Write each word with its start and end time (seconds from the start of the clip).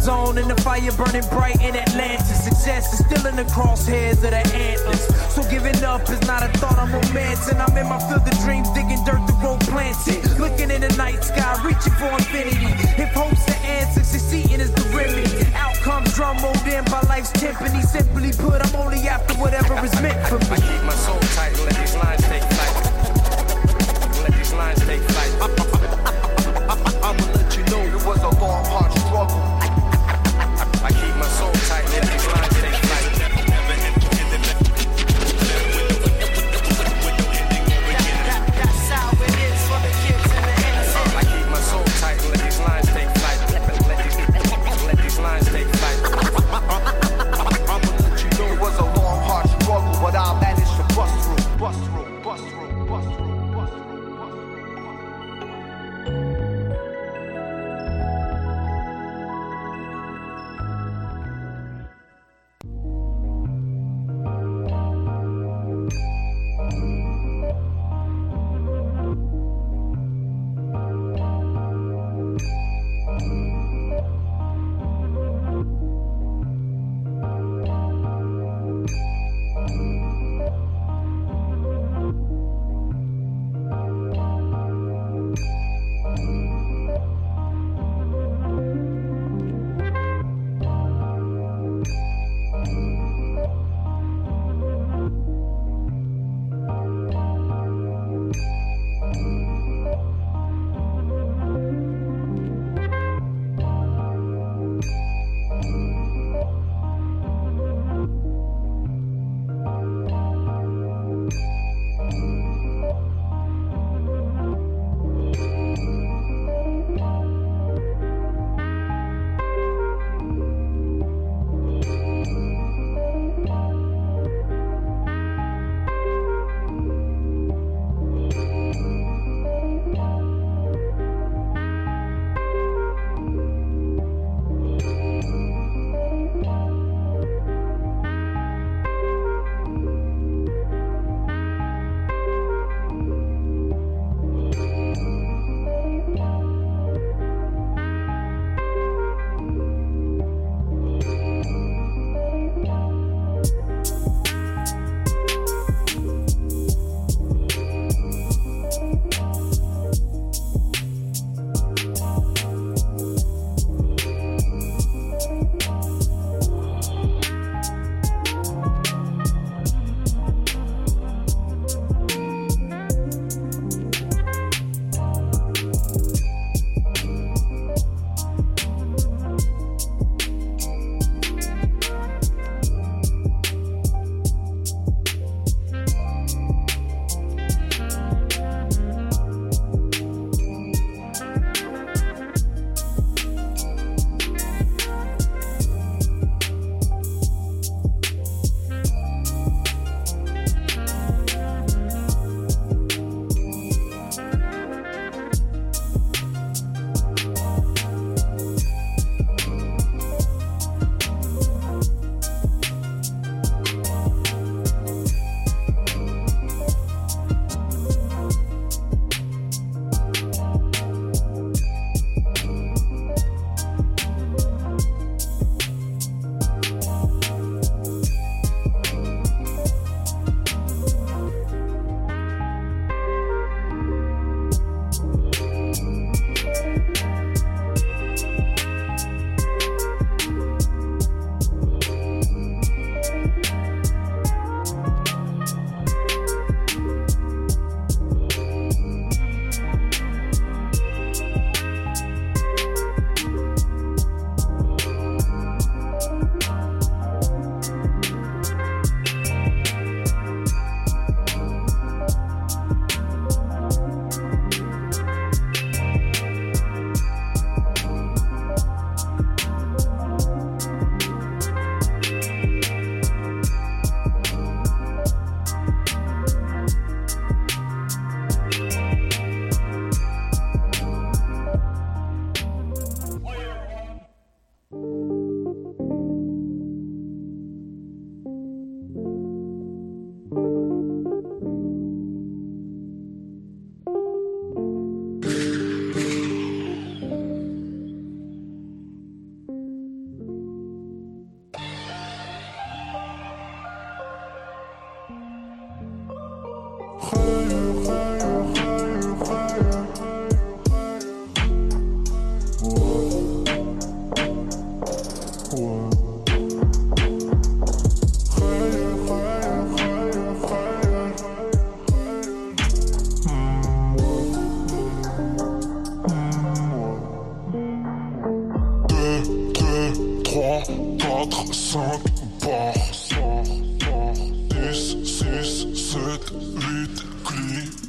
zone 0.00 0.38
and 0.38 0.50
the 0.50 0.56
fire 0.62 0.92
burning 0.92 1.26
bright 1.30 1.60
in 1.60 1.76
Atlantis. 1.76 2.44
Success 2.44 2.92
is 2.92 3.04
still 3.04 3.26
in 3.26 3.36
the 3.36 3.44
crosshairs 3.44 4.24
of 4.24 4.32
the 4.32 4.44
antlers. 4.56 5.04
So 5.34 5.42
giving 5.50 5.82
up 5.84 6.08
is 6.08 6.20
not 6.26 6.42
a 6.42 6.48
thought 6.58 6.78
I'm 6.78 6.92
romancing. 6.92 7.58
I'm 7.58 7.76
in 7.76 7.86
my 7.86 7.98
field 8.08 8.26
of 8.26 8.38
dreams, 8.44 8.68
digging 8.70 9.02
dirt 9.04 9.20
to 9.28 9.34
grow 9.40 9.56
planted. 9.68 10.24
Looking 10.38 10.70
in 10.70 10.80
the 10.80 10.92
night 10.96 11.22
sky, 11.22 11.60
reaching 11.64 11.92
for 12.00 12.10
infinity. 12.16 12.72
If 12.96 13.12
hope's 13.12 13.44
the 13.44 13.56
answer, 13.78 14.04
succeeding 14.04 14.60
is 14.60 14.72
the 14.72 14.84
remedy. 14.96 15.44
Outcome 15.54 16.04
drum 16.16 16.38
rolled 16.42 16.66
in 16.66 16.84
by 16.84 17.00
life's 17.08 17.32
timpani. 17.32 17.82
Simply 17.84 18.32
put, 18.32 18.64
I'm 18.64 18.74
only 18.76 19.06
after 19.08 19.34
whatever 19.34 19.74
is 19.84 19.94
meant 20.00 20.20
for 20.28 20.38
me. 20.38 20.56
I 20.56 20.60
keep 20.60 20.82
my 20.84 20.94
soul 20.94 21.20
tight 21.36 21.52
and 21.52 21.64
let 21.68 21.76
these 21.76 21.96
lines 21.96 22.22
take 22.24 22.46
flight. 22.54 22.76
Let 24.24 24.32
these 24.32 24.52
lines 24.52 24.80
take 24.86 25.02
flight. 25.02 25.69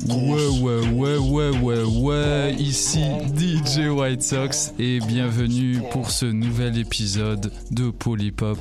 Ouais, 0.08 0.48
ouais, 0.62 0.90
ouais, 0.90 1.18
ouais, 1.18 1.60
ouais, 1.60 1.84
ouais, 1.84 2.56
ici 2.58 3.02
DJ 3.36 3.88
White 3.90 4.24
Sox 4.24 4.74
et 4.80 5.00
bienvenue 5.00 5.80
pour 5.92 6.10
ce 6.12 6.26
nouvel 6.26 6.78
épisode 6.78 7.52
de 7.72 7.92
Polypop 7.92 8.58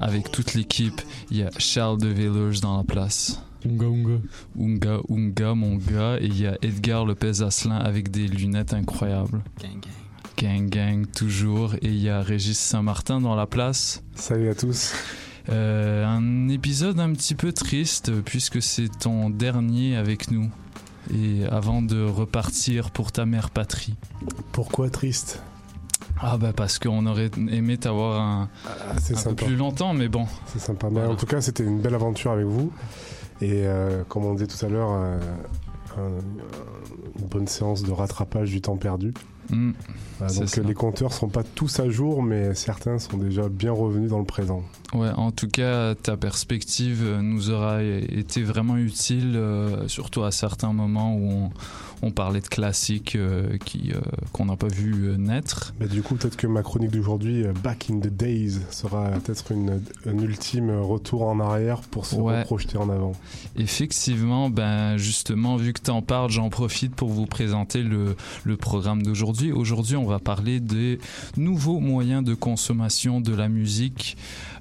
avec 0.00 0.30
toute 0.30 0.54
l'équipe. 0.54 1.00
Il 1.30 1.38
y 1.38 1.42
a 1.42 1.50
Charles 1.58 1.98
de 1.98 2.08
Villers 2.08 2.60
dans 2.60 2.76
la 2.78 2.84
place. 2.84 3.42
Unga 3.66 3.86
Unga. 3.86 4.20
Unga, 4.58 5.00
Unga, 5.10 5.54
mon 5.54 5.76
gars. 5.76 6.16
Et 6.20 6.26
il 6.26 6.40
y 6.40 6.46
a 6.46 6.56
Edgar 6.62 7.04
Lopez 7.04 7.42
Asselin 7.42 7.76
avec 7.76 8.10
des 8.10 8.26
lunettes 8.26 8.72
incroyables. 8.72 9.42
Gang, 9.60 9.80
gang. 9.80 9.92
Gang, 10.36 10.68
gang, 10.68 11.06
toujours. 11.10 11.74
Et 11.74 11.88
il 11.88 11.98
y 12.00 12.08
a 12.08 12.22
Régis 12.22 12.58
Saint-Martin 12.58 13.20
dans 13.20 13.34
la 13.34 13.46
place. 13.46 14.02
Salut 14.14 14.48
à 14.48 14.54
tous. 14.54 14.92
Euh, 15.48 16.04
un 16.04 16.48
épisode 16.48 17.00
un 17.00 17.12
petit 17.12 17.34
peu 17.34 17.52
triste 17.52 18.12
puisque 18.22 18.60
c'est 18.60 18.88
ton 18.98 19.30
dernier 19.30 19.96
avec 19.96 20.30
nous. 20.30 20.50
Et 21.14 21.46
avant 21.46 21.80
de 21.80 22.04
repartir 22.04 22.90
pour 22.90 23.12
ta 23.12 23.24
mère 23.24 23.48
patrie. 23.50 23.94
Pourquoi 24.52 24.90
triste? 24.90 25.42
Ah 26.20 26.36
bah 26.36 26.52
parce 26.54 26.78
qu'on 26.78 27.06
aurait 27.06 27.30
aimé 27.50 27.78
t'avoir 27.78 28.20
un, 28.20 28.48
ah, 28.66 28.96
un 29.14 29.22
peu 29.30 29.34
plus 29.46 29.56
longtemps, 29.56 29.94
mais 29.94 30.08
bon. 30.08 30.26
C'est 30.46 30.58
sympa. 30.58 30.88
Mais 30.88 30.94
Voilà. 31.00 31.10
en 31.10 31.16
tout 31.16 31.26
cas, 31.26 31.40
c'était 31.40 31.62
une 31.64 31.80
belle 31.80 31.94
aventure 31.94 32.32
avec 32.32 32.44
vous. 32.44 32.72
Et 33.40 33.62
euh, 33.66 34.02
comme 34.08 34.24
on 34.26 34.34
disait 34.34 34.48
tout 34.48 34.66
à 34.66 34.68
l'heure, 34.68 34.90
euh, 34.92 35.18
un- 35.96 37.18
une 37.20 37.26
bonne 37.28 37.46
séance 37.46 37.82
de 37.84 37.92
rattrapage 37.92 38.50
du 38.50 38.60
temps 38.60 38.76
perdu. 38.76 39.14
Hmm. 39.48 39.70
Voilà, 40.18 40.34
donc 40.34 40.48
ça. 40.48 40.60
les 40.62 40.74
compteurs 40.74 41.12
sont 41.12 41.28
pas 41.28 41.42
tous 41.42 41.78
à 41.80 41.88
jour, 41.88 42.22
mais 42.22 42.54
certains 42.54 42.98
sont 42.98 43.16
déjà 43.18 43.48
bien 43.48 43.72
revenus 43.72 44.10
dans 44.10 44.18
le 44.18 44.24
présent. 44.24 44.62
Ouais, 44.94 45.10
en 45.10 45.30
tout 45.30 45.48
cas, 45.48 45.94
ta 45.94 46.16
perspective 46.16 47.18
nous 47.20 47.50
aura 47.50 47.82
été 47.82 48.42
vraiment 48.42 48.76
utile, 48.76 49.34
euh, 49.36 49.86
surtout 49.88 50.22
à 50.24 50.30
certains 50.30 50.72
moments 50.72 51.14
où 51.14 51.30
on, 51.30 51.50
on 52.00 52.10
parlait 52.10 52.40
de 52.40 52.46
classiques 52.48 53.16
euh, 53.16 53.58
qui 53.64 53.92
euh, 53.92 54.00
qu'on 54.32 54.46
n'a 54.46 54.56
pas 54.56 54.68
vu 54.68 55.14
naître. 55.18 55.74
Mais 55.78 55.86
du 55.88 56.02
coup, 56.02 56.14
peut-être 56.14 56.36
que 56.36 56.46
ma 56.46 56.62
chronique 56.62 56.90
d'aujourd'hui, 56.90 57.44
Back 57.62 57.88
in 57.90 57.98
the 58.00 58.08
Days, 58.08 58.58
sera 58.70 59.10
peut-être 59.10 59.52
une, 59.52 59.82
un 60.06 60.18
ultime 60.18 60.70
retour 60.80 61.26
en 61.26 61.38
arrière 61.38 61.80
pour 61.82 62.06
se 62.06 62.16
Ouais. 62.16 62.42
projeter 62.44 62.78
en 62.78 62.88
avant. 62.88 63.12
Effectivement, 63.68 64.48
ben 64.50 64.96
justement, 64.96 65.56
vu 65.56 65.72
que 65.74 65.80
tu 65.82 65.90
en 65.90 66.00
parles, 66.02 66.30
j'en 66.30 66.48
profite 66.48 66.94
pour 66.94 67.10
vous 67.10 67.26
présenter 67.26 67.82
le, 67.82 68.16
le 68.44 68.56
programme 68.56 69.02
d'aujourd'hui. 69.02 69.52
Aujourd'hui, 69.52 69.96
on 69.96 70.06
va 70.08 70.18
parler 70.18 70.60
des 70.60 70.98
nouveaux 71.36 71.80
moyens 71.80 72.24
de 72.24 72.34
consommation 72.34 73.20
de 73.20 73.34
la 73.34 73.48
musique, 73.48 74.16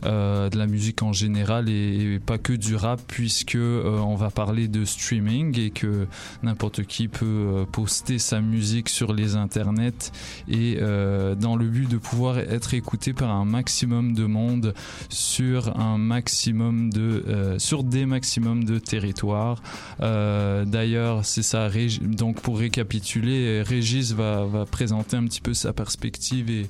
euh, 0.05 0.49
de 0.49 0.57
la 0.57 0.67
musique 0.67 1.01
en 1.01 1.13
général 1.13 1.69
et, 1.69 2.19
pas 2.25 2.37
que 2.37 2.53
du 2.53 2.75
rap, 2.75 3.01
puisque 3.07 3.55
euh, 3.55 3.99
on 3.99 4.15
va 4.15 4.29
parler 4.29 4.67
de 4.67 4.85
streaming 4.85 5.57
et 5.59 5.69
que 5.69 6.07
n'importe 6.43 6.83
qui 6.83 7.07
peut 7.07 7.25
euh, 7.25 7.65
poster 7.65 8.19
sa 8.19 8.41
musique 8.41 8.89
sur 8.89 9.13
les 9.13 9.35
internets 9.35 10.11
et 10.47 10.77
dans 10.77 11.55
le 11.55 11.65
but 11.65 11.89
de 11.89 11.97
pouvoir 11.97 12.37
être 12.37 12.73
écouté 12.73 13.13
par 13.13 13.31
un 13.31 13.45
maximum 13.45 14.13
de 14.13 14.25
monde 14.25 14.73
sur 15.09 15.77
un 15.79 15.97
maximum 15.97 16.89
de 16.91 17.55
sur 17.57 17.83
des 17.83 18.05
maximums 18.05 18.63
de 18.63 18.79
territoires. 18.79 19.61
D'ailleurs, 19.99 21.25
c'est 21.25 21.43
ça. 21.43 21.69
Donc 22.01 22.41
pour 22.41 22.59
récapituler, 22.59 23.61
Régis 23.61 24.13
va 24.13 24.65
présenter 24.69 25.17
un 25.17 25.25
petit 25.25 25.36
peu 25.41 25.53
sa 25.53 25.73
perspective 25.73 26.49
et 26.49 26.67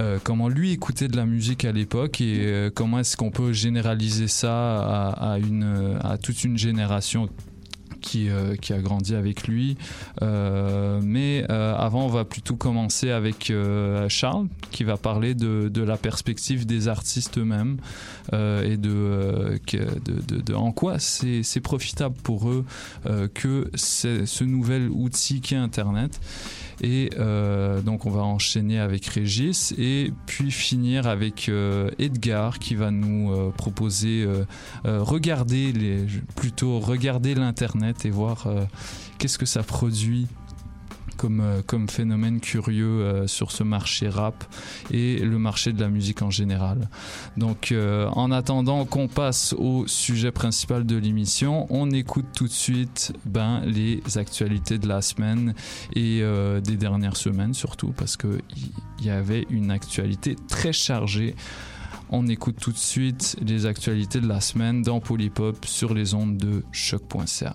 euh, 0.00 0.18
comment 0.22 0.48
lui 0.48 0.72
écoutait 0.72 1.08
de 1.08 1.16
la 1.16 1.26
musique 1.26 1.64
à 1.66 1.72
l'époque 1.72 2.20
et 2.22 2.46
euh, 2.46 2.70
comment 2.74 2.98
est-ce 3.00 3.16
qu'on 3.16 3.30
peut 3.30 3.52
généraliser 3.52 4.26
ça 4.28 5.08
à, 5.10 5.38
une 5.38 5.98
à 6.02 6.16
toute 6.16 6.44
une 6.44 6.56
génération 6.56 7.28
qui, 8.00 8.30
euh, 8.30 8.56
qui 8.56 8.72
a 8.72 8.80
grandi 8.80 9.14
avec 9.14 9.46
lui. 9.46 9.76
Mais 10.20 11.44
avant, 11.48 12.06
on 12.06 12.08
va 12.08 12.24
plutôt 12.24 12.56
commencer 12.56 13.10
avec 13.10 13.52
Charles, 14.08 14.48
qui 14.70 14.82
va 14.82 14.96
parler 14.96 15.34
de, 15.34 15.68
de 15.72 15.82
la 15.82 15.96
perspective 15.96 16.66
des 16.66 16.88
artistes 16.88 17.38
eux-mêmes 17.38 17.76
et 18.32 18.76
de, 18.76 19.60
de, 19.72 20.40
de- 20.40 20.54
en 20.54 20.72
quoi 20.72 20.98
c'est 20.98 21.60
profitable 21.60 22.16
pour 22.22 22.48
eux 22.50 22.64
que 23.34 23.70
ce 23.74 24.44
nouvel 24.44 24.88
outil 24.90 25.40
qui 25.40 25.54
est 25.54 25.58
Internet. 25.58 26.18
Et 26.80 27.10
euh, 27.18 27.80
donc 27.80 28.06
on 28.06 28.10
va 28.10 28.22
enchaîner 28.22 28.78
avec 28.78 29.06
Régis 29.06 29.74
et 29.78 30.12
puis 30.26 30.50
finir 30.50 31.06
avec 31.06 31.48
euh, 31.48 31.90
Edgar 31.98 32.58
qui 32.58 32.74
va 32.74 32.90
nous 32.90 33.32
euh, 33.32 33.50
proposer 33.50 34.26
regarder 34.84 35.72
les 35.72 36.06
plutôt 36.36 36.78
regarder 36.80 37.34
l'internet 37.34 38.04
et 38.04 38.10
voir 38.10 38.48
qu'est-ce 39.18 39.38
que 39.38 39.46
ça 39.46 39.62
produit 39.62 40.26
comme, 41.22 41.40
euh, 41.40 41.62
comme 41.64 41.88
phénomène 41.88 42.40
curieux 42.40 42.84
euh, 42.84 43.26
sur 43.28 43.52
ce 43.52 43.62
marché 43.62 44.08
rap 44.08 44.44
et 44.90 45.20
le 45.20 45.38
marché 45.38 45.72
de 45.72 45.80
la 45.80 45.88
musique 45.88 46.20
en 46.20 46.30
général. 46.30 46.88
Donc 47.36 47.70
euh, 47.70 48.08
en 48.08 48.32
attendant 48.32 48.84
qu'on 48.86 49.06
passe 49.06 49.54
au 49.56 49.86
sujet 49.86 50.32
principal 50.32 50.84
de 50.84 50.96
l'émission, 50.96 51.68
on 51.70 51.92
écoute 51.92 52.26
tout 52.36 52.48
de 52.48 52.52
suite 52.52 53.12
ben, 53.24 53.62
les 53.64 54.02
actualités 54.16 54.78
de 54.78 54.88
la 54.88 55.00
semaine 55.00 55.54
et 55.94 56.22
des 56.62 56.76
dernières 56.76 57.16
semaines 57.16 57.54
surtout 57.54 57.92
parce 57.96 58.16
qu'il 58.16 58.40
y 59.00 59.10
avait 59.10 59.46
une 59.50 59.70
actualité 59.70 60.36
très 60.48 60.72
chargée 60.72 61.36
on 62.10 62.26
écoute 62.26 62.56
tout 62.60 62.72
de 62.72 62.78
suite 62.78 63.36
les 63.42 63.66
actualités 63.66 64.20
de 64.20 64.28
la 64.28 64.40
semaine 64.40 64.82
dans 64.82 65.00
Polypop 65.00 65.64
sur 65.64 65.94
les 65.94 66.14
ondes 66.14 66.36
de 66.36 66.62
choc.ca. 66.72 67.54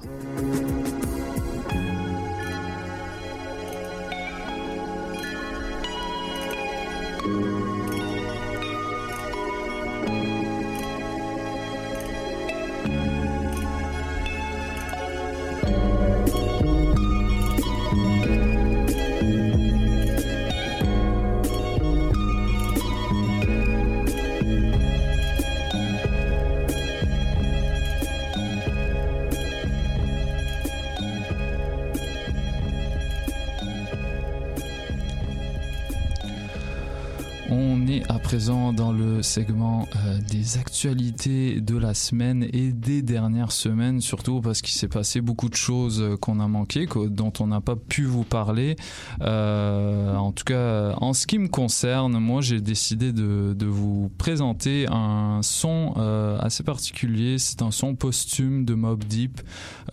euh, 40.48 40.54
des 40.54 40.58
actualités 40.78 41.60
de 41.60 41.76
la 41.76 41.96
semaine 41.96 42.48
et 42.54 42.72
des 42.72 43.02
dernières 43.02 43.52
semaines, 43.52 44.00
surtout 44.00 44.42
parce 44.42 44.62
qu'il 44.62 44.76
s'est 44.76 44.88
passé 44.88 45.22
beaucoup 45.22 45.50
de 45.50 45.56
choses 45.56 46.16
qu'on 46.22 46.40
a 46.40 46.48
manqué, 46.48 46.86
dont 47.08 47.34
on 47.40 47.48
n'a 47.48 47.62
pas 47.62 47.76
pu 47.76 48.04
vous 48.04 48.24
parler. 48.24 48.76
Euh, 49.22 50.16
en 50.16 50.32
tout 50.32 50.44
cas, 50.44 50.94
en 50.98 51.14
ce 51.14 51.26
qui 51.26 51.40
me 51.40 51.48
concerne, 51.48 52.20
moi 52.20 52.42
j'ai 52.42 52.62
décidé 52.62 53.12
de, 53.12 53.56
vous 53.66 54.12
présenter 54.20 54.86
un 54.88 55.40
son 55.42 55.96
euh, 55.98 56.38
assez 56.42 56.62
particulier. 56.62 57.40
C'est 57.40 57.64
un 57.64 57.72
son 57.72 57.96
posthume 57.96 58.64
de 58.64 58.76
Mob 58.76 59.04
Deep 59.04 59.42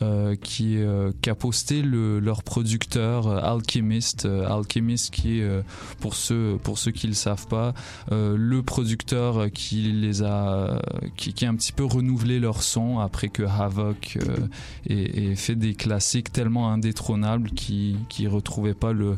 euh, 0.03 0.37
qui, 0.37 0.77
euh, 0.77 1.13
qui 1.23 1.31
a 1.31 1.35
posté 1.35 1.81
le, 1.81 2.21
leur 2.21 2.43
producteur 2.43 3.43
Alchemist. 3.43 4.27
Alchemist 4.27 5.15
qui 5.15 5.41
est, 5.41 5.63
pour 6.01 6.15
ceux, 6.15 6.59
pour 6.63 6.77
ceux 6.77 6.91
qui 6.91 7.07
le 7.07 7.15
savent 7.15 7.47
pas, 7.47 7.73
le 8.11 8.61
producteur 8.61 9.51
qui 9.51 9.91
les 9.93 10.23
a, 10.23 10.74
qui, 11.17 11.33
qui 11.33 11.47
a 11.47 11.49
un 11.49 11.55
petit 11.55 11.73
peu 11.73 11.85
renouvelé 11.85 12.39
leur 12.39 12.63
son 12.63 12.99
après 12.99 13.29
que 13.29 13.43
Havoc 13.43 14.19
euh, 14.21 14.37
ait, 14.89 15.31
ait 15.31 15.35
fait 15.37 15.55
des 15.55 15.75
classiques 15.75 16.33
tellement 16.33 16.71
indétrônables 16.71 17.51
qui 17.51 17.97
qui 18.09 18.27
retrouvaient 18.27 18.75
pas 18.75 18.93
le 18.93 19.17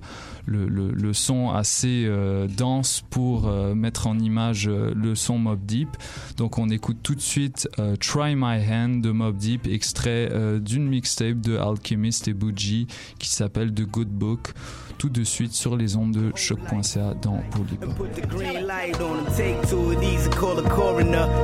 son 1.12 1.50
assez 1.50 2.04
euh, 2.06 2.46
dense 2.46 3.02
pour 3.10 3.48
euh, 3.48 3.74
mettre 3.74 4.06
en 4.06 4.18
image 4.18 4.68
euh, 4.68 4.92
le 4.94 5.14
son 5.14 5.38
Mob 5.38 5.64
Deep. 5.64 5.88
Donc 6.36 6.58
on 6.58 6.68
écoute 6.68 6.98
tout 7.02 7.14
de 7.14 7.20
suite 7.20 7.68
euh, 7.78 7.96
Try 7.96 8.34
My 8.36 8.58
Hand 8.70 9.02
de 9.02 9.10
Mob 9.10 9.36
Deep, 9.36 9.66
extrait 9.66 10.28
euh, 10.30 10.58
d'une 10.58 10.86
mixtape 10.88 11.40
de 11.40 11.56
Alchemist 11.56 12.28
et 12.28 12.34
Bougie 12.34 12.86
qui 13.18 13.28
s'appelle 13.28 13.72
The 13.72 13.82
Good 13.82 14.08
Book. 14.08 14.52
Tout 14.98 15.10
de 15.10 15.24
suite 15.24 15.52
sur 15.52 15.76
les 15.76 15.96
ondes 15.96 16.12
de 16.12 16.32
choc.ca 16.34 17.12
dans 17.20 17.42
Polypop. 17.50 17.90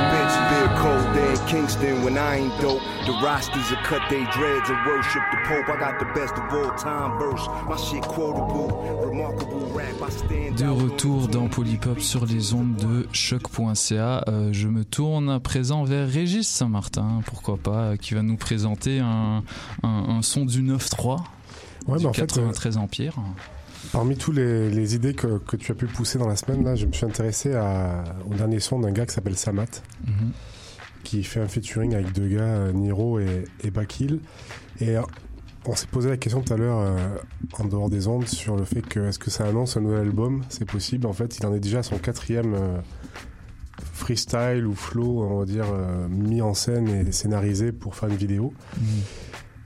Kingston 1.47 2.03
when 2.05 2.17
I 2.17 2.39
ain't 2.39 2.61
dope. 2.61 2.81
The 3.07 3.13
Rosties 3.23 3.69
will 3.71 3.83
cut 3.85 4.01
they 4.11 4.25
dreads 4.33 4.69
and 4.71 4.79
worship 4.87 5.23
the 5.31 5.39
Pope. 5.47 5.69
I 5.69 5.79
got 5.79 5.99
the 5.99 6.07
best 6.19 6.35
of 6.35 6.53
all 6.53 6.71
time 6.77 7.19
verse. 7.19 7.47
My 7.69 7.77
shit 7.77 8.03
quotable, 8.03 8.69
remarkable 9.07 9.67
rap. 9.75 9.95
I 10.01 10.11
stand 10.11 10.57
De 10.59 10.69
retour 10.69 11.29
dans 11.29 11.49
Polypop 11.49 12.01
sur 12.01 12.27
les 12.27 12.55
ondes 12.55 12.77
de 12.77 13.07
choc.ca, 13.13 14.25
euh, 14.29 14.49
je 14.53 14.69
me 14.69 14.85
tourne 14.85 15.29
à 15.31 15.41
présent 15.41 15.85
vers 15.85 16.09
Régis 16.09 16.49
Saint-Martin, 16.49 17.21
pourquoi 17.27 17.57
pas, 17.57 17.71
euh, 17.93 17.97
qui 17.97 18.15
va 18.15 18.23
nous 18.23 18.37
présenter 18.37 19.01
un, 19.01 19.43
un, 19.83 19.89
un 19.89 20.23
son 20.23 20.45
du 20.45 20.63
9-3 20.63 21.19
Ouais, 21.87 21.99
du 21.99 22.05
mais 22.05 22.11
en 22.11 22.13
fait, 22.15 22.23
euh, 22.23 22.47
93 22.47 22.77
Empire. 22.79 23.15
Parmi 23.93 24.17
toutes 24.17 24.37
les, 24.37 24.71
les 24.71 24.95
idées 24.95 25.13
que, 25.15 25.39
que 25.39 25.57
tu 25.57 25.71
as 25.71 25.75
pu 25.75 25.87
pousser 25.87 26.19
dans 26.19 26.27
la 26.29 26.37
semaine, 26.37 26.65
là, 26.65 26.75
je 26.75 26.87
me 26.87 26.93
suis 26.93 27.05
intéressé 27.05 27.55
à, 27.55 28.03
au 28.31 28.35
dernier 28.35 28.59
son 28.61 28.79
d'un 28.81 28.91
gars 28.93 29.05
qui 29.07 29.15
s'appelle 29.15 29.37
Samat, 29.37 29.67
Mhm. 30.07 30.33
Qui 31.05 31.23
fait 31.23 31.41
un 31.41 31.47
featuring 31.47 31.95
avec 31.95 32.13
deux 32.13 32.27
gars, 32.27 32.43
euh, 32.43 32.73
Niro 32.73 33.21
et, 33.21 33.45
et 33.63 33.71
Bakil. 33.71 34.19
Et 34.81 34.97
euh, 34.97 35.03
on 35.67 35.77
s'est 35.77 35.87
posé 35.87 36.09
la 36.11 36.17
question 36.17 36.43
tout 36.43 36.53
à 36.53 36.57
l'heure, 36.57 36.81
euh, 36.81 36.97
en 37.59 37.65
dehors 37.65 37.89
des 37.89 38.09
ondes, 38.09 38.27
sur 38.27 38.57
le 38.57 38.65
fait 38.65 38.83
que 38.83 39.01
est-ce 39.09 39.19
que 39.19 39.31
ça 39.31 39.47
annonce 39.47 39.77
un 39.77 39.81
nouvel 39.83 40.01
album? 40.01 40.43
C'est 40.49 40.65
possible. 40.69 41.07
En 41.07 41.13
fait, 41.13 41.39
il 41.39 41.47
en 41.47 41.55
est 41.55 41.61
déjà 41.61 41.79
à 41.79 41.83
son 41.83 41.99
quatrième 41.99 42.55
euh, 42.55 42.79
freestyle 43.93 44.67
ou 44.67 44.75
flow, 44.75 45.23
on 45.23 45.39
va 45.39 45.45
dire, 45.45 45.67
euh, 45.73 46.09
mis 46.09 46.43
en 46.43 46.55
scène 46.55 46.89
et 46.89 47.13
scénarisé 47.13 47.73
pour 47.73 47.95
faire 47.95 48.09
une 48.09 48.17
vidéo. 48.17 48.53
Mhm. 48.77 48.85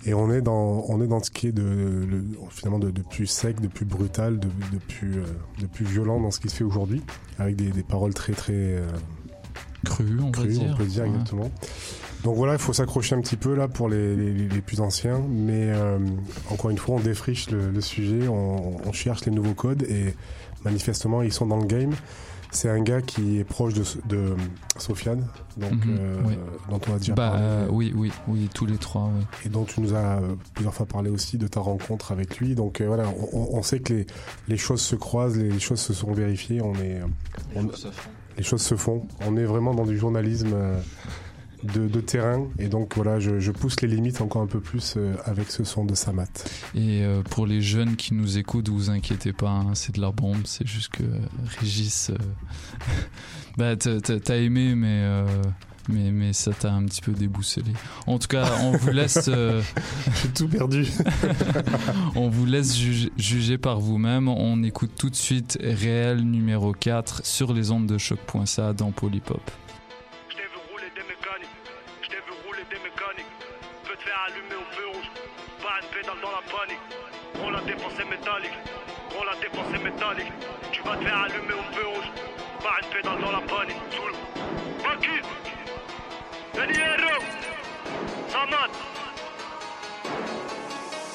Et 0.06 0.14
on 0.14 0.32
est 0.32 0.40
dans, 0.40 0.84
on 0.88 1.02
est 1.02 1.08
dans 1.08 1.20
ce 1.22 1.30
qui 1.30 1.48
est 1.48 1.52
de, 1.52 1.62
le- 1.62 2.24
finalement 2.50 2.78
de, 2.78 2.90
de 2.90 3.02
plus 3.02 3.26
sec, 3.26 3.60
de 3.60 3.66
plus 3.66 3.84
brutal, 3.84 4.38
de, 4.38 4.48
plus, 4.86 5.16
de 5.60 5.66
plus 5.66 5.84
violent 5.84 6.20
dans 6.20 6.30
ce 6.30 6.38
qui 6.38 6.48
se 6.48 6.54
fait 6.54 6.64
aujourd'hui, 6.64 7.02
avec 7.38 7.56
des, 7.56 7.70
des 7.70 7.82
paroles 7.82 8.14
très 8.14 8.32
très 8.32 8.76
Cru, 9.84 10.04
on 10.22 10.30
va 10.30 10.46
dire. 10.46 10.70
on 10.72 10.76
peut 10.76 10.84
dire 10.84 11.02
Ouais. 11.04 11.08
exactement. 11.10 11.50
Donc 12.24 12.36
voilà, 12.36 12.54
il 12.54 12.58
faut 12.58 12.72
s'accrocher 12.72 13.14
un 13.14 13.20
petit 13.20 13.36
peu 13.36 13.54
là 13.54 13.68
pour 13.68 13.88
les, 13.88 14.16
les, 14.16 14.32
les 14.48 14.60
plus 14.60 14.80
anciens, 14.80 15.20
mais 15.28 15.70
euh, 15.70 15.98
encore 16.50 16.70
une 16.70 16.78
fois, 16.78 16.96
on 16.96 17.00
défriche 17.00 17.48
le, 17.50 17.70
le 17.70 17.80
sujet, 17.80 18.26
on, 18.26 18.76
on 18.84 18.92
cherche 18.92 19.24
les 19.24 19.30
nouveaux 19.32 19.54
codes 19.54 19.84
et 19.84 20.14
manifestement 20.64 21.22
ils 21.22 21.32
sont 21.32 21.46
dans 21.46 21.58
le 21.58 21.66
game. 21.66 21.92
C'est 22.50 22.70
un 22.70 22.80
gars 22.80 23.02
qui 23.02 23.38
est 23.38 23.44
proche 23.44 23.74
de, 23.74 23.84
de 24.08 24.34
Sofiane, 24.78 25.26
donc 25.58 25.84
Mhm, 25.84 25.96
euh, 26.00 26.16
oui. 26.26 26.38
dont 26.70 26.80
on 26.90 26.94
a 26.94 26.98
déjà 26.98 27.12
Bah 27.14 27.28
parlé. 27.32 27.42
euh, 27.44 27.66
oui, 27.70 27.92
oui, 27.94 28.10
oui, 28.26 28.48
tous 28.54 28.64
les 28.64 28.78
trois. 28.78 29.10
oui. 29.14 29.22
et 29.44 29.48
dont 29.50 29.64
tu 29.64 29.82
nous 29.82 29.94
as 29.94 30.18
plusieurs 30.54 30.72
fois 30.72 30.86
parlé 30.86 31.10
aussi 31.10 31.36
de 31.36 31.46
ta 31.46 31.60
rencontre 31.60 32.10
avec 32.10 32.38
lui. 32.38 32.54
Donc 32.54 32.80
euh, 32.80 32.86
voilà, 32.86 33.04
on, 33.34 33.62
sait 33.62 33.80
que 33.80 33.92
les, 33.92 34.06
les 34.48 34.56
choses 34.56 34.80
se 34.80 34.96
croisent, 34.96 35.36
les, 35.36 35.60
choses 35.60 35.78
se 35.80 35.92
sont 35.92 36.10
vérifiées, 36.12 36.62
on 36.62 36.74
est, 36.76 37.00
on- 37.54 37.68
les 38.38 38.44
choses 38.44 38.62
se 38.62 38.76
font. 38.76 39.06
On 39.26 39.36
est 39.36 39.44
vraiment 39.44 39.74
dans 39.74 39.84
du 39.84 39.98
journalisme 39.98 40.52
euh, 40.54 40.78
de, 41.64 42.00
terrain 42.00 42.46
et 42.58 42.68
donc 42.68 42.94
voilà, 42.94 43.18
je, 43.18 43.50
pousse 43.50 43.80
les 43.80 43.88
limites 43.88 44.20
encore 44.20 44.42
un 44.42 44.46
peu 44.46 44.60
plus 44.60 44.94
euh, 44.96 45.14
avec 45.24 45.50
ce 45.50 45.64
son 45.64 45.84
de 45.84 45.94
Samat. 45.94 46.28
Et 46.74 47.02
euh, 47.02 47.22
pour 47.22 47.46
les 47.46 47.60
jeunes 47.60 47.96
qui 47.96 48.14
nous 48.14 48.38
écoutent, 48.38 48.68
vous 48.68 48.90
inquiétez 48.90 49.32
pas, 49.32 49.50
hein, 49.50 49.74
c'est 49.74 49.96
de 49.96 50.00
la 50.00 50.12
bombe. 50.12 50.42
C'est 50.44 50.66
juste 50.66 50.90
que 50.90 51.02
Régis, 51.58 52.12
bah 53.58 53.76
t'as- 53.76 54.36
aimé, 54.36 54.76
mais 54.76 55.04
mais 55.88 56.10
mais 56.10 56.32
ça 56.32 56.52
t'a 56.52 56.72
un 56.72 56.84
petit 56.84 57.00
peu 57.00 57.12
déboussolé. 57.12 57.72
En 58.06 58.18
tout 58.18 58.28
cas, 58.28 58.46
on 58.62 58.72
vous 58.72 58.90
laisse 58.90 59.28
euh, 59.28 59.62
J'ai 60.22 60.28
tout 60.28 60.48
perdu. 60.48 60.86
on 62.14 62.28
vous 62.28 62.46
laisse 62.46 62.76
juger, 62.76 63.10
juger 63.16 63.58
par 63.58 63.80
vous-même. 63.80 64.28
On 64.28 64.62
écoute 64.62 64.92
tout 64.98 65.10
de 65.10 65.16
suite 65.16 65.58
Réel 65.60 66.20
numéro 66.20 66.72
4 66.72 67.24
sur 67.24 67.52
les 67.52 67.70
ondes 67.70 67.86
de 67.86 67.98
choc.ca 67.98 68.72
dans 68.72 68.92
Polypop. 68.92 69.50
Je 70.28 70.36
t'ai 70.36 70.42
vu 70.42 70.58
rouler 70.70 70.90
des 70.94 71.02
mécaniques, 71.02 71.56
je 72.02 72.08
t'ai 72.08 72.16
vu 72.16 72.32
rouler 72.46 72.64
des 72.70 72.76
mécaniques. 72.76 73.32
Peux 73.84 73.96
te 73.96 74.02
faire 74.02 74.20
allumer 74.28 74.56
au 74.56 74.68
feu 74.74 74.86
rouge, 74.92 75.10
pas 75.62 75.80
une 75.80 75.88
pédale 75.88 76.20
dans 76.22 76.30
la 76.30 76.38
est 78.00 78.10
métallique, 78.10 78.58
on 79.18 79.24
la 79.24 79.34
défense 79.40 79.74
est 79.74 79.84
métallique. 79.84 80.32
Tu 80.70 80.82
vas 80.82 80.96
te 80.96 81.04
faire 81.04 81.18
allumer 81.18 81.54
au 81.54 81.74
feu 81.74 81.86
rouge, 81.86 82.10
pas 82.62 82.76
une 82.82 82.94
pédale 82.94 83.20
dans 83.20 83.32
la 83.32 83.40
panique. 83.40 83.82
Sous 83.90 84.06
le. 84.06 84.28
Samad 84.88 85.47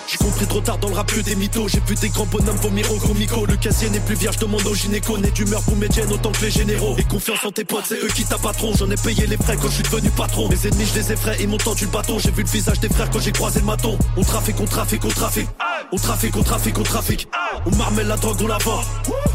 J'ai 0.07 0.17
compris 0.17 0.45
trop 0.45 0.61
tard 0.61 0.77
dans 0.77 0.89
le 0.89 0.95
rap 0.95 1.11
des 1.19 1.35
mythos. 1.35 1.67
J'ai 1.67 1.81
vu 1.81 1.95
des 1.95 2.09
grands 2.09 2.25
bonhommes 2.25 2.55
vomir 2.57 2.89
au 2.91 2.97
gros 2.97 3.13
micro. 3.13 3.45
Le 3.45 3.57
casier 3.57 3.89
n'est 3.89 3.99
plus 3.99 4.15
vierge, 4.15 4.37
demande 4.37 4.65
au 4.65 4.73
gynéco. 4.73 5.17
Né 5.17 5.31
d'humeur 5.31 5.61
pour 5.63 5.75
médienne 5.75 6.11
autant 6.13 6.31
que 6.31 6.41
les 6.41 6.51
généraux. 6.51 6.95
Et 6.97 7.03
confiance 7.03 7.43
en 7.43 7.51
tes 7.51 7.65
potes, 7.65 7.85
c'est 7.87 8.01
eux 8.01 8.09
qui 8.15 8.23
t'appâteront. 8.23 8.73
J'en 8.75 8.89
ai 8.89 8.95
payé 8.95 9.27
les 9.27 9.37
frais 9.37 9.57
quand 9.61 9.67
je 9.69 9.75
suis 9.75 9.83
devenu 9.83 10.09
patron. 10.11 10.47
Mes 10.47 10.67
ennemis, 10.67 10.85
je 10.85 10.99
les 10.99 11.11
effraie, 11.11 11.37
ils 11.41 11.47
m'ont 11.47 11.57
tendu 11.57 11.85
le 11.85 11.91
bâton. 11.91 12.19
J'ai 12.19 12.31
vu 12.31 12.43
le 12.43 12.49
visage 12.49 12.79
des 12.79 12.89
frères 12.89 13.09
quand 13.09 13.19
j'ai 13.19 13.31
croisé 13.31 13.59
le 13.59 13.65
maton. 13.65 13.97
On 14.15 14.23
trafique, 14.23 14.59
on 14.61 14.65
trafique, 14.65 15.03
on 15.03 15.09
trafique. 15.09 15.49
On 15.91 15.97
trafique, 15.97 16.37
on 16.37 16.43
trafique, 16.43 16.77
on 16.79 16.83
trafique. 16.83 17.27
On 17.65 17.75
marmelle 17.75 18.07
la 18.07 18.17
drogue, 18.17 18.37
on 18.41 18.47
la 18.47 18.59
vend. 18.59 18.81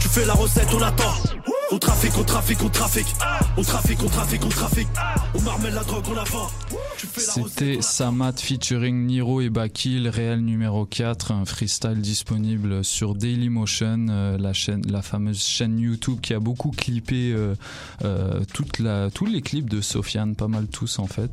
Tu 0.01 0.09
fais 0.09 0.25
la 0.25 0.35
recette, 0.35 0.69
on 0.73 0.79
l'attend. 0.79 1.13
On 1.71 1.79
trafique, 1.79 2.13
on 2.19 2.25
trafique, 2.25 2.63
on 2.65 2.69
trafique. 2.71 3.15
On 3.59 3.63
trafique, 3.63 3.99
on 4.03 4.09
trafique, 4.09 4.41
on 4.43 4.49
trafique. 4.49 4.89
On 5.35 5.43
marmelle 5.43 5.75
la 5.75 5.85
drogue, 5.85 6.05
on 6.11 6.15
la 6.15 6.25
vend. 6.25 6.49
C'était. 6.97 7.83
Samat 7.83 8.33
featuring 8.39 9.05
Niro 9.05 9.43
et 9.43 9.51
Bakil, 9.51 10.09
réel 10.09 10.41
numéro 10.41 10.87
4, 10.87 11.33
un 11.33 11.45
freestyle 11.45 12.01
disponible 12.01 12.83
sur 12.85 13.15
Dailymotion, 13.15 14.07
euh, 14.09 14.39
la 14.39 14.55
chaîne, 14.55 14.83
la 14.89 15.03
fameuse 15.03 15.43
chaîne 15.43 15.79
YouTube 15.79 16.21
qui 16.23 16.33
a 16.33 16.41
beaucoup 16.41 16.71
clippé 16.71 17.33
euh, 17.35 17.55
euh, 18.03 18.41
toute 18.55 18.79
la, 18.79 19.11
tous 19.11 19.27
les 19.27 19.43
clips 19.43 19.69
de 19.69 19.83
Sofiane, 19.83 20.37
pas 20.37 20.49
mal 20.49 20.69
tous 20.69 20.99
en 20.99 21.07
fait. 21.07 21.31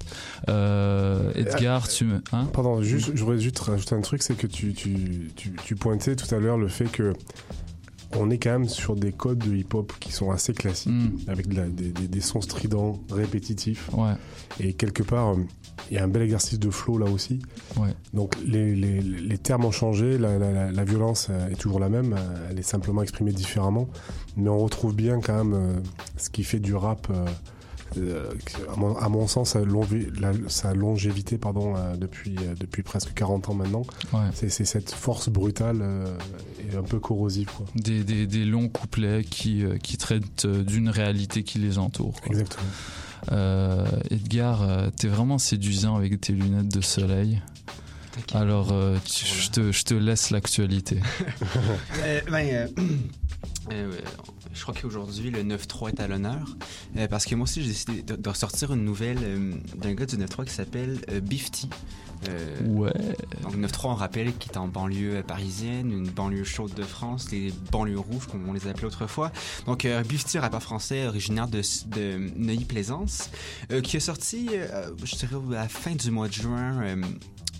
Euh, 0.49 1.31
Edgar, 1.35 1.87
tu 1.87 2.03
me, 2.03 2.21
hein? 2.33 2.49
Pardon, 2.51 2.81
juste, 2.81 3.11
je 3.15 3.23
voudrais 3.23 3.39
juste 3.39 3.59
rajouter 3.59 3.95
un 3.95 4.01
truc, 4.01 4.21
c'est 4.21 4.35
que 4.35 4.47
tu, 4.47 4.73
tu, 4.73 5.31
tu, 5.37 5.53
tu 5.63 5.75
pointais 5.77 6.17
tout 6.17 6.33
à 6.35 6.39
l'heure 6.39 6.57
le 6.57 6.67
fait 6.67 6.91
que 6.91 7.13
on 8.19 8.29
est 8.29 8.37
quand 8.37 8.51
même 8.51 8.67
sur 8.69 8.95
des 8.95 9.11
codes 9.11 9.39
de 9.39 9.55
hip-hop 9.55 9.91
qui 9.99 10.11
sont 10.11 10.31
assez 10.31 10.53
classiques, 10.53 10.91
Mm. 10.91 11.17
avec 11.29 11.47
de 11.47 11.55
la- 11.55 11.67
des, 11.67 11.91
des- 11.91 12.07
des 12.07 12.21
sons 12.21 12.41
stridents, 12.41 12.99
répétitifs, 13.11 13.89
Ouais, 13.93 14.13
et 14.59 14.73
quelque 14.73 15.03
part, 15.03 15.33
euh, 15.33 15.37
il 15.91 15.95
y 15.95 15.99
a 15.99 16.03
un 16.03 16.07
bel 16.07 16.21
exercice 16.23 16.59
de 16.59 16.69
flow 16.69 16.97
là 16.97 17.05
aussi. 17.11 17.39
ouais. 17.77 17.89
Donc 18.13 18.35
les, 18.45 18.73
les, 18.75 19.01
les 19.01 19.37
termes 19.37 19.65
ont 19.65 19.71
changé, 19.71 20.17
la, 20.17 20.37
la, 20.71 20.83
violence 20.85 21.27
euh, 21.29 21.49
est 21.49 21.55
toujours 21.55 21.79
la 21.79 21.89
même, 21.89 22.13
euh, 22.13 22.47
elle 22.49 22.59
est 22.59 22.63
simplement 22.63 23.01
exprimée 23.03 23.31
différemment, 23.33 23.87
mais 24.37 24.49
on 24.49 24.59
retrouve 24.59 24.95
bien 24.95 25.19
quand 25.21 25.43
même 25.43 25.81
ce 26.17 26.29
qui 26.29 26.43
fait 26.43 26.59
du 26.59 26.73
rap, 26.75 27.07
euh, 27.97 28.29
à, 28.73 28.75
mon, 28.77 28.95
à 28.97 29.09
mon 29.09 29.27
sens, 29.27 29.51
sa, 29.51 29.61
longi- 29.61 30.07
la- 30.19 30.33
sa 30.47 30.73
longévité 30.73 31.37
pardon, 31.37 31.75
euh, 31.75 31.95
depuis, 31.95 32.35
euh, 32.39 32.53
depuis 32.59 32.83
presque 32.83 33.13
40 33.13 33.49
ans 33.49 33.53
maintenant. 33.53 33.83
ouais. 34.13 34.19
C'est 34.33 34.49
cette 34.49 34.91
force 34.91 35.29
brutale 35.29 35.79
euh, 35.81 36.17
et 36.71 36.75
un 36.75 36.83
peu 36.83 36.99
corrosive. 36.99 37.49
Quoi. 37.55 37.65
Des, 37.75 38.03
des, 38.03 38.27
des 38.27 38.45
longs 38.45 38.69
couplets 38.69 39.23
qui, 39.23 39.63
euh, 39.63 39.77
qui 39.77 39.97
traitent 39.97 40.45
d'une 40.47 40.89
réalité 40.89 41.43
qui 41.43 41.59
les 41.59 41.77
entoure. 41.77 42.13
quoi. 42.21 42.31
Exactement. 42.31 42.67
Euh, 43.31 43.85
Edgar, 44.11 44.61
euh, 44.61 44.89
t'es 44.95 45.07
vraiment 45.07 45.37
séduisant 45.37 45.95
avec 45.95 46.19
tes 46.21 46.33
lunettes 46.33 46.73
de 46.73 46.81
soleil. 46.81 47.41
Alors, 48.33 48.71
euh, 48.71 48.97
je 49.05 49.81
te, 49.83 49.93
laisse 49.93 50.29
l'actualité. 50.29 50.99
Euh, 52.03 52.21
ben, 52.31 52.69
euh, 53.71 53.91
je 54.53 54.61
crois 54.61 54.73
qu'aujourd'hui, 54.73 55.31
le 55.31 55.43
9-3 55.43 55.89
est 55.89 55.99
à 55.99 56.07
l'honneur. 56.07 56.55
Euh, 56.97 57.07
parce 57.07 57.25
que 57.25 57.35
moi 57.35 57.43
aussi, 57.43 57.61
j'ai 57.61 57.69
décidé 57.69 58.01
de, 58.01 58.15
de 58.15 58.29
ressortir 58.29 58.73
une 58.73 58.83
nouvelle 58.83 59.17
euh, 59.21 59.53
d'un 59.75 59.93
gars 59.93 60.05
du 60.05 60.17
9-3 60.17 60.45
qui 60.45 60.53
s'appelle 60.53 60.99
Bifty. 61.23 61.69
Ouais. 62.63 62.91
donc 63.43 63.55
9-3, 63.55 63.87
on 63.87 63.93
rappelle, 63.93 64.35
qui 64.37 64.49
est 64.49 64.57
en 64.57 64.67
banlieue 64.67 65.21
parisienne, 65.21 65.91
une 65.91 66.09
banlieue 66.09 66.43
chaude 66.43 66.73
de 66.73 66.81
France, 66.81 67.29
les 67.31 67.53
banlieues 67.71 67.99
rouges, 67.99 68.25
comme 68.25 68.49
on 68.49 68.53
les 68.53 68.67
appelait 68.67 68.87
autrefois. 68.87 69.31
Donc 69.67 69.85
Bifty, 70.07 70.39
rappeur 70.39 70.63
français, 70.63 71.05
originaire 71.05 71.47
de, 71.47 71.61
de 71.87 72.31
Neuilly-Plaisance, 72.35 73.29
qui 73.83 73.97
a 73.97 73.99
sorti, 73.99 74.49
je 75.03 75.15
dirais, 75.15 75.35
à 75.51 75.63
la 75.63 75.69
fin 75.69 75.93
du 75.93 76.09
mois 76.09 76.27
de 76.27 76.33
juin, 76.33 76.95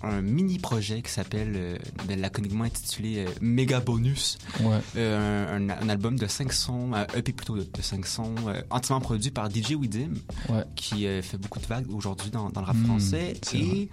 un 0.02 0.20
mini-projet 0.22 1.02
qui 1.02 1.10
s'appelle, 1.10 1.52
euh, 1.56 1.76
de 2.08 2.14
laconiquement 2.14 2.64
intitulé 2.64 3.24
euh, 3.26 3.30
Méga 3.40 3.80
Bonus. 3.80 4.38
Ouais. 4.60 4.78
Euh, 4.96 5.56
un, 5.56 5.70
un 5.70 5.88
album 5.88 6.18
de 6.18 6.26
5 6.26 6.52
sons, 6.52 6.92
un 6.94 7.06
EP 7.16 7.32
plutôt 7.32 7.56
de, 7.56 7.62
de 7.62 7.82
5 7.82 8.06
sons, 8.06 8.34
euh, 8.46 8.60
entièrement 8.70 9.00
produit 9.00 9.30
par 9.30 9.50
DJ 9.50 9.72
Widim, 9.72 10.10
Ouais. 10.48 10.64
qui 10.76 11.06
euh, 11.06 11.22
fait 11.22 11.38
beaucoup 11.38 11.58
de 11.60 11.66
vagues 11.66 11.90
aujourd'hui 11.90 12.30
dans, 12.30 12.50
dans 12.50 12.60
le 12.60 12.66
rap 12.66 12.76
Mm, 12.76 12.84
français, 12.84 13.34
et 13.54 13.88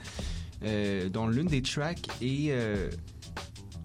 euh, 0.65 1.09
dont 1.09 1.27
l'une 1.27 1.47
des 1.47 1.61
tracks 1.61 2.07
est 2.21 2.47
euh, 2.51 2.89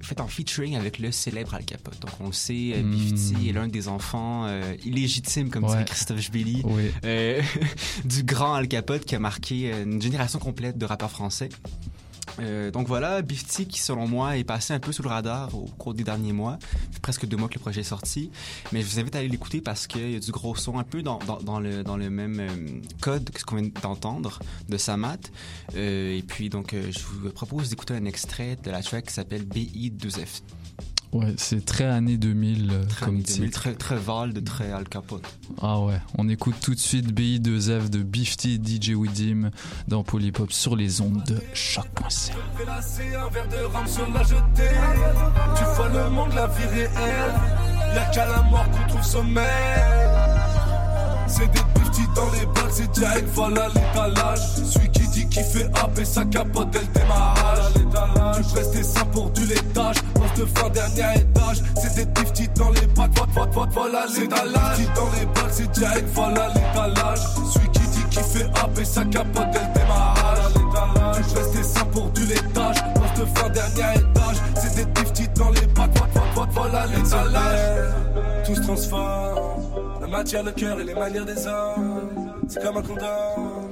faite 0.01 0.21
en 0.21 0.27
featuring 0.29 0.75
avec 0.77 0.99
le 0.99 1.13
célèbre 1.13 1.55
Al 1.55 1.65
Capote. 1.65 2.01
Donc 2.01 2.11
on 2.21 2.27
le 2.27 2.33
sait, 2.33 2.73
euh, 2.75 2.83
Mm. 2.83 2.91
Bifty 2.91 3.49
est 3.49 3.53
l'un 3.53 3.69
des 3.69 3.89
enfants 3.89 4.45
euh, 4.47 4.75
illégitimes, 4.85 5.51
comme 5.51 5.65
Ouais. 5.65 5.71
dirait 5.71 5.85
Christophe 5.85 6.31
Oui. 6.35 6.63
euh, 7.05 7.41
du 8.05 8.23
grand 8.23 8.55
Al 8.55 8.69
Capote 8.69 9.05
qui 9.05 9.15
a 9.15 9.19
marqué 9.19 9.73
euh, 9.73 9.85
une 9.85 10.01
génération 10.03 10.39
complète 10.39 10.79
de 10.79 10.85
rappeurs 10.85 11.11
français. 11.11 11.49
Euh, 12.41 12.71
donc 12.71 12.87
voilà, 12.87 13.23
Bifty 13.23 13.67
qui 13.67 13.81
selon 13.81 14.07
moi 14.07 14.37
est 14.37 14.45
passé 14.45 14.73
un 14.75 14.81
peu 14.81 14.93
sous 14.93 15.03
le 15.03 15.09
radar 15.09 15.55
au 15.55 15.67
cours 15.79 15.95
des 15.95 16.05
derniers 16.05 16.33
mois. 16.33 16.59
Presque 17.03 17.27
deux 17.27 17.37
mois 17.37 17.49
que 17.49 17.55
le 17.55 17.61
projet 17.61 17.81
est 17.81 17.85
sorti. 17.85 18.31
Mais 18.73 18.83
je 18.83 18.87
vous 18.87 19.01
invite 19.01 19.17
à 19.17 19.19
aller 19.19 19.29
l'écouter 19.29 19.61
parce 19.61 19.87
qu'il 19.87 20.11
y 20.11 20.17
a 20.17 20.21
du 20.21 20.31
gros 20.31 20.55
son 20.55 20.79
un 20.79 20.85
peu 20.85 21.03
dans, 21.03 21.19
dans, 21.21 21.39
dans 21.39 21.61
le, 21.61 21.83
dans 21.83 21.97
le 21.97 22.11
même 22.11 22.41
euh, 22.41 22.81
code 23.01 23.31
que 23.31 23.41
ce 23.41 23.45
qu'on 23.45 23.57
vient 23.57 23.71
d'entendre 23.83 24.39
de 24.69 24.77
Samat. 24.77 25.19
Euh, 25.77 26.17
et 26.17 26.23
puis 26.23 26.49
donc 26.49 26.75
euh, 26.75 26.91
je 26.91 27.01
vous 27.01 27.31
propose 27.31 27.71
d'écouter 27.71 27.95
un 27.95 28.05
extrait 28.05 28.57
de 28.63 28.71
la 28.71 28.83
track 28.83 29.07
qui 29.07 29.15
s'appelle 29.15 29.45
BI2F. 29.45 30.43
Ouais, 31.13 31.35
c'est 31.39 31.65
très 31.65 31.85
années 31.85 32.19
2000 32.19 32.71
euh, 32.71 32.85
Très, 32.85 33.07
comme 33.07 33.15
années 33.15 33.25
titre. 33.25 33.39
2000, 33.39 33.51
très, 33.51 33.75
très 33.75 33.97
Vald, 33.97 34.45
très 34.45 34.73
Al 34.73 34.89
Capote. 34.89 35.25
Ah 35.63 35.81
ouais, 35.81 36.01
on 36.19 36.29
écoute 36.29 36.57
tout 36.61 36.75
de 36.75 36.79
suite 36.79 37.13
BI2F 37.13 37.89
de 37.89 38.03
Bifty 38.03 38.61
DJ 38.63 38.91
Widim 38.91 39.51
dans 39.87 40.03
Polypop 40.03 40.53
sur 40.53 40.77
les 40.77 41.01
ondes 41.01 41.23
de. 41.27 41.37
Fais 41.55 42.65
lasser 42.67 43.15
un 43.15 43.29
verre 43.31 43.49
de 43.49 43.65
rhum 43.65 43.87
sur 43.87 44.11
la 44.13 44.23
jetée. 44.23 44.75
Tu 45.57 45.65
vois 45.77 45.89
le 45.89 46.11
monde, 46.11 46.33
la 46.35 46.47
vie 46.47 46.67
réelle. 46.67 47.35
Y'a 47.95 48.05
qu'à 48.11 48.27
la 48.27 48.43
mort 48.43 48.67
qu'on 48.71 48.89
trouve 48.89 49.05
sommeil. 49.05 49.45
C'est 51.27 51.51
des 51.51 51.78
petits 51.99 52.09
dans 52.15 52.31
les 52.33 52.47
bacs, 52.47 52.71
c'est 52.71 52.91
direct, 52.93 53.29
voilà 53.35 53.69
l'étalage. 53.69 54.41
Celui 54.65 54.91
qui 54.91 55.09
dit 55.09 55.29
qu'il 55.29 55.45
fait 55.45 55.69
happer 55.75 56.05
sa 56.05 56.25
capote 56.25 56.71
dès 56.71 56.81
le 56.81 56.87
démarrage. 56.87 57.73
Tu 58.37 58.43
presses 58.55 58.71
tes 58.71 58.83
seins 58.83 59.05
pour 59.07 59.31
du 59.31 59.45
laitage. 59.47 59.97
Poste 60.15 60.39
de 60.39 60.47
fin, 60.59 60.69
dernier 60.71 61.21
étage. 61.21 61.63
C'est 61.81 61.95
des 61.95 62.07
petits 62.07 62.49
dans 62.55 62.71
les 62.71 62.87
bacs, 62.87 63.11
voilà, 63.35 63.51
voilà, 63.53 63.71
voilà 63.73 64.07
l'étalage. 64.07 64.79
Des 64.79 64.85
dans 64.87 65.11
les 65.19 65.27
bacs, 65.27 65.51
c'est 65.51 65.71
direct, 65.73 66.09
voilà 66.15 66.49
l'étalage. 66.49 67.21
Celui 67.53 67.69
qui 67.71 67.81
dit 67.81 68.05
qu'il 68.11 68.23
fait 68.23 68.47
happer 68.61 68.85
sa 68.85 69.05
capote 69.05 69.51
dès 69.53 69.61
le 69.61 69.75
démarrage. 69.75 70.39
Tu 71.17 71.35
presses 71.35 71.53
tes 71.53 71.63
seins 71.63 71.85
pour 71.87 72.11
du 72.11 72.27
laitage. 72.27 72.77
Poste 72.95 73.21
de 73.21 73.39
fin, 73.39 73.49
dernier 73.49 74.01
étage. 74.01 74.37
C'est 74.61 74.75
des 74.77 74.87
petits 74.87 75.29
dans 75.35 75.51
les 75.51 75.69
voilà, 75.75 76.51
voilà 76.53 76.87
l'étalage. 76.87 78.18
Tout 78.49 78.55
se 78.55 78.61
transforme. 78.63 80.01
La 80.01 80.07
matière, 80.07 80.43
le 80.43 80.53
cœur 80.53 80.81
et 80.81 80.85
les 80.85 80.95
manières 80.95 81.27
des 81.27 81.47
hommes. 81.47 82.09
C'est 82.49 82.63
comme 82.63 82.79
un 82.79 82.83
condom. 82.83 83.69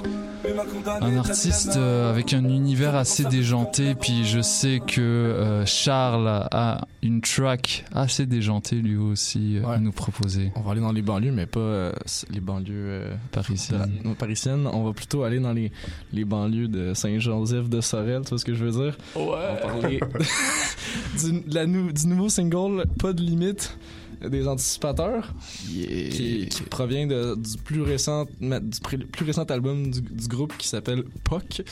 Un 1.01 1.17
artiste 1.17 1.77
euh, 1.77 2.11
avec 2.11 2.33
un 2.35 2.45
univers 2.45 2.95
assez 2.95 3.25
déjanté, 3.25 3.95
puis 3.97 4.25
je 4.27 4.41
sais 4.43 4.81
que 4.87 5.01
euh, 5.01 5.65
Charles 5.67 6.29
a 6.29 6.87
une 7.03 7.21
track 7.23 7.85
assez 7.93 8.27
déjantée 8.27 8.77
lui 8.77 8.97
aussi 8.97 9.57
euh, 9.59 9.67
à 9.67 9.79
nous 9.79 9.93
proposer. 9.93 10.53
On 10.55 10.61
va 10.61 10.73
aller 10.73 10.81
dans 10.83 10.93
les 10.93 11.03
banlieues, 11.03 11.33
mais 11.33 11.47
pas 11.47 11.91
les 12.31 12.41
banlieues 12.41 13.07
Parisiennes. 13.33 13.93
la- 14.05 14.15
parisiennes. 14.15 14.69
On 14.73 14.85
va 14.85 14.93
plutôt 14.93 15.25
aller 15.25 15.41
dans 15.41 15.53
les, 15.53 15.73
les 16.13 16.25
banlieues 16.25 16.69
de 16.69 16.93
Saint-Joseph 16.95 17.69
de 17.71 17.81
Sorel, 17.81 18.23
tu 18.23 18.29
vois 18.31 18.39
ce 18.39 18.45
que 18.45 18.55
je 18.55 18.65
veux 18.67 18.73
dire? 18.85 18.97
Ouais. 19.17 19.23
On 19.25 19.31
va 19.33 19.55
parler 19.57 20.01
du, 21.25 21.43
la 21.49 21.67
du 21.67 22.07
nouveau 22.07 22.29
single 22.29 22.85
Pas 23.01 23.13
de 23.15 23.23
limite 23.23 23.77
des 24.29 24.49
anticipateurs 24.49 25.33
qui, 25.69 26.49
qui 26.49 26.63
provient 26.71 27.07
de- 27.07 27.35
du 27.37 27.59
plus 27.59 27.83
récent 27.83 28.27
du 28.41 29.07
plus 29.07 29.25
récent 29.25 29.45
album 29.45 29.91
du, 29.91 30.01
du 30.01 30.27
groupe 30.29 30.57
qui 30.57 30.69
s'appelle 30.69 31.05
POC 31.25 31.63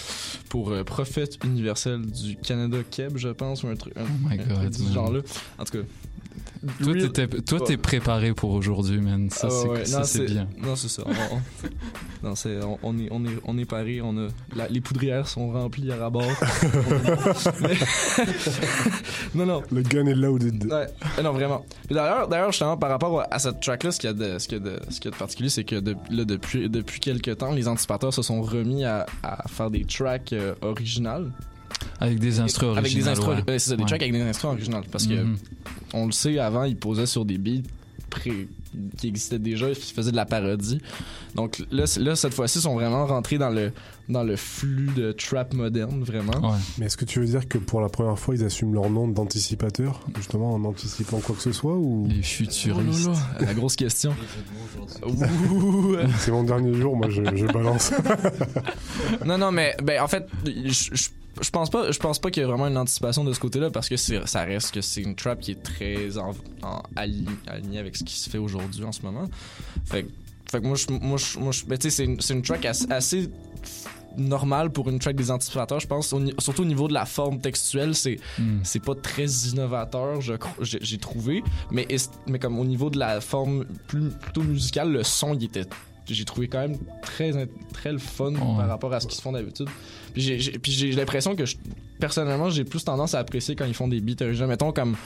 pour 0.49 0.71
euh, 0.71 0.85
Prophète 0.85 1.39
universel 1.45 2.03
du 2.07 2.37
Canada 2.37 2.79
Keb 2.91 3.17
je 3.17 3.29
pense 3.29 3.63
ou 3.63 3.69
un 3.69 3.77
truc 3.77 3.95
un, 3.97 4.03
Oh 4.05 4.29
my 4.29 4.35
un 4.41 4.63
God, 4.63 4.71
du 4.71 4.83
man. 4.85 4.93
genre 4.93 5.13
là 5.13 5.21
en 5.59 5.65
tout 5.65 5.79
cas 5.79 5.85
Toi, 6.83 6.93
Real- 6.93 7.13
t'étais- 7.13 7.43
toi, 7.43 7.61
t'es 7.67 7.77
préparé 7.77 8.33
pour 8.33 8.51
aujourd'hui, 8.53 8.99
man. 9.01 9.29
Ça, 9.31 9.49
Ah 9.49 9.55
c'est 9.63 9.69
ouais, 9.69 9.85
ça, 9.85 9.99
non, 9.99 10.05
c'est 10.05 10.25
bien. 10.27 10.49
Non, 10.63 10.77
c'est 10.77 10.89
ça. 10.89 11.03
On, 11.07 11.11
on- 11.37 11.41
non, 12.29 12.35
c'est, 12.35 12.63
on, 12.63 12.79
on 12.83 12.99
est, 12.99 13.09
on, 13.11 13.25
est, 13.25 13.39
on 13.45 13.59
est 13.59 13.65
paré. 13.65 14.01
On 14.01 14.17
a, 14.17 14.29
la- 14.57 14.69
les 14.69 14.81
poudrières 14.81 15.29
sont 15.29 15.51
remplies 15.51 15.91
à 15.93 15.97
rabord. 15.97 16.25
Mais- 17.61 17.75
non, 19.35 19.47
non. 19.47 19.63
Le 19.71 19.83
gun 19.83 20.07
est 20.07 20.15
loaded. 20.15 20.65
Ouais. 20.65 20.87
Euh, 21.19 21.23
Non, 21.23 21.33
vraiment. 21.33 21.65
Puis 21.87 21.95
D'ailleurs, 21.95 22.29
d'ailleurs, 22.29 22.51
justement, 22.53 22.77
par 22.77 22.91
rapport 22.91 23.25
à 23.31 23.39
cette 23.39 23.61
track-là, 23.61 23.91
ce 23.93 23.99
qu'il 24.01 24.09
y 24.09 24.13
a 24.13 24.15
de, 24.15 24.39
ce 24.39 24.49
qu'il 24.49 24.59
y 24.59 24.61
a 24.61 24.65
de, 24.65 24.81
ce 24.91 24.97
qu'il 25.01 25.07
y 25.07 25.09
a 25.09 25.11
de 25.13 25.17
particulier, 25.17 25.49
c'est 25.49 25.65
que 25.65 25.77
de- 25.77 25.97
là, 26.11 26.25
depuis, 26.25 26.69
depuis 26.69 27.01
quelques 27.01 27.39
temps, 27.39 27.53
les 27.53 27.69
anticipateurs 27.69 28.13
se 28.15 28.23
sont 28.23 28.43
remis 28.43 28.85
à, 28.85 29.07
à 29.23 29.47
faire 29.49 29.71
des 29.71 29.85
tracks 29.85 30.33
euh, 30.33 30.55
originales. 30.63 31.31
Avec 32.01 32.19
des 32.19 32.41
instrus 32.41 32.77
Avec 32.77 32.93
des 32.95 33.07
originaux, 33.09 33.29
ouais. 33.31 33.37
euh, 33.49 33.59
c'est 33.59 33.71
ça, 33.71 33.77
des 33.77 33.83
Ouais. 33.83 33.89
tracks 33.89 34.03
avec 34.03 34.13
des 34.15 34.21
instrus 34.23 34.51
originales. 34.53 34.85
Parce 34.91 35.07
que, 35.07 35.15
Mhm. 35.15 35.37
on 35.95 36.07
le 36.07 36.13
sait, 36.13 36.39
avant, 36.39 36.65
ils 36.65 36.77
posaient 36.77 37.07
sur 37.07 37.25
des 37.25 37.39
beats 37.39 37.63
pré- 38.11 38.49
qui 38.99 39.07
existaient 39.07 39.39
déjà, 39.39 39.69
ils 39.69 39.75
faisaient 39.77 40.11
de 40.11 40.17
la 40.17 40.27
parodie. 40.27 40.81
Donc 41.37 41.63
là, 41.71 41.87
cette 41.87 42.35
fois-ci, 42.35 42.59
ils 42.59 42.63
sont 42.63 42.75
vraiment 42.75 43.07
rentrés 43.07 43.39
dans 43.39 43.51
le, 43.51 43.71
dans 44.09 44.25
le 44.25 44.35
flux 44.35 44.91
de 44.97 45.13
trap 45.13 45.55
moderne, 45.55 46.03
vraiment. 46.03 46.57
Mais 46.79 46.87
est-ce 46.87 46.97
que 46.97 47.05
tu 47.05 47.21
veux 47.21 47.27
dire 47.27 47.47
que 47.47 47.59
pour 47.59 47.81
la 47.81 47.89
première 47.89 48.19
fois, 48.19 48.35
ils 48.35 48.43
assument 48.45 48.75
leur 48.75 48.91
nom 48.91 49.07
d'anticipateur, 49.07 50.01
justement 50.17 50.55
en 50.55 50.65
anticipant 50.65 51.21
quoi 51.21 51.37
que 51.37 51.43
ce 51.43 51.53
soit 51.53 51.77
ou? 51.77 52.09
Les 52.09 52.23
futuristes. 52.23 53.07
Oh 53.07 53.11
là 53.13 53.39
là, 53.41 53.47
la 53.47 53.55
grosse 53.55 53.77
question. 53.77 54.13
C'est 56.19 56.33
mon 56.33 56.43
dernier 56.45 56.75
jour, 56.75 56.97
moi 56.97 57.09
je, 57.11 57.23
je 57.37 57.47
balance. 57.47 57.93
non, 59.25 59.39
non, 59.39 59.53
mais 59.53 59.77
ben, 59.83 60.03
en 60.03 60.09
fait, 60.09 60.27
je, 60.45 60.71
je, 60.93 61.09
je 61.41 61.51
pense 61.51 61.71
pas, 61.71 61.91
je 61.91 61.99
pense 61.99 62.19
pas 62.19 62.31
qu'il 62.31 62.43
y 62.43 62.45
a 62.45 62.49
vraiment 62.49 62.67
une 62.69 62.77
anticipation 62.79 63.25
de 63.25 63.33
ce 63.33 63.41
côté-là 63.41 63.71
parce 63.71 63.89
que 63.89 63.97
ça 63.97 64.45
reste 64.45 64.73
que 64.73 64.81
c'est 64.81 65.03
une 65.03 65.15
trap 65.15 65.41
qui 65.41 65.53
est 65.53 65.63
très 65.63 66.17
en, 66.19 66.33
en 66.63 66.83
ali- 66.97 67.27
alignée 67.47 67.79
avec 67.79 67.97
ce 67.97 68.05
qui 68.05 68.15
se 68.19 68.31
fait 68.31 68.39
aujourd'hui 68.39 68.85
en 68.85 68.93
ce 68.93 69.03
moment. 69.03 69.25
Fait, 69.85 70.05
que- 70.05 70.11
fait 70.51 70.61
que 70.61 70.67
moi, 70.67 70.77
je, 70.77 70.87
moi, 70.91 71.19
je, 71.19 71.39
moi, 71.39 71.53
je- 71.53 71.65
tu 71.65 71.77
sais, 71.81 71.91
c'est 71.91 72.05
une, 72.05 72.19
une 72.31 72.43
track 72.43 72.65
assez, 72.67 72.91
assez 72.91 73.29
normale 74.17 74.71
pour 74.71 74.89
une 74.89 74.99
track 75.01 75.17
des 75.17 75.31
anticipateurs, 75.31 75.81
je 75.81 75.89
pense. 75.89 76.13
Au 76.13 76.21
surtout 76.39 76.63
au 76.63 76.67
niveau 76.67 76.87
de 76.87 76.93
la 76.95 77.05
forme 77.05 77.41
textuelle, 77.41 77.95
c'est 77.97 78.19
Mm. 78.39 78.59
c'est 78.63 78.83
pas 78.83 78.95
très 78.95 79.27
innovateur, 79.27 80.21
je 80.21 80.35
j'ai 80.61 80.99
trouvé. 80.99 81.43
Mais, 81.73 81.87
mais 82.29 82.39
comme 82.39 82.59
au 82.61 82.65
niveau 82.65 82.91
de 82.91 82.99
la 82.99 83.21
forme 83.21 83.65
plus, 83.89 84.11
plutôt 84.11 84.43
musicale, 84.43 84.93
le 84.93 85.03
son, 85.03 85.35
il 85.35 85.45
était 85.45 85.65
j'ai 86.07 86.25
trouvé 86.27 86.49
quand 86.49 86.59
même 86.61 86.77
très 87.01 87.33
très 87.73 87.91
le 87.91 87.99
fun 87.99 88.35
par 88.35 88.69
rapport 88.69 88.93
à 88.93 89.01
ce 89.01 89.07
qu'ils 89.07 89.17
se 89.17 89.23
font 89.23 89.33
d'habitude. 89.33 89.69
Puis 90.15 90.23
j'ai- 90.73 90.93
l'impression 90.93 91.35
que 91.37 91.45
je- 91.45 91.57
personnellement 92.01 92.49
j'ai 92.49 92.65
plus 92.65 92.85
tendance 92.85 93.15
à 93.15 93.19
apprécier 93.19 93.55
quand 93.57 93.65
ils 93.67 93.75
font 93.75 93.89
des 93.89 94.01
beats 94.01 94.25
originaux. 94.25 94.47
Mettons 94.49 94.73
comme 94.73 94.97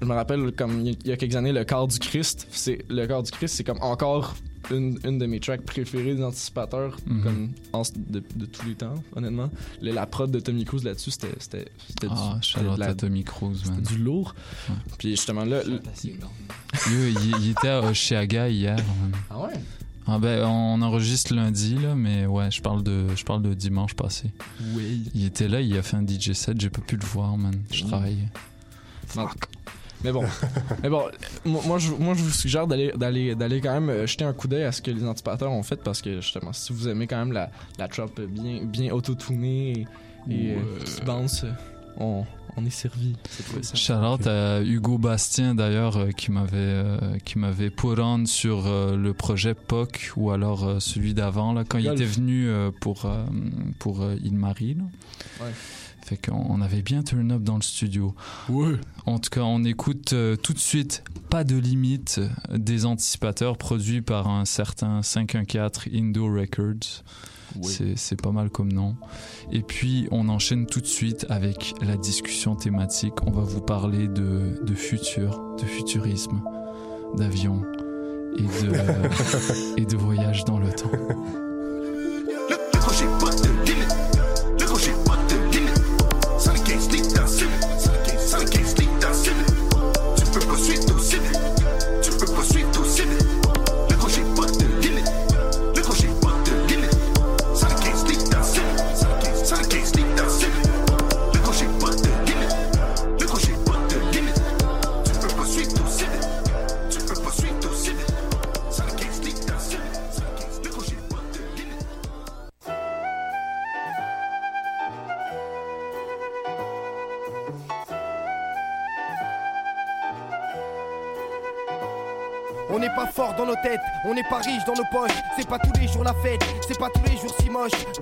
je 0.00 0.04
me 0.06 0.12
rappelle 0.14 0.52
comme 0.52 0.80
il 0.84 0.96
y 1.06 1.12
a- 1.12 1.16
quelques 1.16 1.36
années 1.36 1.52
le 1.52 1.64
corps 1.64 1.88
du 1.88 1.98
Christ, 1.98 2.46
c'est 2.50 2.84
le 2.88 3.06
corps 3.06 3.22
du 3.22 3.30
Christ, 3.30 3.54
c'est 3.56 3.64
comme 3.64 3.80
encore 3.80 4.34
une, 4.72 4.98
une 5.04 5.18
de 5.18 5.26
mes 5.26 5.38
tracks 5.40 5.62
préférées 5.62 6.14
des 6.16 6.22
anticipateurs 6.22 6.96
Mhm. 7.06 7.22
comme 7.22 7.48
en- 7.72 7.82
de, 7.82 8.20
de 8.34 8.46
tous 8.46 8.66
les 8.66 8.74
temps 8.74 8.94
honnêtement. 9.14 9.48
Le- 9.80 9.92
la 9.92 10.06
prod 10.06 10.30
de 10.30 10.40
Tommy 10.40 10.64
Cruise 10.64 10.82
là-dessus 10.84 11.12
c'était 11.12 11.28
c'était 11.38 11.64
c'était 11.86 12.08
Ah, 12.10 12.38
du, 12.42 12.80
la- 12.80 12.94
Tommy 12.94 13.22
Cruise, 13.24 13.64
man. 13.66 13.80
c'était 13.84 13.94
du 13.96 14.02
lourd. 14.02 14.34
Puis 14.98 15.10
justement 15.10 15.44
là 15.44 15.62
Yo, 15.64 15.72
il, 16.90 17.36
il 17.44 17.50
était 17.52 17.68
à 17.68 17.80
Oshiaga 17.82 18.48
hier. 18.48 18.76
Ah 19.30 19.38
ouais? 19.40 19.54
Ah 20.10 20.18
ben, 20.18 20.42
on 20.44 20.80
enregistre 20.80 21.34
lundi, 21.34 21.74
là, 21.74 21.94
mais 21.94 22.24
ouais, 22.24 22.50
je 22.50 22.62
parle 22.62 22.82
de, 22.82 23.14
je 23.14 23.24
parle 23.24 23.42
de 23.42 23.52
dimanche 23.52 23.92
passé. 23.94 24.30
Oui. 24.74 25.02
Il 25.14 25.26
était 25.26 25.48
là, 25.48 25.60
il 25.60 25.76
a 25.76 25.82
fait 25.82 25.96
un 25.98 26.06
DJ 26.06 26.32
set, 26.32 26.58
j'ai 26.58 26.70
pas 26.70 26.80
pu 26.80 26.96
le 26.96 27.04
voir, 27.04 27.36
man. 27.36 27.54
Je 27.70 27.84
Mm. 27.84 27.88
travaillais. 27.88 28.28
Fuck. 29.06 29.34
Mais 30.04 30.12
bon, 30.12 30.24
mais 30.82 30.88
bon, 30.88 31.02
moi 31.44 31.60
moi, 31.66 31.78
je, 31.78 31.90
moi 31.92 32.14
je 32.14 32.22
vous 32.22 32.30
suggère 32.30 32.68
d'aller 32.68 32.92
d'aller 32.96 33.34
d'aller 33.34 33.60
quand 33.60 33.72
même 33.72 33.90
euh, 33.90 34.06
jeter 34.06 34.24
un 34.24 34.32
coup 34.32 34.46
d'œil 34.46 34.62
à 34.62 34.70
ce 34.70 34.80
que 34.80 34.92
les 34.92 35.04
anticipateurs 35.04 35.50
ont 35.50 35.64
fait 35.64 35.82
parce 35.82 36.00
que 36.00 36.20
justement 36.20 36.52
si 36.52 36.72
vous 36.72 36.86
aimez 36.88 37.08
quand 37.08 37.16
même 37.18 37.32
la, 37.32 37.50
la 37.80 37.88
trap 37.88 38.20
bien 38.20 38.62
bien 38.64 38.92
autotunée 38.92 39.72
et, 39.72 40.32
et, 40.32 40.50
euh, 40.52 40.60
qui 40.84 41.00
bounce, 41.02 41.44
on, 41.96 42.24
on 42.58 42.64
est 42.64 42.70
servi. 42.70 43.14
Shout 43.74 43.92
out 43.94 44.26
à 44.26 44.60
Hugo 44.62 44.98
Bastien 44.98 45.54
d'ailleurs 45.54 45.96
euh, 45.96 46.10
qui 46.10 46.30
m'avait 46.30 46.56
euh, 46.56 47.18
qui 47.24 47.38
m'avait 47.38 47.70
put 47.70 47.98
on 47.98 48.26
sur 48.26 48.66
euh, 48.66 48.96
le 48.96 49.14
projet 49.14 49.54
POC 49.54 50.12
ou 50.16 50.30
alors 50.30 50.64
euh, 50.64 50.80
celui 50.80 51.14
d'avant 51.14 51.52
là 51.52 51.64
quand 51.64 51.78
il 51.78 51.86
était 51.86 52.04
venu 52.04 52.48
euh, 52.48 52.70
pour 52.80 53.04
euh, 53.06 53.24
pour 53.78 54.02
euh, 54.02 54.14
là. 54.14 54.84
Ouais. 55.40 55.52
Fait 56.02 56.16
qu'on 56.16 56.46
on 56.48 56.60
avait 56.62 56.80
bien 56.82 57.02
turn 57.02 57.30
up 57.32 57.42
dans 57.42 57.56
le 57.56 57.62
studio. 57.62 58.14
Ouais. 58.48 58.76
En 59.04 59.18
tout 59.18 59.28
cas, 59.30 59.42
on 59.42 59.62
écoute 59.64 60.14
euh, 60.14 60.36
tout 60.36 60.54
de 60.54 60.58
suite 60.58 61.04
Pas 61.28 61.44
de 61.44 61.56
limite 61.56 62.20
des 62.50 62.86
anticipateurs 62.86 63.58
produits 63.58 64.00
par 64.00 64.26
un 64.28 64.46
certain 64.46 65.02
514 65.02 65.88
Indo 65.92 66.26
Records. 66.26 67.04
C'est- 67.62 67.96
C'est 67.96 68.20
pas 68.20 68.32
mal 68.32 68.50
comme 68.50 68.72
nom. 68.72 68.96
Et 69.52 69.62
puis, 69.62 70.08
on 70.10 70.28
enchaîne 70.28 70.66
tout 70.66 70.80
de 70.80 70.86
suite 70.86 71.26
avec 71.28 71.74
la 71.80 71.96
discussion 71.96 72.54
thématique. 72.56 73.14
On 73.26 73.30
va 73.30 73.42
vous 73.42 73.60
parler 73.60 74.08
de, 74.08 74.60
de 74.62 74.74
futur, 74.74 75.40
de 75.58 75.64
futurisme, 75.64 76.40
d'avion 77.16 77.62
et 78.36 78.42
de, 78.42 78.72
et 79.80 79.84
de 79.86 79.96
voyage 79.96 80.44
dans 80.44 80.58
le 80.58 80.70
temps. 80.72 80.90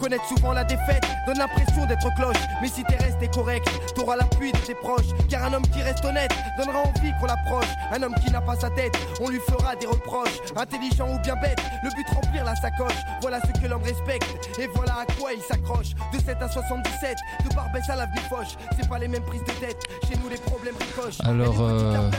Connaître 0.06 0.28
souvent 0.28 0.52
la 0.52 0.62
défaite 0.62 1.02
donne 1.26 1.38
l'impression 1.38 1.84
d'être 1.84 2.14
cloche. 2.14 2.36
Mais 2.62 2.68
si 2.68 2.84
t'es 2.84 2.94
resté 2.94 3.26
correct, 3.26 3.66
t'auras 3.96 4.14
l'appui 4.14 4.52
de 4.52 4.58
tes 4.58 4.76
proches. 4.76 5.08
Car 5.28 5.42
un 5.42 5.54
homme 5.54 5.66
qui 5.66 5.82
reste 5.82 6.04
honnête 6.04 6.30
donnera 6.56 6.78
envie 6.82 7.10
qu'on 7.18 7.26
l'approche. 7.26 7.66
Un 7.90 8.00
homme 8.04 8.14
qui 8.24 8.30
n'a 8.30 8.40
pas 8.40 8.54
sa 8.54 8.70
tête, 8.70 8.96
on 9.20 9.30
lui 9.30 9.40
fera 9.40 9.74
des 9.74 9.86
reproches. 9.86 10.38
Intelligent 10.54 11.12
ou 11.12 11.18
bien 11.24 11.34
bête, 11.34 11.58
le 11.82 11.90
but 11.90 12.06
remplir 12.14 12.44
la 12.44 12.54
sacoche. 12.54 12.94
Voilà 13.20 13.40
ce 13.40 13.60
que 13.60 13.66
l'homme 13.66 13.82
respecte 13.82 14.28
et 14.60 14.68
voilà 14.76 14.98
à 15.00 15.06
quoi 15.18 15.32
il 15.32 15.42
s'accroche. 15.42 15.88
De 16.12 16.20
7 16.20 16.40
à 16.40 16.48
77, 16.50 17.16
de 17.42 17.56
Barbès 17.56 17.90
à 17.90 17.96
l'avenue 17.96 18.20
Foch. 18.30 18.56
C'est 18.78 18.88
pas 18.88 19.00
les 19.00 19.08
mêmes 19.08 19.24
prises 19.24 19.42
de 19.42 19.66
tête, 19.66 19.82
chez 20.08 20.16
nous 20.22 20.28
les 20.28 20.38
problèmes 20.38 20.76
ricochent. 20.76 21.18
Alors, 21.24 21.56
euh, 21.58 22.10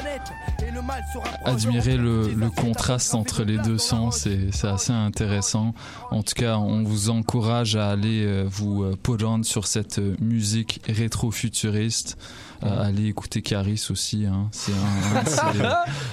Et 1.45 1.49
admirer 1.49 1.97
le, 1.97 2.33
le 2.33 2.49
contraste 2.49 3.15
entre 3.15 3.43
les 3.43 3.57
deux 3.57 3.77
sens, 3.77 4.19
c'est 4.19 4.51
c'est 4.51 4.67
assez 4.67 4.93
intéressant. 4.93 5.73
En 6.11 6.23
tout 6.23 6.33
cas, 6.35 6.57
on 6.57 6.83
vous 6.83 7.09
encourage 7.09 7.75
à 7.75 7.89
aller 7.89 8.23
euh, 8.25 8.45
vous 8.47 8.83
euh, 8.83 8.95
on 9.01 9.43
sur 9.43 9.67
cette 9.67 9.99
euh, 9.99 10.15
musique 10.19 10.81
rétro-futuriste. 10.87 12.17
Euh, 12.63 12.81
allez 12.81 13.07
écouter 13.07 13.41
Caris 13.41 13.85
aussi, 13.91 14.25
hein. 14.25 14.49
c'est 14.51 14.71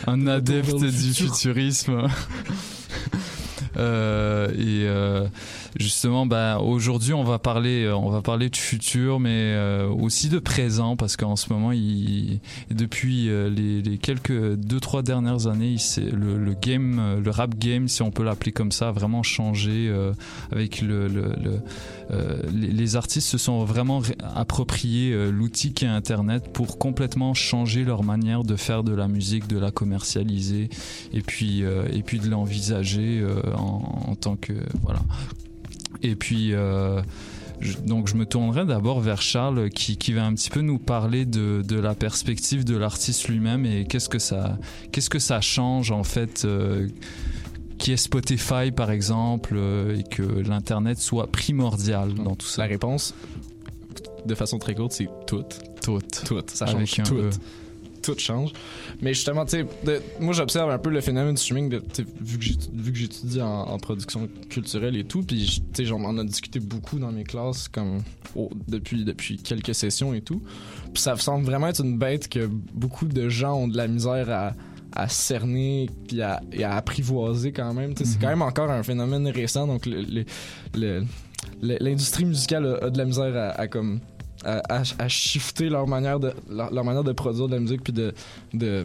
un, 0.07 0.27
adepte 0.27 0.77
du 0.77 1.15
futurisme. 1.15 2.07
Euh, 3.77 4.51
et 4.53 4.87
euh, 4.87 5.27
justement, 5.77 6.27
bah, 6.27 6.59
aujourd'hui, 6.61 7.13
on 7.15 7.25
va 7.25 7.39
parler, 7.39 7.85
euh, 7.85 7.97
on 7.97 8.11
va 8.11 8.23
parler 8.23 8.49
de 8.51 8.57
futur, 8.57 9.21
mais 9.21 9.31
euh, 9.55 9.89
aussi 9.89 10.29
de 10.29 10.39
présent, 10.39 10.97
parce 10.97 11.17
qu'en 11.17 11.37
ce 11.37 11.53
moment, 11.53 11.71
depuis 12.71 13.29
euh, 13.29 13.49
les, 13.51 13.99
quelques 13.99 14.55
deux 14.55 14.81
trois 14.81 15.03
dernières 15.03 15.47
années, 15.47 15.77
le, 16.13 17.31
rap 17.31 17.59
game, 17.59 17.89
si 17.89 18.03
on 18.03 18.11
peut 18.11 18.23
l'appeler 18.23 18.53
comme 18.53 18.73
ça, 18.73 18.89
a 18.89 18.93
vraiment 18.93 19.23
changé 19.23 19.93
avec 20.53 20.81
le, 20.81 21.09
le, 21.09 21.33
le- 21.43 21.61
les, 22.53 22.97
artistes 22.97 23.29
se 23.29 23.39
sont 23.39 23.65
vraiment 23.65 24.03
appropriés 24.35 25.31
l'outil 25.31 25.73
qui 25.73 25.85
est 25.85 25.89
Internet 25.89 26.53
pour 26.53 26.79
complètement 26.79 27.35
changer 27.35 27.83
leur 27.83 28.05
manière 28.05 28.45
de 28.45 28.57
faire 28.57 28.85
de 28.85 28.95
la 28.95 29.09
musique, 29.09 29.47
de 29.49 29.59
la 29.59 29.71
commercialiser 29.71 30.69
et 31.13 31.23
puis 31.23 31.63
de 31.63 32.29
l'envisager 32.29 33.25
en, 33.57 34.11
en 34.11 34.15
tant 34.15 34.37
que 34.37 34.53
voilà. 34.83 35.01
Et 36.05 36.15
puis 36.17 36.53
euh, 36.53 37.03
je- 37.61 37.79
donc 37.79 38.09
je 38.09 38.15
me 38.17 38.27
tournerai 38.27 38.65
d'abord 38.67 39.01
vers 39.01 39.21
Charles 39.23 39.71
qui, 39.71 39.97
qui 39.97 40.13
va 40.13 40.25
un 40.25 40.35
petit 40.35 40.51
peu 40.51 40.61
nous 40.61 40.79
parler 40.79 41.25
de, 41.25 41.63
de 41.67 41.79
la 41.81 41.95
perspective 41.95 42.65
de 42.65 42.77
l'artiste 42.77 43.29
lui-même 43.29 43.65
et 43.67 43.85
qu'est-ce 43.87 44.09
que 44.09 44.19
ça 44.19 44.59
qu'est-ce 44.93 45.11
que 45.11 45.19
ça 45.19 45.41
change 45.41 45.91
en 45.91 46.05
fait 46.05 46.45
euh, 46.45 46.89
qui 47.79 47.93
est 47.93 47.97
Spotify 47.97 48.71
par 48.71 48.91
exemple 48.91 49.55
euh, 49.57 49.97
et 49.99 50.03
que 50.05 50.23
l'internet 50.23 50.99
soit 50.99 51.27
primordial 51.27 52.15
dans 52.15 52.35
tout 52.37 52.47
ça. 52.47 52.63
La 52.63 52.69
réponse, 52.69 53.15
de 54.27 54.35
façon 54.35 54.59
très 54.59 54.75
courte, 54.75 54.93
c'est 54.93 55.09
tout. 55.27 55.43
Tout. 55.83 55.99
Tout. 56.27 56.41
Ça 56.47 56.67
change 56.67 57.01
un 57.01 57.03
tout. 57.03 57.17
Tout 58.05 58.19
change. 58.19 58.53
Mais 59.01 59.15
justement, 59.15 59.45
tu 59.47 59.57
sais, 59.85 60.03
moi 60.21 60.33
j'observe 60.35 60.71
un 60.71 60.79
peu 60.79 60.91
le 60.91 61.01
phénomène 61.01 61.35
du 61.35 61.41
streaming 61.41 61.71
de, 61.71 61.83
vu 62.21 62.39
que 62.93 62.99
j'étudie 62.99 63.41
en, 63.41 63.63
en 63.63 63.79
production 63.79 64.29
culturelle 64.51 64.97
et 64.97 65.05
tout, 65.05 65.23
puis 65.23 65.63
tu 65.73 65.77
sais, 65.77 65.85
j'en- 65.87 66.01
on 66.01 66.05
en 66.05 66.19
a 66.19 66.25
discuté 66.25 66.61
beaucoup 66.61 66.99
dans 66.99 67.11
mes 67.13 67.25
classes 67.25 67.69
comme 67.69 68.03
oh, 68.37 68.51
depuis 68.69 69.05
depuis 69.05 69.39
quelques 69.39 69.75
sessions 69.75 70.13
et 70.13 70.21
tout. 70.21 70.43
Puis 70.93 71.03
ça 71.03 71.17
semble 71.17 71.45
vraiment 71.47 71.69
être 71.69 71.83
une 71.83 71.99
bête 71.99 72.29
que 72.29 72.47
beaucoup 72.47 73.07
de 73.07 73.29
gens 73.29 73.55
ont 73.55 73.69
de 73.69 73.77
la 73.77 73.89
misère 73.89 74.31
à 74.31 74.53
à 74.97 75.09
cerner 75.09 75.91
puis 76.07 76.23
à, 76.23 76.41
et 76.53 76.63
à 76.63 76.77
apprivoiser 76.77 77.51
quand 77.53 77.75
même. 77.75 77.95
C'est 77.97 78.21
quand 78.21 78.29
même 78.29 78.43
encore 78.43 78.71
un 78.71 78.83
phénomène 78.85 79.27
récent, 79.27 79.67
donc 79.67 79.87
le- 79.87 80.03
le- 80.03 80.25
le- 80.77 81.05
le- 81.63 81.77
l'industrie 81.81 82.25
musicale 82.27 82.79
a, 82.81 82.87
a 82.87 82.91
de 82.91 82.99
la 82.99 83.05
misère 83.05 83.35
à, 83.37 83.49
à 83.61 83.67
comme 83.67 83.99
à, 84.45 84.63
à, 84.81 84.83
à 84.99 85.09
shifter 85.09 85.69
leur 85.69 85.87
manière 85.87 86.21
de 86.21 86.33
leur, 86.51 86.73
leur 86.73 86.85
manière 86.85 87.05
de 87.05 87.13
produire 87.13 87.49
de 87.49 87.55
la 87.55 87.61
musique 87.61 87.83
puis 87.83 87.93
de, 87.93 88.13
de 88.53 88.85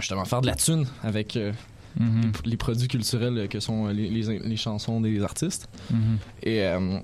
justement 0.00 0.24
faire 0.24 0.40
de 0.40 0.46
la 0.46 0.54
thune 0.54 0.86
avec 1.02 1.36
euh, 1.36 1.52
Mhm. 1.98 2.32
les, 2.44 2.50
les 2.50 2.56
produits 2.58 2.88
culturels 2.88 3.48
que 3.48 3.58
sont 3.58 3.86
les, 3.86 4.10
les, 4.10 4.38
les 4.38 4.56
chansons 4.58 5.00
des 5.00 5.22
artistes. 5.22 5.66
Mhm. 5.90 6.18
Et 6.42 6.62
euh, 6.62 6.98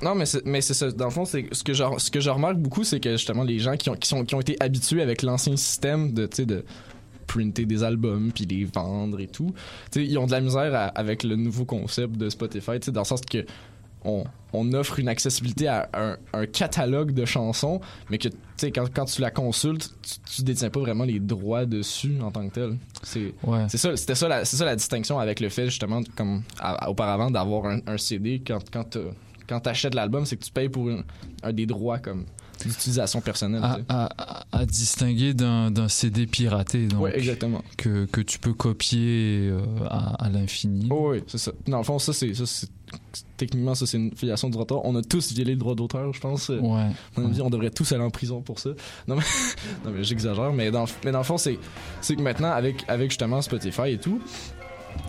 non, 0.00 0.14
mais 0.14 0.24
c'est, 0.24 0.42
mais 0.46 0.62
c'est 0.62 0.72
ça. 0.72 0.90
Dans 0.90 1.04
le 1.04 1.10
fond, 1.10 1.26
c'est 1.26 1.52
ce 1.52 1.62
que 1.62 1.74
je, 1.74 1.84
ce 1.98 2.10
que 2.10 2.18
je 2.18 2.30
remarque 2.30 2.56
beaucoup, 2.56 2.82
c'est 2.82 2.98
que 2.98 3.10
justement 3.12 3.42
les 3.44 3.58
gens 3.58 3.76
qui 3.76 3.90
ont, 3.90 3.94
qui 3.94 4.08
sont, 4.08 4.24
qui 4.24 4.34
ont 4.34 4.40
été 4.40 4.56
habitués 4.58 5.02
avec 5.02 5.20
l'ancien 5.22 5.54
système 5.56 6.14
de, 6.14 6.26
de 6.44 6.64
printer 7.26 7.66
des 7.66 7.82
albums 7.84 8.32
puis 8.34 8.46
les 8.46 8.64
vendre 8.64 9.20
et 9.20 9.26
tout, 9.28 9.52
ils 9.96 10.16
ont 10.18 10.24
de 10.24 10.32
la 10.32 10.40
misère 10.40 10.74
à- 10.74 10.86
avec 10.86 11.24
le 11.24 11.36
nouveau 11.36 11.66
concept 11.66 12.16
de 12.16 12.30
Spotify, 12.30 12.78
dans 12.90 13.02
le 13.02 13.06
sens 13.06 13.20
que 13.20 13.44
on, 14.04 14.24
on 14.52 14.72
offre 14.74 14.98
une 14.98 15.08
accessibilité 15.08 15.68
à 15.68 15.88
un, 15.94 16.16
un 16.32 16.46
catalogue 16.46 17.12
de 17.12 17.24
chansons, 17.24 17.80
mais 18.10 18.18
que 18.18 18.28
tu 18.28 18.36
sais, 18.56 18.70
quand, 18.70 18.86
quand 18.92 19.04
tu 19.06 19.20
la 19.22 19.30
consultes, 19.30 19.94
tu, 20.02 20.36
tu 20.36 20.42
détiens 20.42 20.70
pas 20.70 20.80
vraiment 20.80 21.04
les 21.04 21.20
droits 21.20 21.64
dessus 21.66 22.14
en 22.22 22.30
tant 22.30 22.48
que 22.48 22.54
tel. 22.54 22.76
C'est 23.02 23.34
Ouais. 23.44 23.68
ça, 23.68 23.96
c'était 23.96 24.14
ça, 24.14 24.28
la- 24.28 24.44
c'est 24.44 24.56
ça 24.56 24.64
la 24.64 24.76
distinction 24.76 25.18
avec 25.18 25.40
le 25.40 25.48
fait 25.48 25.66
justement, 25.66 26.00
comme 26.16 26.42
auparavant, 26.86 27.30
d'avoir 27.30 27.66
un, 27.66 27.78
un 27.86 27.96
CD 27.98 28.42
quand 28.46 28.60
quand 28.72 28.98
quand 29.48 29.60
t'achètes 29.60 29.94
l'album, 29.94 30.24
c'est 30.24 30.36
que 30.36 30.44
tu 30.44 30.52
payes 30.52 30.68
pour 30.68 30.88
un 31.42 31.52
des 31.52 31.66
droits 31.66 31.98
comme 31.98 32.24
d'utilisation 32.64 33.20
personnelle. 33.20 33.60
à, 33.64 33.74
tu 33.74 33.80
sais. 33.80 33.86
à- 33.88 34.08
à- 34.16 34.44
à 34.58 34.64
distinguer 34.66 35.34
d'un 35.34 35.88
CD 35.88 36.26
piraté 36.26 36.86
donc, 36.86 37.08
exactement. 37.12 37.60
que, 37.76 38.04
que 38.06 38.20
tu 38.20 38.38
peux 38.38 38.52
copier 38.54 39.48
euh, 39.50 39.60
à, 39.90 40.26
à 40.26 40.28
l'infini. 40.30 40.86
Oh 40.90 41.10
oui, 41.12 41.22
c'est 41.26 41.38
ça. 41.38 41.50
Dans 41.66 41.78
le 41.78 41.84
fond, 41.84 41.98
ça, 41.98 42.12
c'est. 42.12 42.32
Techniquement, 43.36 43.74
ça, 43.74 43.86
c'est 43.86 43.96
une 43.96 44.14
filiation 44.14 44.48
de 44.48 44.52
droit 44.52 44.64
d'auteur. 44.64 44.84
On 44.84 44.94
a 44.96 45.02
tous 45.02 45.32
violé 45.32 45.52
le 45.52 45.58
droit 45.58 45.74
d'auteur, 45.74 46.12
je 46.12 46.20
pense. 46.20 46.48
Ouais. 46.48 46.90
On 47.16 47.50
devrait 47.50 47.70
tous 47.70 47.90
aller 47.92 48.04
en 48.04 48.10
prison 48.10 48.40
pour 48.40 48.58
ça. 48.58 48.70
Non, 49.08 49.16
mais, 49.16 49.22
non, 49.84 49.90
mais 49.90 50.04
j'exagère. 50.04 50.52
Mais 50.52 50.70
dans, 50.70 50.84
mais 51.04 51.12
dans 51.12 51.18
le 51.18 51.24
fond, 51.24 51.38
c'est, 51.38 51.58
c'est 52.00 52.16
que 52.16 52.22
maintenant, 52.22 52.50
avec, 52.52 52.84
avec 52.88 53.10
justement 53.10 53.42
Spotify 53.42 53.90
et 53.92 53.98
tout, 53.98 54.20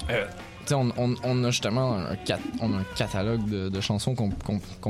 euh, 0.10 0.26
on, 0.72 0.92
on, 0.98 1.16
on 1.24 1.44
a 1.44 1.52
justement 1.52 1.96
un, 1.96 2.16
cat- 2.16 2.40
on 2.62 2.74
a 2.74 2.78
un 2.78 2.86
catalogue 2.96 3.48
de, 3.50 3.70
de 3.70 3.82
chansons 3.82 4.16
qu'on, 4.16 4.30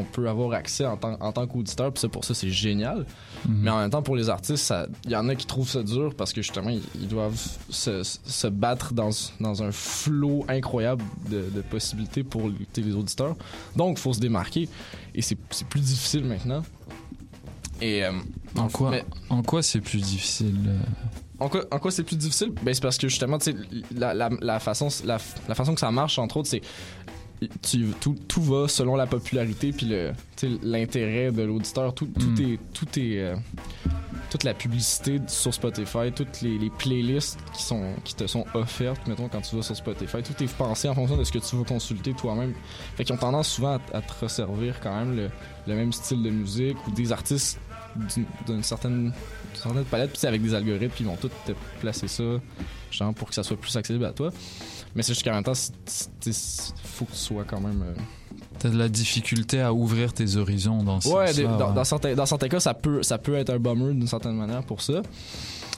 peut 0.04 0.30
avoir 0.30 0.54
accès 0.54 0.86
en 0.86 0.98
tant, 0.98 1.18
en 1.20 1.32
tant 1.32 1.48
qu'auditeur. 1.48 1.92
Puis 1.92 2.02
ça, 2.02 2.10
pour 2.10 2.24
ça, 2.26 2.34
c'est 2.34 2.50
génial. 2.50 3.06
Mhm. 3.48 3.56
Mais 3.62 3.70
en 3.72 3.80
même 3.80 3.90
temps, 3.90 4.02
pour 4.04 4.16
les 4.16 4.30
artistes, 4.30 4.74
il 5.06 5.12
y 5.12 5.16
en 5.16 5.28
a 5.30 5.36
qui 5.36 5.46
trouvent 5.48 5.70
ça 5.70 5.82
dur 5.84 6.14
parce 6.16 6.34
que 6.34 6.42
justement, 6.42 6.70
ils, 6.70 6.84
ils 7.02 7.08
doivent 7.08 7.40
se, 7.70 8.04
se 8.04 8.48
battre 8.48 8.94
dans, 8.94 9.10
dans 9.40 9.64
un 9.64 9.72
flot 9.72 10.46
incroyable 10.48 11.04
de, 11.30 11.50
de 11.50 11.62
possibilités 11.62 12.24
pour 12.24 12.50
les, 12.50 12.84
les 12.84 12.94
auditeurs. 12.96 13.36
Donc, 13.76 13.98
il 13.98 14.02
faut 14.02 14.14
se 14.14 14.20
démarquer. 14.20 14.70
Et 15.16 15.22
c'est, 15.22 15.38
c'est 15.50 15.68
plus 15.68 15.82
difficile 15.82 16.26
maintenant. 16.26 16.64
Et, 17.82 18.04
euh, 18.06 18.12
En 18.58 18.68
quoi, 18.70 18.92
mais- 18.92 19.06
en 19.30 19.42
quoi 19.44 19.62
c'est 19.64 19.82
plus 19.82 20.02
difficile 20.02 20.56
euh, 20.68 20.80
en 21.44 21.50
quoi, 21.50 21.66
en 21.72 21.80
quoi 21.80 21.92
c'est 21.92 22.04
plus 22.04 22.16
difficile? 22.18 22.52
Ben, 22.64 22.74
c'est 22.74 22.82
parce 22.82 22.98
que 22.98 23.08
justement, 23.08 23.38
la, 23.96 24.14
la, 24.14 24.30
la 24.42 24.60
façon, 24.60 24.88
la, 25.06 25.18
la 25.48 25.56
façon 25.56 25.74
que 25.74 25.80
ça 25.80 25.92
marche, 25.92 26.18
entre 26.20 26.38
autres, 26.38 26.50
c'est 26.50 26.62
tu, 27.62 27.88
tout, 28.00 28.16
tout 28.28 28.42
va 28.42 28.68
selon 28.70 28.96
la 28.96 29.06
popularité 29.06 29.72
puis 29.74 29.92
l'intérêt 30.62 31.32
de 31.32 31.44
l'auditeur. 31.44 31.94
Tout, 31.94 32.08
tout 32.08 32.30
Mm. 32.42 32.42
est. 32.54 32.60
Tout 32.74 32.88
est 33.00 33.20
euh, 33.20 33.36
toute 34.30 34.46
la 34.46 34.54
publicité 34.56 35.20
sur 35.28 35.54
Spotify, 35.54 36.12
toutes 36.16 36.42
les, 36.42 36.58
les 36.58 36.72
playlists 36.72 37.38
qui, 37.56 37.62
sont, 37.62 37.94
qui 38.04 38.16
te 38.16 38.26
sont 38.26 38.46
offertes, 38.56 39.06
mettons, 39.08 39.28
quand 39.28 39.42
tu 39.42 39.56
vas 39.56 39.62
sur 39.62 39.76
Spotify, 39.76 40.24
tout 40.24 40.42
est 40.44 40.52
pensé 40.56 40.90
en 40.90 40.96
fonction 40.96 41.18
de 41.18 41.24
ce 41.24 41.32
que 41.32 41.38
tu 41.38 41.56
veux 41.56 41.64
consulter 41.64 42.14
toi-même. 42.14 42.54
Fait 42.96 43.04
qu'ils 43.04 43.14
ont 43.14 43.20
tendance 43.20 43.48
souvent 43.50 43.78
à, 43.94 43.98
à 43.98 44.02
te 44.02 44.12
resservir 44.22 44.80
quand 44.82 44.96
même 44.96 45.16
le, 45.16 45.30
le 45.68 45.76
même 45.76 45.94
style 45.94 46.24
de 46.24 46.32
musique 46.32 46.78
ou 46.88 46.92
des 46.92 47.12
artistes 47.12 47.60
d'une 48.48 48.64
certaine, 48.64 49.14
palette, 49.90 50.10
puis 50.12 50.20
c'est 50.20 50.28
avec 50.28 50.42
des 50.42 50.54
algorithmes, 50.54 50.90
puis 50.94 51.04
ils 51.04 51.08
vont 51.08 51.16
tous 51.16 51.30
te 51.46 51.52
placer 51.80 52.08
ça, 52.08 52.24
genre 52.92 53.14
pour 53.14 53.30
que 53.30 53.36
ça 53.36 53.44
soit 53.44 53.58
plus 53.58 53.76
accessible 53.76 54.06
à 54.06 54.12
toi. 54.12 54.32
Mais 54.96 55.02
c'est 55.04 55.14
juste 55.14 55.24
qu'en 55.26 55.34
même 55.34 55.44
temps, 55.44 55.54
il 55.54 56.34
faut 56.84 57.06
que 57.06 57.12
tu 57.12 57.18
sois 57.18 57.44
quand 57.46 57.60
même. 57.62 57.82
euh, 57.84 57.94
T'as 58.60 58.70
de 58.70 58.78
la 58.78 58.88
difficulté 58.90 59.62
à 59.62 59.74
ouvrir 59.74 60.14
tes 60.14 60.36
horizons 60.36 60.84
dans 60.84 61.02
ce 61.02 61.10
Ouais, 61.10 61.34
des- 61.34 61.44
dans, 61.44 61.70
ouais. 61.70 61.74
dans 61.74 61.84
certains, 61.84 62.14
dans 62.14 62.26
certains 62.26 62.48
cas, 62.50 62.60
ça 62.60 62.74
peut, 62.74 63.02
ça 63.02 63.18
peut 63.18 63.36
être 63.36 63.50
un 63.50 63.58
bummer 63.60 63.94
d'une 63.94 64.08
certaine 64.08 64.36
manière 64.36 64.64
pour 64.64 64.82
ça. 64.82 65.02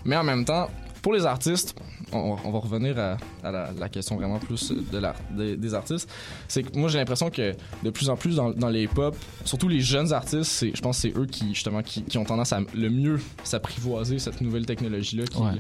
Mais 0.04 0.18
en 0.18 0.24
même 0.24 0.44
temps, 0.46 0.70
pour 1.06 1.14
les 1.14 1.28
artistes, 1.28 1.76
on, 2.12 2.36
on 2.44 2.50
va 2.52 2.58
revenir 2.58 2.98
à, 2.98 3.18
à 3.44 3.52
la, 3.52 3.70
la 3.78 3.90
question 3.90 4.16
vraiment 4.16 4.40
plus 4.40 4.72
de 4.72 5.00
des, 5.38 5.56
des 5.56 5.74
artistes. 5.76 6.10
C'est 6.48 6.64
que 6.64 6.76
moi, 6.80 6.90
j'ai 6.90 6.98
l'impression 6.98 7.30
que 7.30 7.54
de 7.84 7.90
plus 7.92 8.10
en 8.10 8.16
plus 8.16 8.38
dans, 8.38 8.50
dans 8.50 8.70
les 8.70 8.86
hip-hop, 8.86 9.16
surtout 9.44 9.68
les 9.68 9.82
jeunes 9.82 10.12
artistes, 10.14 10.66
je 10.74 10.82
pense 10.82 10.96
que 11.00 11.02
c'est 11.04 11.16
eux 11.16 11.28
qui, 11.28 11.54
justement, 11.54 11.84
qui, 11.84 12.02
qui 12.02 12.18
ont 12.18 12.24
tendance 12.24 12.54
à 12.54 12.62
le 12.74 12.90
mieux 12.90 13.20
s'apprivoiser 13.44 14.18
cette 14.18 14.42
nouvelle 14.42 14.66
technologie-là 14.66 15.26
qui, 15.26 15.38
Ouais. 15.38 15.52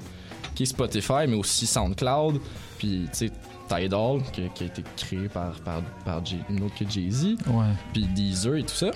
qui 0.55 0.63
est 0.63 0.65
Spotify, 0.65 1.27
mais 1.27 1.35
aussi 1.35 1.67
SoundCloud, 1.67 2.39
puis 2.79 3.03
tu 3.11 3.27
sais, 3.27 3.31
Tidal, 3.69 4.23
qui, 4.33 4.49
qui 4.55 4.63
a 4.63 4.65
été 4.65 4.83
créé 4.97 5.29
par, 5.29 5.51
par, 5.59 6.23
une 6.49 6.63
autre 6.63 6.73
que 6.75 6.89
Jay-Z, 6.89 7.35
Ouais. 7.45 7.65
puis 7.93 8.07
Deezer 8.15 8.55
et 8.55 8.63
tout 8.63 8.73
ça. 8.73 8.89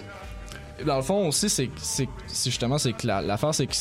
Dans 0.86 0.96
le 0.98 1.02
fond 1.02 1.28
aussi, 1.28 1.50
c'est 1.50 1.70
justement 2.46 2.78
c'est 2.78 2.94
que 2.94 3.06
la- 3.08 3.22
l'affaire, 3.22 3.54
c'est 3.54 3.68
que 3.68 3.74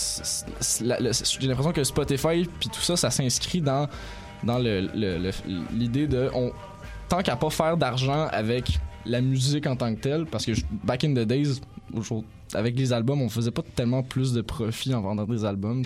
j'ai 1.40 1.46
l'impression 1.48 1.72
que 1.72 1.84
Spotify 1.84 2.48
puis 2.58 2.68
tout 2.72 2.80
ça, 2.80 2.96
ça 2.96 3.10
s'inscrit 3.10 3.60
dans 3.60 3.88
dans 4.44 4.58
le- 4.58 4.82
le- 4.94 5.18
le- 5.18 5.30
l'idée 5.72 6.06
de 6.06 6.30
on, 6.34 6.52
tant 7.08 7.22
qu'à 7.22 7.34
pas 7.36 7.50
faire 7.50 7.76
d'argent 7.76 8.28
avec 8.30 8.78
la 9.04 9.20
musique 9.20 9.66
en 9.66 9.74
tant 9.74 9.94
que 9.94 10.00
telle, 10.00 10.26
parce 10.26 10.44
que 10.44 10.52
back 10.84 11.02
in 11.04 11.10
the 11.14 11.20
days, 11.26 11.60
avec 12.54 12.78
les 12.78 12.92
albums, 12.92 13.20
on 13.22 13.28
faisait 13.28 13.50
pas 13.50 13.62
tellement 13.74 14.02
plus 14.02 14.32
de 14.32 14.40
profit 14.42 14.94
en 14.94 15.00
vendant 15.00 15.24
des 15.24 15.44
albums, 15.44 15.82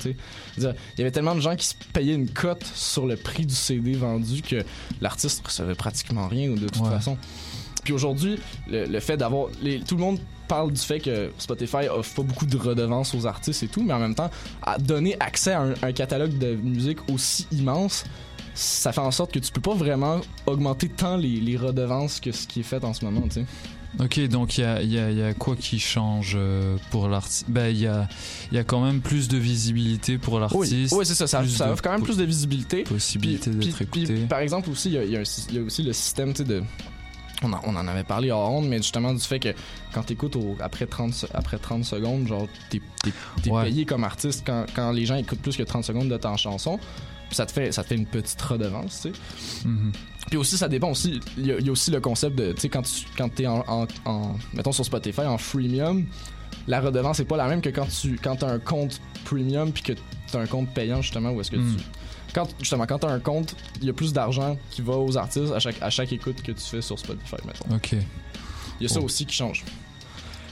Il 0.59 0.65
y 0.99 1.01
avait 1.01 1.11
tellement 1.11 1.35
de 1.35 1.41
gens 1.41 1.57
qui 1.57 1.67
se 1.67 1.75
payaient 1.93 2.15
une 2.15 2.29
cote 2.29 2.65
sur 2.75 3.07
le 3.07 3.17
prix 3.17 3.47
du 3.47 3.55
CD 3.55 3.93
vendu 3.95 4.43
que 4.43 4.65
l'artiste 5.01 5.47
recevait 5.47 5.75
pratiquement 5.75 6.29
rien 6.29 6.51
de 6.51 6.69
toute 6.69 6.83
Ouais. 6.83 6.91
façon. 6.91 7.17
Puis 7.85 7.93
aujourd'hui, 7.93 8.39
le, 8.69 8.85
le 8.87 9.01
fait 9.01 9.17
d'avoir. 9.17 9.49
Tout 9.89 9.97
le 9.97 10.01
monde 10.03 10.19
parle 10.55 10.73
du 10.73 10.81
fait 10.81 11.01
que 11.01 11.31
Spotify 11.39 11.89
offre 11.91 12.15
pas 12.17 12.23
beaucoup 12.23 12.45
de 12.47 12.57
redevances 12.59 13.15
aux 13.15 13.27
artistes 13.27 13.63
et 13.63 13.69
tout, 13.69 13.83
mais 13.83 13.95
en 13.95 13.99
même 13.99 14.15
temps, 14.15 14.31
à 14.63 14.79
donner 14.79 15.17
accès 15.19 15.53
à 15.53 15.63
un, 15.63 15.75
un 15.83 15.93
catalogue 15.93 16.37
de 16.37 16.55
musique 16.57 16.99
aussi 17.11 17.47
immense, 17.53 18.05
ça 18.55 18.93
fait 18.93 19.01
en 19.01 19.11
sorte 19.11 19.33
que 19.33 19.39
tu 19.39 19.51
peux 19.51 19.63
pas 19.63 19.75
vraiment 19.75 20.21
augmenter 20.45 20.89
tant 20.91 21.17
les, 21.17 21.41
les 21.41 21.57
redevances 21.57 22.21
que 22.21 22.33
ce 22.33 22.47
qui 22.47 22.61
est 22.61 22.65
fait 22.65 22.85
en 22.85 22.93
ce 22.93 23.03
moment, 23.05 23.23
tu 23.23 23.41
sais. 23.41 23.45
Ok, 24.01 24.27
donc 24.29 24.57
il 24.57 24.63
y 24.63 24.65
a, 24.65 24.83
il 24.83 24.91
y 24.93 24.99
a- 24.99 25.11
il 25.11 25.19
y 25.19 25.23
a 25.23 25.35
quoi 25.35 25.55
qui 25.55 25.79
change 25.79 26.33
euh, 26.35 26.77
pour 26.91 27.09
l'artiste 27.09 27.45
Ben, 27.49 27.69
il 27.69 27.79
y 27.79 27.87
a, 27.87 28.09
il 28.51 28.57
y 28.57 28.59
a 28.59 28.65
quand 28.65 28.83
même 28.83 29.01
plus 29.03 29.29
de 29.29 29.37
visibilité 29.37 30.17
pour 30.17 30.39
l'artiste. 30.41 30.95
oui 30.97 31.05
c'est 31.07 31.15
ça. 31.15 31.27
Ça, 31.27 31.43
offre 31.71 31.83
quand 31.83 31.93
même 31.93 32.03
plus 32.03 32.17
de 32.17 32.25
visibilité. 32.25 32.85
Possibilité 32.85 33.51
d'être 33.51 33.83
écouté. 33.83 34.07
puis, 34.07 34.27
par 34.27 34.39
exemple, 34.41 34.71
aussi, 34.71 34.91
il 34.93 35.11
y 35.11 35.17
a, 35.17 35.21
aussi 35.21 35.83
le 35.83 35.93
système, 35.93 36.33
de. 36.33 36.63
On 37.43 37.53
en, 37.53 37.61
on 37.65 37.77
en 37.77 37.87
avait 37.89 38.05
parlé 38.05 38.31
hors 38.31 38.51
honte, 38.51 38.67
mais 38.67 38.77
justement 38.79 39.13
du 39.13 39.21
fait 39.21 39.39
que 39.41 39.55
quand 39.93 40.03
t'écoutes 40.03 40.37
après 40.61 40.87
30, 40.87 41.13
se- 41.13 41.27
après 41.35 41.59
30 41.59 41.85
secondes, 41.85 42.27
genre, 42.27 42.47
t'es 42.71 42.81
t'es- 43.03 43.13
t'es 43.43 43.51
Ouais. 43.51 43.65
payé 43.65 43.85
comme 43.85 44.05
artiste 44.05 44.43
quand, 44.47 44.67
quand 44.75 44.93
les 44.93 45.07
gens 45.07 45.17
écoutent 45.17 45.41
plus 45.43 45.57
que 45.57 45.63
30 45.63 45.85
secondes 45.85 46.09
de 46.09 46.17
ta 46.17 46.37
chanson. 46.37 46.79
Puis 47.29 47.37
ça 47.37 47.47
te 47.47 47.53
fait, 47.53 47.73
ça 47.73 47.83
te 47.83 47.89
fait 47.89 47.95
une 47.97 48.07
petite 48.07 48.41
redevance, 48.43 49.01
tu 49.03 49.09
sais. 49.13 49.67
Mhm. 49.69 49.93
Puis 50.29 50.37
aussi, 50.37 50.57
ça 50.59 50.69
dépend 50.69 50.91
aussi. 50.91 51.19
Il 51.39 51.47
y, 51.47 51.53
a- 51.53 51.59
il 51.59 51.67
y 51.67 51.69
a 51.69 51.73
aussi 51.73 51.91
le 51.91 52.01
concept 52.01 52.37
de, 52.37 52.53
tu 52.53 52.61
sais, 52.61 52.69
quand 52.69 52.83
tu 52.83 53.07
quand 53.17 53.41
es 53.41 53.47
en, 53.47 53.65
en, 53.67 53.87
en- 54.05 54.35
Mettons 54.53 54.73
sur 54.73 54.85
Spotify, 54.85 55.23
en 55.23 55.39
freemium, 55.39 56.05
la 56.69 56.81
redevance 56.81 57.19
n'est 57.19 57.25
pas 57.25 57.37
la 57.39 57.49
même 57.49 57.61
que 57.63 57.71
quand 57.71 57.87
tu 57.89 58.19
quand 58.23 58.43
as 58.43 58.49
un 58.49 58.59
compte 58.59 59.01
premium 59.25 59.73
puis 59.73 59.83
que 59.83 59.93
tu 59.95 60.37
as 60.37 60.41
un 60.41 60.47
compte 60.47 60.69
payant, 60.75 61.01
justement, 61.03 61.31
où 61.33 61.41
est-ce 61.41 61.51
que 61.51 61.57
Mm. 61.57 61.77
tu. 61.77 61.83
Quand, 62.35 62.49
justement, 62.59 62.87
quand 62.87 62.99
tu 63.01 63.07
as 63.07 63.11
un 63.11 63.21
compte, 63.21 63.55
il 63.81 63.87
y 63.87 63.91
a 63.91 63.93
plus 63.93 64.13
d'argent 64.13 64.57
qui 64.71 64.83
va 64.83 64.97
aux 64.97 65.17
artistes 65.17 65.53
à 65.53 65.59
chaque, 65.59 65.81
à 65.83 65.91
chaque 65.91 66.13
écoute 66.13 66.43
que 66.43 66.53
tu 66.53 66.63
fais 66.63 66.81
sur 66.83 66.99
Spotify, 66.99 67.37
mettons. 67.47 67.75
Ok. 67.75 67.93
Il 67.93 68.83
y 68.83 68.87
a 68.87 68.89
ça 68.89 69.01
aussi 69.01 69.27
qui 69.27 69.35
change. 69.35 69.65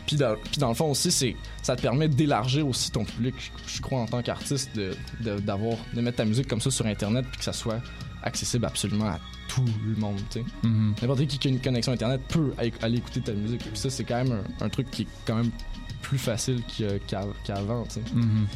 Puis 0.06 0.16
dans, 0.16 0.34
puis 0.36 0.58
dans 0.58 0.68
le 0.68 0.74
fond 0.74 0.90
aussi, 0.90 1.10
c'est 1.12 1.36
ça 1.62 1.76
te 1.76 1.82
permet 1.82 2.08
d'élargir 2.08 2.66
aussi 2.66 2.90
ton 2.90 3.04
public, 3.04 3.34
je, 3.38 3.76
je 3.76 3.80
crois, 3.80 4.00
en 4.00 4.06
tant 4.06 4.22
qu'artiste, 4.22 4.70
de, 4.74 4.96
d'avoir, 5.38 5.76
de 5.94 6.00
mettre 6.00 6.16
ta 6.16 6.24
musique 6.24 6.48
comme 6.48 6.60
ça 6.60 6.70
sur 6.70 6.86
Internet 6.86 7.24
puis 7.30 7.38
que 7.38 7.44
ça 7.44 7.52
soit 7.52 7.80
accessible 8.22 8.66
absolument 8.66 9.06
à 9.06 9.20
tout 9.48 9.64
le 9.86 9.96
monde, 9.96 10.16
tu 10.30 10.40
sais. 10.40 10.44
Mhm. 10.62 10.94
N'importe 11.00 11.26
qui 11.26 11.38
qui 11.38 11.48
a 11.48 11.50
une 11.50 11.60
connexion 11.60 11.92
Internet 11.92 12.20
peut 12.28 12.52
aller 12.58 12.98
écouter 12.98 13.20
ta 13.20 13.32
musique. 13.32 13.60
Puis 13.60 13.78
ça, 13.78 13.88
c'est 13.90 14.04
quand 14.04 14.22
même 14.22 14.42
un, 14.60 14.64
un 14.64 14.68
truc 14.68 14.90
qui 14.90 15.02
est 15.02 15.08
quand 15.24 15.36
même 15.36 15.50
plus 16.02 16.18
facile 16.18 16.62
qu'avant, 17.44 17.84
tu 17.84 17.94
sais. 17.94 18.02
Mhm. 18.12 18.46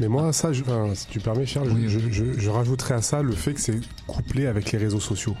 Mais 0.00 0.08
moi, 0.08 0.32
ça, 0.32 0.52
je- 0.52 0.62
enfin, 0.62 0.90
si 0.94 1.06
tu 1.08 1.20
permets, 1.20 1.46
Charles, 1.46 1.70
je, 1.86 1.98
je- 1.98 2.10
je- 2.10 2.38
je 2.38 2.50
rajouterais 2.50 2.94
à 2.94 3.02
ça 3.02 3.22
le 3.22 3.32
fait 3.32 3.54
que 3.54 3.60
c'est 3.60 3.78
couplé 4.06 4.46
avec 4.46 4.72
les 4.72 4.78
réseaux 4.78 5.00
sociaux. 5.00 5.36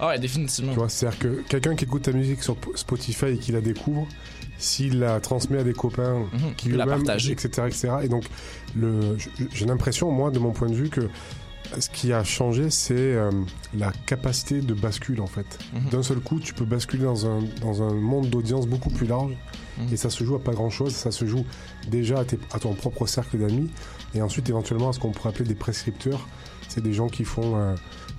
Ah 0.00 0.08
ouais, 0.08 0.18
définitivement. 0.18 0.72
Tu 0.72 0.78
vois, 0.78 0.88
c'est-à-dire 0.88 1.18
que 1.18 1.28
quelqu'un 1.48 1.74
qui 1.76 1.84
écoute 1.84 2.02
ta 2.02 2.12
musique 2.12 2.42
sur 2.42 2.56
Spotify 2.74 3.26
et 3.26 3.38
qui 3.38 3.52
la 3.52 3.60
découvre, 3.60 4.06
s'il 4.58 4.98
la 4.98 5.20
transmet 5.20 5.58
à 5.58 5.62
des 5.64 5.72
copains, 5.72 6.18
Mhm, 6.32 6.54
qui 6.56 6.68
la 6.70 6.84
partager. 6.86 7.30
etc., 7.32 7.48
etc. 7.68 7.88
Et 8.02 8.08
donc, 8.08 8.24
le, 8.76 9.16
j'ai 9.54 9.66
l'impression, 9.66 10.10
moi, 10.10 10.30
de 10.32 10.38
mon 10.40 10.50
point 10.50 10.68
de 10.68 10.74
vue, 10.74 10.88
que 10.88 11.08
ce 11.78 11.88
qui 11.90 12.12
a 12.12 12.24
changé, 12.24 12.70
c'est 12.70 12.94
euh, 12.96 13.30
la 13.76 13.92
capacité 14.06 14.60
de 14.60 14.74
bascule, 14.74 15.20
en 15.20 15.26
fait. 15.28 15.58
Mhm. 15.74 15.90
D'un 15.90 16.02
seul 16.02 16.18
coup, 16.18 16.40
tu 16.40 16.54
peux 16.54 16.64
basculer 16.64 17.04
dans 17.04 17.26
un, 17.26 17.40
dans 17.60 17.82
un 17.82 17.92
monde 17.94 18.28
d'audience 18.30 18.66
beaucoup 18.66 18.90
plus 18.90 19.06
large. 19.06 19.32
Et 19.92 19.96
ça 19.96 20.10
se 20.10 20.24
joue 20.24 20.34
à 20.34 20.42
pas 20.42 20.52
grand-chose. 20.52 20.92
Ça 20.94 21.10
se 21.10 21.26
joue 21.26 21.44
déjà 21.88 22.20
à, 22.52 22.58
ton 22.58 22.74
propre 22.74 23.06
cercle 23.06 23.38
d'amis. 23.38 23.70
Et 24.14 24.22
ensuite, 24.22 24.48
éventuellement, 24.48 24.90
à 24.90 24.92
ce 24.92 24.98
qu'on 24.98 25.10
pourrait 25.10 25.30
appeler 25.30 25.44
des 25.44 25.54
prescripteurs. 25.54 26.26
C'est 26.68 26.82
des 26.82 26.92
gens 26.92 27.08
qui 27.08 27.24
font 27.24 27.56
euh, 27.56 27.74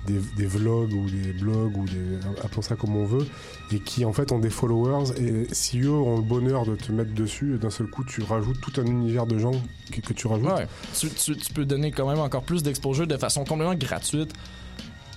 des, 0.06 0.46
vlogs 0.46 0.92
ou 0.92 1.08
des 1.08 1.32
blogs 1.32 1.76
ou 1.76 1.84
des, 1.84 2.18
appelons 2.42 2.62
ça 2.62 2.74
comme 2.74 2.96
on 2.96 3.04
veut, 3.04 3.26
et 3.70 3.78
qui 3.78 4.04
en 4.04 4.12
fait 4.12 4.32
ont 4.32 4.38
des 4.38 4.50
followers. 4.50 5.12
Et 5.20 5.46
si 5.52 5.80
eux 5.80 5.92
ont 5.92 6.16
le 6.16 6.22
bonheur 6.22 6.66
de 6.66 6.74
te 6.74 6.90
mettre 6.90 7.14
dessus, 7.14 7.58
d'un 7.60 7.70
seul 7.70 7.86
coup, 7.86 8.04
tu 8.04 8.22
rajoutes 8.22 8.60
tout 8.60 8.80
un 8.80 8.86
univers 8.86 9.26
de 9.26 9.38
gens 9.38 9.52
que, 9.92 10.12
tu 10.12 10.26
rajoutes. 10.26 10.50
Ouais. 10.50 10.66
Tu 10.94 11.52
peux 11.54 11.64
donner 11.64 11.92
quand 11.92 12.08
même 12.08 12.18
encore 12.18 12.42
plus 12.42 12.62
d'exposure 12.62 13.06
de 13.06 13.16
façon 13.16 13.44
complètement 13.44 13.74
gratuite 13.74 14.32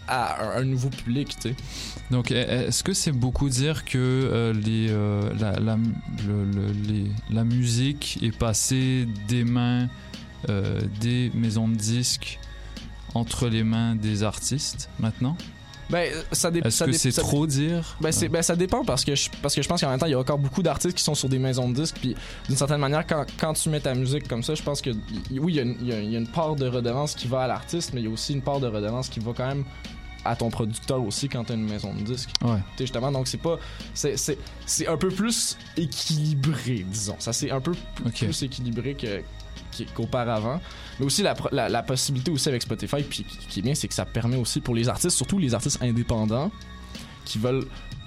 à 0.08 0.58
un, 0.58 0.64
nouveau 0.64 0.90
public, 0.90 1.36
tu 1.40 1.50
sais. 1.50 1.56
Donc, 2.12 2.32
e- 2.32 2.36
est-ce 2.36 2.84
que 2.84 2.94
c'est 2.94 3.12
beaucoup 3.12 3.50
dire 3.50 3.86
que 3.86 3.98
euh, 3.98 4.54
les, 4.54 4.88
euh, 4.90 5.32
la, 5.40 5.60
la, 5.60 5.78
la 7.32 7.44
musique 7.44 8.20
est 8.22 8.36
passée 8.36 9.08
des 9.28 9.44
mains 9.44 9.88
euh, 10.50 10.82
des 11.00 11.32
maisons 11.34 11.70
de 11.70 11.76
disques 11.76 12.40
entre 13.14 13.48
les 13.48 13.64
mains 13.64 13.96
des 13.96 14.24
artistes 14.24 14.90
maintenant? 15.00 15.38
Ben, 15.94 16.12
ça 16.32 16.50
Est-ce 16.50 16.70
ça 16.72 16.86
que 16.86 16.92
dé- 16.92 16.98
c'est 16.98 17.12
trop 17.12 17.48
dire? 17.48 17.96
Ben, 18.02 18.12
ben, 18.32 18.42
ça 18.42 18.56
dépend 18.56 18.84
parce 18.84 19.06
que 19.06 19.16
je, 19.16 19.30
parce 19.42 19.54
que 19.56 19.62
je 19.62 19.68
pense 19.70 19.80
qu'en 19.80 19.90
même 19.90 20.00
temps, 20.00 20.08
il 20.08 20.12
y 20.12 20.16
a 20.16 20.20
encore 20.20 20.40
beaucoup 20.40 20.64
d'artistes 20.64 20.98
qui 20.98 21.04
sont 21.04 21.16
sur 21.16 21.30
des 21.30 21.40
maisons 21.40 21.70
de 21.70 21.76
disques. 21.76 21.98
Puis 22.02 22.16
d'une 22.48 22.58
certaine 22.58 22.80
manière, 22.80 23.06
quand, 23.08 23.26
quand 23.40 23.54
tu 23.54 23.70
mets 23.70 23.80
ta 23.80 23.94
musique 23.94 24.28
comme 24.28 24.44
ça, 24.44 24.56
je 24.56 24.64
pense 24.64 24.82
que 24.82 24.90
oui, 24.90 25.54
il 25.54 25.56
y, 25.56 25.60
a 25.60 25.64
une- 25.64 25.78
il 25.82 25.88
y 25.88 25.94
a- 25.94 26.02
il 26.02 26.12
y 26.12 26.16
a 26.16 26.20
une 26.20 26.28
part 26.28 26.56
de 26.56 26.68
redevance 26.68 27.14
qui 27.16 27.28
va 27.28 27.42
à 27.44 27.48
l'artiste, 27.48 27.92
mais 27.94 28.02
il 28.02 28.06
y 28.06 28.08
a 28.08 28.12
aussi 28.12 28.34
une 28.34 28.42
part 28.42 28.60
de 28.60 28.68
redevance 28.68 29.08
qui 29.08 29.20
va 29.20 29.32
quand 29.38 29.48
même 29.48 29.64
à 30.26 30.36
ton 30.36 30.50
producteur 30.50 31.04
aussi 31.04 31.28
quand 31.30 31.44
tu 31.44 31.52
as 31.52 31.56
une 31.56 31.68
maison 31.70 31.94
de 31.94 32.02
disques. 32.02 32.30
Ouais. 32.44 32.56
Tu 32.56 32.60
sais, 32.60 32.84
justement, 32.86 33.12
donc 33.12 33.28
c'est 33.28 33.38
pas. 33.38 33.60
C'est, 33.94 34.18
c'est, 34.18 34.38
c'est 34.66 34.88
un 34.88 34.98
peu 34.98 35.10
plus 35.10 35.58
équilibré, 35.78 36.86
disons. 36.90 37.16
Ça, 37.20 37.34
c'est 37.34 37.52
un 37.52 37.62
peu 37.62 37.74
plus 38.16 38.44
équilibré 38.44 38.96
que, 38.96 39.22
qu'auparavant. 39.96 40.60
Mais 41.00 41.06
aussi, 41.06 41.22
la, 41.24 41.36
la, 41.52 41.70
la 41.70 41.84
possibilité 41.84 42.32
aussi 42.32 42.50
avec 42.50 42.62
Spotify, 42.62 43.04
puis 43.04 43.26
qui, 43.50 43.60
est 43.60 43.64
bien, 43.64 43.76
c'est 43.76 43.88
que 43.88 43.94
ça 43.94 44.06
permet 44.06 44.38
aussi 44.38 44.60
pour 44.62 44.76
les 44.76 44.88
artistes, 44.90 45.16
surtout 45.18 45.38
les 45.40 45.54
artistes 45.54 45.82
indépendants, 45.82 46.52
qui 47.26 47.40
veulent 47.40 47.66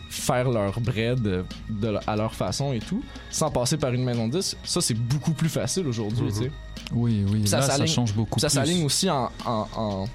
faire 0.08 0.48
leur 0.50 0.80
bread 0.80 1.20
de, 1.20 1.44
de- 1.68 1.98
à 2.06 2.16
leur 2.16 2.34
façon 2.34 2.72
et 2.72 2.78
tout, 2.78 3.02
sans 3.30 3.50
passer 3.50 3.76
par 3.76 3.92
une 3.92 4.04
maison 4.04 4.28
de 4.28 4.38
disques. 4.38 4.56
Ça, 4.64 4.80
c'est 4.80 4.94
beaucoup 4.94 5.32
plus 5.32 5.48
facile 5.48 5.86
aujourd'hui, 5.88 6.26
Mhm. 6.26 6.32
tu 6.32 6.38
sais. 6.44 6.50
Oui, 6.92 7.24
oui, 7.26 7.40
Puis 7.40 7.50
là, 7.50 7.62
ça 7.62 7.72
s'aligne- 7.76 7.86
change 7.92 8.14
beaucoup 8.14 8.38
Ça 8.38 8.48
s'aligne 8.48 8.84
aussi 8.84 9.10
en, 9.10 9.30
en, 9.44 9.66
en, 9.76 10.06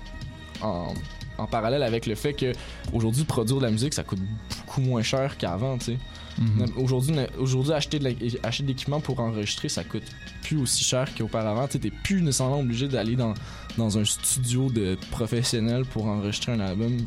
en- 0.62 0.94
en 1.38 1.48
parallèle 1.48 1.84
avec 1.84 2.06
le 2.06 2.16
fait 2.16 2.34
que 2.34 2.54
aujourd'hui 2.94 3.24
produire 3.26 3.58
de 3.60 3.66
la 3.66 3.72
musique, 3.72 3.94
ça 3.94 4.04
coûte 4.04 4.20
beaucoup 4.58 4.80
moins 4.82 5.02
cher 5.04 5.38
qu'avant, 5.38 5.78
tu 5.78 5.86
sais. 5.86 5.98
Mhm. 6.42 6.72
Aujourd'hui, 6.78 7.74
acheter 7.74 8.00
de 8.00 8.16
acheter 8.44 8.64
l'équipement 8.64 9.00
pour 9.00 9.20
enregistrer, 9.20 9.70
ça 9.70 9.84
coûte 9.84 10.04
plus 10.44 10.58
aussi 10.58 10.84
cher 10.84 11.08
qu'auparavant. 11.16 11.68
Tu 11.68 11.80
t'es 11.80 11.92
plus 11.92 12.22
nécessairement 12.22 12.60
obligé 12.60 12.88
d'aller 12.88 13.16
dans, 13.16 13.34
dans 13.78 13.98
un 13.98 14.04
studio 14.06 14.70
de 14.72 14.98
professionnel 15.12 15.86
pour 15.86 16.08
enregistrer 16.08 16.52
un 16.54 16.60
album 16.60 16.98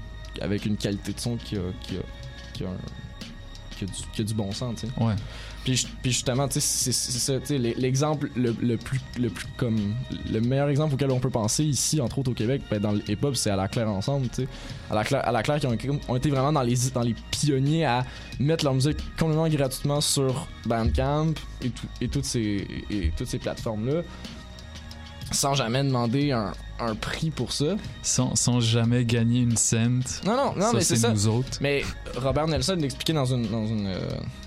avec 0.41 0.67
une 0.67 0.77
qualité 0.77 1.13
de 1.13 1.21
son 1.21 1.37
qui 1.37 1.57
a, 1.57 1.61
qui 1.83 1.97
a, 1.97 2.01
qui 2.53 2.65
a, 2.65 2.69
un- 2.69 3.04
qui 3.77 3.85
a 3.85 3.87
du, 3.87 3.93
qui 4.13 4.21
a 4.23 4.25
du 4.25 4.35
bon 4.35 4.53
sens, 4.53 4.81
tu 4.81 4.87
sais. 4.87 4.93
Ouais. 5.03 5.15
Puis, 5.65 5.77
ju- 5.77 5.87
puis 6.03 6.13
justement, 6.13 6.47
tu 6.47 6.61
sais, 6.61 6.91
c'est 6.93 6.93
ça, 6.93 7.41
tu 7.41 7.47
sais, 7.47 7.59
l'e- 7.59 7.75
l'exemple 7.79 8.31
le, 8.37 8.55
le 8.61 8.77
plus, 8.77 9.01
le 9.19 9.31
plus 9.31 9.47
comme 9.57 9.95
le 10.31 10.41
meilleur 10.41 10.69
exemple 10.69 10.93
auquel 10.95 11.11
on 11.11 11.21
peut 11.21 11.31
penser 11.31 11.65
ici, 11.65 12.01
entre 12.03 12.19
autres 12.19 12.33
au 12.33 12.35
Québec, 12.35 12.61
ben, 12.71 12.79
dans 12.81 12.93
le 12.93 13.01
hip-hop, 13.11 13.35
c'est 13.35 13.51
à 13.51 13.57
la 13.57 13.67
Claire 13.69 13.89
ensemble, 13.89 14.29
tu 14.29 14.43
sais. 14.43 14.49
À 14.91 14.95
la 14.95 15.05
Claire, 15.05 15.27
à 15.27 15.33
la 15.33 15.43
Claire 15.43 15.61
qui 15.61 15.67
ont, 15.67 16.01
ont 16.09 16.17
été 16.17 16.29
vraiment 16.31 16.53
dans 16.53 16.63
les, 16.63 16.77
dans 16.93 17.01
les 17.03 17.15
pionniers 17.31 17.87
à 17.87 18.05
mettre 18.39 18.65
leur 18.65 18.75
musique 18.75 18.99
complètement 19.19 19.49
gratuitement 19.49 20.01
sur 20.03 20.47
Bandcamp 20.67 21.33
et, 21.63 21.71
tout, 21.71 21.87
et 22.03 22.09
toutes 22.09 22.27
ces, 22.27 22.67
et 22.91 23.13
toutes 23.17 23.29
ces 23.29 23.39
plateformes-là, 23.39 24.03
sans 25.35 25.55
jamais 25.55 25.83
demander 25.85 26.33
un, 26.33 26.53
un 26.81 26.95
prix 26.95 27.31
pour 27.31 27.53
ça. 27.53 27.77
Sans, 28.03 28.35
sans 28.35 28.61
jamais 28.61 29.05
gagner 29.05 29.41
une 29.41 29.57
cent. 29.57 29.77
Non, 30.25 30.37
non, 30.37 30.55
non, 30.57 30.73
mais 30.73 30.81
c'est 30.81 30.97
ça. 30.97 31.11
nous 31.11 31.29
autres. 31.29 31.59
Mais 31.61 31.83
Robert 32.17 32.47
Nelson 32.47 32.77
l'expliquait 32.81 33.13
dans 33.13 33.27
une, 33.27 33.47
dans, 33.49 33.67
une, 33.67 33.87
euh, 33.89 33.99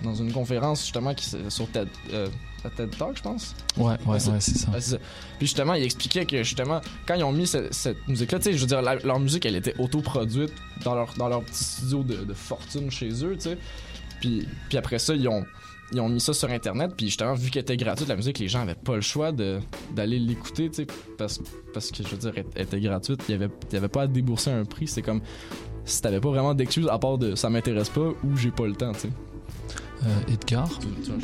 dans 0.04 0.15
une 0.15 0.32
conférence 0.32 0.82
justement 0.82 1.13
qui, 1.13 1.30
sur 1.50 1.67
TED, 1.69 1.88
euh, 2.13 2.28
TED 2.76 2.97
Talk, 2.97 3.15
je 3.17 3.21
pense. 3.21 3.56
Ouais, 3.78 3.95
ouais, 4.06 4.19
c'est- 4.19 4.30
ouais, 4.32 4.39
c'est 4.39 4.58
ça. 4.58 4.69
Ouais, 4.71 4.82
c'est 4.82 4.91
ça. 4.91 4.97
Puis 5.38 5.47
justement, 5.47 5.73
il 5.76 5.84
expliquait 5.84 6.26
que 6.26 6.43
justement, 6.43 6.82
quand 7.08 7.15
ils 7.15 7.23
ont 7.23 7.32
mis 7.32 7.47
ce- 7.47 7.67
cette 7.71 8.06
musique-là, 8.08 8.39
tu 8.39 8.45
sais, 8.45 8.54
je 8.54 8.60
veux 8.60 8.67
dire, 8.67 8.82
la- 8.82 8.95
leur 8.95 9.19
musique, 9.19 9.45
elle 9.45 9.56
était 9.56 9.76
autoproduite 9.80 10.52
dans 10.84 10.95
leur, 10.95 11.13
dans 11.17 11.30
leur 11.30 11.43
petit 11.43 11.63
studio 11.63 12.04
de, 12.04 12.15
de 12.26 12.34
fortune 12.34 12.89
chez 12.91 13.10
eux, 13.23 13.36
tu 13.38 13.50
sais. 13.50 13.58
Puis, 14.19 14.47
puis 14.67 14.78
après 14.78 15.00
ça, 15.00 15.13
ils 15.15 15.28
ont, 15.30 15.45
ils 15.91 16.00
ont 16.02 16.10
mis 16.10 16.19
ça 16.19 16.34
sur 16.34 16.50
Internet. 16.50 16.93
Puis 16.97 17.08
justement, 17.08 17.34
vu 17.34 17.50
qu'elle 17.50 17.62
était 17.62 17.78
gratuite, 17.78 18.08
la 18.10 18.15
musique, 18.15 18.39
les 18.39 18.47
gens 18.47 18.62
avaient 18.62 18.76
pas 18.76 18.95
le 18.95 19.02
choix 19.02 19.32
de, 19.32 19.60
d'aller 19.95 20.19
l'écouter, 20.19 20.69
tu 20.69 20.76
sais, 20.84 20.88
parce, 21.17 21.39
parce 21.73 21.91
que, 21.91 22.04
je 22.04 22.10
veux 22.10 22.17
dire, 22.17 22.34
elle, 22.56 22.63
était 22.63 22.80
gratuite. 22.80 23.21
Il 23.30 23.32
y 23.32 23.36
avait, 23.36 23.50
il 23.71 23.73
y 23.73 23.78
avait 23.78 23.88
pas 23.88 24.04
à 24.04 24.08
débourser 24.08 24.52
un 24.52 24.65
prix. 24.65 24.88
C'est 24.88 25.02
comme 25.02 25.21
si 25.86 26.02
t'avais 26.02 26.19
pas 26.19 26.30
vraiment 26.30 26.54
d'excuses 26.54 26.88
à 26.89 27.00
part 27.00 27.17
de 27.17 27.36
ça 27.36 27.50
m'intéresse 27.50 27.89
pas 27.89 28.10
ou 28.23 28.36
j'ai 28.36 28.52
pas 28.52 28.67
le 28.67 28.76
temps, 28.76 28.91
tu 28.91 29.00
sais. 29.02 29.10
Euh, 30.06 30.34
Edgar? 30.34 30.69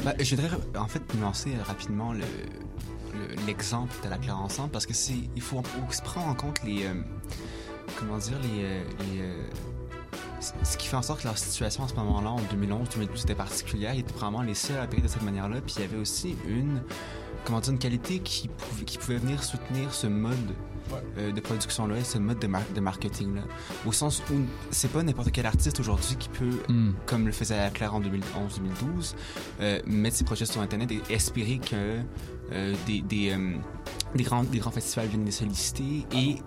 Bah, 0.04 0.14
je 0.20 0.36
voudrais 0.36 0.50
en 0.78 0.88
fait 0.88 1.02
nuancer 1.16 1.52
rapidement 1.64 2.12
le- 2.14 2.20
le- 2.20 3.46
l'exemple 3.46 3.94
de 4.04 4.10
la 4.10 4.18
Claire 4.18 4.40
Ensemble 4.40 4.72
parce 4.72 4.88
que 4.88 4.94
c'est 4.96 5.14
il 5.36 5.42
faut 5.44 5.62
aussi 5.88 6.02
prendre 6.02 6.28
en 6.30 6.34
compte 6.34 6.60
les 6.66 6.86
euh, 6.86 6.94
comment 8.00 8.18
dire, 8.18 8.34
les, 8.42 8.64
euh, 8.64 8.84
les, 9.14 9.22
euh, 9.22 9.44
ce 10.64 10.78
qui 10.78 10.88
fait 10.88 10.96
en 10.98 11.02
sorte 11.02 11.22
que 11.22 11.28
leur 11.28 11.38
situation 11.38 11.84
à 11.84 11.88
ce 11.88 11.94
moment-là, 11.96 12.32
en 12.32 12.40
2011-2012, 12.40 13.22
était 13.24 13.36
particulière. 13.36 13.94
Ils 13.94 14.02
étaient 14.02 14.14
vraiment 14.14 14.42
les 14.42 14.54
seuls 14.56 14.80
à 14.80 14.88
payer 14.88 15.02
de 15.04 15.08
cette 15.08 15.22
manière-là. 15.24 15.62
Puis 15.62 15.76
il 15.78 15.82
y 15.82 15.86
avait 15.86 15.98
aussi 15.98 16.36
une, 16.48 16.82
comment 17.46 17.60
dire, 17.60 17.74
une 17.74 17.80
qualité 17.80 18.20
qui 18.20 18.48
pouvait, 18.50 18.86
qui 18.86 18.98
pouvait 18.98 19.18
venir 19.18 19.44
soutenir 19.44 19.94
ce 19.94 20.08
mode 20.08 20.38
euh, 21.18 21.32
de 21.32 21.40
production-là 21.40 21.98
et 21.98 22.04
ce 22.04 22.18
mode 22.18 22.40
de, 22.40 22.48
mar- 22.48 22.62
de 22.76 22.80
marketing-là. 22.82 23.44
Au 23.86 23.92
sens 23.94 24.22
où 24.32 24.36
c'est 24.70 24.92
pas 24.92 25.02
n'importe 25.02 25.32
quel 25.32 25.46
artiste 25.46 25.80
aujourd'hui 25.80 26.16
qui 26.18 26.30
peut, 26.30 26.60
Mm. 26.68 26.92
comme 27.06 27.26
le 27.26 27.32
faisait 27.32 27.58
la 27.58 27.70
Claire 27.70 27.96
en 27.96 28.02
2011-2012, 28.02 29.16
euh, 29.62 29.80
mettre 29.88 30.18
ses 30.18 30.24
projets 30.26 30.46
sur 30.46 30.62
Internet 30.62 30.92
et 30.92 31.02
espérer 31.14 31.60
que 31.60 32.00
euh, 32.52 32.76
des, 32.86 33.02
des, 33.02 33.32
euh, 33.32 33.56
des, 34.16 34.24
grands, 34.24 34.44
des 34.44 34.60
grands 34.60 34.72
festivals 34.72 35.08
viennent 35.08 35.26
les 35.26 35.32
solliciter 35.32 36.06
et 36.14 36.38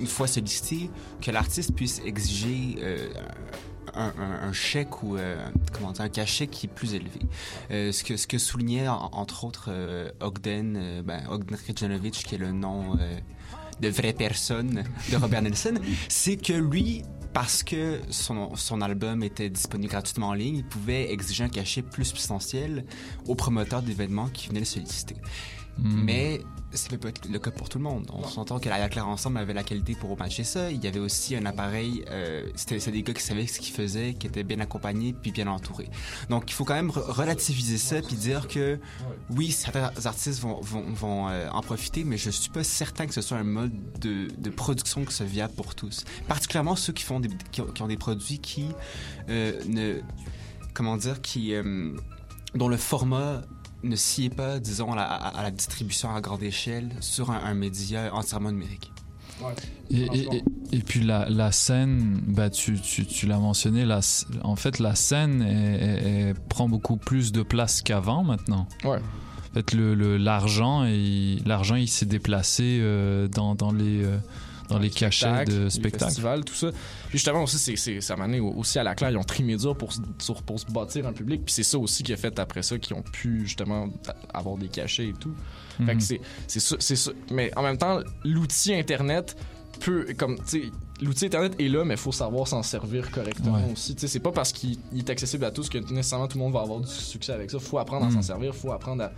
une 0.00 0.06
fois 0.06 0.26
sollicités, 0.26 0.90
que 1.20 1.30
l'artiste 1.30 1.74
puisse 1.74 2.00
exiger 2.04 2.76
euh, 2.78 3.08
un, 3.94 4.12
un- 4.18 4.48
un 4.48 4.52
chèque 4.52 5.02
ou 5.02 5.16
euh, 5.16 5.36
comment 5.72 5.92
dire, 5.92 6.02
un 6.02 6.08
cachet 6.08 6.46
qui 6.46 6.66
est 6.66 6.70
plus 6.70 6.94
élevé. 6.94 7.20
Euh, 7.70 7.92
ce, 7.92 8.02
que, 8.04 8.16
ce 8.16 8.26
que 8.26 8.38
soulignait 8.38 8.88
en- 8.88 9.10
entre 9.12 9.44
autres 9.44 9.70
Ogden, 10.20 11.02
ben, 11.04 11.22
Ogden 11.28 11.56
Krejanovic, 11.56 12.14
qui 12.14 12.34
est 12.34 12.38
le 12.38 12.52
nom 12.52 12.96
de 13.80 13.88
vraie 13.88 14.12
personne 14.12 14.84
de 15.10 15.16
Robert 15.16 15.42
Nelson, 15.42 15.74
c'est 16.08 16.36
que 16.36 16.52
lui, 16.52 17.02
parce 17.32 17.62
que 17.62 18.00
son, 18.10 18.54
son 18.56 18.80
album 18.82 19.22
était 19.22 19.48
disponible 19.48 19.90
gratuitement 19.92 20.28
en 20.28 20.34
ligne, 20.34 20.56
il 20.58 20.64
pouvait 20.66 21.10
exiger 21.10 21.44
un 21.44 21.48
cachet 21.48 21.80
plus 21.82 22.04
substantiel 22.04 22.84
aux 23.26 23.34
promoteurs 23.34 23.82
d'événements 23.82 24.28
qui 24.28 24.48
venaient 24.48 24.60
le 24.60 24.66
solliciter. 24.66 25.16
Mm. 25.78 26.02
Mais 26.04 26.40
ça 26.72 26.88
peut 26.88 26.98
pas 26.98 27.08
être 27.08 27.28
le 27.28 27.38
cas 27.38 27.50
pour 27.50 27.68
tout 27.68 27.78
le 27.78 27.84
monde. 27.84 28.10
On 28.12 28.26
s'entend 28.26 28.58
que 28.60 28.68
la 28.68 28.88
Claire 28.88 29.08
Ensemble 29.08 29.38
avait 29.38 29.54
la 29.54 29.64
qualité 29.64 29.94
pour 29.94 30.16
matcher 30.18 30.44
ça. 30.44 30.70
Il 30.70 30.82
y 30.82 30.86
avait 30.86 31.00
aussi 31.00 31.34
un 31.34 31.44
appareil, 31.46 32.04
euh, 32.10 32.48
c'était 32.54 32.90
des 32.90 33.02
gars 33.02 33.12
qui 33.12 33.22
savaient 33.22 33.46
ce 33.46 33.58
qu'ils 33.58 33.74
faisaient, 33.74 34.14
qui 34.14 34.26
étaient 34.26 34.44
bien 34.44 34.60
accompagnés 34.60 35.12
puis 35.12 35.32
bien 35.32 35.48
entourés. 35.48 35.88
Donc 36.28 36.50
il 36.50 36.54
faut 36.54 36.64
quand 36.64 36.74
même 36.74 36.90
re- 36.90 37.10
relativiser 37.10 37.78
ça 37.78 38.00
puis 38.02 38.16
dire 38.16 38.46
que 38.46 38.78
oui, 39.30 39.50
certains 39.50 39.90
artistes 40.04 40.40
vont, 40.40 40.60
vont, 40.60 40.84
vont 40.92 41.28
euh, 41.28 41.48
en 41.50 41.60
profiter, 41.62 42.04
mais 42.04 42.16
je 42.16 42.30
suis 42.30 42.50
pas 42.50 42.64
certain 42.64 43.06
que 43.06 43.14
ce 43.14 43.22
soit 43.22 43.38
un 43.38 43.44
mode 43.44 43.72
de, 44.00 44.28
de 44.38 44.50
production 44.50 45.04
qui 45.04 45.12
soit 45.14 45.26
viable 45.26 45.54
pour 45.54 45.74
tous. 45.74 46.04
Particulièrement 46.28 46.76
ceux 46.76 46.92
qui 46.92 47.02
font 47.04 47.20
des, 47.20 47.30
qui, 47.50 47.62
ont, 47.62 47.66
qui 47.66 47.82
ont 47.82 47.88
des 47.88 47.96
produits 47.96 48.38
qui 48.38 48.66
euh, 49.28 49.60
ne, 49.66 50.00
comment 50.72 50.96
dire, 50.96 51.20
qui 51.20 51.52
dont 52.54 52.68
le 52.68 52.76
format 52.76 53.42
ne 53.82 53.96
sied 53.96 54.30
pas, 54.30 54.58
disons, 54.58 54.92
à 54.92 54.96
la, 54.96 55.02
à- 55.04 55.38
à 55.38 55.42
la 55.42 55.50
distribution 55.50 56.14
à 56.14 56.20
grande 56.20 56.42
échelle 56.42 56.90
sur 57.00 57.30
un, 57.30 57.38
un 57.44 57.54
média 57.54 58.14
entièrement 58.14 58.50
numérique. 58.52 58.92
Et, 59.90 60.02
et- 60.02 60.28
et- 60.36 60.44
et 60.72 60.78
puis 60.80 61.00
la, 61.00 61.28
la 61.30 61.50
scène, 61.50 62.20
bah 62.26 62.50
tu, 62.50 62.78
tu, 62.80 63.06
tu 63.06 63.26
l'as 63.26 63.38
mentionné, 63.38 63.86
la, 63.86 64.00
en 64.42 64.54
fait 64.54 64.78
la 64.78 64.94
scène 64.94 66.34
prend 66.50 66.68
beaucoup 66.68 66.96
plus 66.98 67.32
de 67.32 67.42
place 67.42 67.80
qu'avant 67.80 68.22
maintenant. 68.22 68.68
Ouais. 68.84 68.98
En 68.98 69.54
fait, 69.54 69.72
le, 69.72 69.94
le- 69.94 70.16
l'argent, 70.18 70.84
il, 70.84 71.42
l'argent, 71.46 71.74
il 71.74 71.88
s'est 71.88 72.06
déplacé 72.06 72.78
euh, 72.80 73.26
dans, 73.28 73.54
dans 73.54 73.72
les, 73.72 74.04
euh, 74.04 74.18
dans 74.68 74.78
les 74.78 74.90
cachets 74.90 75.26
spectacles, 75.26 75.52
de 75.52 75.64
les 75.64 75.70
spectacles. 75.70 76.04
festivals, 76.04 76.44
tout 76.44 76.54
ça. 76.54 76.70
Puis 77.10 77.18
justement 77.18 77.42
aussi, 77.42 77.58
c'est, 77.58 77.76
c'est, 77.76 78.00
ça 78.00 78.16
m'a 78.16 78.24
amené 78.24 78.40
au- 78.40 78.52
aussi 78.52 78.78
à 78.78 78.82
la 78.84 78.94
claire, 78.94 79.10
ils 79.10 79.16
ont 79.18 79.24
trimé 79.24 79.56
dur 79.56 79.76
pour, 79.76 79.92
pour 80.46 80.58
se 80.60 80.66
bâtir 80.66 81.06
un 81.06 81.12
public. 81.12 81.42
Puis 81.44 81.52
c'est 81.52 81.62
ça 81.64 81.78
aussi 81.78 82.02
qui 82.02 82.12
a 82.12 82.16
fait 82.16 82.38
après 82.38 82.62
ça 82.62 82.78
qu'ils 82.78 82.96
ont 82.96 83.02
pu 83.02 83.42
justement 83.46 83.88
avoir 84.32 84.56
des 84.56 84.68
cachets 84.68 85.08
et 85.08 85.12
tout. 85.12 85.34
Fait 85.76 85.82
Mhm. 85.94 85.98
que 85.98 86.02
c'est, 86.04 86.20
c'est 86.46 86.60
ça, 86.60 86.76
c'est 86.78 86.96
ça. 86.96 87.10
Mais 87.30 87.50
en 87.56 87.62
même 87.62 87.76
temps, 87.78 88.00
l'outil 88.24 88.74
Internet 88.74 89.36
peut, 89.80 90.06
comme, 90.16 90.36
tu 90.38 90.44
sais, 90.46 90.62
l'outil 91.00 91.26
Internet 91.26 91.54
est 91.58 91.68
là, 91.68 91.84
mais 91.84 91.94
il 91.94 92.00
faut 92.00 92.12
savoir 92.12 92.46
s'en 92.46 92.62
servir 92.62 93.10
correctement 93.10 93.54
Ouais. 93.56 93.72
aussi. 93.72 93.94
Tu 93.94 94.02
sais, 94.02 94.08
c'est 94.08 94.20
pas 94.20 94.32
parce 94.32 94.52
qu'il 94.52 94.78
il 94.92 94.98
est 94.98 95.10
accessible 95.10 95.44
à 95.46 95.50
tous 95.50 95.68
que 95.68 95.78
nécessairement 95.78 96.28
tout 96.28 96.38
le 96.38 96.44
monde 96.44 96.52
va 96.52 96.60
avoir 96.60 96.80
du 96.80 96.86
succès 96.88 97.32
avec 97.32 97.50
ça. 97.50 97.58
faut 97.58 97.78
apprendre 97.78 98.04
à 98.06 98.08
Mhm. 98.08 98.14
s'en 98.16 98.22
servir, 98.22 98.54
faut 98.54 98.72
apprendre 98.72 99.04
à, 99.04 99.12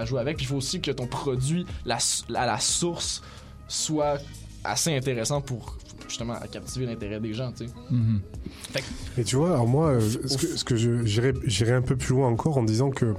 à 0.00 0.04
jouer 0.04 0.20
avec. 0.20 0.36
Puis 0.36 0.44
il 0.44 0.48
faut 0.48 0.56
aussi 0.56 0.80
que 0.80 0.90
ton 0.90 1.06
produit, 1.06 1.66
la, 1.86 1.98
à 2.34 2.46
la 2.46 2.58
source, 2.60 3.22
soit 3.68 4.18
assez 4.64 4.94
intéressant 4.94 5.40
pour 5.40 5.76
justement 6.12 6.34
à 6.34 6.46
captiver 6.46 6.84
l'intérêt 6.84 7.20
des 7.20 7.32
gens, 7.32 7.52
tu 7.52 7.66
sais. 7.66 7.72
Mhm. 7.90 8.20
Et 9.16 9.24
tu 9.24 9.36
vois, 9.36 9.54
alors 9.54 9.66
moi, 9.66 9.88
euh, 9.88 10.00
ce 10.00 10.36
que, 10.36 10.46
ce 10.46 10.64
que 10.64 10.76
j'irais 10.76 11.72
un 11.72 11.82
peu 11.82 11.96
plus 11.96 12.14
loin 12.14 12.28
encore 12.28 12.58
en 12.58 12.62
disant 12.62 12.90
que 12.90 13.14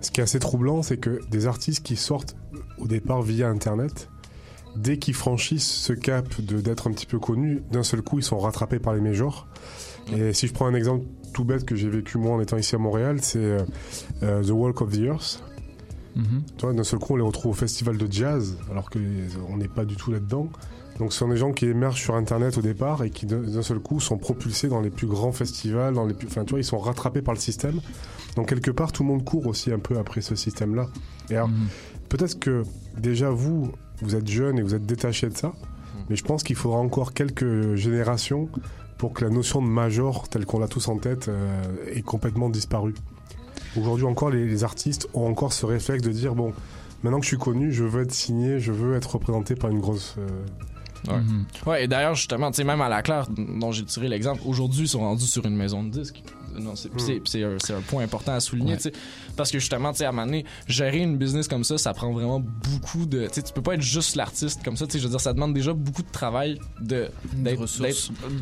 ce 0.00 0.10
qui 0.10 0.20
est 0.20 0.24
assez 0.24 0.38
troublant, 0.38 0.82
c'est 0.82 0.96
que 0.96 1.20
des 1.30 1.46
artistes 1.46 1.84
qui 1.84 1.96
sortent 1.96 2.34
au 2.78 2.86
départ 2.86 3.20
via 3.20 3.48
Internet, 3.48 4.08
dès 4.76 4.98
qu'ils 4.98 5.14
franchissent 5.14 5.70
ce 5.70 5.92
cap 5.92 6.40
de 6.40 6.60
d'être 6.60 6.88
un 6.88 6.92
petit 6.92 7.06
peu 7.06 7.18
connus, 7.18 7.62
d'un 7.70 7.82
seul 7.82 8.00
coup, 8.00 8.18
ils 8.18 8.24
sont 8.24 8.38
rattrapés 8.38 8.78
par 8.78 8.94
les 8.94 9.02
majors. 9.02 9.46
Et 10.10 10.32
si 10.32 10.48
je 10.48 10.54
prends 10.54 10.66
un 10.66 10.74
exemple 10.74 11.04
tout 11.32 11.44
bête 11.44 11.64
que 11.64 11.76
j'ai 11.76 11.88
vécu 11.88 12.18
moi 12.18 12.34
en 12.34 12.40
étant 12.40 12.56
ici 12.56 12.74
à 12.74 12.78
Montréal, 12.78 13.18
c'est 13.20 13.38
euh, 13.38 13.60
euh, 14.22 14.42
The 14.42 14.50
Walk 14.50 14.80
of 14.80 14.90
the 14.90 15.00
Earth. 15.00 15.42
Mhm. 16.16 16.42
Tu 16.56 16.66
vois, 16.66 16.74
d'un 16.74 16.84
seul 16.84 16.98
coup, 16.98 17.12
on 17.12 17.16
les 17.16 17.22
retrouve 17.22 17.52
au 17.52 17.54
festival 17.54 17.96
de 17.96 18.10
jazz, 18.10 18.58
alors 18.70 18.90
qu'on 18.90 19.56
n'est 19.56 19.68
pas 19.68 19.84
du 19.84 19.96
tout 19.96 20.10
là-dedans. 20.10 20.48
Donc, 21.02 21.12
ce 21.12 21.18
sont 21.18 21.26
des 21.28 21.36
gens 21.36 21.50
qui 21.50 21.66
émergent 21.66 22.00
sur 22.00 22.14
Internet 22.14 22.56
au 22.58 22.62
départ 22.62 23.02
et 23.02 23.10
qui, 23.10 23.26
d'un 23.26 23.62
seul 23.62 23.80
coup, 23.80 23.98
sont 23.98 24.18
propulsés 24.18 24.68
dans 24.68 24.80
les 24.80 24.88
plus 24.90 25.08
grands 25.08 25.32
festivals, 25.32 25.94
dans 25.94 26.06
les 26.06 26.14
plus... 26.14 26.28
Enfin, 26.28 26.44
tu 26.44 26.50
vois, 26.50 26.60
ils 26.60 26.64
sont 26.64 26.78
rattrapés 26.78 27.22
par 27.22 27.34
le 27.34 27.40
système. 27.40 27.80
Donc, 28.36 28.50
quelque 28.50 28.70
part, 28.70 28.92
tout 28.92 29.02
le 29.02 29.08
monde 29.08 29.24
court 29.24 29.48
aussi 29.48 29.72
un 29.72 29.80
peu 29.80 29.98
après 29.98 30.20
ce 30.20 30.36
système-là. 30.36 30.86
Et 31.28 31.34
alors, 31.34 31.48
Mhm. 31.48 31.66
peut-être 32.08 32.38
que, 32.38 32.62
déjà, 32.96 33.30
vous, 33.30 33.72
vous 34.00 34.14
êtes 34.14 34.28
jeune 34.28 34.60
et 34.60 34.62
vous 34.62 34.76
êtes 34.76 34.86
détaché 34.86 35.28
de 35.28 35.36
ça, 35.36 35.52
mais 36.08 36.14
je 36.14 36.22
pense 36.22 36.44
qu'il 36.44 36.54
faudra 36.54 36.78
encore 36.78 37.14
quelques 37.14 37.74
générations 37.74 38.48
pour 38.96 39.12
que 39.12 39.24
la 39.24 39.30
notion 39.32 39.60
de 39.60 39.66
major, 39.66 40.28
telle 40.28 40.46
qu'on 40.46 40.60
l'a 40.60 40.68
tous 40.68 40.86
en 40.86 40.98
tête, 40.98 41.26
euh, 41.28 41.60
ait 41.92 42.02
complètement 42.02 42.48
disparu. 42.48 42.94
Aujourd'hui 43.76 44.06
encore, 44.06 44.30
les, 44.30 44.46
les 44.46 44.62
artistes 44.62 45.08
ont 45.14 45.26
encore 45.26 45.52
ce 45.52 45.66
réflexe 45.66 46.04
de 46.04 46.12
dire 46.12 46.36
bon, 46.36 46.52
maintenant 47.02 47.18
que 47.18 47.24
je 47.24 47.30
suis 47.30 47.38
connu, 47.38 47.72
je 47.72 47.82
veux 47.82 48.02
être 48.02 48.12
signé, 48.14 48.60
je 48.60 48.70
veux 48.70 48.94
être 48.94 49.14
représenté 49.14 49.56
par 49.56 49.68
une 49.70 49.80
grosse. 49.80 50.14
euh, 50.18 50.28
Ouais. 51.08 51.18
Mhm. 51.18 51.44
Ouais, 51.66 51.84
et 51.84 51.88
d'ailleurs, 51.88 52.14
justement, 52.14 52.50
tu 52.50 52.58
sais, 52.58 52.64
même 52.64 52.80
à 52.80 52.88
la 52.88 53.02
claire, 53.02 53.26
dont 53.28 53.72
j'ai 53.72 53.84
tiré 53.84 54.08
l'exemple, 54.08 54.40
aujourd'hui, 54.46 54.82
ils 54.84 54.88
sont 54.88 55.00
rendus 55.00 55.26
sur 55.26 55.44
une 55.46 55.56
maison 55.56 55.82
de 55.82 55.90
disques. 55.90 56.22
Non, 56.58 56.74
c'est, 56.76 56.90
c'est 57.24 57.42
un, 57.42 57.56
un 57.76 57.80
point 57.80 58.04
important 58.04 58.32
à 58.34 58.40
souligner, 58.40 58.72
Ouais. 58.72 58.76
tu 58.76 58.82
sais. 58.84 58.92
Parce 59.36 59.50
que 59.50 59.58
justement, 59.58 59.90
tu 59.92 59.98
sais, 59.98 60.04
à 60.04 60.10
un 60.10 60.12
moment 60.12 60.26
donné, 60.26 60.44
gérer 60.68 60.98
une 60.98 61.16
business 61.16 61.48
comme 61.48 61.64
ça, 61.64 61.78
ça 61.78 61.94
prend 61.94 62.12
vraiment 62.12 62.40
beaucoup 62.40 63.06
de. 63.06 63.26
Tu 63.28 63.34
sais, 63.36 63.42
tu 63.42 63.52
peux 63.54 63.62
pas 63.62 63.74
être 63.74 63.80
juste 63.80 64.16
l'artiste 64.16 64.62
comme 64.62 64.76
ça, 64.76 64.84
tu 64.86 64.92
sais. 64.92 64.98
Je 64.98 65.04
veux 65.04 65.10
dire, 65.10 65.20
ça 65.20 65.32
demande 65.32 65.54
déjà 65.54 65.72
beaucoup 65.72 66.02
de 66.02 66.10
travail, 66.10 66.60
de, 66.80 67.08
d'être, 67.32 67.58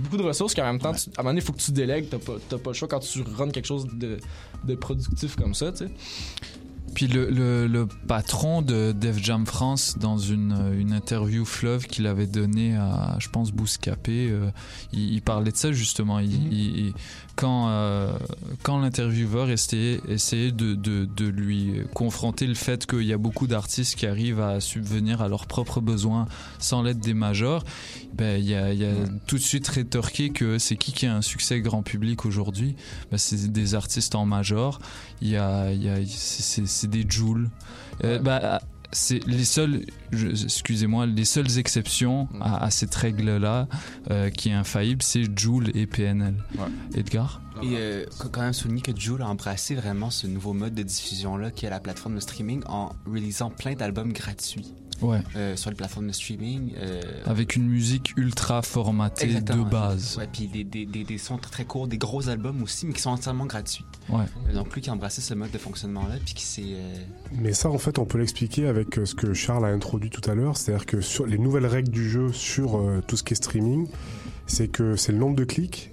beaucoup 0.03 0.16
de 0.16 0.22
ressources, 0.24 0.55
qu'en 0.55 0.64
même 0.64 0.80
temps, 0.80 0.93
tu- 0.93 1.09
à 1.16 1.20
un 1.20 1.22
moment 1.22 1.30
donné, 1.30 1.41
il 1.41 1.45
faut 1.47 1.53
que 1.53 1.61
tu 1.61 1.70
délègues, 1.70 2.09
t'as 2.11 2.18
pas, 2.18 2.32
pas 2.59 2.70
le 2.70 2.74
choix 2.74 2.89
quand 2.89 2.99
tu 2.99 3.22
runs 3.22 3.51
quelque 3.51 3.66
chose 3.66 3.87
de, 3.93 4.18
de 4.64 4.74
productif 4.74 5.37
comme 5.37 5.55
ça, 5.55 5.70
tu 5.70 5.87
sais. 5.87 5.91
Puis 6.95 7.07
le, 7.07 7.30
le, 7.30 7.66
le 7.66 7.86
patron 7.86 8.62
de 8.62 8.93
Def 8.93 9.18
Jam 9.22 9.47
France, 9.47 9.97
dans 9.99 10.18
une, 10.18 10.74
une 10.78 10.93
interview 10.93 11.45
fleuve 11.45 11.86
qu'il 11.86 12.07
avait 12.07 12.26
donnée 12.26 12.76
à, 12.76 13.16
je 13.20 13.28
pense, 13.28 13.53
Bouscapé, 13.53 14.28
euh, 14.30 14.51
il, 14.93 15.14
il 15.14 15.22
parlait 15.22 15.53
de 15.53 15.57
ça 15.57 15.72
justement. 15.72 16.18
Il, 16.18 16.32
il- 16.53 16.78
il- 16.88 16.95
quand 17.41 17.68
euh, 17.70 18.12
quand 18.62 18.78
l'intervieweur 18.78 19.49
essayait, 19.51 20.01
essayait 20.09 20.53
de, 20.53 20.74
de, 20.74 21.07
de 21.07 21.26
lui 21.26 21.80
confronter 21.95 22.47
le 22.47 22.55
fait 22.55 22.84
qu'il 22.86 23.03
y 23.05 23.12
a 23.14 23.18
beaucoup 23.18 23.47
d'artistes 23.47 23.95
qui 23.97 24.07
arrivent 24.07 24.41
à 24.41 24.61
subvenir 24.61 25.22
à 25.22 25.28
leurs 25.28 25.47
propres 25.47 25.80
besoins 25.80 26.26
sans 26.59 26.82
l'aide 26.82 26.99
des 27.01 27.14
majors, 27.14 27.64
ben, 28.14 28.38
il 28.38 28.49
y 28.49 28.55
a, 28.55 28.72
il 28.74 28.80
y 28.80 28.84
a 28.84 28.93
tout 29.26 29.36
de 29.36 29.43
suite 29.43 29.66
rétorqué 29.68 30.30
que 30.30 30.59
c'est 30.59 30.76
qui 30.76 30.93
qui 30.93 31.07
a 31.07 31.14
un 31.16 31.22
succès 31.22 31.61
grand 31.61 31.82
public 31.82 32.26
aujourd'hui? 32.26 32.76
Ben, 33.11 33.16
C'est 33.18 33.51
des 33.51 33.74
artistes 33.74 34.14
en 34.14 34.26
major. 34.26 34.78
Il 35.22 35.28
y 35.28 35.36
a, 35.36 35.72
il 35.72 35.82
y 35.82 35.88
a 35.88 35.97
c'est- 36.07 36.86
des 36.86 37.07
Jules. 37.09 37.49
Euh, 38.05 38.18
bah, 38.18 38.61
c'est 38.93 39.24
les 39.26 39.45
seuls, 39.45 39.84
je- 40.12 40.28
excusez-moi, 40.28 41.07
les 41.07 41.24
seules 41.24 41.59
exceptions 41.59 42.28
à, 42.41 42.64
à 42.64 42.70
cette 42.70 42.95
règle-là 42.95 43.68
euh, 44.11 44.30
qui 44.30 44.49
est 44.49 44.53
infaillible, 44.55 45.03
c'est 45.03 45.24
Joule 45.38 45.70
et 45.74 45.86
PNL. 45.86 46.34
Edgar? 46.95 47.41
Et 47.62 47.76
euh, 47.76 48.05
qu- 48.07 48.28
quand 48.30 48.41
même 48.41 48.53
souligner 48.53 48.80
que 48.82 48.97
Jules 48.99 49.22
a 49.22 49.28
embrassé 49.28 49.74
vraiment 49.74 50.11
ce 50.11 50.26
nouveau 50.26 50.53
mode 50.55 50.74
de 50.74 50.82
diffusion-là 50.82 51.51
qui 51.51 51.66
est 51.66 51.70
la 51.70 51.80
plateforme 51.80 52.14
de 52.14 52.20
streaming 52.20 52.62
en 52.66 52.91
réalisant 53.11 53.51
plein 53.51 53.74
d'albums 53.74 54.12
gratuits 54.12 54.72
Ouais. 55.03 55.18
euh, 55.36 55.57
sur 55.57 55.70
les 55.70 55.76
plateformes 55.76 56.07
de 56.09 56.12
streaming. 56.12 56.72
euh, 56.78 57.01
Avec 57.24 57.57
une 57.57 57.66
musique 57.68 58.12
ultra 58.16 58.62
formatée 58.62 59.24
Exactement. 59.26 59.64
de 59.64 59.70
base. 59.70 60.16
Ouais, 60.18 60.28
puis 60.32 60.46
des, 60.46 60.64
des, 60.64 60.86
des, 60.86 61.05
des 61.05 61.18
sons 61.18 61.38
très, 61.38 61.51
très 61.51 61.64
courts, 61.64 61.86
des 61.88 61.98
gros 61.98 62.28
albums 62.28 62.62
aussi, 62.62 62.86
mais 62.86 62.92
qui 62.92 63.01
sont 63.03 63.11
entièrement 63.11 63.46
gratuits. 63.46 63.84
Ouais. 64.09 64.24
Euh, 64.48 64.55
Donc 64.55 64.74
lui 64.74 64.80
qui 64.82 64.90
a 64.90 64.92
embrassé 64.92 65.20
ce 65.20 65.34
mode 65.34 65.51
de 65.51 65.59
fonctionnement-là, 65.59 66.16
puis 66.24 66.34
qui 66.34 66.44
s'est... 66.44 66.62
euh, 66.66 66.94
Mais 67.32 67.53
ça, 67.53 67.70
en 67.70 67.78
fait, 67.78 67.98
on 67.98 68.05
peut 68.05 68.18
l'expliquer 68.18 68.66
avec 68.66 68.94
ce 69.05 69.14
que 69.14 69.32
Charles 69.34 69.64
a 69.64 69.68
introduit 69.68 70.11
tout 70.11 70.28
à 70.30 70.34
l'heure, 70.34 70.57
c'est-à-dire 70.57 70.86
que 70.86 71.01
sur 71.01 71.26
les 71.26 71.38
nouvelles 71.38 71.66
règles 71.66 71.90
du 71.90 72.09
jeu 72.09 72.32
sur 72.32 72.76
euh, 72.78 73.03
tout 73.07 73.16
ce 73.16 73.22
qui 73.22 73.32
est 73.34 73.36
streaming, 73.36 73.86
c'est 74.46 74.68
que 74.68 74.96
c'est 74.96 75.12
le 75.12 75.18
nombre 75.18 75.36
de 75.36 75.44
clics 75.44 75.90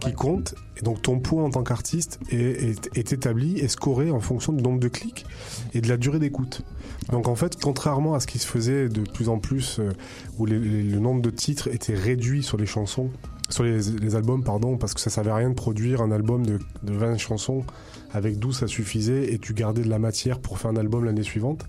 qui 0.00 0.12
compte. 0.12 0.54
Et 0.78 0.82
donc 0.82 1.00
ton 1.00 1.18
poids 1.20 1.42
en 1.42 1.50
tant 1.50 1.62
qu'artiste 1.62 2.20
est, 2.30 2.36
est, 2.36 2.90
est 2.96 3.12
établi 3.12 3.58
et 3.58 3.66
scoré 3.68 4.10
en 4.10 4.20
fonction 4.20 4.52
du 4.52 4.62
nombre 4.62 4.78
de 4.78 4.88
clics 4.88 5.24
et 5.72 5.80
de 5.80 5.88
la 5.88 5.96
durée 5.96 6.18
d'écoute. 6.18 6.62
Donc 7.10 7.28
en 7.28 7.36
fait, 7.36 7.60
contrairement 7.60 8.14
à 8.14 8.20
ce 8.20 8.26
qui 8.26 8.38
se 8.38 8.46
faisait 8.46 8.88
de 8.88 9.02
plus 9.02 9.28
en 9.28 9.38
plus, 9.38 9.78
euh, 9.78 9.92
où 10.38 10.46
les- 10.46 10.58
le 10.58 10.98
nombre 10.98 11.22
de 11.22 11.30
titres 11.30 11.68
était 11.68 11.94
réduit 11.94 12.42
sur 12.42 12.56
les 12.56 12.66
chansons, 12.66 13.10
sur 13.48 13.62
les, 13.62 14.16
albums, 14.16 14.42
pardon, 14.42 14.76
parce 14.76 14.92
que 14.92 15.00
ça 15.00 15.08
servait 15.08 15.30
à 15.30 15.36
rien 15.36 15.50
de 15.50 15.54
produire 15.54 16.02
un 16.02 16.10
album 16.10 16.44
de, 16.44 16.58
de 16.82 16.92
20 16.92 17.16
chansons, 17.16 17.64
avec 18.12 18.40
12 18.40 18.58
ça 18.58 18.66
suffisait, 18.66 19.32
et 19.32 19.38
tu 19.38 19.54
gardais 19.54 19.82
de 19.82 19.88
la 19.88 20.00
matière 20.00 20.40
pour 20.40 20.58
faire 20.58 20.72
un 20.72 20.76
album 20.76 21.04
l'année 21.04 21.22
suivante. 21.22 21.64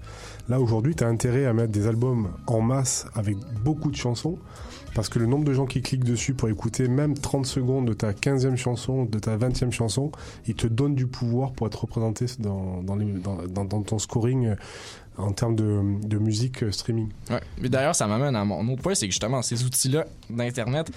Là 0.49 0.59
aujourd'hui, 0.59 0.95
tu 0.95 1.03
as 1.03 1.07
intérêt 1.07 1.45
à 1.45 1.53
mettre 1.53 1.71
des 1.71 1.85
albums 1.85 2.29
en 2.47 2.61
masse 2.61 3.05
avec 3.13 3.37
beaucoup 3.63 3.91
de 3.91 3.95
chansons, 3.95 4.39
parce 4.95 5.09
que 5.09 5.19
le 5.19 5.27
nombre 5.27 5.45
de 5.45 5.53
gens 5.53 5.67
qui 5.67 5.83
cliquent 5.83 6.03
dessus 6.03 6.33
pour 6.33 6.49
écouter 6.49 6.87
même 6.87 7.13
30 7.13 7.45
secondes 7.45 7.85
de 7.85 7.93
ta 7.93 8.13
15e 8.13 8.55
chanson, 8.55 9.05
de 9.05 9.19
ta 9.19 9.37
20e 9.37 9.71
chanson, 9.71 10.11
il 10.47 10.55
te 10.55 10.65
donne 10.65 10.95
du 10.95 11.05
pouvoir 11.05 11.51
pour 11.51 11.67
être 11.67 11.81
représenté 11.81 12.25
dans, 12.39 12.81
ton 13.83 13.99
scoring 13.99 14.55
en 15.17 15.31
termes 15.31 15.55
de, 15.55 15.81
de 16.07 16.17
musique 16.17 16.63
euh, 16.63 16.71
streaming. 16.71 17.09
Ouais. 17.29 17.41
Mais 17.59 17.69
d'ailleurs, 17.69 17.95
ça 17.95 18.07
m'amène 18.07 18.35
à 18.35 18.45
mon 18.45 18.67
autre 18.71 18.81
point, 18.81 18.95
c'est 18.95 19.07
que 19.07 19.11
justement, 19.11 19.41
ces 19.41 19.63
outils-là 19.63 20.05
d'Internet, 20.29 20.91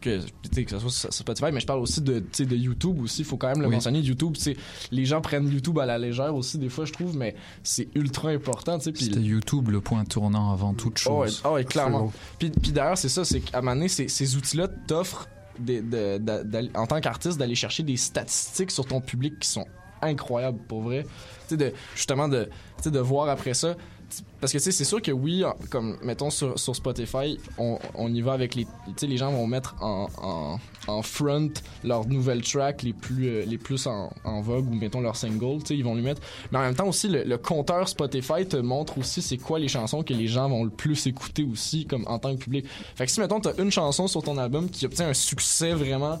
que, 0.00 0.20
que 0.62 0.70
ce 0.70 0.78
soit 0.80 1.10
Spotify, 1.12 1.46
mais 1.52 1.60
je 1.60 1.66
parle 1.66 1.80
aussi 1.80 2.02
de, 2.02 2.18
de 2.38 2.56
YouTube 2.56 3.00
aussi, 3.00 3.22
il 3.22 3.24
faut 3.24 3.36
quand 3.38 3.48
même 3.48 3.60
le 3.62 3.68
Oui. 3.68 3.74
mentionner. 3.74 4.00
YouTube, 4.00 4.36
les 4.90 5.04
gens 5.06 5.20
prennent 5.22 5.48
YouTube 5.50 5.78
à 5.78 5.86
la 5.86 5.98
légère 5.98 6.34
aussi, 6.34 6.58
des 6.58 6.68
fois, 6.68 6.84
je 6.84 6.92
trouve, 6.92 7.16
mais 7.16 7.34
c'est 7.62 7.88
ultra 7.94 8.28
important. 8.30 8.76
tu 8.78 8.84
sais, 8.84 8.92
puis- 8.92 9.04
C'était 9.04 9.20
YouTube 9.20 9.68
le 9.70 9.80
point 9.80 10.04
tournant 10.04 10.52
avant 10.52 10.74
toute 10.74 11.00
Oh 11.06 11.20
ouais, 11.20 11.26
chose. 11.28 11.42
oh 11.46 11.50
ouais, 11.54 11.64
clairement. 11.64 12.12
Puis, 12.38 12.50
puis 12.50 12.72
d'ailleurs, 12.72 12.98
c'est 12.98 13.08
ça, 13.08 13.24
c'est 13.24 13.40
qu'à 13.40 13.58
un 13.58 13.60
moment 13.62 13.76
donné, 13.76 13.88
ces, 13.88 14.08
ces 14.08 14.36
outils-là 14.36 14.68
t'offrent, 14.86 15.26
de- 15.58 15.80
de- 16.18 16.70
en 16.76 16.86
tant 16.86 17.00
qu'artiste, 17.00 17.38
d'aller 17.38 17.54
chercher 17.54 17.82
des 17.84 17.96
statistiques 17.96 18.72
sur 18.72 18.84
ton 18.84 19.00
public 19.00 19.38
qui 19.38 19.48
sont 19.48 19.66
incroyables, 20.04 20.58
pour 20.68 20.82
vrai. 20.82 21.02
Tu 21.02 21.10
sais, 21.48 21.56
de, 21.56 21.72
justement, 21.94 22.28
de, 22.28 22.48
de 22.84 22.98
voir 22.98 23.28
après 23.28 23.54
ça. 23.54 23.74
Parce 24.40 24.52
que, 24.52 24.58
tu 24.58 24.64
sais, 24.64 24.72
c'est 24.72 24.84
sûr 24.84 25.00
que 25.00 25.10
oui, 25.10 25.42
comme, 25.70 25.96
mettons, 26.02 26.30
sur, 26.30 26.58
Spotify, 26.58 27.38
on, 27.58 27.78
on 27.94 28.12
y 28.12 28.20
va 28.20 28.32
avec 28.32 28.54
les... 28.54 28.64
Tu 28.64 28.92
sais, 28.96 29.06
les 29.06 29.16
gens 29.16 29.32
vont 29.32 29.46
mettre 29.46 29.74
en, 29.80 30.08
en, 30.86 31.02
front 31.02 31.50
leurs 31.82 32.06
nouvelles 32.06 32.42
tracks 32.42 32.82
les 32.82 32.92
plus, 32.92 33.28
euh, 33.28 33.44
les 33.46 33.56
plus 33.56 33.86
en, 33.86 34.12
en 34.24 34.40
vogue 34.42 34.70
ou, 34.70 34.74
mettons, 34.74 35.00
leurs 35.00 35.16
singles, 35.16 35.60
tu 35.60 35.68
sais, 35.68 35.76
ils 35.76 35.84
vont 35.84 35.94
lui 35.94 36.02
mettre... 36.02 36.20
Mais 36.52 36.58
en 36.58 36.62
même 36.62 36.74
temps 36.74 36.86
aussi, 36.86 37.08
le, 37.08 37.24
le 37.24 37.38
compteur 37.38 37.88
Spotify 37.88 38.46
te 38.46 38.58
montre 38.58 38.98
aussi 38.98 39.22
c'est 39.22 39.38
quoi 39.38 39.58
les 39.58 39.68
chansons 39.68 40.02
que 40.02 40.12
les 40.12 40.26
gens 40.26 40.48
vont 40.48 40.64
le 40.64 40.70
plus 40.70 41.06
écouter 41.06 41.46
aussi, 41.50 41.86
comme 41.86 42.04
en 42.06 42.18
tant 42.18 42.34
que 42.34 42.40
public. 42.40 42.66
Fait 42.96 43.06
que 43.06 43.10
si, 43.10 43.20
mettons, 43.20 43.40
t'as 43.40 43.54
une 43.56 43.72
chanson 43.72 44.06
sur 44.06 44.22
ton 44.22 44.36
album 44.36 44.68
qui 44.68 44.84
obtient 44.84 45.08
un 45.08 45.14
succès 45.14 45.72
vraiment 45.72 46.20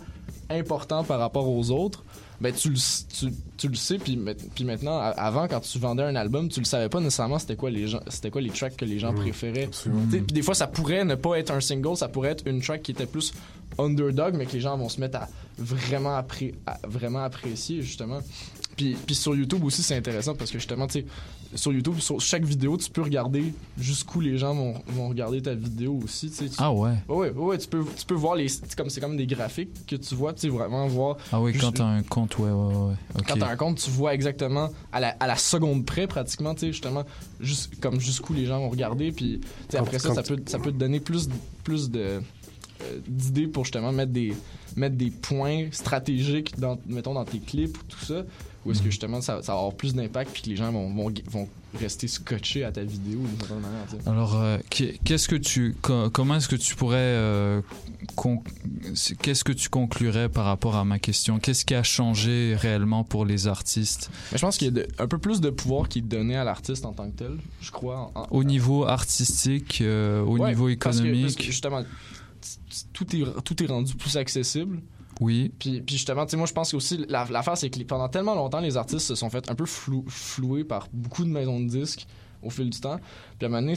important 0.50 1.04
par 1.04 1.18
rapport 1.18 1.48
aux 1.48 1.70
autres, 1.70 2.04
ben 2.44 2.52
tu 2.52 2.68
le, 2.68 2.76
tu, 2.76 3.34
tu 3.56 3.68
le 3.68 3.74
sais 3.74 3.96
puis, 3.98 4.18
puis 4.54 4.64
maintenant 4.64 4.98
avant 4.98 5.48
quand 5.48 5.60
tu 5.60 5.78
vendais 5.78 6.02
un 6.02 6.14
album 6.14 6.48
tu 6.50 6.60
le 6.60 6.66
savais 6.66 6.90
pas 6.90 7.00
nécessairement 7.00 7.38
c'était 7.38 7.56
quoi 7.56 7.70
les 7.70 7.88
gens 7.88 8.00
c'était 8.08 8.30
quoi 8.30 8.42
les 8.42 8.50
tracks 8.50 8.76
que 8.76 8.84
les 8.84 8.98
gens 8.98 9.12
préféraient. 9.14 9.68
Tu 9.68 9.78
sais, 10.10 10.18
puis 10.18 10.34
des 10.34 10.42
fois 10.42 10.54
ça 10.54 10.66
pourrait 10.66 11.04
ne 11.06 11.14
pas 11.14 11.36
être 11.38 11.50
un 11.50 11.60
single 11.60 11.96
ça 11.96 12.08
pourrait 12.08 12.30
être 12.32 12.46
une 12.46 12.60
track 12.60 12.82
qui 12.82 12.90
était 12.92 13.06
plus 13.06 13.32
underdog 13.78 14.34
mais 14.36 14.44
que 14.46 14.52
les 14.52 14.60
gens 14.60 14.76
vont 14.76 14.88
se 14.90 15.00
mettre 15.00 15.18
à 15.18 15.28
vraiment 15.58 16.16
appré- 16.18 16.54
à 16.66 16.78
vraiment 16.86 17.24
apprécier 17.24 17.80
justement. 17.82 18.20
Puis, 18.76 18.96
puis 19.06 19.14
sur 19.14 19.34
YouTube 19.34 19.64
aussi 19.64 19.82
c'est 19.82 19.96
intéressant 19.96 20.34
parce 20.34 20.50
que 20.50 20.58
justement 20.58 20.86
tu 20.86 21.00
sais 21.00 21.06
sur 21.54 21.72
YouTube 21.72 21.98
sur 21.98 22.20
chaque 22.20 22.44
vidéo 22.44 22.76
tu 22.76 22.90
peux 22.90 23.02
regarder 23.02 23.52
jusqu'où 23.78 24.20
les 24.20 24.38
gens 24.38 24.54
vont, 24.54 24.74
vont 24.88 25.08
regarder 25.08 25.40
ta 25.42 25.54
vidéo 25.54 26.00
aussi 26.04 26.30
tu 26.30 26.36
sais 26.36 26.48
Tu- 26.48 26.56
Ah 26.58 26.72
ouais. 26.72 26.92
Ouais, 27.08 27.30
ouais, 27.30 27.30
ouais, 27.30 27.58
tu 27.58 27.68
peux, 27.68 27.84
tu 27.96 28.04
peux 28.06 28.14
voir 28.14 28.34
les. 28.34 28.48
C'est 28.48 28.74
comme, 29.00 29.16
des 29.16 29.26
graphiques 29.26 29.86
que 29.86 29.96
tu 29.96 30.14
vois, 30.14 30.32
tu 30.32 30.40
sais, 30.42 30.48
vraiment 30.48 30.86
voir. 30.86 31.16
Ah 31.32 31.40
oui, 31.40 31.52
quand 31.52 31.72
t'as 31.72 31.84
un 31.84 32.02
compte, 32.02 32.38
ouais, 32.38 32.50
ouais, 32.50 32.74
ouais. 32.74 32.94
Quand 33.26 33.36
t'as 33.38 33.48
un 33.50 33.56
compte, 33.56 33.78
tu 33.78 33.90
vois 33.90 34.14
exactement 34.14 34.70
à 34.92 35.00
la, 35.00 35.08
à 35.20 35.26
la 35.26 35.36
seconde 35.36 35.84
près, 35.84 36.06
pratiquement, 36.06 36.54
tu 36.54 36.60
sais, 36.60 36.66
justement, 36.72 37.04
juste, 37.40 37.78
comme 37.80 38.00
jusqu'où 38.00 38.32
les 38.34 38.46
gens 38.46 38.60
vont 38.60 38.70
regarder. 38.70 39.12
Puis, 39.12 39.40
après 39.74 39.98
ça, 39.98 40.14
ça 40.14 40.22
peut, 40.22 40.42
ça 40.46 40.58
peut 40.58 40.72
te 40.72 40.76
donner 40.78 41.00
plus, 41.00 41.28
plus 41.62 41.90
de, 41.90 42.00
euh, 42.00 42.20
d'idées 43.06 43.46
pour 43.46 43.64
justement 43.64 43.92
mettre 43.92 44.12
des, 44.12 44.34
mettre 44.76 44.96
des 44.96 45.10
points 45.10 45.68
stratégiques, 45.70 46.58
dans, 46.58 46.78
mettons, 46.86 47.14
dans 47.14 47.24
tes 47.24 47.38
clips 47.38 47.76
ou 47.78 47.82
tout 47.88 48.04
ça. 48.04 48.22
Ou 48.66 48.70
est-ce 48.72 48.80
que 48.80 48.90
justement 48.90 49.20
ça, 49.20 49.42
ça 49.42 49.52
va 49.52 49.58
avoir 49.58 49.74
plus 49.74 49.94
d'impact 49.94 50.30
puis 50.32 50.42
que 50.42 50.48
les 50.48 50.56
gens 50.56 50.72
vont, 50.72 50.88
vont, 50.94 51.12
vont 51.30 51.48
rester 51.78 52.08
scotchés 52.08 52.64
à 52.64 52.72
ta 52.72 52.82
vidéo 52.82 53.18
d'une 53.20 53.38
certaine 53.38 53.60
manière, 53.60 53.84
tu 53.90 53.96
sais. 54.02 54.08
Alors, 54.08 54.40
euh, 54.40 54.58
qu'est- 54.70 54.98
qu'est-ce 55.04 55.28
que 55.28 55.36
tu, 55.36 55.76
co- 55.82 56.08
comment 56.10 56.36
est-ce 56.36 56.48
que 56.48 56.56
tu 56.56 56.74
pourrais, 56.74 56.96
euh, 56.98 57.60
qu'est-ce 59.22 59.44
que 59.44 59.52
tu 59.52 59.68
conclurais 59.68 60.28
par 60.28 60.44
rapport 60.44 60.76
à 60.76 60.84
ma 60.84 60.98
question? 60.98 61.38
Qu'est-ce 61.38 61.64
qui 61.64 61.74
a 61.74 61.82
changé 61.82 62.56
réellement 62.56 63.04
pour 63.04 63.24
les 63.24 63.46
artistes? 63.48 64.10
Mais 64.32 64.38
je 64.38 64.42
pense 64.42 64.56
qu'il 64.56 64.66
y 64.66 64.70
a 64.70 64.82
de- 64.82 64.88
un 64.98 65.06
peu 65.08 65.18
plus 65.18 65.40
de 65.40 65.50
pouvoir 65.50 65.88
qui 65.88 65.98
est 65.98 66.02
donné 66.02 66.36
à 66.36 66.44
l'artiste 66.44 66.84
en 66.84 66.92
tant 66.92 67.10
que 67.10 67.16
tel, 67.16 67.36
je 67.60 67.70
crois. 67.70 68.12
en- 68.14 68.20
en- 68.22 68.26
Au 68.30 68.44
niveau 68.44 68.86
artistique, 68.86 69.80
euh, 69.80 70.22
au 70.22 70.38
Ouais, 70.38 70.50
niveau 70.50 70.68
parce 70.78 70.96
que- 70.98 71.02
économique 71.02 71.22
parce 71.24 71.34
que 71.36 71.42
justement, 71.44 71.82
tout 72.92 73.16
est, 73.16 73.24
tout 73.44 73.62
est 73.62 73.66
rendu 73.66 73.94
plus 73.94 74.16
accessible. 74.16 74.80
Oui. 75.20 75.52
Puis, 75.58 75.80
puis 75.80 75.96
justement, 75.96 76.24
tu 76.26 76.32
sais, 76.32 76.36
moi, 76.36 76.46
je 76.46 76.52
pense 76.52 76.70
que 76.72 76.76
aussi, 76.76 77.04
la- 77.08 77.26
l'affaire, 77.30 77.56
c'est 77.56 77.70
que 77.70 77.80
pendant 77.84 78.08
tellement 78.08 78.34
longtemps, 78.34 78.60
les 78.60 78.76
artistes 78.76 79.06
se 79.06 79.14
sont 79.14 79.30
fait 79.30 79.48
un 79.50 79.54
peu 79.54 79.66
flou, 79.66 80.04
floués 80.08 80.64
par 80.64 80.88
beaucoup 80.92 81.24
de 81.24 81.30
maisons 81.30 81.60
de 81.60 81.66
disques 81.68 82.06
au 82.42 82.50
fil 82.50 82.68
du 82.68 82.78
temps. 82.78 82.98
Puis 83.38 83.46
à 83.46 83.48
un 83.48 83.48
moment 83.48 83.62
donné, 83.62 83.74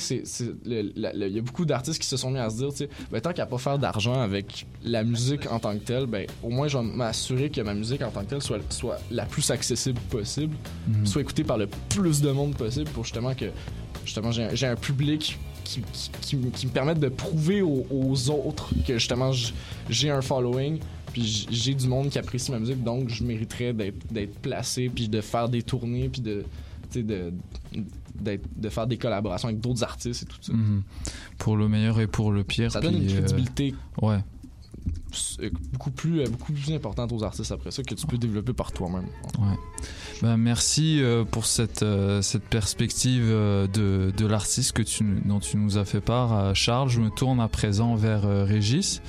il 0.65 1.33
y 1.35 1.39
a 1.39 1.41
beaucoup 1.41 1.65
d'artistes 1.65 2.01
qui 2.01 2.07
se 2.07 2.17
sont 2.17 2.31
mis 2.31 2.39
à 2.39 2.49
se 2.49 2.57
dire, 2.57 2.69
tu 2.71 2.77
sais, 2.77 2.89
ben, 3.11 3.21
tant 3.21 3.31
qu'à 3.31 3.45
pas 3.45 3.57
faire 3.57 3.79
d'argent 3.79 4.19
avec 4.19 4.65
la 4.83 5.03
musique 5.03 5.49
en 5.51 5.59
tant 5.59 5.73
que 5.73 5.83
telle, 5.83 6.05
ben, 6.05 6.25
au 6.43 6.49
moins, 6.49 6.67
je 6.67 6.77
vais 6.77 6.83
m'assurer 6.83 7.49
que 7.49 7.61
ma 7.61 7.73
musique 7.73 8.01
en 8.01 8.11
tant 8.11 8.21
que 8.25 8.29
telle 8.31 8.41
soit, 8.41 8.59
soit 8.71 8.97
la 9.09 9.25
plus 9.25 9.49
accessible 9.51 9.99
possible, 10.09 10.55
Mhm. 10.88 11.05
soit 11.05 11.21
écoutée 11.21 11.43
par 11.45 11.57
le 11.57 11.67
plus 11.89 12.21
de 12.21 12.31
monde 12.31 12.55
possible 12.55 12.89
pour 12.91 13.03
justement 13.05 13.33
que 13.33 13.45
justement 14.03 14.31
j'ai 14.31 14.67
un, 14.67 14.75
public 14.75 15.38
qui, 15.63 15.81
qui, 15.93 16.11
qui 16.21 16.35
me- 16.38 16.49
qui 16.49 16.65
me 16.67 16.71
permette 16.71 16.99
de 16.99 17.09
prouver 17.09 17.61
aux, 17.61 17.85
aux 17.89 18.29
autres 18.29 18.69
que 18.85 18.93
justement 18.93 19.31
j'ai 19.89 20.09
un 20.09 20.21
following 20.21 20.79
puis 21.22 21.47
j'ai 21.49 21.74
du 21.74 21.88
monde 21.88 22.09
qui 22.09 22.20
apprécie 22.20 22.51
ma 22.51 22.59
musique 22.59 22.84
donc 22.84 23.09
je 23.09 23.24
mériterais 23.24 23.74
d'être 23.74 24.39
placé 24.41 24.89
puis 24.93 25.09
de 25.09 25.22
faire 25.22 25.49
des 25.49 25.63
tournées 25.63 26.09
puis 26.09 26.22
de 26.22 26.43
de 26.95 27.34
de 28.55 28.70
faire 28.70 28.88
des 28.88 28.97
collaborations 28.97 29.47
avec 29.49 29.59
d'autres 29.61 29.84
artistes 29.84 30.24
et 30.24 30.26
tout 30.26 30.38
ça 30.41 30.53
Mhm. 30.53 30.84
Pour 31.38 31.55
le 31.57 31.68
meilleur 31.68 31.99
et 31.99 32.07
pour 32.07 32.32
le 32.32 32.43
pire. 32.43 32.72
ça 32.72 32.82
donne 32.82 32.95
une 32.95 33.09
euh, 33.09 33.13
crédibilité 33.22 33.76
ouais. 34.01 34.18
euh, 35.41 35.49
beaucoup 35.74 35.91
plus 35.91 36.22
euh, 36.22 36.26
beaucoup 36.30 36.53
plus 36.53 36.72
importante 36.74 37.11
aux 37.11 37.24
artistes 37.24 37.51
après 37.51 37.72
ça 37.72 37.84
que 37.84 37.93
tu 37.95 38.07
peux 38.07 38.18
développer 38.18 38.53
par 38.53 38.72
toi-même 38.72 39.05
Ouais. 39.39 39.55
Ben, 40.24 40.36
merci 40.38 40.99
euh, 40.99 41.24
pour 41.26 41.45
cette, 41.45 41.84
euh, 41.84 42.24
cette 42.24 42.45
perspective 42.45 43.24
euh, 43.28 43.68
de, 43.68 44.11
de 44.18 44.26
l'artiste 44.26 44.72
que 44.72 44.82
tu, 44.82 45.03
dont 45.26 45.39
tu 45.39 45.57
nous 45.57 45.78
as 45.78 45.86
fait 45.86 46.01
part, 46.01 46.55
Charles. 46.55 46.89
Je 46.89 46.99
me 47.01 47.09
tourne 47.11 47.39
à 47.39 47.47
présent 47.47 47.95
vers 47.95 48.24
Régis. 48.47 49.01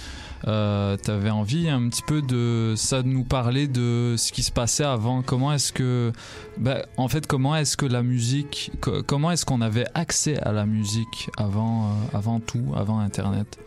Euh, 0.47 0.97
tu 1.03 1.11
avais 1.11 1.31
envie 1.31 1.69
un 1.69 1.89
petit 1.89 2.03
peu 2.03 2.23
de 2.23 2.75
ça 2.77 3.03
de 3.03 3.09
nous 3.09 3.25
parler 3.25 3.67
de 3.67 4.15
ce 4.17 4.31
qui 4.31 4.43
se 4.43 4.53
passait 4.53 4.85
avant. 4.85 5.23
Comment 5.23 5.53
est-ce 5.53 5.73
que, 5.73 6.13
ben, 6.59 6.85
en 6.97 7.09
fait, 7.09 7.27
comment 7.27 7.57
est-ce 7.57 7.77
que 7.77 7.87
la 7.87 8.03
musique, 8.03 8.71
co- 8.81 9.03
comment 9.03 9.31
est-ce 9.33 9.45
qu'on 9.45 9.61
avait 9.61 9.87
accès 9.95 10.39
à 10.39 10.53
la 10.53 10.65
musique 10.67 11.31
avant, 11.37 11.87
euh, 11.87 12.17
avant 12.17 12.39
tout, 12.41 12.73
avant 12.77 13.01
Internet? 13.01 13.59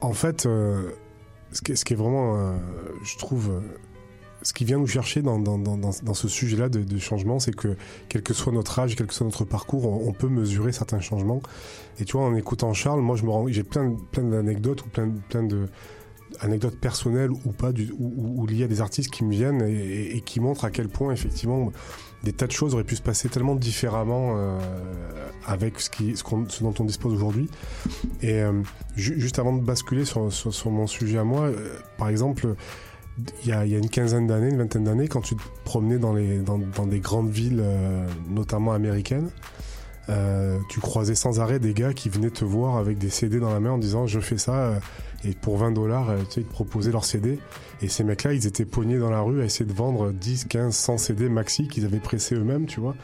En, 0.00 0.12
fait, 0.12 0.46
euh, 0.46 0.90
ce, 1.52 1.62
qui 1.62 1.72
est, 1.72 1.96
vraiment, 1.96 2.36
euh, 2.36 2.56
je 3.04 3.16
trouve, 3.16 3.62
ce 4.42 4.52
qui 4.52 4.64
vient 4.64 4.78
nous 4.78 4.88
chercher 4.88 5.22
dans, 5.22 5.38
dans, 5.38 5.58
dans, 5.58 6.14
ce 6.14 6.28
sujet-là 6.28 6.68
de, 6.68 6.82
de 6.82 6.98
changement, 6.98 7.38
c'est 7.38 7.54
que 7.54 7.76
quel 8.08 8.22
que 8.22 8.34
soit 8.34 8.52
notre 8.52 8.76
âge, 8.80 8.96
quel 8.96 9.06
que 9.06 9.14
soit 9.14 9.26
notre 9.26 9.44
parcours, 9.44 9.86
on, 9.86 10.08
on 10.08 10.12
peut 10.12 10.28
mesurer 10.28 10.72
certains 10.72 11.00
changements. 11.00 11.42
Et 12.00 12.04
tu 12.04 12.16
vois, 12.16 12.26
en 12.26 12.34
écoutant 12.34 12.72
Charles, 12.72 13.00
moi, 13.00 13.14
je 13.14 13.22
me 13.22 13.30
rends, 13.30 13.46
j'ai 13.48 13.62
plein, 13.62 13.94
plein 14.10 14.24
d'anecdotes 14.24 14.82
ou 14.84 14.88
plein, 14.88 15.10
plein 15.28 15.44
de 15.44 15.68
anecdotes 16.40 16.78
personnelles 16.78 17.30
ou 17.30 17.52
pas, 17.52 17.72
du, 17.72 17.90
ou, 17.98 18.12
ou- 18.16 18.42
ou 18.42 18.62
à 18.64 18.66
des 18.66 18.80
artistes 18.80 19.10
qui 19.10 19.24
me 19.24 19.30
viennent 19.32 19.62
et, 19.62 20.20
qui 20.20 20.40
montrent 20.40 20.64
à 20.64 20.70
quel 20.70 20.88
point 20.88 21.12
effectivement 21.12 21.72
des 22.24 22.32
tas 22.32 22.46
de 22.46 22.52
choses 22.52 22.74
auraient 22.74 22.84
pu 22.84 22.96
se 22.96 23.02
passer 23.02 23.28
tellement 23.28 23.54
différemment 23.54 24.34
euh, 24.36 24.58
avec 25.46 25.78
ce, 25.80 25.88
qui, 25.88 26.16
ce, 26.16 26.24
dont 26.62 26.74
on 26.80 26.84
dispose 26.84 27.14
aujourd'hui. 27.14 27.48
Et 28.22 28.40
euh, 28.42 28.52
ju- 28.96 29.20
juste 29.20 29.38
avant 29.38 29.52
de 29.56 29.62
basculer 29.62 30.04
sur, 30.04 30.32
sur, 30.32 30.52
mon 30.70 30.86
sujet 30.88 31.18
à 31.18 31.24
moi, 31.24 31.42
euh, 31.42 31.74
par 31.96 32.08
exemple, 32.08 32.54
il 33.44 33.48
y 33.48 33.52
a, 33.52 33.64
y 33.66 33.74
a 33.74 33.78
une 33.78 33.88
quinzaine 33.88 34.26
d'années, 34.26 34.48
une 34.48 34.58
vingtaine 34.58 34.84
d'années, 34.84 35.06
quand 35.08 35.20
tu 35.20 35.36
te 35.36 35.42
promenais 35.64 35.98
dans, 35.98 36.12
les, 36.12 36.38
dans, 36.38 36.58
des 36.86 37.00
grandes 37.00 37.30
villes, 37.30 37.64
notamment 38.28 38.72
américaines, 38.72 39.30
tu 40.68 40.80
croisais 40.80 41.14
sans 41.14 41.38
arrêt 41.40 41.58
des 41.58 41.74
gars 41.74 41.92
qui 41.92 42.08
venaient 42.08 42.30
te 42.30 42.44
voir 42.44 42.76
avec 42.78 42.96
des 42.98 43.10
CD 43.10 43.40
dans 43.40 43.52
la 43.52 43.60
main 43.60 43.72
en 43.72 43.78
disant 43.78 44.06
je 44.06 44.20
fais 44.20 44.38
ça 44.38 44.80
et 45.24 45.32
pour 45.32 45.56
20 45.58 45.72
dollars 45.72 46.12
tu 46.28 46.34
sais, 46.34 46.40
ils 46.42 46.46
te 46.46 46.52
proposaient 46.52 46.92
leur 46.92 47.04
CD 47.04 47.38
et 47.82 47.88
ces 47.88 48.04
mecs 48.04 48.22
là 48.24 48.32
ils 48.32 48.46
étaient 48.46 48.64
pognés 48.64 48.98
dans 48.98 49.10
la 49.10 49.20
rue 49.20 49.40
à 49.42 49.44
essayer 49.44 49.66
de 49.66 49.72
vendre 49.72 50.12
10, 50.12 50.44
15, 50.46 50.74
100 50.74 50.98
CD 50.98 51.28
maxi 51.28 51.66
qu'ils 51.68 51.84
avaient 51.84 51.98
pressés 52.00 52.34
eux-mêmes 52.36 52.66
tu 52.66 52.80
vois 52.80 52.94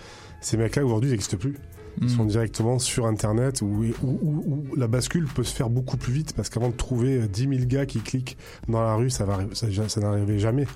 ces 0.40 0.56
mecs 0.56 0.76
là 0.76 0.84
aujourd'hui 0.84 1.10
ils 1.10 1.12
n'existent 1.12 1.36
plus 1.38 1.54
Ils 2.00 2.06
Mm. 2.06 2.08
sont 2.08 2.24
directement 2.24 2.78
sur 2.80 3.06
Internet 3.06 3.62
où, 3.62 3.66
où- 4.02 4.06
où- 4.08 4.44
où 4.72 4.76
la 4.76 4.88
bascule 4.88 5.26
peut 5.32 5.44
se 5.44 5.54
faire 5.54 5.70
beaucoup 5.70 5.96
plus 5.96 6.12
vite 6.12 6.32
parce 6.34 6.48
qu'avant 6.50 6.70
de 6.70 6.74
trouver 6.74 7.20
10 7.28 7.42
000 7.48 7.54
gars 7.66 7.86
qui 7.86 8.00
cliquent 8.00 8.36
dans 8.68 8.82
la 8.82 8.96
rue, 8.96 9.10
ça, 9.10 9.24
va, 9.24 9.38
ça, 9.52 9.68
ça 9.88 10.00
n'arrivait 10.00 10.40
jamais. 10.40 10.66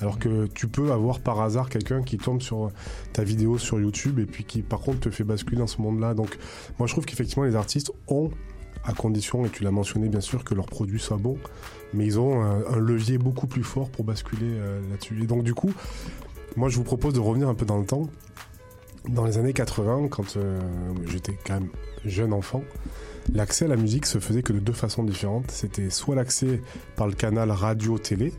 Alors 0.00 0.20
que 0.20 0.46
tu 0.54 0.68
peux 0.68 0.92
avoir 0.92 1.18
par 1.18 1.40
hasard 1.40 1.68
quelqu'un 1.68 2.02
qui 2.02 2.16
tombe 2.16 2.40
sur 2.42 2.70
ta 3.12 3.24
vidéo 3.24 3.58
sur 3.58 3.80
YouTube 3.80 4.20
et 4.20 4.24
puis 4.26 4.44
qui 4.44 4.62
par 4.62 4.78
contre 4.78 5.00
te 5.00 5.10
fait 5.10 5.24
basculer 5.24 5.58
dans 5.58 5.66
ce 5.66 5.82
monde-là. 5.82 6.14
Donc 6.14 6.38
moi 6.78 6.86
je 6.86 6.92
trouve 6.92 7.06
qu'effectivement 7.06 7.42
les 7.44 7.56
artistes 7.56 7.90
ont, 8.06 8.30
à 8.88 8.94
condition, 8.94 9.44
et 9.44 9.50
tu 9.50 9.62
l'as 9.62 9.70
mentionné 9.70 10.08
bien 10.08 10.22
sûr, 10.22 10.44
que 10.44 10.54
leurs 10.54 10.66
produits 10.66 10.98
soient 10.98 11.18
bons, 11.18 11.38
mais 11.92 12.06
ils 12.06 12.18
ont 12.18 12.40
un, 12.42 12.78
levier 12.78 13.18
beaucoup 13.18 13.46
plus 13.46 13.62
fort 13.62 13.90
pour 13.90 14.04
basculer 14.04 14.46
euh, 14.46 14.80
là-dessus. 14.90 15.22
Et 15.22 15.26
donc 15.26 15.42
du 15.44 15.54
coup, 15.54 15.70
moi 16.56 16.70
je 16.70 16.76
vous 16.76 16.84
propose 16.84 17.12
de 17.12 17.20
revenir 17.20 17.48
un 17.48 17.54
peu 17.54 17.66
dans 17.66 17.78
le 17.78 17.84
temps. 17.84 18.08
Dans 19.08 19.24
les 19.24 19.38
années 19.38 19.52
80, 19.52 20.08
quand 20.08 20.36
euh, 20.36 20.58
j'étais 21.06 21.38
quand 21.46 21.54
même 21.60 21.68
jeune 22.04 22.32
enfant, 22.32 22.62
l'accès 23.32 23.66
à 23.66 23.68
la 23.68 23.76
musique 23.76 24.06
se 24.06 24.18
faisait 24.18 24.42
que 24.42 24.54
de 24.54 24.58
deux 24.58 24.72
façons 24.72 25.04
différentes. 25.04 25.50
C'était 25.50 25.90
soit 25.90 26.16
l'accès 26.16 26.62
par 26.96 27.06
le 27.06 27.12
canal 27.12 27.50
radio-télé, 27.50 28.32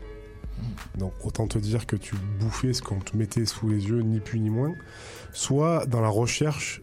donc 0.98 1.12
autant 1.24 1.46
te 1.46 1.58
dire 1.58 1.86
que 1.86 1.96
tu 1.96 2.16
bouffais 2.40 2.72
ce 2.72 2.82
qu'on 2.82 2.98
te 2.98 3.16
mettait 3.16 3.46
sous 3.46 3.68
les 3.68 3.86
yeux, 3.86 4.02
ni 4.02 4.18
plus 4.18 4.40
ni 4.40 4.50
moins, 4.50 4.74
soit 5.32 5.86
dans 5.86 6.00
la 6.00 6.08
recherche 6.08 6.82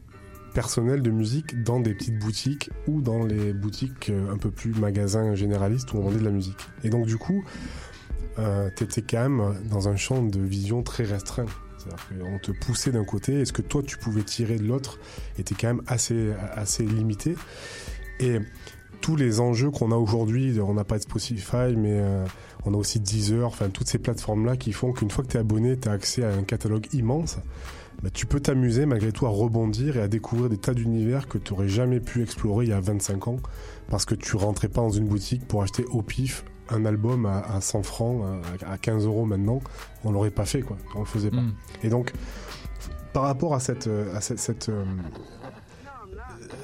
personnelle 0.58 1.04
de 1.04 1.12
musique 1.12 1.62
dans 1.62 1.80
des 1.80 1.94
petites 1.94 2.18
boutiques 2.18 2.72
ou 2.88 3.00
dans 3.00 3.24
les 3.24 3.54
boutiques 3.54 4.10
euh, 4.10 4.34
un 4.34 4.40
peu 4.40 4.50
plus 4.50 4.74
magasins 4.74 5.36
généralistes 5.36 5.94
où 5.94 5.98
on 5.98 6.02
vendait 6.02 6.18
de 6.18 6.26
la 6.26 6.32
musique. 6.32 6.58
Et 6.84 6.90
donc 6.90 7.06
du 7.06 7.16
coup, 7.16 7.46
euh, 8.40 8.72
t'étais 8.76 9.04
quand 9.04 9.22
même 9.22 9.54
dans 9.70 9.88
un 9.88 9.96
champ 9.96 10.24
de 10.24 10.40
vision 10.40 10.82
très 10.82 11.04
restreint. 11.04 11.46
C'est-à-dire 11.78 12.04
qu'on 12.08 12.40
te 12.40 12.52
poussait 12.52 12.90
d'un 12.90 13.06
côté 13.06 13.42
et 13.42 13.46
ce 13.46 13.54
que 13.54 13.62
toi 13.62 13.84
tu 13.84 14.00
pouvais 14.00 14.24
tirer 14.24 14.58
de 14.58 14.64
l'autre 14.64 14.98
était 15.38 15.54
quand 15.54 15.68
même 15.68 15.84
assez, 15.86 16.32
assez 16.56 16.84
limité. 16.84 17.36
Et 18.20 18.40
tous 19.00 19.16
les 19.16 19.40
enjeux 19.40 19.70
qu'on 19.70 19.92
a 19.92 19.96
aujourd'hui, 19.96 20.60
on 20.60 20.74
n'a 20.74 20.86
pas 20.86 20.98
de 20.98 21.04
Spotify, 21.04 21.76
mais 21.78 22.00
euh, 22.00 22.26
on 22.66 22.74
a 22.74 22.78
aussi 22.78 23.00
Deezer, 23.00 23.46
enfin 23.46 23.70
toutes 23.70 23.90
ces 23.90 24.00
plateformes-là 24.00 24.58
qui 24.58 24.74
font 24.74 24.92
qu'une 24.92 25.12
fois 25.12 25.24
que 25.24 25.30
tu 25.30 25.38
es 25.38 25.40
abonné, 25.40 25.78
tu 25.78 25.88
as 25.88 25.92
accès 25.92 26.24
à 26.24 26.34
un 26.34 26.42
catalogue 26.42 26.88
immense. 26.94 27.38
Bah, 28.04 28.10
tu 28.14 28.26
peux 28.28 28.40
t'amuser 28.40 28.86
malgré 28.86 29.12
tout 29.12 29.26
à 29.26 29.30
rebondir 29.30 29.98
et 29.98 30.02
à 30.02 30.08
découvrir 30.08 30.50
des 30.50 30.58
tas 30.58 30.74
d'univers 30.74 31.28
que 31.28 31.38
tu 31.38 31.54
n'aurais 31.54 31.68
jamais 31.68 32.00
pu 32.00 32.22
explorer 32.22 32.66
il 32.66 32.70
y 32.70 32.74
a 32.74 32.80
25 32.80 33.28
ans 33.28 33.38
parce 33.90 34.06
que 34.06 34.14
tu 34.14 34.36
rentrais 34.36 34.70
pas 34.70 34.82
dans 34.82 34.92
une 34.92 35.08
boutique 35.08 35.48
pour 35.48 35.64
acheter 35.64 35.84
au 35.86 36.04
pif 36.04 36.44
un 36.70 36.86
album 36.86 37.26
à, 37.26 37.40
à 37.40 37.62
100 37.62 37.84
francs, 37.84 38.24
à, 38.64 38.72
à 38.72 38.78
15 38.78 39.06
euros 39.06 39.26
maintenant. 39.26 39.62
On 40.04 40.12
l'aurait 40.12 40.32
pas 40.32 40.46
fait, 40.46 40.62
quoi. 40.62 40.78
On 40.96 41.00
le 41.00 41.06
faisait 41.06 41.32
pas. 41.32 41.42
Mm. 41.42 41.54
Et 41.84 41.90
donc, 41.90 42.12
par 43.14 43.24
rapport 43.24 43.56
à 43.56 43.60
cette, 43.60 43.88
euh, 43.88 44.16
à 44.16 44.22
cette, 44.22 44.40
cette, 44.40 44.70
euh, 44.70 44.86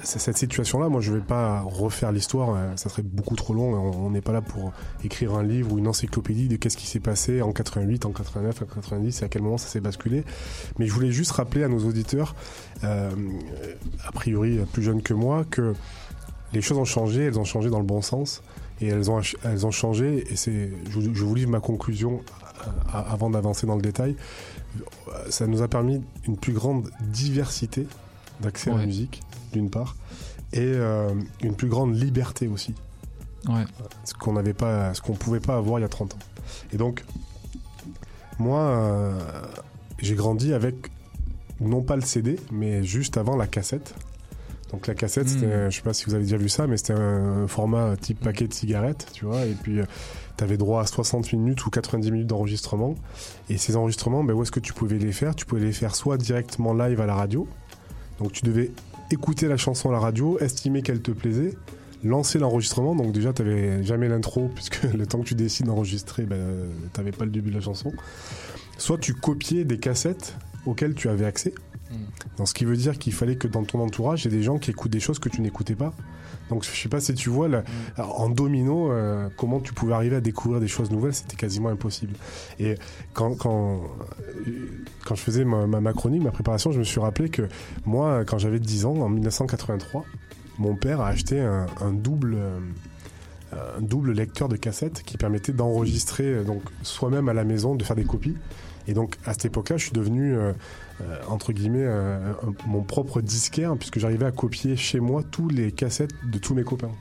cette 0.02 0.36
situation-là, 0.36 0.88
moi 0.88 1.00
je 1.00 1.12
vais 1.12 1.20
pas 1.20 1.60
refaire 1.62 2.12
l'histoire, 2.12 2.54
euh, 2.54 2.72
ça 2.76 2.88
serait 2.88 3.02
beaucoup 3.02 3.36
trop 3.36 3.54
long. 3.54 3.72
On 3.74 4.10
n'est 4.10 4.20
pas 4.20 4.32
là 4.32 4.40
pour 4.42 4.72
écrire 5.02 5.34
un 5.34 5.42
livre 5.42 5.72
ou 5.72 5.78
une 5.78 5.88
encyclopédie 5.88 6.48
de 6.48 6.56
qu'est-ce 6.56 6.76
qui 6.76 6.86
s'est 6.86 7.00
passé 7.00 7.42
en 7.42 7.52
88, 7.52 8.04
en 8.06 8.10
89, 8.10 8.62
en 8.62 8.66
90 8.66 9.22
et 9.22 9.24
à 9.24 9.28
quel 9.28 9.42
moment 9.42 9.58
ça 9.58 9.68
s'est 9.68 9.80
basculé. 9.80 10.24
Mais 10.78 10.86
je 10.86 10.92
voulais 10.92 11.10
juste 11.12 11.32
rappeler 11.32 11.64
à 11.64 11.68
nos 11.68 11.84
auditeurs, 11.86 12.34
euh, 12.84 13.10
a 14.06 14.12
priori 14.12 14.58
plus 14.72 14.82
jeunes 14.82 15.02
que 15.02 15.14
moi, 15.14 15.44
que 15.50 15.74
les 16.52 16.62
choses 16.62 16.78
ont 16.78 16.84
changé, 16.84 17.24
elles 17.24 17.38
ont 17.38 17.44
changé 17.44 17.70
dans 17.70 17.80
le 17.80 17.84
bon 17.86 18.00
sens 18.02 18.42
et 18.80 18.88
elles 18.88 19.10
ont, 19.10 19.20
elles 19.44 19.66
ont 19.66 19.70
changé. 19.70 20.24
Et 20.30 20.36
c'est, 20.36 20.70
je, 20.90 20.98
vous- 21.00 21.34
livre 21.34 21.50
ma 21.50 21.60
conclusion 21.60 22.20
euh, 22.66 22.70
avant 22.92 23.30
d'avancer 23.30 23.66
dans 23.66 23.76
le 23.76 23.82
détail. 23.82 24.16
Ça 25.30 25.46
nous 25.46 25.62
a 25.62 25.68
permis 25.68 26.02
une 26.26 26.36
plus 26.36 26.52
grande 26.52 26.90
diversité 27.00 27.86
d'accès 28.40 28.70
à 28.70 28.76
la 28.76 28.86
musique, 28.86 29.22
d'une 29.52 29.70
part, 29.70 29.96
et 30.52 30.60
euh, 30.60 31.10
une 31.42 31.54
plus 31.54 31.68
grande 31.68 31.94
liberté 31.96 32.48
aussi. 32.48 32.74
Ouais. 33.48 33.64
Ce 34.04 34.14
qu'on 34.14 34.32
n'avait 34.34 34.54
pas, 34.54 34.94
ce 34.94 35.00
qu'on 35.02 35.12
pouvait 35.14 35.40
pas 35.40 35.56
avoir 35.56 35.78
il 35.78 35.82
y 35.82 35.84
a 35.84 35.88
30 35.88 36.14
ans. 36.14 36.18
Et 36.72 36.76
donc, 36.76 37.04
moi, 38.38 38.60
euh, 38.60 39.18
j'ai 39.98 40.14
grandi 40.14 40.52
avec 40.52 40.74
non 41.60 41.82
pas 41.82 41.96
le 41.96 42.02
CD, 42.02 42.38
mais 42.50 42.82
juste 42.82 43.16
avant 43.16 43.36
la 43.36 43.46
cassette. 43.46 43.94
Donc 44.72 44.86
la 44.88 44.94
cassette, 44.94 45.26
Mm. 45.26 45.28
c'était, 45.28 45.70
je 45.70 45.76
sais 45.76 45.82
pas 45.82 45.92
si 45.94 46.04
vous 46.06 46.14
avez 46.14 46.24
déjà 46.24 46.36
vu 46.36 46.48
ça, 46.48 46.66
mais 46.66 46.76
c'était 46.76 46.94
un 46.94 47.46
format 47.46 47.96
type 47.96 48.18
paquet 48.20 48.48
de 48.48 48.54
cigarettes, 48.54 49.06
tu 49.12 49.24
vois. 49.24 49.44
Et 49.46 49.52
puis, 49.52 49.78
tu 50.36 50.42
avais 50.44 50.56
droit 50.56 50.82
à 50.82 50.86
60 50.86 51.32
minutes 51.34 51.64
ou 51.64 51.70
90 51.70 52.10
minutes 52.10 52.26
d'enregistrement. 52.26 52.96
Et 53.50 53.56
ces 53.56 53.76
enregistrements, 53.76 54.24
ben, 54.24 54.32
où 54.34 54.42
est-ce 54.42 54.50
que 54.50 54.58
tu 54.58 54.72
pouvais 54.72 54.98
les 54.98 55.12
faire? 55.12 55.36
Tu 55.36 55.46
pouvais 55.46 55.60
les 55.60 55.72
faire 55.72 55.94
soit 55.94 56.16
directement 56.16 56.74
live 56.74 57.00
à 57.00 57.06
la 57.06 57.14
radio. 57.14 57.46
Donc 58.18 58.32
tu 58.32 58.44
devais 58.44 58.70
écouter 59.10 59.48
la 59.48 59.56
chanson 59.56 59.90
à 59.90 59.92
la 59.92 59.98
radio, 59.98 60.38
estimer 60.38 60.82
qu'elle 60.82 61.00
te 61.00 61.10
plaisait, 61.10 61.54
lancer 62.04 62.38
l'enregistrement. 62.38 62.94
Donc 62.94 63.12
déjà, 63.12 63.32
tu 63.32 63.42
n'avais 63.42 63.82
jamais 63.82 64.08
l'intro, 64.08 64.48
puisque 64.54 64.82
le 64.82 65.06
temps 65.06 65.20
que 65.20 65.26
tu 65.26 65.34
décides 65.34 65.66
d'enregistrer, 65.66 66.24
ben, 66.24 66.68
tu 66.92 67.00
n'avais 67.00 67.12
pas 67.12 67.24
le 67.24 67.30
début 67.30 67.50
de 67.50 67.56
la 67.56 67.62
chanson. 67.62 67.92
Soit 68.78 68.98
tu 68.98 69.14
copiais 69.14 69.64
des 69.64 69.78
cassettes 69.78 70.36
auxquelles 70.66 70.94
tu 70.94 71.08
avais 71.08 71.26
accès. 71.26 71.54
Donc, 72.38 72.48
ce 72.48 72.54
qui 72.54 72.64
veut 72.64 72.76
dire 72.76 72.98
qu'il 72.98 73.12
fallait 73.12 73.36
que 73.36 73.46
dans 73.46 73.62
ton 73.62 73.80
entourage, 73.80 74.24
il 74.24 74.32
y 74.32 74.34
ait 74.34 74.38
des 74.38 74.42
gens 74.42 74.58
qui 74.58 74.70
écoutent 74.70 74.90
des 74.90 75.00
choses 75.00 75.18
que 75.18 75.28
tu 75.28 75.40
n'écoutais 75.40 75.76
pas. 75.76 75.94
Donc, 76.50 76.64
je 76.64 76.70
sais 76.70 76.88
pas 76.88 77.00
si 77.00 77.14
tu 77.14 77.30
vois, 77.30 77.48
là, 77.48 77.64
alors, 77.96 78.20
en 78.20 78.28
domino, 78.28 78.92
euh, 78.92 79.28
comment 79.36 79.60
tu 79.60 79.72
pouvais 79.72 79.94
arriver 79.94 80.16
à 80.16 80.20
découvrir 80.20 80.60
des 80.60 80.68
choses 80.68 80.90
nouvelles, 80.90 81.14
c'était 81.14 81.36
quasiment 81.36 81.70
impossible. 81.70 82.14
Et 82.58 82.76
quand, 83.14 83.34
quand, 83.36 83.80
euh, 84.46 84.50
quand 85.06 85.14
je 85.14 85.22
faisais 85.22 85.44
ma, 85.44 85.66
ma, 85.66 85.80
ma 85.80 85.92
chronique, 85.92 86.22
ma 86.22 86.30
préparation, 86.30 86.70
je 86.72 86.78
me 86.78 86.84
suis 86.84 87.00
rappelé 87.00 87.28
que 87.30 87.48
moi, 87.86 88.24
quand 88.26 88.38
j'avais 88.38 88.60
10 88.60 88.84
ans, 88.84 88.96
en 88.96 89.08
1983, 89.08 90.04
mon 90.58 90.76
père 90.76 91.00
a 91.00 91.08
acheté 91.08 91.40
un, 91.40 91.66
un 91.80 91.92
double. 91.92 92.34
euh, 92.36 92.58
un 93.78 93.82
double 93.82 94.12
lecteur 94.12 94.48
de 94.48 94.56
cassette 94.56 95.04
qui 95.04 95.16
permettait 95.16 95.52
d'enregistrer 95.52 96.42
donc 96.44 96.62
soi-même 96.82 97.28
à 97.28 97.32
la 97.34 97.44
maison, 97.44 97.76
de 97.76 97.84
faire 97.84 97.94
des 97.94 98.04
copies. 98.04 98.36
Et 98.88 98.94
donc 98.94 99.16
à 99.26 99.32
cette 99.32 99.44
époque-là, 99.44 99.76
je 99.76 99.84
suis 99.84 99.92
devenu 99.92 100.34
euh, 100.34 100.52
euh, 101.00 101.16
entre 101.28 101.52
guillemets 101.52 101.84
euh, 101.84 102.32
mon 102.66 102.82
propre 102.82 103.20
disquaire 103.20 103.76
puisque 103.76 103.98
j'arrivais 103.98 104.26
à 104.26 104.32
copier 104.32 104.76
chez 104.76 105.00
moi 105.00 105.22
tous 105.22 105.48
les 105.48 105.72
cassettes 105.72 106.14
de 106.24 106.38
tous 106.38 106.54
mes 106.54 106.64
copains. 106.64 106.92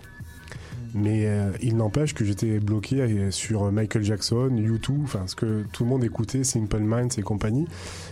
Mais 0.94 1.26
euh, 1.26 1.52
il 1.62 1.76
n'empêche 1.76 2.14
que 2.14 2.24
j'étais 2.24 2.60
bloqué 2.60 3.02
euh, 3.02 3.32
sur 3.32 3.72
Michael 3.72 4.04
Jackson, 4.04 4.50
U2, 4.52 5.04
enfin 5.04 5.24
ce 5.28 5.36
que 5.36 5.64
tout 5.72 5.84
le 5.84 5.90
monde 5.90 6.04
écoutait, 6.04 6.44
Simple 6.44 6.80
Minds 6.80 7.18
et 7.18 7.22
compagnie. 7.22 7.66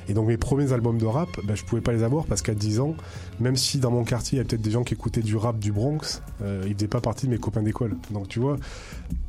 Et 0.09 0.13
donc 0.13 0.27
mes 0.27 0.37
premiers 0.37 0.73
albums 0.73 0.97
de 0.97 1.05
rap, 1.05 1.29
bah, 1.43 1.55
je 1.55 1.63
pouvais 1.63 1.81
pas 1.81 1.93
les 1.93 2.03
avoir 2.03 2.25
parce 2.25 2.41
qu'à 2.41 2.53
10 2.53 2.79
ans, 2.79 2.95
même 3.39 3.55
si 3.55 3.77
dans 3.79 3.91
mon 3.91 4.03
quartier 4.03 4.37
il 4.37 4.39
y 4.39 4.41
a 4.41 4.45
peut-être 4.45 4.61
des 4.61 4.71
gens 4.71 4.83
qui 4.83 4.93
écoutaient 4.93 5.21
du 5.21 5.35
rap 5.35 5.59
du 5.59 5.71
Bronx, 5.71 6.21
euh, 6.41 6.63
ils 6.67 6.73
faisaient 6.73 6.87
pas 6.87 7.01
partie 7.01 7.27
de 7.27 7.31
mes 7.31 7.37
copains 7.37 7.63
d'école. 7.63 7.97
Donc 8.11 8.27
tu 8.27 8.39
vois, 8.39 8.57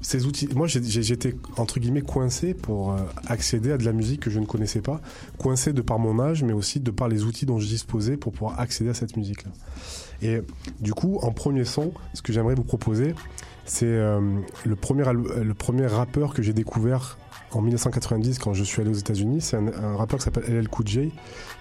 ces 0.00 0.26
outils, 0.26 0.48
moi 0.54 0.66
j'étais 0.66 1.34
entre 1.56 1.78
guillemets 1.78 2.02
coincé 2.02 2.54
pour 2.54 2.92
euh, 2.92 2.96
accéder 3.26 3.72
à 3.72 3.78
de 3.78 3.84
la 3.84 3.92
musique 3.92 4.20
que 4.20 4.30
je 4.30 4.40
ne 4.40 4.46
connaissais 4.46 4.80
pas, 4.80 5.00
coincé 5.38 5.72
de 5.72 5.82
par 5.82 5.98
mon 5.98 6.18
âge, 6.20 6.42
mais 6.42 6.52
aussi 6.52 6.80
de 6.80 6.90
par 6.90 7.08
les 7.08 7.24
outils 7.24 7.46
dont 7.46 7.58
je 7.58 7.66
disposais 7.66 8.16
pour 8.16 8.32
pouvoir 8.32 8.58
accéder 8.60 8.90
à 8.90 8.94
cette 8.94 9.16
musique-là. 9.16 9.50
Et 10.22 10.40
du 10.80 10.94
coup, 10.94 11.18
en 11.22 11.32
premier 11.32 11.64
son, 11.64 11.92
ce 12.14 12.22
que 12.22 12.32
j'aimerais 12.32 12.54
vous 12.54 12.64
proposer, 12.64 13.14
c'est 13.64 13.86
euh, 13.86 14.20
le, 14.64 14.76
premier 14.76 15.06
euh, 15.06 15.44
le 15.44 15.54
premier 15.54 15.86
rappeur 15.86 16.34
que 16.34 16.42
j'ai 16.42 16.52
découvert 16.52 17.18
en 17.52 17.60
1990 17.60 18.38
quand 18.38 18.54
je 18.54 18.64
suis 18.64 18.80
allé 18.80 18.90
aux 18.90 18.94
États-Unis. 18.94 19.40
C'est 19.40 19.56
un, 19.56 19.66
un 19.68 19.96
rappeur 19.96 20.18
qui 20.18 20.24
s'appelle 20.24 20.44
LL 20.48 20.68
Cool 20.68 20.88
J, 20.88 21.12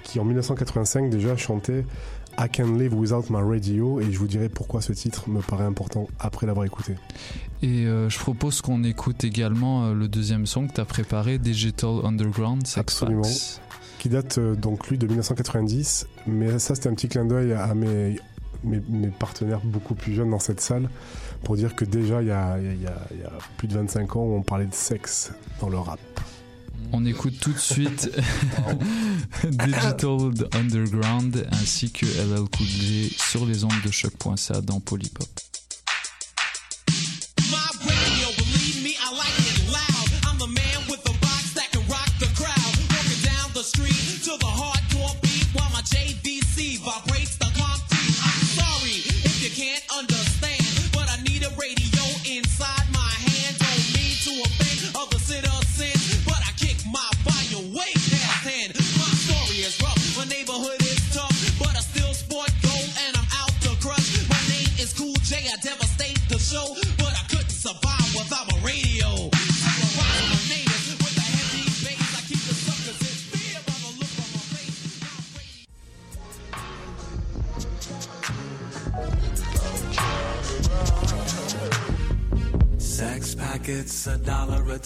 qui 0.04 0.20
en 0.20 0.24
1985 0.24 1.10
déjà 1.10 1.36
chantait 1.36 1.86
I 2.38 2.48
Can 2.50 2.78
Live 2.78 2.94
Without 2.94 3.26
My 3.30 3.42
Radio, 3.42 4.00
et 4.00 4.12
je 4.12 4.18
vous 4.18 4.28
dirai 4.28 4.50
pourquoi 4.50 4.82
ce 4.82 4.94
titre 4.94 5.30
me 5.30 5.42
paraît 5.42 5.66
important 5.66 6.08
après 6.20 6.48
l'avoir 6.48 6.66
écouté. 6.66 6.96
Et 7.62 7.86
euh, 7.86 8.10
je 8.10 8.18
propose 8.18 8.62
qu'on 8.62 8.84
écoute 8.84 9.24
également 9.24 9.86
euh, 9.86 9.94
le 9.94 10.08
deuxième 10.08 10.46
son 10.46 10.68
que 10.68 10.74
tu 10.74 10.82
as 10.82 10.86
préparé, 10.86 11.38
Digital 11.38 12.04
Underground, 12.04 12.64
Absolument. 12.76 13.24
Facts. 13.24 13.62
qui 14.00 14.10
date 14.10 14.38
euh, 14.38 14.56
donc 14.56 14.88
lui 14.88 14.98
de 14.98 15.06
1990. 15.08 16.08
Mais 16.28 16.58
ça, 16.58 16.76
c'était 16.76 16.90
un 16.90 16.94
petit 16.94 17.10
clin 17.10 17.26
d'œil 17.26 17.54
à 17.54 17.74
mes, 17.76 18.18
mes, 18.64 19.08
partenaires 19.08 19.62
beaucoup 19.64 19.96
plus 19.96 20.14
jeunes 20.14 20.32
dans 20.32 20.40
cette 20.40 20.62
salle 20.62 20.90
pour 21.44 21.56
dire 21.56 21.76
que 21.76 21.86
déjà, 21.86 22.22
il 22.22 22.28
y 22.28 22.32
a, 22.32 22.58
plus 23.58 23.68
de 23.68 23.74
25 23.74 24.16
ans, 24.16 24.22
on 24.22 24.42
parlait 24.42 24.66
de 24.66 24.74
sexe 24.74 25.32
dans 25.60 25.70
le 25.70 25.78
rap. 25.78 26.00
On 26.94 27.06
écoute 27.06 27.40
tout 27.40 27.54
de 27.54 27.58
suite 27.58 28.12
Digital 29.44 30.32
Underground 30.54 31.48
ainsi 31.52 31.92
que 31.92 32.06
LL 32.06 32.50
Cool 32.50 32.68
sur 33.18 33.46
les 33.46 33.64
ondes 33.64 33.72
de 33.86 33.92
choc.ca 33.92 34.62
dans 34.62 34.80
Polypop. 34.80 35.51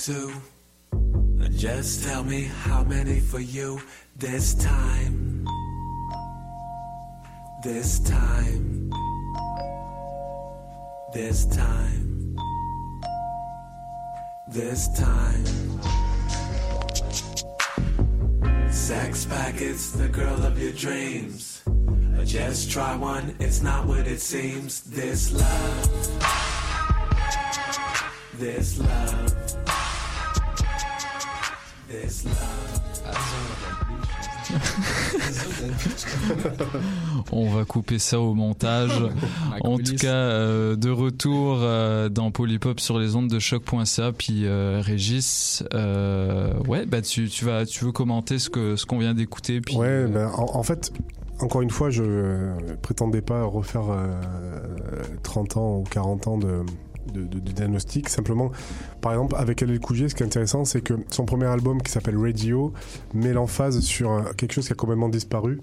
Two. 0.06 0.32
Uh, 0.94 1.48
just 1.50 2.04
tell 2.04 2.24
me 2.24 2.44
how 2.44 2.84
many 2.84 3.20
for 3.20 3.40
you 3.40 3.82
this 4.16 4.54
time. 4.54 5.48
This 7.64 7.98
time. 8.02 8.92
This 11.12 11.48
time. 11.48 12.36
This 14.48 14.90
time. 14.96 15.46
Sex 18.72 19.26
packets, 19.26 19.90
the 19.90 20.08
girl 20.08 20.46
of 20.46 20.62
your 20.62 20.74
dreams. 20.74 21.64
Uh, 21.68 22.24
just 22.24 22.70
try 22.70 22.96
one, 22.96 23.36
it's 23.40 23.64
not 23.64 23.88
what 23.88 24.06
it 24.06 24.20
seems. 24.20 24.82
This 24.82 25.34
love. 25.34 25.90
This 28.38 28.78
love. 28.78 29.65
On 37.32 37.50
va 37.50 37.66
couper 37.66 38.00
ça 38.00 38.20
au 38.20 38.34
montage. 38.34 38.92
en 39.62 39.78
tout 39.78 39.96
cas, 39.96 40.08
euh, 40.08 40.76
de 40.76 40.90
retour 40.90 41.60
euh, 41.62 42.10
dans 42.10 42.32
Polypop 42.32 42.80
sur 42.80 43.00
les 43.00 43.16
ondes 43.16 43.30
de 43.30 43.40
choc.ca. 43.40 44.12
Puis 44.12 44.46
euh, 44.46 44.82
Régis, 44.84 45.64
euh, 45.74 46.54
ouais, 46.68 46.86
bah 46.86 47.02
tu, 47.02 47.30
tu 47.30 47.46
vas, 47.46 47.66
tu 47.66 47.86
veux 47.86 47.92
commenter 47.92 48.40
ce 48.40 48.50
que 48.50 48.76
ce 48.76 48.86
qu'on 48.86 49.00
vient 49.00 49.14
d'écouter. 49.14 49.62
Puis 49.62 49.76
Ouais, 49.76 50.06
ben, 50.08 50.32
en, 50.36 50.58
en 50.58 50.64
fait, 50.64 50.94
encore 51.40 51.62
une 51.62 51.70
fois, 51.70 51.90
je 51.90 52.54
prétendais 52.82 53.22
pas 53.22 53.44
refaire 53.44 53.90
euh, 53.90 54.14
30 55.24 55.58
ans 55.58 55.78
ou 55.80 55.84
40 55.90 56.28
ans 56.28 56.38
de, 56.38 56.62
de, 57.16 57.40
diagnostic. 57.40 58.10
Simplement, 58.10 58.52
par 59.02 59.14
exemple, 59.14 59.36
avec 59.38 59.64
Cool 59.82 59.98
J, 59.98 60.10
ce 60.10 60.16
qui 60.16 60.24
est 60.24 60.26
intéressant, 60.26 60.66
c'est 60.66 60.82
que 60.82 60.94
son 61.10 61.26
premier 61.26 61.46
album 61.46 61.82
qui 61.82 61.92
s'appelle 61.92 62.18
Radio 62.18 62.74
met 63.14 63.34
l'emphase 63.34 63.80
sur 63.80 64.36
quelque 64.36 64.54
chose 64.54 64.68
qui 64.68 64.74
a 64.74 64.76
complètement 64.76 65.10
disparu 65.10 65.60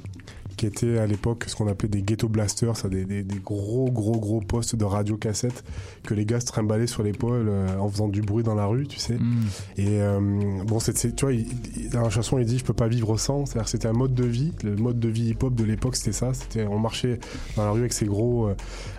qui 0.57 0.67
était 0.67 0.99
à 0.99 1.07
l'époque 1.07 1.45
ce 1.47 1.57
qu'on 1.57 1.67
appelait 1.69 1.89
des 1.89 2.03
ghetto 2.03 2.29
blasters, 2.29 2.77
ça, 2.77 2.89
des, 2.89 3.05
des- 3.05 3.23
des 3.23 3.39
gros 3.39 3.91
gros 3.91 4.19
gros 4.19 4.41
postes 4.41 4.77
de 4.77 4.85
radio 4.85 5.17
cassette 5.17 5.65
que 6.05 6.15
les 6.15 6.25
gars 6.25 6.41
se 6.41 6.47
trimballaient 6.47 6.87
sur 6.87 7.03
l'épaule 7.03 7.47
euh, 7.49 7.77
en 7.79 7.89
faisant 7.89 8.09
du 8.09 8.21
bruit 8.23 8.45
dans 8.45 8.55
la 8.55 8.67
rue, 8.67 8.87
tu 8.87 8.99
sais. 8.99 9.15
Mm. 9.15 9.41
Et 9.79 9.87
euh, 10.03 10.21
bon, 10.67 10.79
c'est, 10.81 10.97
c'est- 10.97 11.15
tu 11.15 11.25
vois, 11.25 11.35
il- 11.35 11.47
il- 11.77 11.91
dans 11.91 12.03
la 12.03 12.11
chanson, 12.11 12.39
il 12.39 12.45
dit 12.47 12.59
je 12.59 12.65
peux 12.65 12.73
pas 12.73 12.89
vivre 12.89 13.17
sans. 13.19 13.47
C'est-à-dire 13.47 13.65
que 13.65 13.71
c'était 13.71 13.89
un 13.89 13.93
mode 13.93 14.15
de 14.15 14.25
vie. 14.25 14.53
Le 14.63 14.77
mode 14.77 14.99
de 15.01 15.09
vie 15.09 15.31
hip-hop 15.31 15.55
de 15.55 15.65
l'époque, 15.65 15.97
c'était 15.97 16.13
ça. 16.13 16.33
C'était 16.35 16.65
on 16.67 16.79
marchait 16.79 17.19
dans 17.57 17.65
la 17.65 17.71
rue 17.71 17.81
avec 17.81 17.93
ces 17.93 18.07
gros, 18.07 18.49
euh, 18.49 18.55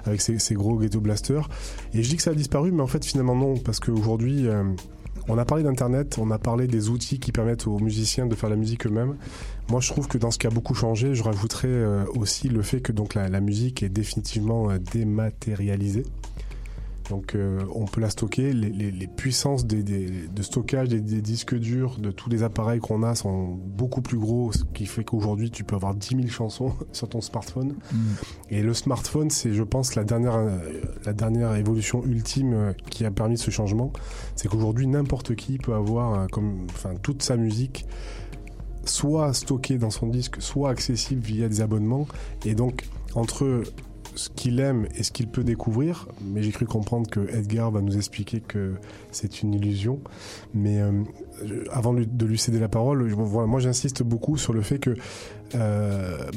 avec 0.05 0.21
ces, 0.21 0.39
ces 0.39 0.55
gros 0.55 0.77
ghetto 0.77 0.99
blasters. 0.99 1.49
Et 1.93 2.03
je 2.03 2.09
dis 2.09 2.15
que 2.17 2.23
ça 2.23 2.31
a 2.31 2.35
disparu, 2.35 2.71
mais 2.71 2.81
en 2.81 2.87
fait 2.87 3.03
finalement 3.05 3.35
non, 3.35 3.55
parce 3.57 3.79
qu'aujourd'hui. 3.79 4.47
On 5.27 5.37
a 5.37 5.45
parlé 5.45 5.63
d'Internet, 5.63 6.17
on 6.19 6.31
a 6.31 6.37
parlé 6.37 6.67
des 6.67 6.89
outils 6.89 7.19
qui 7.19 7.31
permettent 7.31 7.67
aux 7.67 7.79
musiciens 7.79 8.25
de 8.25 8.35
faire 8.35 8.49
la 8.49 8.55
musique 8.55 8.85
eux-mêmes. 8.85 9.15
Moi, 9.69 9.79
je 9.79 9.89
trouve 9.89 10.07
que 10.07 10.17
dans 10.17 10.31
ce 10.31 10.37
qui 10.37 10.47
a 10.47 10.49
beaucoup 10.49 10.73
changé, 10.73 11.15
je 11.15 11.23
rajouterais 11.23 11.67
euh, 11.67 12.03
aussi 12.15 12.49
le 12.49 12.61
fait 12.61 12.81
que 12.81 12.91
donc 12.91 13.13
la, 13.13 13.29
la 13.29 13.39
musique 13.39 13.83
est 13.83 13.89
définitivement 13.89 14.69
euh, 14.69 14.77
dématérialisée. 14.77 16.03
Donc, 17.09 17.35
euh, 17.35 17.59
on 17.75 17.85
peut 17.85 17.99
la 18.01 18.09
stocker. 18.09 18.53
Les, 18.53 18.69
les- 18.69 18.91
les 18.91 19.07
puissances 19.07 19.65
des, 19.65 19.83
des- 19.83 20.27
de 20.27 20.41
stockage 20.41 20.87
des, 20.87 21.01
des 21.01 21.21
disques 21.21 21.53
durs, 21.55 21.97
de 21.99 22.11
tous 22.11 22.29
les 22.29 22.43
appareils 22.43 22.79
qu'on 22.79 23.03
a, 23.03 23.13
sont 23.13 23.47
beaucoup 23.47 24.01
plus 24.01 24.17
gros, 24.17 24.51
ce 24.53 24.63
qui 24.73 24.85
fait 24.85 25.03
qu'aujourd'hui, 25.03 25.51
tu 25.51 25.63
peux 25.65 25.75
avoir 25.75 25.95
10 25.95 26.15
000 26.15 26.27
chansons 26.29 26.73
sur 26.93 27.09
ton 27.09 27.19
smartphone. 27.21 27.75
Et 28.49 28.61
le 28.63 28.73
smartphone, 28.73 29.29
c'est, 29.29 29.51
je 29.53 29.63
pense, 29.63 29.95
la 29.95 30.03
dernière, 30.05 30.35
euh, 30.35 30.57
la 31.05 31.13
dernière 31.13 31.55
évolution 31.55 32.03
ultime 32.05 32.53
euh, 32.53 32.73
qui 32.89 33.03
a 33.05 33.11
permis 33.11 33.37
ce 33.37 33.51
changement. 33.51 33.91
C'est 34.35 34.47
qu'aujourd'hui, 34.47 34.87
n'importe 34.87 35.35
qui 35.35 35.57
peut 35.57 35.73
avoir 35.73 36.27
comme, 36.29 36.65
enfin, 36.69 36.91
toute 37.01 37.21
sa 37.21 37.35
musique 37.37 37.85
soit 38.85 39.33
stockée 39.33 39.77
dans 39.77 39.89
son 39.89 40.07
disque, 40.07 40.41
soit 40.41 40.69
accessible 40.69 41.21
via 41.21 41.47
des 41.47 41.61
abonnements. 41.61 42.07
Et 42.45 42.53
donc, 42.55 42.85
entre 43.15 43.63
ce 44.15 44.29
qu'il 44.29 44.59
aime 44.59 44.87
et 44.95 45.03
ce 45.03 45.11
qu'il 45.11 45.27
peut 45.27 45.43
découvrir, 45.43 46.07
mais 46.23 46.43
j'ai 46.43 46.51
cru 46.51 46.65
comprendre 46.65 47.09
que 47.09 47.21
Edgar 47.35 47.71
va 47.71 47.81
nous 47.81 47.95
expliquer 47.97 48.41
que 48.41 48.73
c'est 49.11 49.41
une 49.41 49.53
illusion. 49.53 49.99
Mais 50.53 50.79
euh, 50.81 50.91
avant 51.71 51.93
de 51.93 51.99
lui- 51.99 52.07
de 52.07 52.25
lui 52.25 52.37
céder 52.37 52.59
la 52.59 52.69
parole, 52.69 53.03
moi 53.15 53.59
j'insiste 53.59 54.03
beaucoup 54.03 54.37
sur 54.37 54.53
le 54.53 54.61
fait 54.61 54.77
que 54.79 54.95
euh, 55.55 56.31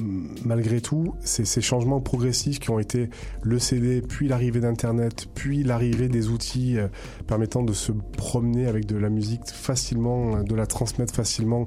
malgré 0.45 0.81
tout, 0.81 1.15
ces 1.21 1.61
changements 1.61 2.01
progressifs 2.01 2.59
qui 2.59 2.71
ont 2.71 2.79
été 2.79 3.09
le 3.43 3.59
CD, 3.59 4.03
puis 4.03 4.29
l'arrivée 4.29 4.61
d'Internet, 4.61 5.29
puis 5.35 5.63
l'arrivée 5.63 6.09
des 6.09 6.29
outils 6.29 6.79
euh, 6.79 6.89
permettant 7.27 7.63
de 7.63 7.73
se 7.73 7.93
promener 7.93 8.67
avec 8.67 8.87
de 8.87 8.97
la 8.97 9.09
musique 9.09 9.47
facilement, 9.47 10.37
euh, 10.37 10.43
de 10.43 10.55
la 10.55 10.67
transmettre 10.67 11.15
facilement. 11.15 11.67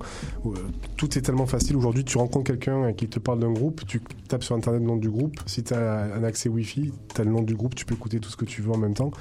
Tout 0.97 1.17
est 1.17 1.21
tellement 1.21 1.47
facile. 1.47 1.75
Aujourd'hui, 1.75 2.03
tu 2.03 2.17
rencontres 2.17 2.45
quelqu'un 2.45 2.93
qui 2.93 3.07
te 3.07 3.19
parle 3.19 3.39
d'un 3.39 3.51
groupe, 3.51 3.85
tu 3.87 4.01
tapes 4.27 4.43
sur 4.43 4.55
Internet 4.55 4.81
le 4.81 4.87
nom 4.87 4.97
du 4.97 5.09
groupe. 5.09 5.39
Si 5.45 5.63
tu 5.63 5.73
as 5.73 6.13
un 6.15 6.23
accès 6.23 6.49
Wi-Fi, 6.49 6.91
tu 7.13 7.21
as 7.21 7.23
le 7.23 7.31
nom 7.31 7.41
du 7.41 7.55
groupe, 7.55 7.75
tu 7.75 7.85
peux 7.85 7.95
écouter 7.95 8.19
tout 8.19 8.29
ce 8.29 8.37
que 8.37 8.45
tu 8.45 8.61
veux 8.61 8.71
en 8.71 8.77
même 8.77 8.93
temps. 8.93 9.11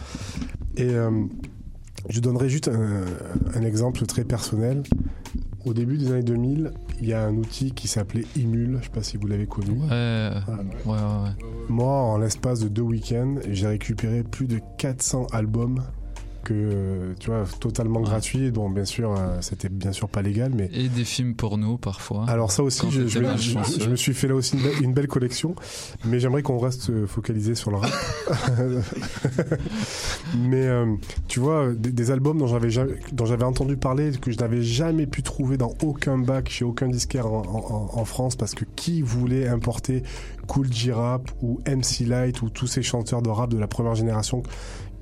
Et 0.76 0.90
je 2.08 2.20
donnerai 2.20 2.48
juste 2.48 2.68
un 2.68 3.62
exemple 3.62 4.04
très 4.06 4.24
personnel. 4.24 4.82
Au 5.64 5.74
début 5.74 5.98
des 5.98 6.12
années 6.12 6.22
2000, 6.22 6.72
il 7.00 7.08
y 7.08 7.12
a 7.12 7.24
un 7.24 7.34
outil 7.34 7.72
qui 7.72 7.88
s'appelait 7.88 8.24
Imul, 8.36 8.78
je 8.78 8.84
sais 8.84 8.90
pas 8.90 9.02
si 9.02 9.16
vous 9.16 9.26
l'avez 9.26 9.46
connu. 9.46 9.80
Ouais, 9.80 10.30
ouais, 10.46 10.54
ouais, 10.86 10.92
ouais. 10.92 11.30
Moi, 11.68 11.90
en 11.90 12.18
l'espace 12.18 12.60
de 12.60 12.68
deux 12.68 12.82
week-ends, 12.82 13.36
j'ai 13.50 13.66
récupéré 13.66 14.22
plus 14.22 14.46
de 14.46 14.60
400 14.78 15.26
albums 15.32 15.82
que, 16.48 16.54
euh, 16.54 17.12
tu 17.20 17.30
vois, 17.30 17.44
totalement 17.60 18.00
gratuits. 18.00 18.50
Bon, 18.50 18.70
bien 18.70 18.84
sûr, 18.84 19.12
euh, 19.16 19.38
c'était 19.40 19.68
bien 19.68 19.92
sûr 19.92 20.08
pas 20.08 20.22
légal, 20.22 20.52
mais 20.54 20.70
Et 20.72 20.88
des 20.88 21.04
films 21.04 21.34
porno 21.34 21.76
parfois. 21.76 22.24
alors 22.28 22.50
ça 22.52 22.62
aussi, 22.62 22.90
je, 22.90 23.02
me- 23.02 23.06
je- 23.08 23.18
malchanceux. 23.20 23.80
je 23.80 23.88
me 23.90 23.96
suis 23.96 24.14
fait 24.14 24.28
là 24.28 24.34
aussi 24.34 24.56
une 24.56 24.62
belle, 24.62 24.82
une 24.82 24.92
belle 24.94 25.08
collection, 25.08 25.54
mais 26.04 26.20
j'aimerais 26.20 26.42
qu'on 26.42 26.58
reste 26.58 26.90
euh, 26.90 27.06
focalisé 27.06 27.54
sur 27.54 27.70
le 27.70 27.76
rap. 27.78 27.90
mais 30.38 30.66
euh, 30.66 30.86
tu 31.28 31.40
vois, 31.40 31.72
des, 31.74 31.90
des 31.92 32.10
albums 32.10 32.38
dont 32.38 32.46
j'avais 32.46 32.70
jamais- 32.70 32.94
dont 33.12 33.26
j'avais 33.26 33.44
entendu 33.44 33.76
parler, 33.76 34.10
que 34.20 34.30
je 34.30 34.38
n'avais 34.38 34.62
jamais 34.62 35.06
pu 35.06 35.22
trouver 35.22 35.56
dans 35.56 35.74
aucun 35.82 36.18
bac 36.18 36.48
chez 36.48 36.64
aucun 36.64 36.88
disquaire 36.88 37.26
en, 37.26 37.42
en- 37.42 37.98
en 38.00 38.04
France, 38.04 38.36
parce 38.36 38.54
que 38.54 38.64
qui 38.76 39.02
voulait 39.02 39.48
importer 39.48 40.02
Cool 40.46 40.72
J-Rap 40.72 41.30
ou 41.42 41.60
MC 41.66 42.06
Light 42.06 42.40
ou 42.42 42.48
tous 42.48 42.66
ces 42.66 42.82
chanteurs 42.82 43.22
de 43.22 43.28
rap 43.28 43.50
de 43.50 43.58
la 43.58 43.66
première 43.66 43.94
génération 43.94 44.42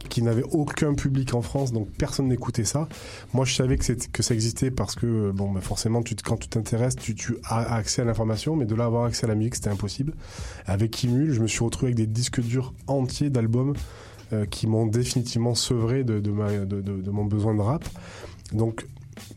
qui 0.09 0.23
n'avaient 0.23 0.45
aucun 0.51 0.95
public 0.95 1.35
en 1.35 1.43
France, 1.43 1.73
donc 1.73 1.89
personne 1.91 2.29
n'écoutait 2.29 2.65
ça. 2.65 2.89
Moi, 3.35 3.45
je 3.45 3.55
savais 3.55 3.77
que, 3.77 3.93
que 3.93 4.23
ça 4.23 4.35
existait 4.35 4.71
parce 4.71 4.95
que, 4.95 5.31
bon, 5.31 5.51
bah, 5.53 5.61
forcément, 5.61 6.03
quand 6.25 6.37
tu 6.37 6.49
t'intéresses, 6.49 6.97
tu, 6.97 7.37
as 7.45 7.75
accès 7.75 8.03
à 8.03 8.05
l'information, 8.05 8.57
mais 8.57 8.67
de 8.67 8.75
là 8.75 8.85
avoir 8.85 9.05
accès 9.05 9.25
à 9.25 9.29
la 9.29 9.35
musique, 9.35 9.57
c'était 9.57 9.71
impossible. 9.71 10.15
Avec 10.67 10.91
Kimul, 10.91 11.33
je 11.33 11.41
me 11.41 11.47
suis 11.47 11.65
retrouvé 11.65 11.89
avec 11.93 11.97
des 11.97 12.07
disques 12.07 12.41
durs 12.41 12.75
entiers 12.87 13.31
d'albums 13.31 13.75
euh, 14.33 14.45
qui 14.47 14.67
m'ont 14.67 14.87
définitivement 14.87 15.55
sevré 15.55 16.05
de, 16.05 16.21
mon 17.11 17.25
besoin 17.25 17.55
de 17.55 17.61
rap. 17.61 17.85
Donc, 18.53 18.87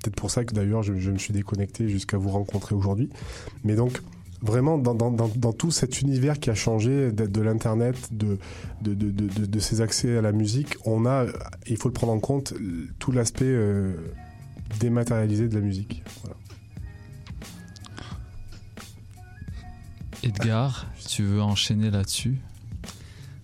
peut-être 0.01 0.15
pour 0.15 0.31
ça 0.31 0.43
que 0.43 0.53
d'ailleurs, 0.53 0.83
je 0.83 1.11
me 1.11 1.17
suis 1.17 1.33
déconnecté 1.33 1.89
jusqu'à 1.89 2.17
vous 2.17 2.29
rencontrer 2.29 2.75
aujourd'hui. 2.75 3.09
Mais 3.63 3.75
donc, 3.75 4.01
vraiment 4.41 4.77
dans, 4.77 4.93
dans, 4.95 5.11
dans, 5.11 5.27
dans 5.35 5.53
tout 5.53 5.71
cet 5.71 6.01
univers 6.01 6.39
qui 6.39 6.49
a 6.49 6.55
changé 6.55 7.11
de, 7.11 7.25
de 7.25 7.41
l'internet, 7.41 7.95
de, 8.11 8.37
de, 8.81 8.93
de, 8.93 9.11
de, 9.11 9.27
de- 9.27 9.45
de 9.45 9.59
ces 9.59 9.81
accès 9.81 10.17
à 10.17 10.21
la 10.21 10.31
musique, 10.31 10.75
on 10.85 11.05
a, 11.05 11.25
il 11.67 11.77
faut 11.77 11.89
le 11.89 11.93
prendre 11.93 12.13
en 12.13 12.19
compte, 12.19 12.53
tout 12.99 13.11
l'aspect 13.11 13.45
euh, 13.45 13.93
dématérialisé 14.79 15.47
de 15.49 15.55
la 15.55 15.61
musique. 15.61 16.03
Voilà. 16.23 16.35
Edgar, 20.23 20.85
tu 21.07 21.23
veux 21.23 21.41
enchaîner 21.41 21.89
là-dessus? 21.91 22.37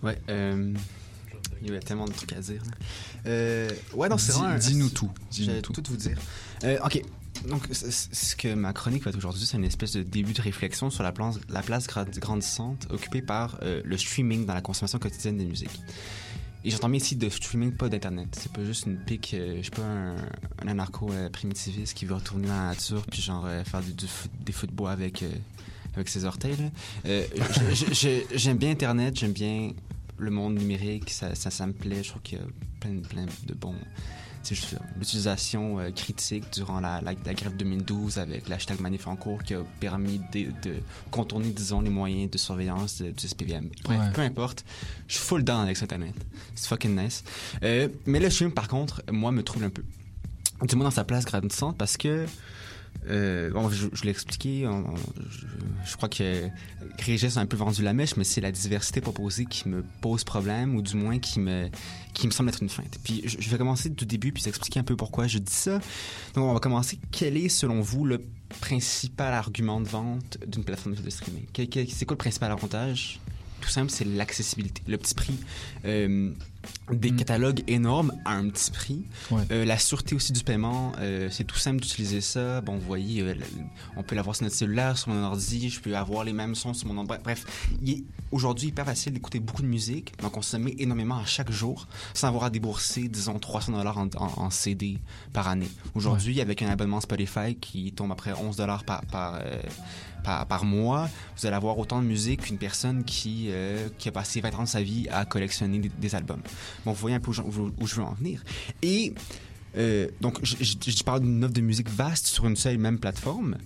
Ouais, 0.04 0.20
euh, 0.30 0.74
il 1.62 1.72
y 1.72 1.76
a 1.76 1.80
tellement 1.80 2.06
de 2.06 2.12
trucs 2.14 2.34
à 2.34 2.40
dire. 2.42 2.62
Euh, 3.26 3.70
ouais, 3.94 4.10
non, 4.10 4.18
c'est 4.18 4.34
Dis- 4.34 4.40
vraiment. 4.40 4.58
dis-nous 4.58 4.90
tout, 4.90 5.10
dis-nous 5.32 5.46
J'allais 5.48 5.62
tout. 5.62 5.74
tout 5.74 5.84
vous 5.90 5.98
dire. 5.98 6.18
Euh, 6.64 6.78
ok. 6.84 7.02
Donc, 7.50 7.68
ce 7.72 8.36
que 8.36 8.54
ma 8.54 8.74
chronique 8.74 9.04
va 9.04 9.10
être 9.10 9.18
aujourd'hui, 9.18 9.46
c'est 9.46 9.58
une 9.58 9.64
espèce 9.64 9.94
de 9.94 10.04
début 10.04 10.34
de 10.34 10.42
réflexion 10.42 10.90
sur 10.90 11.04
la 11.04 11.12
place, 11.12 11.40
la 11.50 11.62
place 11.62 11.88
gra- 11.88 12.20
grandissante 12.20 12.88
occupée 12.90 13.22
par 13.22 13.60
euh, 13.62 13.82
le 13.84 13.98
streaming 13.98 14.46
dans 14.46 14.54
la 14.54 14.62
consommation 14.62 15.00
quotidienne 15.00 15.38
des 15.38 15.46
musiques. 15.46 15.80
Et 16.64 16.72
j'entends 16.72 16.90
bien 16.90 16.98
ici 16.98 17.16
de 17.16 17.30
streaming, 17.30 17.74
pas 17.74 17.90
d'internet. 17.90 18.36
C'est 18.40 18.52
pas 18.52 18.66
juste 18.66 18.88
une 18.88 18.98
pique, 18.98 19.36
euh, 19.36 19.58
je 19.60 19.66
sais 19.66 19.70
pas, 19.72 19.84
un, 19.84 20.16
un 20.64 20.68
anarcho 20.68 21.12
euh, 21.12 21.30
primitiviste 21.30 21.94
qui 21.94 22.06
veut 22.06 22.16
retourner 22.16 22.48
dans 22.48 22.56
la 22.56 22.70
nature 22.70 23.06
puis 23.06 23.22
genre 23.22 23.46
euh, 23.46 23.64
faire 23.64 23.82
des 23.82 24.52
feux 24.52 24.66
de 24.68 24.72
bois 24.72 24.92
avec, 24.92 25.22
euh, 25.22 25.30
ses 26.08 26.26
orteils. 26.26 26.72
j'aime 28.34 28.58
bien 28.58 28.72
internet, 28.72 29.16
j'aime 29.18 29.32
bien 29.32 29.72
le 30.18 30.32
monde 30.32 30.56
numérique, 30.56 31.10
ça, 31.12 31.36
ça, 31.36 31.68
me 31.68 31.74
plaît. 31.74 32.04
Je 32.04 32.10
trouve 32.10 32.22
qu'il 32.22 32.40
y 32.40 32.42
a 32.42 32.46
plein, 32.80 33.26
de 33.46 33.54
bons 33.54 33.76
l'utilisation 35.00 35.80
euh, 35.80 35.92
critique 35.92 36.46
durant 36.54 36.80
la, 36.80 37.02
la, 37.02 37.14
la 37.26 37.34
grève 37.34 37.56
2012 37.58 38.18
avec 38.20 38.48
l'hashtag 38.50 38.80
Manif 38.80 39.08
en 39.08 39.16
cours 39.16 39.44
qui 39.44 39.54
a 39.54 39.60
permis 39.80 40.20
de, 40.34 40.46
de 40.64 40.76
contourner, 41.12 41.50
disons, 41.50 41.82
les 41.82 41.90
moyens 41.90 42.30
de 42.32 42.38
surveillance 42.38 43.02
du 43.02 43.28
SPVM. 43.28 43.70
Bref, 43.84 44.00
Ouais. 44.00 44.12
peu 44.14 44.22
importe, 44.22 44.66
je 45.08 45.16
suis 45.16 45.24
full 45.24 45.44
down 45.44 45.62
avec 45.62 45.82
Internet. 45.82 46.14
C'est 46.56 46.68
fucking 46.68 46.96
nice. 46.96 47.24
Euh, 47.64 47.88
mais 48.06 48.20
le 48.20 48.30
film, 48.30 48.52
par 48.52 48.68
contre, 48.68 49.02
moi, 49.12 49.32
me 49.32 49.44
trouble 49.44 49.66
un 49.66 49.70
peu. 49.70 49.84
Du 50.68 50.76
moins 50.76 50.86
dans 50.86 50.92
sa 50.92 51.04
place 51.04 51.26
grandissante 51.26 51.78
parce 51.78 51.98
que 51.98 52.26
euh, 53.10 53.52
bon, 53.52 53.70
je, 53.70 53.88
je 53.94 54.04
l'ai 54.04 54.10
expliqué, 54.10 54.68
je, 55.86 55.96
crois 55.96 56.10
que 56.10 56.48
Régis 57.00 57.38
a 57.38 57.40
un 57.40 57.46
peu 57.46 57.58
vendu 57.58 57.84
la 57.84 57.94
mèche, 57.94 58.16
mais 58.18 58.24
c'est 58.24 58.42
la 58.42 58.52
diversité 58.52 59.02
proposée 59.02 59.46
qui 59.46 59.70
me 59.70 59.84
pose 60.02 60.24
problème, 60.24 60.76
ou 60.76 60.82
du 60.82 60.96
moins 60.96 61.20
qui 61.20 61.40
me, 61.40 61.70
qui 62.14 62.26
me 62.28 62.32
semble 62.32 62.50
être 62.50 62.62
une 62.62 62.70
feinte. 62.70 62.98
Puis 63.04 63.22
je, 63.26 63.50
vais 63.50 63.58
commencer 63.58 63.90
du 63.90 64.06
début, 64.06 64.32
puis 64.32 64.44
expliquer 64.48 64.80
un 64.80 64.84
peu 64.84 64.96
pourquoi 64.96 65.28
je 65.28 65.38
dis 65.38 65.54
ça. 65.54 65.80
Donc 66.34 66.46
on 66.46 66.54
va 66.54 66.60
commencer. 66.60 67.00
Quel 67.12 67.38
est, 67.38 67.50
selon 67.50 67.82
vous, 67.82 68.06
le 68.06 68.22
principal 68.62 69.34
argument 69.34 69.82
de 69.82 69.88
vente 69.88 70.38
d'une 70.48 70.64
plateforme 70.64 70.96
de 70.96 71.10
streaming? 71.10 71.46
C'est 71.90 72.06
quoi 72.06 72.16
le 72.16 72.18
principal 72.18 72.52
avantage? 72.52 73.20
Tout 73.62 73.70
simple, 73.70 73.90
c'est 73.90 74.06
l'accessibilité, 74.06 74.82
le 74.88 74.98
petit 74.98 75.16
prix. 75.16 75.38
Euh, 75.86 76.32
des 76.92 77.12
catalogues 77.12 77.64
énormes 77.68 78.12
à 78.26 78.34
un 78.34 78.50
petit 78.50 78.72
prix. 78.72 79.06
Ouais. 79.32 79.42
Euh, 79.52 79.66
la 79.66 79.78
sûreté 79.78 80.16
aussi 80.16 80.32
du 80.34 80.44
paiement, 80.44 80.92
euh, 81.00 81.30
c'est 81.32 81.44
tout 81.44 81.58
simple 81.58 81.82
d'utiliser 81.82 82.22
ça. 82.22 82.62
Bon, 82.62 82.76
vous 82.78 82.86
voyez, 82.86 83.22
euh, 83.22 83.36
on 83.98 84.04
peut 84.04 84.16
l'avoir 84.16 84.36
sur 84.36 84.44
notre 84.44 84.56
cellulaire, 84.56 84.98
sur 84.98 85.10
mon 85.10 85.24
ordi, 85.24 85.70
je 85.70 85.80
peux 85.80 85.96
avoir 85.96 86.24
les 86.24 86.34
mêmes 86.34 86.56
sons 86.56 86.74
sur 86.74 86.88
mon 86.88 86.98
ordi. 86.98 87.14
Bref, 87.24 87.46
il 87.82 87.90
est 87.92 88.04
aujourd'hui 88.32 88.68
hyper 88.70 88.86
facile 88.86 89.14
d'écouter 89.14 89.40
beaucoup 89.40 89.62
de 89.62 89.68
musique, 89.68 90.14
d'en 90.22 90.30
consommer 90.30 90.76
énormément 90.80 91.18
à 91.18 91.26
chaque 91.26 91.52
jour, 91.52 91.88
sans 92.14 92.28
avoir 92.28 92.46
à 92.46 92.50
débourser, 92.50 93.08
disons, 93.08 93.40
300 93.40 93.72
dollars 93.74 93.98
en, 93.98 94.08
en- 94.18 94.34
en 94.44 94.50
CD 94.50 94.98
par 95.34 95.48
année. 95.48 95.70
Aujourd'hui, 95.96 96.42
avec 96.42 96.62
un 96.62 96.68
abonnement 96.70 97.02
Spotify 97.02 97.56
qui 97.60 97.92
tombe 97.94 98.12
après 98.12 98.34
11 98.34 98.56
dollars 98.58 98.84
par, 98.84 99.02
par, 99.06 99.40
par, 100.24 100.46
par 100.48 100.66
mois, 100.66 101.10
vous 101.38 101.46
allez 101.46 101.56
avoir 101.56 101.78
autant 101.78 102.02
de 102.02 102.08
musique 102.08 102.42
qu'une 102.42 102.58
personne 102.58 103.04
qui, 103.04 103.46
euh, 103.50 103.90
qui 103.98 104.10
a 104.10 104.12
passé 104.12 104.42
20 104.42 104.56
ans 104.56 104.64
de 104.64 104.68
sa 104.68 104.82
vie 104.82 105.08
à 105.12 105.24
collectionner 105.26 105.78
des, 105.80 105.90
des 105.90 106.16
albums. 106.16 106.42
Bon, 106.86 106.92
vous 106.92 106.98
voyez 107.00 107.16
un 107.16 107.20
peu 107.20 107.30
où, 107.32 107.34
je- 107.34 107.96
veux 107.96 108.04
en 108.04 108.14
venir. 108.14 108.44
Et 108.82 109.14
euh, 109.78 110.08
donc, 110.22 110.40
je 110.44 111.04
parle 111.04 111.22
d'une 111.22 111.44
offre 111.44 111.54
de 111.54 111.62
musique 111.62 111.90
vaste 111.90 112.28
sur 112.28 112.46
une 112.48 112.56
seule 112.56 112.76
et 112.76 112.78
même 112.78 113.00
plateforme. 113.00 113.58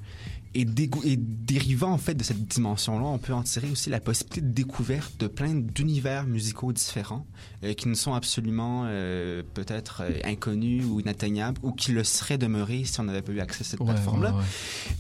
Et, 0.55 0.61
et 1.03 1.15
dérivant 1.15 1.91
en 1.91 1.97
fait 1.99 2.15
de 2.15 2.23
cette 2.23 2.43
dimension-là, 2.47 3.05
on 3.05 3.17
peut 3.19 3.33
en 3.33 3.43
tirer 3.43 3.69
aussi 3.69 3.89
la 3.91 3.99
possibilité 3.99 4.41
de 4.41 4.51
découverte 4.51 5.15
de 5.19 5.27
plein 5.27 5.53
d'univers 5.53 6.25
musicaux 6.25 6.73
différents 6.73 7.25
euh, 7.63 7.73
qui 7.73 7.87
ne 7.87 7.93
sont 7.93 8.13
absolument 8.15 8.83
euh, 8.87 9.43
peut-être 9.53 10.01
euh, 10.03 10.19
inconnus 10.25 10.83
ou 10.85 10.99
inatteignables 10.99 11.59
ou 11.61 11.71
qui 11.71 11.91
le 11.91 12.03
seraient 12.03 12.37
demeurés 12.39 12.83
si 12.83 12.99
on 12.99 13.03
n'avait 13.03 13.21
pas 13.21 13.31
eu 13.31 13.39
accès 13.39 13.61
à 13.61 13.63
cette 13.65 13.79
Ouais, 13.79 13.85
plateforme-là. 13.87 14.31
ouais, 14.31 14.37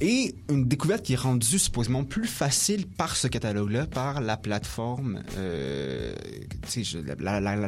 ouais. 0.01 0.07
Et 0.07 0.35
une 0.49 0.65
découverte 0.67 1.03
qui 1.03 1.13
est 1.13 1.17
rendue 1.17 1.57
supposément 1.59 2.03
plus 2.03 2.27
facile 2.27 2.85
par 2.85 3.15
ce 3.15 3.27
catalogue-là, 3.27 3.87
par 3.87 4.21
la 4.21 4.37
plateforme, 4.37 5.23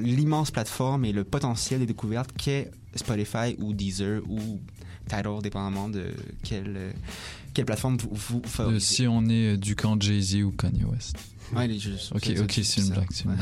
l'immense 0.01 0.51
plateforme 0.51 1.05
et 1.05 1.11
le 1.11 1.23
potentiel 1.23 1.79
de 1.81 1.85
découverte 1.85 2.31
qu'est 2.37 2.71
Spotify 2.95 3.55
ou 3.59 3.73
Deezer 3.73 4.21
ou 4.29 4.59
Tidal, 5.07 5.41
dépendamment 5.41 5.89
de 5.89 6.05
quelle, 6.43 6.73
euh, 6.77 6.91
quelle 7.53 7.65
plateforme 7.65 7.97
vous, 7.97 8.09
vous 8.13 8.41
favorisez. 8.45 8.79
si 8.95 9.07
on 9.07 9.25
est 9.29 9.53
euh, 9.53 9.57
du 9.57 9.75
camp 9.75 9.99
Jay-Z 10.01 10.35
ou 10.43 10.51
Kanye 10.51 10.83
West. 10.85 11.15
Ouais, 11.53 11.67
les 11.67 11.79
jeux- 11.79 11.97
ok, 12.15 12.31
ok, 12.41 12.59
c'est 12.63 12.81
une 12.81 12.89
blague. 12.89 13.09
Ouais. 13.25 13.33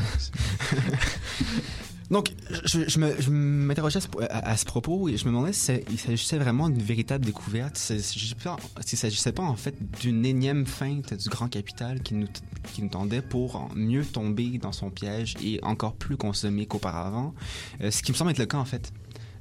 Donc, 2.10 2.32
je, 2.64 2.88
je 2.88 3.30
m'interrogeais 3.30 3.98
à, 3.98 4.00
ce- 4.00 4.08
à- 4.30 4.48
à 4.50 4.56
ce 4.56 4.64
propos 4.64 5.08
et 5.08 5.16
je 5.16 5.24
me 5.26 5.30
demandais 5.30 5.52
si 5.52 5.70
il 5.92 5.98
s'agissait 6.00 6.38
vraiment 6.38 6.68
d'une 6.68 6.82
véritable 6.82 7.24
découverte, 7.24 7.76
s'il 7.76 8.02
s'il 8.02 8.98
s'agissait 8.98 9.30
pas 9.30 9.42
en 9.44 9.54
fait 9.54 9.76
d'une 10.00 10.26
énième 10.26 10.66
feinte 10.66 11.14
du 11.14 11.28
grand 11.28 11.46
capital 11.46 12.02
qui 12.02 12.14
nous, 12.14 12.26
qui 12.72 12.82
nous 12.82 12.88
tendait 12.88 13.22
pour 13.22 13.68
mieux 13.76 14.04
tomber 14.04 14.58
dans 14.58 14.72
son 14.72 14.90
piège 14.90 15.36
et 15.40 15.60
encore 15.62 15.94
plus 15.94 16.16
consommer 16.16 16.66
qu'auparavant. 16.66 17.32
Euh, 17.80 17.92
ce 17.92 18.02
qui 18.02 18.10
me 18.10 18.16
semble 18.16 18.32
être 18.32 18.38
le 18.38 18.46
cas 18.46 18.58
en 18.58 18.64
fait. 18.64 18.92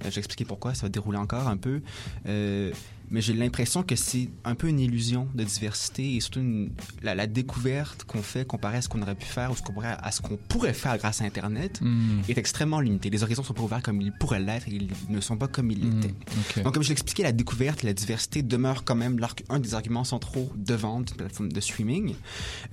Euh, 0.05 0.11
je 0.11 0.15
vais 0.15 0.19
expliquer 0.19 0.45
pourquoi, 0.45 0.75
ça 0.75 0.83
va 0.83 0.89
dérouler 0.89 1.17
encore 1.17 1.47
un 1.47 1.57
peu. 1.57 1.81
Euh, 2.27 2.71
mais 3.11 3.21
j'ai 3.21 3.33
l'impression 3.33 3.81
que 3.83 3.95
c'est 3.95 4.29
un 4.43 4.55
peu 4.55 4.67
une 4.67 4.79
illusion 4.79 5.27
de 5.33 5.43
diversité 5.43 6.15
et 6.15 6.19
surtout 6.19 6.39
une- 6.41 6.71
la, 7.01 7.15
la 7.15 7.25
découverte 7.27 8.03
qu'on 8.03 8.21
fait 8.21 8.45
comparé 8.45 8.77
à 8.77 8.81
ce 8.81 8.89
qu'on 8.89 9.01
aurait 9.01 9.15
pu 9.15 9.25
faire 9.25 9.51
ou 9.51 9.55
ce 9.55 9.61
qu'on 9.61 9.73
pourrait, 9.73 9.95
à 9.99 10.11
ce 10.11 10.21
qu'on 10.21 10.37
pourrait 10.37 10.73
faire 10.73 10.97
grâce 10.97 11.21
à 11.21 11.25
Internet 11.25 11.79
Mm. 11.81 12.21
est 12.29 12.37
extrêmement 12.37 12.79
limitée. 12.79 13.09
Les 13.09 13.23
horizons 13.23 13.43
sont 13.43 13.53
pas 13.53 13.63
ouverts 13.63 13.81
comme 13.83 14.01
ils 14.01 14.11
pourraient 14.13 14.39
l'être 14.39 14.67
et 14.67 14.73
ils 14.75 14.89
ne 15.09 15.21
sont 15.21 15.37
pas 15.37 15.47
comme 15.47 15.71
ils 15.71 15.79
l'étaient. 15.79 16.13
ok. 16.57 16.63
Donc, 16.63 16.73
comme 16.73 16.83
je 16.83 16.89
l'expliquais, 16.89 17.23
la 17.23 17.31
découverte 17.31 17.83
la 17.83 17.93
diversité 17.93 18.41
demeurent 18.43 18.83
quand 18.83 18.95
même 18.95 19.19
un 19.49 19.59
des 19.59 19.73
arguments 19.73 20.03
centraux 20.03 20.51
de 20.55 20.73
vente 20.75 21.07
d'une 21.07 21.17
plateforme 21.17 21.51
de 21.51 21.59
streaming. 21.61 22.15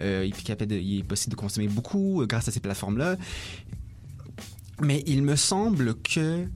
Euh, 0.01 0.29
il 0.29 0.99
est 0.99 1.03
possible 1.03 1.31
de 1.33 1.37
consommer 1.41 1.69
beaucoup 1.69 2.23
euh, 2.23 2.27
grâce 2.27 2.49
à 2.49 2.53
ces 2.53 2.61
plateformes-là. 2.61 3.17
Mais 4.83 5.03
il 5.07 5.23
me 5.23 5.37
semble 5.37 5.95
que 5.95 6.47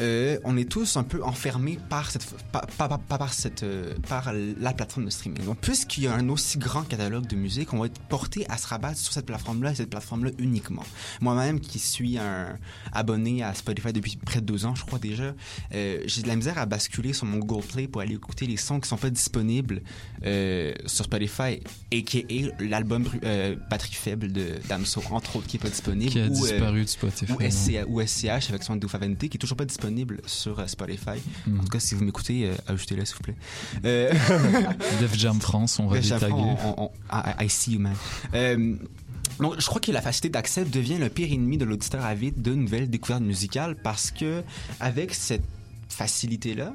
euh, 0.00 0.38
on 0.44 0.56
est 0.56 0.68
tous 0.68 0.96
un 0.96 1.04
peu 1.04 1.22
enfermés 1.22 1.78
par 1.88 2.10
cette, 2.10 2.26
par, 2.50 2.66
par- 2.66 2.88
par- 2.88 3.18
par 3.18 3.32
cette, 3.32 3.62
euh, 3.62 3.94
par 4.08 4.32
la 4.32 4.72
plateforme 4.72 5.04
de 5.06 5.10
streaming. 5.10 5.44
Donc, 5.44 5.58
puisqu'il 5.60 6.04
y 6.04 6.06
a 6.08 6.14
un 6.14 6.28
aussi 6.28 6.58
grand 6.58 6.82
catalogue 6.82 7.26
de 7.26 7.36
musique, 7.36 7.72
on 7.72 7.78
va 7.78 7.86
être 7.86 8.00
porté 8.08 8.44
à 8.50 8.56
se 8.58 8.66
rabattre 8.66 8.98
sur 8.98 9.12
cette 9.12 9.26
plateforme-là 9.26 9.72
et 9.72 9.74
cette 9.76 9.90
plateforme-là 9.90 10.32
uniquement. 10.38 10.82
Moi-même, 11.20 11.60
qui 11.60 11.78
suis 11.78 12.18
un 12.18 12.58
abonné 12.92 13.42
à 13.42 13.54
Spotify 13.54 13.92
depuis 13.92 14.16
près 14.16 14.40
de 14.40 14.46
deux 14.46 14.66
ans, 14.66 14.74
je 14.74 14.84
crois 14.84 14.98
déjà, 14.98 15.34
euh, 15.74 16.00
j'ai 16.06 16.22
de 16.22 16.28
la 16.28 16.36
misère 16.36 16.58
à 16.58 16.66
basculer 16.66 17.12
sur 17.12 17.26
mon 17.26 17.38
Google 17.38 17.64
Play 17.66 17.86
pour 17.88 18.00
aller 18.00 18.14
écouter 18.14 18.46
les 18.46 18.56
sons 18.56 18.80
qui 18.80 18.88
sont 18.88 18.96
pas 18.96 19.10
disponibles 19.10 19.82
euh, 20.24 20.72
sur 20.86 21.04
Spotify, 21.04 21.60
et 21.90 22.02
qui 22.04 22.18
est 22.28 22.50
l'album 22.60 23.04
Batterie 23.70 23.94
faible 23.94 24.32
de 24.32 24.54
Damso, 24.68 25.02
entre 25.10 25.36
autres, 25.36 25.46
qui 25.46 25.56
est 25.56 25.60
pas 25.60 25.68
disponible. 25.68 26.10
Qui 26.10 26.20
a 26.20 26.26
ou, 26.26 26.30
disparu 26.30 26.82
de 26.82 26.88
Spotify, 26.88 27.32
Ou? 27.32 27.40
SCH, 27.40 27.84
ou 27.88 28.00
SCH 28.06 28.50
avec 28.50 28.62
son 28.64 28.78
Favente, 28.88 29.18
qui 29.18 29.26
est 29.26 29.38
toujours 29.38 29.56
pas 29.56 29.64
disponible 29.64 29.83
sur 30.26 30.58
euh, 30.60 30.66
Spotify. 30.66 31.20
Mm. 31.46 31.60
En 31.60 31.62
tout 31.62 31.68
cas, 31.68 31.80
si 31.80 31.94
vous 31.94 32.04
m'écoutez, 32.04 32.46
euh, 32.46 32.54
ajoutez-le, 32.66 33.04
s'il 33.04 33.16
vous 33.16 33.22
plaît. 33.22 33.36
Euh... 33.84 34.12
Def 35.00 35.16
Jam 35.16 35.40
France, 35.40 35.78
on 35.78 35.86
va 35.86 35.98
Def 36.00 36.22
on- 36.30 36.84
on- 36.84 36.90
I, 37.12 37.44
I 37.44 37.48
see 37.50 37.72
you, 37.72 37.80
man. 37.80 37.94
Euh, 38.34 38.76
donc, 39.40 39.54
je 39.60 39.66
crois 39.66 39.80
que 39.80 39.90
la 39.90 40.00
facilité 40.00 40.28
d'accès 40.30 40.64
devient 40.64 40.98
le 40.98 41.08
pire 41.08 41.32
ennemi 41.32 41.58
de 41.58 41.64
l'auditeur 41.64 42.04
avide 42.04 42.40
de 42.40 42.54
nouvelles 42.54 42.88
découvertes 42.88 43.22
musicales 43.22 43.74
parce 43.76 44.10
que, 44.10 44.42
avec 44.80 45.12
cette 45.14 45.44
facilité-là, 45.88 46.72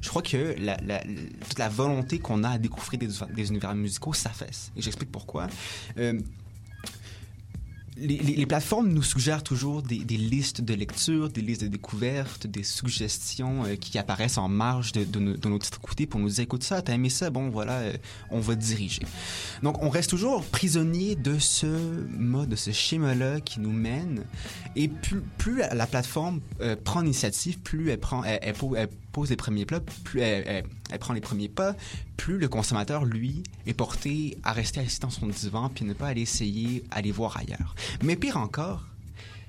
je 0.00 0.08
crois 0.08 0.22
que 0.22 0.54
la, 0.58 0.76
la- 0.86 1.02
toute 1.48 1.58
la 1.58 1.68
volonté 1.68 2.18
qu'on 2.18 2.42
a 2.44 2.50
à 2.50 2.58
découvrir 2.58 2.98
des, 3.00 3.08
des 3.34 3.48
univers 3.50 3.74
musicaux 3.74 4.14
s'affaisse. 4.14 4.72
Et 4.76 4.82
j'explique 4.82 5.10
pourquoi. 5.12 5.46
Euh, 5.98 6.18
les, 8.00 8.46
plateformes 8.46 8.88
nous 8.88 9.02
suggèrent 9.02 9.42
toujours 9.42 9.82
des, 9.82 9.98
listes 9.98 10.60
de 10.60 10.74
lecture, 10.74 11.28
des 11.28 11.42
listes 11.42 11.62
de 11.62 11.68
découvertes, 11.68 12.46
des 12.46 12.62
suggestions 12.62 13.64
euh, 13.64 13.76
qui 13.76 13.98
apparaissent 13.98 14.38
en 14.38 14.48
marge 14.48 14.92
de, 14.92 15.18
nos, 15.18 15.58
titres 15.58 15.78
écoutés 15.82 16.06
pour 16.06 16.20
nous 16.20 16.28
dire 16.28 16.44
écoute 16.44 16.64
ça, 16.64 16.82
t'as 16.82 16.94
aimé 16.94 17.10
ça, 17.10 17.30
bon 17.30 17.50
voilà, 17.50 17.78
euh, 17.80 17.92
on 18.30 18.40
va 18.40 18.56
te 18.56 18.60
diriger. 18.60 19.02
Donc 19.62 19.82
on 19.82 19.90
reste 19.90 20.10
toujours 20.10 20.44
prisonnier 20.44 21.14
de 21.14 21.38
ce 21.38 21.66
mode, 21.66 22.48
de 22.48 22.56
ce 22.56 22.72
schéma-là 22.72 23.40
qui 23.40 23.60
nous 23.60 23.72
mène. 23.72 24.24
Et 24.76 24.88
plus, 24.88 25.58
la, 25.58 25.74
la 25.74 25.86
plateforme 25.86 26.40
euh, 26.60 26.76
prend 26.82 27.02
l'initiative, 27.02 27.58
plus 27.58 27.90
elle 27.90 28.00
prend, 28.00 28.24
elle 28.24 28.54
pose 29.12 29.30
les 29.30 29.36
premiers 29.36 29.64
plats, 29.66 29.80
plus 30.04 30.20
elle, 30.20 30.64
elle- 30.90 30.98
prend 30.98 31.14
les 31.14 31.20
premiers 31.20 31.48
pas, 31.48 31.74
plus 32.16 32.38
le 32.38 32.48
consommateur, 32.48 33.04
lui, 33.04 33.42
est 33.66 33.74
porté 33.74 34.38
à 34.44 34.52
rester 34.52 34.80
assis 34.80 35.00
dans 35.00 35.10
son 35.10 35.26
divan 35.26 35.68
puis 35.68 35.84
ne 35.84 35.92
pas 35.94 36.08
aller 36.08 36.22
essayer, 36.22 36.84
aller 36.90 37.10
voir 37.12 37.36
ailleurs. 37.36 37.74
Mais 38.02 38.16
pire 38.16 38.36
encore, 38.36 38.84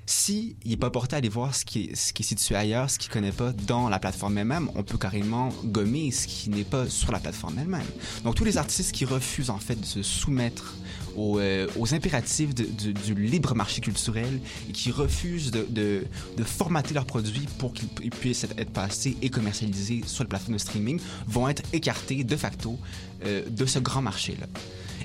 si 0.06 0.56
n'est 0.64 0.76
pas 0.76 0.90
porté 0.90 1.14
à 1.14 1.18
aller 1.18 1.28
voir 1.28 1.54
ce 1.54 1.64
qui 1.64 1.84
est, 1.84 1.94
ce 1.94 2.12
qui 2.12 2.22
est 2.22 2.26
situé 2.26 2.56
ailleurs, 2.56 2.90
ce 2.90 2.98
qu'il 2.98 3.10
connaît 3.10 3.30
pas 3.32 3.52
dans 3.52 3.88
la 3.88 3.98
plateforme 4.00 4.36
elle-même, 4.38 4.68
on 4.74 4.82
peut 4.82 4.98
carrément 4.98 5.50
gommer 5.64 6.10
ce 6.10 6.26
qui 6.26 6.50
n'est 6.50 6.64
pas 6.64 6.88
sur 6.88 7.12
la 7.12 7.20
plateforme 7.20 7.58
elle-même. 7.58 7.86
Donc 8.24 8.34
tous 8.34 8.44
les 8.44 8.56
artistes 8.58 8.92
qui 8.92 9.04
refusent 9.04 9.50
en 9.50 9.58
fait 9.58 9.76
de 9.76 9.84
se 9.86 10.02
soumettre 10.02 10.74
aux, 11.16 11.38
euh, 11.38 11.66
aux 11.78 11.94
impératifs 11.94 12.54
du, 12.54 13.14
libre 13.14 13.54
marché 13.54 13.80
culturel 13.80 14.40
et 14.68 14.72
qui 14.72 14.90
refusent 14.90 15.50
de, 15.50 16.04
formater 16.44 16.94
leurs 16.94 17.06
produits 17.06 17.46
pour 17.58 17.72
qu'ils 17.72 17.88
pu- 17.88 18.10
puissent 18.10 18.44
être, 18.44 18.70
passés 18.70 19.16
et 19.22 19.28
commercialisés 19.28 20.02
sur 20.06 20.24
les 20.24 20.28
plateformes 20.28 20.54
de 20.54 20.58
streaming 20.58 21.00
vont 21.26 21.48
être 21.48 21.62
écartés 21.72 22.24
de 22.24 22.36
facto 22.36 22.78
euh, 23.24 23.42
de 23.48 23.66
ce 23.66 23.78
grand 23.78 24.02
marché-là. 24.02 24.46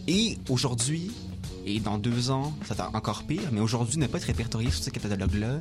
Et 0.07 0.37
aujourd'hui, 0.49 1.11
et 1.65 1.79
dans 1.79 1.97
deux 1.97 2.31
ans, 2.31 2.53
ça 2.65 2.73
va 2.73 2.89
encore 2.93 3.23
pire, 3.23 3.49
mais 3.51 3.59
aujourd'hui, 3.59 3.97
ne 3.97 4.07
pas 4.07 4.17
être 4.19 4.25
répertorié 4.25 4.71
sur 4.71 4.83
ce 4.83 4.89
catalogue-là, 4.89 5.59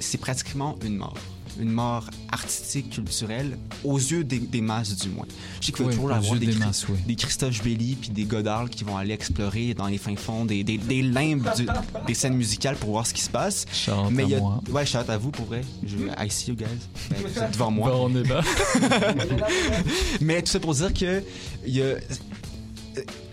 c'est 0.00 0.18
pratiquement 0.18 0.76
une 0.84 0.96
mort. 0.96 1.16
Une 1.60 1.70
mort 1.70 2.04
artistique, 2.30 2.90
culturelle, 2.90 3.56
aux 3.84 3.98
yeux 3.98 4.24
des, 4.24 4.38
des 4.38 4.60
masses 4.60 4.96
du 4.96 5.08
moins. 5.08 5.26
Je 5.60 5.66
sais 5.66 5.72
qu'il 5.72 5.84
va 5.86 5.92
toujours 5.92 6.12
avoir 6.12 6.34
des, 6.34 6.46
des 6.46 6.52
Chri- 6.52 6.58
masses, 6.58 6.86
oui. 6.88 6.98
des 7.06 7.14
Christophe 7.14 7.62
Belli 7.62 7.96
puis 7.96 8.10
des 8.10 8.24
Godard 8.24 8.68
qui 8.70 8.84
vont 8.84 8.96
aller 8.96 9.12
explorer 9.14 9.74
dans 9.74 9.86
les 9.86 9.98
fins 9.98 10.16
fonds 10.16 10.44
des, 10.44 10.62
des, 10.64 10.78
des 10.78 11.02
limbes 11.02 11.48
du- 11.56 11.66
des 12.06 12.14
scènes 12.14 12.34
musicales 12.36 12.76
pour 12.76 12.90
voir 12.90 13.06
ce 13.06 13.14
qui 13.14 13.22
se 13.22 13.30
passe. 13.30 13.64
Shout 13.72 13.92
Mais 14.10 14.24
il 14.24 14.30
y 14.30 14.34
a, 14.34 14.40
moi. 14.40 14.60
ouais, 14.70 14.84
shout 14.86 14.98
à 15.08 15.16
vous 15.16 15.30
pour 15.30 15.46
vrai. 15.46 15.62
Je, 15.86 15.96
I 15.96 16.30
see 16.30 16.50
you 16.50 16.56
guys. 16.56 16.66
Ben, 17.10 17.16
vous 17.24 17.38
êtes 17.38 17.52
devant 17.52 17.70
moi. 17.70 17.90
Ben, 17.90 17.96
on 17.96 18.16
est 18.16 18.28
bas. 18.28 18.42
Mais 20.20 20.42
tout 20.42 20.50
ça 20.52 20.60
pour 20.60 20.74
dire 20.74 20.92
que 20.92 21.22
il 21.66 21.74
y 21.76 21.82
a 21.82 21.94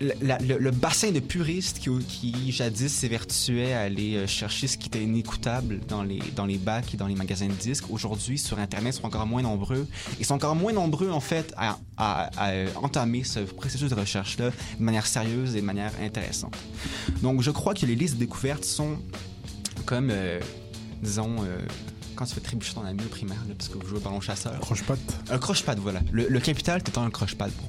la- 0.00 0.14
la- 0.20 0.38
le, 0.38 0.58
le 0.58 0.70
bassin 0.70 1.10
de 1.10 1.20
puristes 1.20 1.78
qui, 1.78 1.90
qui 2.04 2.52
jadis 2.52 2.92
s'évertuait 2.92 3.72
à 3.72 3.80
aller 3.82 4.14
euh, 4.16 4.26
chercher 4.26 4.66
ce 4.66 4.76
qui 4.78 4.88
était 4.88 5.02
inécoutable 5.02 5.80
dans 5.88 6.02
les, 6.02 6.20
dans 6.36 6.46
les 6.46 6.58
bacs 6.58 6.94
et 6.94 6.96
dans 6.96 7.06
les 7.06 7.14
magasins 7.14 7.46
de 7.48 7.52
disques, 7.52 7.84
aujourd'hui 7.90 8.38
sur 8.38 8.58
Internet 8.58 8.94
sont 8.94 9.06
encore 9.06 9.26
moins 9.26 9.42
nombreux. 9.42 9.86
Ils 10.18 10.26
sont 10.26 10.34
encore 10.34 10.54
moins 10.56 10.72
nombreux 10.72 11.10
en 11.10 11.20
fait 11.20 11.52
à, 11.56 11.78
à- 11.96 12.30
à, 12.36 12.50
euh, 12.50 12.68
entamer 12.76 13.24
ce 13.24 13.40
processus 13.40 13.90
de 13.90 13.94
recherche-là 13.94 14.50
de 14.78 14.82
manière 14.84 15.06
sérieuse 15.06 15.56
et 15.56 15.60
de 15.60 15.66
manière 15.66 15.92
intéressante. 16.02 16.54
Donc 17.22 17.42
je 17.42 17.50
crois 17.50 17.74
que 17.74 17.86
les 17.86 17.94
listes 17.96 18.14
de 18.14 18.20
découvertes 18.20 18.64
sont 18.64 18.96
comme, 19.86 20.10
euh, 20.10 20.40
disons, 21.02 21.36
euh, 21.44 21.58
quand 22.14 22.24
tu 22.26 22.34
fais 22.34 22.40
trébucher 22.40 22.74
ton 22.74 22.84
ami 22.84 23.00
au 23.04 23.08
primaire, 23.08 23.38
là, 23.48 23.54
parce 23.58 23.68
que 23.68 23.76
vous 23.76 23.86
jouez 23.88 23.98
au 23.98 24.00
ballon 24.00 24.20
chasseur. 24.20 24.58
Croche-patte. 24.60 25.00
Un 25.30 25.38
croche-patte, 25.38 25.78
voilà. 25.80 26.00
Le, 26.12 26.28
le 26.28 26.40
capital, 26.40 26.82
t'es 26.82 26.96
un 26.96 27.10
croche-patte, 27.10 27.52
bro. 27.56 27.68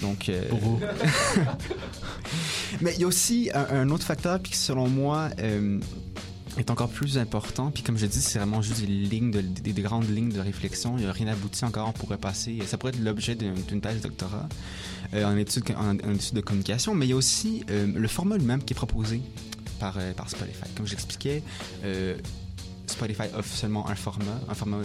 Donc. 0.00 0.28
euh, 0.28 0.42
Mais 2.80 2.94
il 2.94 3.00
y 3.00 3.04
a 3.04 3.06
aussi 3.06 3.50
un, 3.54 3.66
un 3.82 3.90
autre 3.90 4.04
facteur, 4.04 4.42
qui, 4.42 4.56
selon 4.56 4.88
moi, 4.88 5.30
euh, 5.40 5.80
est 6.58 6.70
encore 6.70 6.88
plus 6.88 7.18
important. 7.18 7.70
Puis 7.70 7.82
comme 7.82 7.98
je 7.98 8.06
dis, 8.06 8.20
c'est 8.20 8.38
vraiment 8.38 8.62
juste 8.62 8.80
des 8.80 8.86
lignes, 8.86 9.30
de- 9.30 9.40
des, 9.40 9.72
des 9.72 9.82
grandes 9.82 10.08
lignes 10.14 10.32
de 10.32 10.40
réflexion. 10.40 10.96
Il 10.98 11.04
n'y 11.04 11.08
a 11.08 11.12
rien 11.12 11.28
abouti 11.28 11.64
encore. 11.64 11.88
On 11.88 11.92
pourrait 11.92 12.18
passer. 12.18 12.58
Ça 12.66 12.76
pourrait 12.78 12.92
être 12.92 13.02
l'objet 13.02 13.34
d'une 13.34 13.80
thèse 13.80 13.98
de 13.98 14.02
doctorat 14.02 14.48
euh, 15.14 15.24
en, 15.24 15.36
études, 15.36 15.64
en, 15.76 15.90
en 15.96 16.14
études 16.14 16.34
de 16.34 16.40
communication. 16.40 16.94
Mais 16.94 17.06
il 17.06 17.10
y 17.10 17.12
a 17.12 17.16
aussi 17.16 17.64
euh, 17.70 17.86
le 17.94 18.08
format 18.08 18.36
lui-même 18.36 18.62
qui 18.62 18.74
est 18.74 18.76
proposé 18.76 19.20
par, 19.80 19.96
euh, 19.98 20.12
par 20.12 20.28
Spotify. 20.28 20.68
Comme 20.76 20.86
j'expliquais, 20.86 21.42
Spotify 22.98 23.28
offre 23.36 23.54
seulement 23.56 23.88
un 23.88 23.94
format, 23.94 24.24
un 24.48 24.54
format 24.54 24.78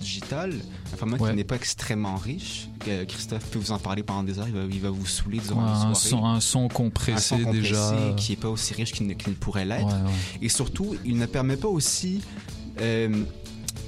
digital, 0.00 0.52
un 0.92 0.96
format 0.96 1.16
Ouais. 1.18 1.30
qui 1.30 1.36
n'est 1.36 1.44
pas 1.44 1.54
extrêmement 1.56 2.16
riche. 2.16 2.68
Christophe 3.08 3.44
peut 3.50 3.58
vous 3.60 3.70
en 3.72 3.78
parler 3.78 4.02
pendant 4.02 4.22
des 4.24 4.38
heures, 4.38 4.48
il 4.48 4.54
va, 4.54 4.62
il 4.64 4.80
va 4.80 4.90
vous 4.90 5.06
saouler 5.06 5.38
durant 5.38 5.62
Ouais, 5.64 5.94
soirée. 5.94 5.94
son, 5.94 6.24
un 6.26 6.40
son 6.40 6.68
compressé, 6.68 7.34
Un 7.34 7.38
son 7.38 7.44
compressé 7.44 7.60
déjà. 7.60 8.14
qui 8.16 8.32
n'est 8.32 8.36
pas 8.36 8.48
aussi 8.48 8.74
riche 8.74 8.92
qu'il 8.92 9.06
ne, 9.06 9.14
pourrait 9.14 9.64
l'être. 9.64 9.86
Ouais. 9.86 10.10
Et 10.42 10.48
surtout, 10.48 10.96
il 11.04 11.16
ne 11.16 11.26
permet 11.26 11.56
pas 11.56 11.68
aussi, 11.68 12.20
euh, 12.80 13.24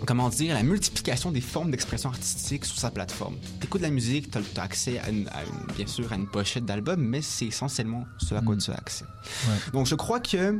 comment 0.06 0.28
dire, 0.28 0.54
la 0.54 0.62
multiplication 0.62 1.32
des 1.32 1.40
formes 1.40 1.70
d'expression 1.72 2.08
artistique 2.10 2.64
sur 2.64 2.78
sa 2.78 2.90
plateforme. 2.90 3.34
Tu 3.60 3.66
écoutes 3.66 3.80
de 3.80 3.86
la 3.86 3.92
musique, 3.92 4.30
tu 4.30 4.38
as, 4.38 4.62
accès, 4.62 4.98
à 5.00 5.10
une- 5.10 5.28
à 5.28 5.42
une- 5.42 5.74
bien 5.76 5.86
sûr, 5.88 6.12
à 6.12 6.16
une 6.16 6.26
pochette 6.28 6.64
d'album, 6.64 7.00
mais 7.00 7.20
c'est 7.22 7.46
essentiellement 7.46 8.04
ce 8.18 8.34
à 8.36 8.40
quoi 8.42 8.56
tu 8.56 8.70
as 8.70 8.74
accès. 8.74 9.04
Ouais. 9.48 9.54
Donc, 9.72 9.86
je 9.86 9.94
crois 9.96 10.20
que 10.20 10.58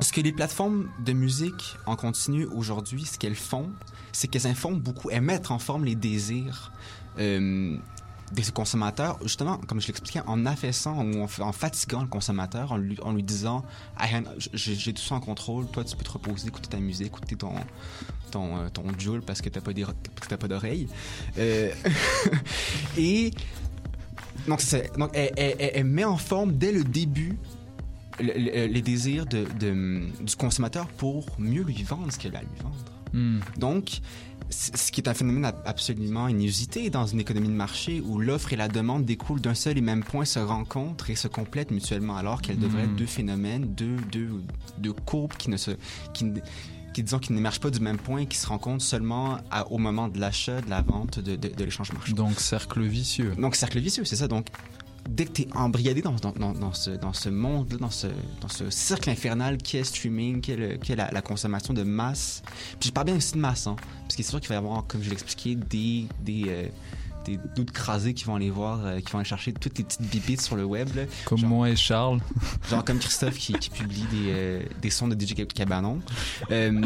ce 0.00 0.12
que 0.12 0.20
les 0.20 0.32
plateformes 0.32 0.88
de 1.04 1.12
musique 1.12 1.76
en 1.86 1.96
continu 1.96 2.44
aujourd'hui, 2.46 3.04
ce 3.04 3.18
qu'elles 3.18 3.34
font, 3.34 3.70
c'est 4.12 4.28
qu'elles 4.28 4.46
informent 4.46 4.80
beaucoup, 4.80 5.10
elles 5.10 5.22
mettent 5.22 5.50
en 5.50 5.58
forme 5.58 5.84
les 5.84 5.94
désirs 5.96 6.72
euh, 7.18 7.76
des 8.32 8.42
consommateurs, 8.52 9.18
justement, 9.22 9.56
comme 9.56 9.80
je 9.80 9.86
l'expliquais, 9.88 10.20
en 10.26 10.44
affaissant 10.46 11.02
ou 11.02 11.22
en, 11.22 11.26
fa- 11.26 11.44
en 11.44 11.52
fatiguant 11.52 12.02
le 12.02 12.08
consommateur, 12.08 12.72
en 12.72 12.76
lui, 12.76 12.96
en 13.02 13.12
lui 13.12 13.22
disant 13.22 13.64
j'ai 14.52 14.92
tout 14.92 15.02
ça 15.02 15.14
en 15.16 15.20
contrôle, 15.20 15.66
toi 15.68 15.82
tu 15.82 15.96
peux 15.96 16.04
te 16.04 16.10
reposer, 16.10 16.48
écouter 16.48 16.68
ta 16.68 16.78
musique, 16.78 17.06
écouter 17.06 17.36
ton 17.36 17.54
ton, 18.30 18.58
euh, 18.58 18.68
ton 18.68 18.84
Joule 18.98 19.22
parce 19.22 19.40
que 19.40 19.48
t'as 19.48 19.60
pas 20.36 20.48
d'oreilles. 20.48 20.88
Euh, 21.38 21.72
et 22.98 23.30
donc, 24.46 24.60
donc 24.98 25.10
elle- 25.14 25.32
elle- 25.36 25.70
elle 25.74 25.84
met 25.84 26.04
en 26.04 26.18
forme 26.18 26.52
dès 26.52 26.70
le 26.72 26.84
début 26.84 27.38
le- 28.20 28.32
le- 28.36 28.66
les 28.66 28.82
désirs 28.82 29.26
de, 29.26 29.44
de- 29.58 30.06
du 30.22 30.36
consommateur 30.36 30.86
pour 30.88 31.26
mieux 31.38 31.62
lui 31.62 31.82
vendre 31.82 32.10
ce 32.12 32.18
qu'elle 32.18 32.36
a 32.36 32.40
à 32.40 32.42
lui 32.42 32.48
vendre. 32.62 32.76
Hmm. 33.14 33.40
Donc, 33.58 34.00
ce 34.50 34.90
qui 34.92 35.00
est 35.00 35.08
un 35.08 35.14
phénomène 35.14 35.44
ab- 35.46 35.62
absolument 35.64 36.28
inusité 36.28 36.90
dans 36.90 37.06
une 37.06 37.20
économie 37.20 37.48
de 37.48 37.54
marché 37.54 38.00
où 38.04 38.18
l'offre 38.18 38.52
et 38.52 38.56
la 38.56 38.68
demande 38.68 39.04
découlent 39.04 39.40
d'un 39.40 39.54
seul 39.54 39.78
et 39.78 39.80
même 39.80 40.02
point, 40.04 40.24
se 40.24 40.38
rencontrent 40.38 41.08
et 41.10 41.14
se 41.16 41.28
complètent 41.28 41.70
mutuellement, 41.70 42.16
alors 42.16 42.42
qu'elles 42.42 42.58
devraient 42.58 42.82
être 42.84 42.92
Mm. 42.92 42.96
deux 42.96 43.06
phénomènes, 43.06 43.74
deux, 43.74 43.96
deux, 44.12 44.30
deux 44.78 44.92
courbes 44.92 45.32
qui 45.38 45.48
ne 45.50 45.56
se, 45.56 45.70
qui, 46.14 46.26
disons 46.94 47.18
qui 47.18 47.32
n'émergent 47.32 47.60
pas 47.60 47.70
du 47.70 47.80
même 47.80 47.98
point 47.98 48.18
et 48.20 48.26
qui 48.26 48.36
se 48.36 48.46
rencontrent 48.46 48.84
seulement 48.84 49.38
à- 49.50 49.66
au 49.70 49.78
moment 49.78 50.08
de 50.08 50.18
l'achat, 50.18 50.60
de 50.60 50.68
la 50.70 50.82
vente, 50.82 51.18
de, 51.18 51.36
de- 51.36 51.48
de 51.48 51.64
l'échange 51.64 51.92
marchand. 51.92 52.14
Donc, 52.14 52.40
cercle 52.40 52.82
vicieux. 52.82 53.34
Donc, 53.38 53.54
cercle 53.54 53.78
vicieux, 53.78 54.04
c'est 54.04 54.16
ça. 54.16 54.28
Donc, 54.28 54.48
dès 55.08 55.24
que 55.24 55.32
tu 55.32 55.42
es 55.42 55.48
embrigadé 55.56 56.02
dans, 56.02 56.12
dans, 56.14 56.72
ce, 56.72 56.90
dans 56.90 57.12
ce 57.12 57.28
monde, 57.28 57.68
dans 57.80 57.90
ce, 57.90 58.06
dans 58.40 58.48
ce 58.48 58.70
cercle 58.70 59.10
infernal 59.10 59.56
qui 59.56 59.76
est 59.78 59.84
streaming, 59.84 60.40
qui 60.40 60.52
est, 60.52 60.56
le- 60.56 60.76
qui 60.76 60.92
est 60.92 60.96
la, 60.96 61.10
la 61.10 61.22
consommation 61.22 61.72
de 61.74 61.82
masse, 61.82 62.42
puis 62.78 62.88
je 62.88 62.92
parle 62.92 63.06
bien 63.06 63.16
aussi 63.16 63.32
de 63.32 63.38
masse, 63.38 63.66
hein, 63.66 63.76
parce 64.02 64.16
que 64.16 64.22
c'est 64.22 64.30
sûr 64.30 64.40
qu'il 64.40 64.48
va 64.50 64.56
y 64.56 64.58
avoir, 64.58 64.86
comme 64.86 65.02
je 65.02 65.08
l'ai 65.08 65.14
expliqué, 65.14 65.54
des, 65.56 66.06
des, 66.24 66.44
euh, 66.48 66.68
des 67.24 67.38
doutes 67.56 67.70
crasés 67.70 68.14
qui 68.14 68.24
vont 68.24 68.34
aller 68.36 68.50
voir, 68.50 68.84
euh, 68.84 69.00
qui 69.00 69.12
vont 69.12 69.18
aller 69.18 69.28
chercher 69.28 69.52
toutes 69.52 69.78
les 69.78 69.84
petites 69.84 70.02
bibites 70.02 70.40
sur 70.40 70.56
le 70.56 70.64
web. 70.64 70.88
là. 70.96 71.02
Comme 71.24 71.38
Genre- 71.38 71.48
moi 71.50 71.70
et 71.70 71.76
Charles. 71.76 72.20
Genre 72.70 72.84
comme 72.84 72.98
Christophe 72.98 73.36
qui, 73.38 73.52
qui 73.54 73.70
publie 73.70 74.04
des, 74.10 74.30
euh, 74.30 74.62
des 74.82 74.90
sons 74.90 75.08
de 75.08 75.14
DJ 75.18 75.34
Cabanon. 75.54 76.00
Euh, 76.50 76.80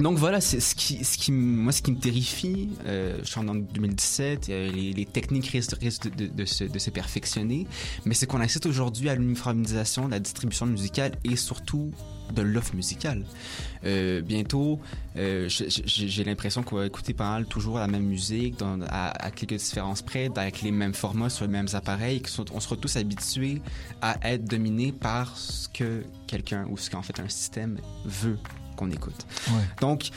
donc 0.00 0.18
voilà, 0.18 0.40
c'est 0.40 0.60
ce 0.60 0.74
qui, 0.74 1.04
ce 1.04 1.18
qui, 1.18 1.32
moi, 1.32 1.72
ce 1.72 1.82
qui 1.82 1.92
me 1.92 1.98
terrifie, 1.98 2.70
je 2.86 3.20
suis 3.24 3.38
en 3.40 3.54
2017, 3.54 4.48
euh, 4.48 4.70
les, 4.72 4.92
les 4.92 5.06
techniques 5.06 5.46
risquent, 5.48 5.76
risquent 5.80 6.14
de, 6.16 6.26
de- 6.26 6.32
de 6.32 6.44
se, 6.44 6.64
de 6.64 6.78
se 6.78 6.90
perfectionner, 6.90 7.66
mais 8.04 8.14
c'est 8.14 8.26
qu'on 8.26 8.40
assiste 8.40 8.66
aujourd'hui 8.66 9.08
à 9.08 9.14
l'uniformisation 9.14 10.06
de 10.06 10.10
la 10.12 10.20
distribution 10.20 10.66
musicale 10.66 11.12
et 11.24 11.36
surtout 11.36 11.90
de 12.32 12.42
l'offre 12.42 12.74
musicale. 12.74 13.24
Euh, 13.84 14.20
bientôt, 14.20 14.80
euh, 15.16 15.48
j'ai 15.48 16.24
l'impression 16.24 16.62
qu'on 16.62 16.76
va 16.76 16.86
écouter 16.86 17.14
pas 17.14 17.30
mal 17.30 17.46
toujours 17.46 17.78
la 17.78 17.86
même 17.86 18.04
musique, 18.04 18.58
dans- 18.58 18.80
à, 18.88 19.08
à 19.26 19.30
quelques 19.30 19.56
différences 19.56 20.02
près, 20.02 20.30
avec 20.36 20.62
les 20.62 20.70
mêmes 20.70 20.94
formats 20.94 21.30
sur 21.30 21.46
les 21.46 21.50
mêmes 21.52 21.68
appareils, 21.72 22.20
qu'on 22.22 22.44
on 22.54 22.60
sera 22.60 22.76
tous 22.76 22.96
habitués 22.96 23.62
à 24.02 24.16
être 24.30 24.44
dominés 24.44 24.92
par 24.92 25.36
ce 25.36 25.68
que 25.68 26.04
quelqu'un 26.26 26.66
ou 26.70 26.76
ce 26.76 26.90
qu'en 26.90 27.02
fait 27.02 27.18
un 27.20 27.28
système 27.28 27.78
veut 28.04 28.38
qu'on 28.76 28.90
écoute. 28.90 29.26
Ouais. 29.48 29.64
Donc, 29.80 30.10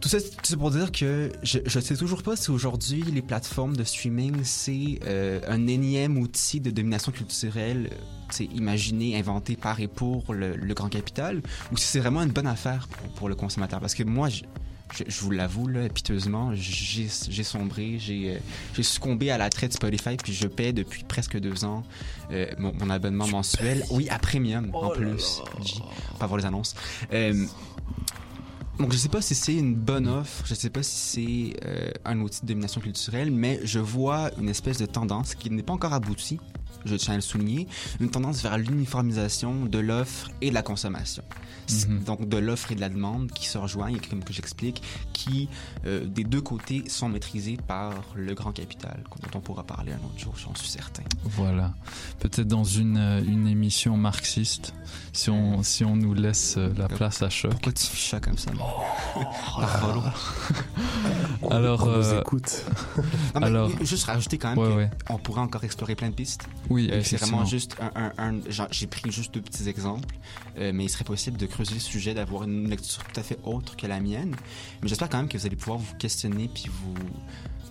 tout 0.00 0.08
ça, 0.08 0.18
ça 0.20 0.56
pour 0.56 0.70
dire 0.70 0.92
que 0.92 1.30
je 1.42 1.58
ne 1.58 1.80
sais 1.80 1.96
toujours 1.96 2.22
pas 2.22 2.36
si 2.36 2.50
aujourd'hui 2.50 3.02
les 3.02 3.22
plateformes 3.22 3.76
de 3.76 3.84
streaming, 3.84 4.44
c'est 4.44 5.00
euh, 5.04 5.40
un 5.48 5.66
énième 5.66 6.18
outil 6.18 6.60
de 6.60 6.70
domination 6.70 7.10
culturelle, 7.12 7.90
c'est 8.30 8.44
imaginé, 8.44 9.18
inventé 9.18 9.56
par 9.56 9.80
et 9.80 9.88
pour 9.88 10.32
le, 10.32 10.56
le 10.56 10.74
grand 10.74 10.88
capital, 10.88 11.42
ou 11.72 11.76
si 11.76 11.86
c'est 11.86 12.00
vraiment 12.00 12.22
une 12.22 12.30
bonne 12.30 12.46
affaire 12.46 12.86
pour, 12.88 13.08
pour 13.14 13.28
le 13.28 13.34
consommateur. 13.34 13.80
Parce 13.80 13.94
que 13.94 14.04
moi, 14.04 14.28
je, 14.28 14.42
je, 14.94 15.04
je 15.06 15.20
vous 15.20 15.30
l'avoue, 15.30 15.66
là, 15.66 15.88
piteusement, 15.88 16.52
j'ai 16.54 17.08
j'ai 17.28 17.42
sombré, 17.44 17.98
j'ai 17.98 18.36
euh, 18.36 18.38
j'ai 18.74 18.82
succombé 18.82 19.30
à 19.30 19.38
la 19.38 19.50
traite 19.50 19.72
Spotify, 19.72 20.16
puis 20.16 20.32
je 20.32 20.46
paie 20.46 20.72
depuis 20.72 21.04
presque 21.04 21.38
deux 21.38 21.64
ans 21.64 21.82
euh, 22.30 22.46
mon, 22.58 22.72
mon 22.74 22.88
abonnement 22.90 23.26
mensuel. 23.26 23.84
Oui, 23.90 24.08
à 24.10 24.18
Premium, 24.18 24.70
en 24.74 24.90
plus. 24.90 25.42
J, 25.64 25.82
Pas 26.18 26.26
voir 26.26 26.38
les 26.38 26.46
annonces. 26.46 26.74
Euh, 27.12 27.46
donc, 28.78 28.92
je 28.92 28.96
sais 28.96 29.08
pas 29.08 29.20
si 29.20 29.34
c'est 29.34 29.54
une 29.54 29.74
bonne 29.74 30.06
offre, 30.06 30.44
je 30.46 30.54
sais 30.54 30.70
pas 30.70 30.84
si 30.84 30.96
c'est 30.96 31.66
euh, 31.66 31.90
un 32.04 32.20
outil 32.20 32.42
de 32.42 32.46
domination 32.46 32.80
culturelle, 32.80 33.32
mais 33.32 33.60
je 33.64 33.80
vois 33.80 34.30
une 34.38 34.48
espèce 34.48 34.78
de 34.78 34.86
tendance 34.86 35.34
qui 35.34 35.50
n'est 35.50 35.64
pas 35.64 35.72
encore 35.72 35.92
aboutie, 35.92 36.38
je 36.84 36.94
tiens 36.94 37.14
à 37.14 37.16
le 37.16 37.22
souligner, 37.22 37.66
une 38.00 38.10
tendance 38.10 38.42
vers 38.42 38.56
l'uniformisation 38.58 39.64
de 39.66 39.78
l'offre 39.78 40.30
et 40.40 40.50
de 40.50 40.54
la 40.54 40.62
consommation. 40.62 41.22
C'est- 41.66 41.88
Donc, 42.04 42.26
de 42.28 42.36
l'offre 42.38 42.72
et 42.72 42.74
de 42.76 42.80
la 42.80 42.88
demande 42.88 43.30
qui 43.32 43.46
se 43.46 43.58
rejoignent, 43.58 43.96
et 43.96 44.00
comme 44.00 44.24
que 44.24 44.32
j'explique, 44.32 44.82
qui, 45.12 45.48
euh, 45.86 46.06
des 46.06 46.24
deux 46.24 46.40
côtés, 46.40 46.84
sont 46.88 47.08
maîtrisés 47.10 47.58
par 47.66 47.92
le 48.14 48.32
grand 48.34 48.52
capital, 48.52 49.02
dont 49.20 49.38
on 49.38 49.40
pourra 49.40 49.64
parler 49.64 49.92
un 49.92 49.96
autre 49.96 50.18
jour, 50.18 50.34
j'en 50.36 50.54
suis 50.54 50.68
certain. 50.68 51.02
Voilà. 51.24 51.74
Peut-être 52.20 52.48
dans 52.48 52.64
une, 52.64 52.96
euh, 52.96 53.22
une 53.22 53.46
émission 53.48 53.96
marxiste, 53.98 54.72
si 55.12 55.28
on, 55.30 55.62
si 55.62 55.84
on 55.84 55.96
nous 55.96 56.14
laisse 56.14 56.54
euh, 56.56 56.72
la 56.78 56.88
place 56.88 57.20
à 57.22 57.28
choc. 57.28 57.50
Pourquoi 57.50 57.72
tu 57.72 57.84
fais 57.86 58.10
ça 58.16 58.20
comme 58.20 58.38
ça? 58.38 58.50
Par 58.52 59.86
Rollo. 59.86 60.02
Alors, 61.50 61.82
On 61.82 61.86
nous 61.86 61.92
euh, 62.06 62.20
écoute. 62.20 62.64
Non, 63.34 63.40
mais 63.40 63.46
alors, 63.46 63.70
juste 63.82 64.04
rajouter 64.04 64.38
quand 64.38 64.50
même 64.50 64.58
Ouais, 64.58 64.90
qu'on 65.06 65.14
ouais. 65.14 65.20
pourrait 65.22 65.40
encore 65.40 65.64
explorer 65.64 65.94
plein 65.94 66.08
de 66.08 66.14
pistes. 66.14 66.48
Oui, 66.70 66.90
Euh, 66.92 67.00
c'est 67.02 67.16
vraiment 67.16 67.44
juste 67.46 67.76
un, 67.80 67.90
un- 67.94 68.12
un- 68.36 68.50
genre, 68.50 68.68
j'ai 68.70 68.86
pris 68.86 69.10
juste 69.10 69.32
deux 69.32 69.40
petits 69.40 69.68
exemples, 69.68 70.14
euh, 70.58 70.72
mais 70.74 70.84
il 70.84 70.88
serait 70.90 71.04
possible 71.04 71.38
de 71.38 71.46
creuser 71.46 71.74
le 71.74 71.80
sujet, 71.80 72.12
d'avoir 72.14 72.44
une 72.44 72.68
lecture 72.68 73.02
tout 73.04 73.18
à 73.20 73.22
fait 73.22 73.38
autre 73.44 73.74
que 73.76 73.86
la 73.86 74.00
mienne. 74.00 74.36
Mais 74.82 74.88
j'espère 74.88 75.08
quand 75.08 75.18
même 75.18 75.28
que 75.28 75.38
vous 75.38 75.46
allez 75.46 75.56
pouvoir 75.56 75.78
vous 75.78 75.94
questionner 75.98 76.48
puis 76.52 76.64
vous 76.68 76.94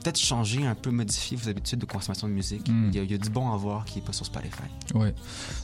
peut-être 0.04 0.20
changer 0.20 0.66
un 0.66 0.76
peu, 0.76 0.90
modifier 0.90 1.36
vos 1.36 1.50
habitudes 1.50 1.80
de 1.80 1.86
consommation 1.86 2.28
de 2.30 2.34
musique. 2.34 2.70
Mm. 2.70 2.90
Il, 2.92 2.96
y 2.96 3.00
a, 3.00 3.04
il 3.04 3.12
y 3.12 3.14
a 3.14 3.18
du 3.18 3.30
bon 3.30 3.52
à 3.52 3.58
voir 3.58 3.84
qui 3.84 4.00
est 4.00 4.02
pas 4.02 4.14
sur 4.14 4.26
Spotify. 4.26 4.62
Ouais. 4.94 5.14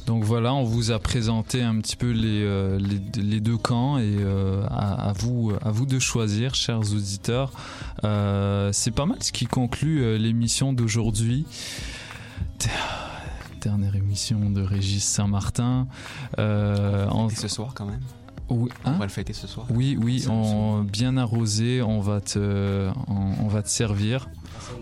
Donc 0.06 0.24
voilà, 0.26 0.54
on 0.54 0.64
vous 0.64 0.92
a 0.92 1.00
présenté 1.00 1.62
un 1.62 1.80
petit 1.80 1.96
peu 1.96 2.12
les, 2.12 2.42
euh, 2.44 2.78
les, 2.78 3.00
les 3.22 3.40
deux 3.40 3.58
camps 3.58 4.00
et 4.00 4.04
euh, 4.20 4.66
à, 4.70 5.10
à 5.10 5.14
vous, 5.14 5.54
à 5.62 5.72
vous 5.72 5.86
de 5.86 5.98
choisir, 5.98 6.56
chers 6.56 6.80
auditeurs. 6.80 7.52
Euh, 8.04 8.72
c'est 8.74 8.92
pas 8.92 9.06
mal 9.06 9.18
ce 9.24 9.32
qui 9.32 9.46
conclut 9.46 10.18
l'émission 10.18 10.74
d'aujourd'hui. 10.74 11.46
Dernière 13.64 13.96
émission 13.96 14.50
de 14.50 14.62
Régis 14.62 15.04
Saint-Martin. 15.06 15.88
Euh, 16.38 17.08
en- 17.08 17.30
ce 17.30 17.48
soir 17.48 17.74
quand 17.74 17.86
même. 17.86 18.02
Oui, 18.50 18.70
On 18.84 18.90
hein 18.90 18.98
va 18.98 19.06
le 19.06 19.10
fêter 19.12 19.32
ce 19.32 19.48
soir. 19.48 19.66
Oui, 19.70 19.98
oui, 20.02 20.26
on, 20.30 20.82
bien 20.84 21.16
arrosé, 21.16 21.82
on 21.82 22.02
va 22.02 22.20
te, 22.20 22.90
on, 23.08 23.32
on 23.42 23.48
va 23.48 23.64
te 23.64 23.70
servir. 23.70 24.28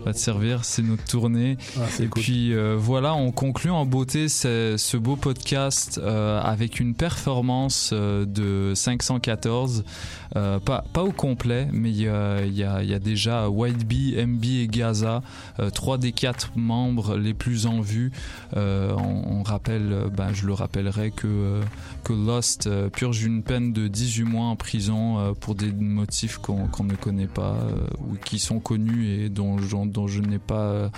On 0.00 0.04
va 0.04 0.12
te 0.12 0.18
servir, 0.18 0.64
c'est 0.64 0.82
notre 0.82 1.04
tournée. 1.04 1.56
Ah, 1.78 1.82
Et 2.00 2.06
cool. 2.06 2.22
puis 2.22 2.54
euh, 2.54 2.76
voilà, 2.78 3.14
on 3.14 3.32
conclut 3.32 3.70
en 3.70 3.86
beauté 3.86 4.28
ce, 4.28 4.76
ce 4.78 4.96
beau 4.96 5.16
podcast 5.16 6.00
euh, 6.02 6.40
avec 6.40 6.80
une 6.80 6.94
performance 6.94 7.90
euh, 7.92 8.24
de 8.26 8.74
514. 8.74 9.84
Euh, 10.34 10.58
pas, 10.58 10.82
pas 10.94 11.02
au 11.02 11.12
complet, 11.12 11.68
mais 11.72 11.90
il 11.90 12.00
y 12.00 12.08
a, 12.08 12.42
y 12.46 12.62
a- 12.64 12.82
y 12.82 12.94
a 12.94 12.98
déjà 12.98 13.50
White 13.50 13.86
Bee, 13.86 14.16
MB 14.16 14.44
et 14.44 14.66
Gaza, 14.66 15.22
euh, 15.60 15.68
trois 15.68 15.98
des 15.98 16.12
quatre 16.12 16.52
membres 16.56 17.16
les 17.18 17.34
plus 17.34 17.66
en 17.66 17.80
vue. 17.80 18.12
On, 18.56 19.22
on 19.38 19.42
rappelle, 19.42 20.06
ben, 20.16 20.32
je 20.32 20.46
le 20.46 20.52
rappellerai 20.54 21.10
que, 21.10 21.60
que 22.04 22.12
Lost 22.12 22.68
purge 22.90 23.22
une 23.24 23.42
peine 23.42 23.72
de 23.72 23.88
18 23.88 24.24
mois 24.24 24.46
en 24.46 24.56
prison 24.56 25.34
pour 25.40 25.54
des 25.54 25.70
motifs 25.72 26.38
qu'on 26.38 26.68
ne 26.84 26.94
connaît 26.94 27.26
pas 27.26 27.56
ou 27.98 28.14
qui 28.24 28.38
sont 28.38 28.58
connus 28.60 29.08
et 29.08 29.28
dont, 29.28 29.58
dont, 29.72 29.86
dont 29.86 30.06
je 30.06 30.20
n'ai 30.20 30.38
pas 30.38 30.60
euh, 30.60 30.88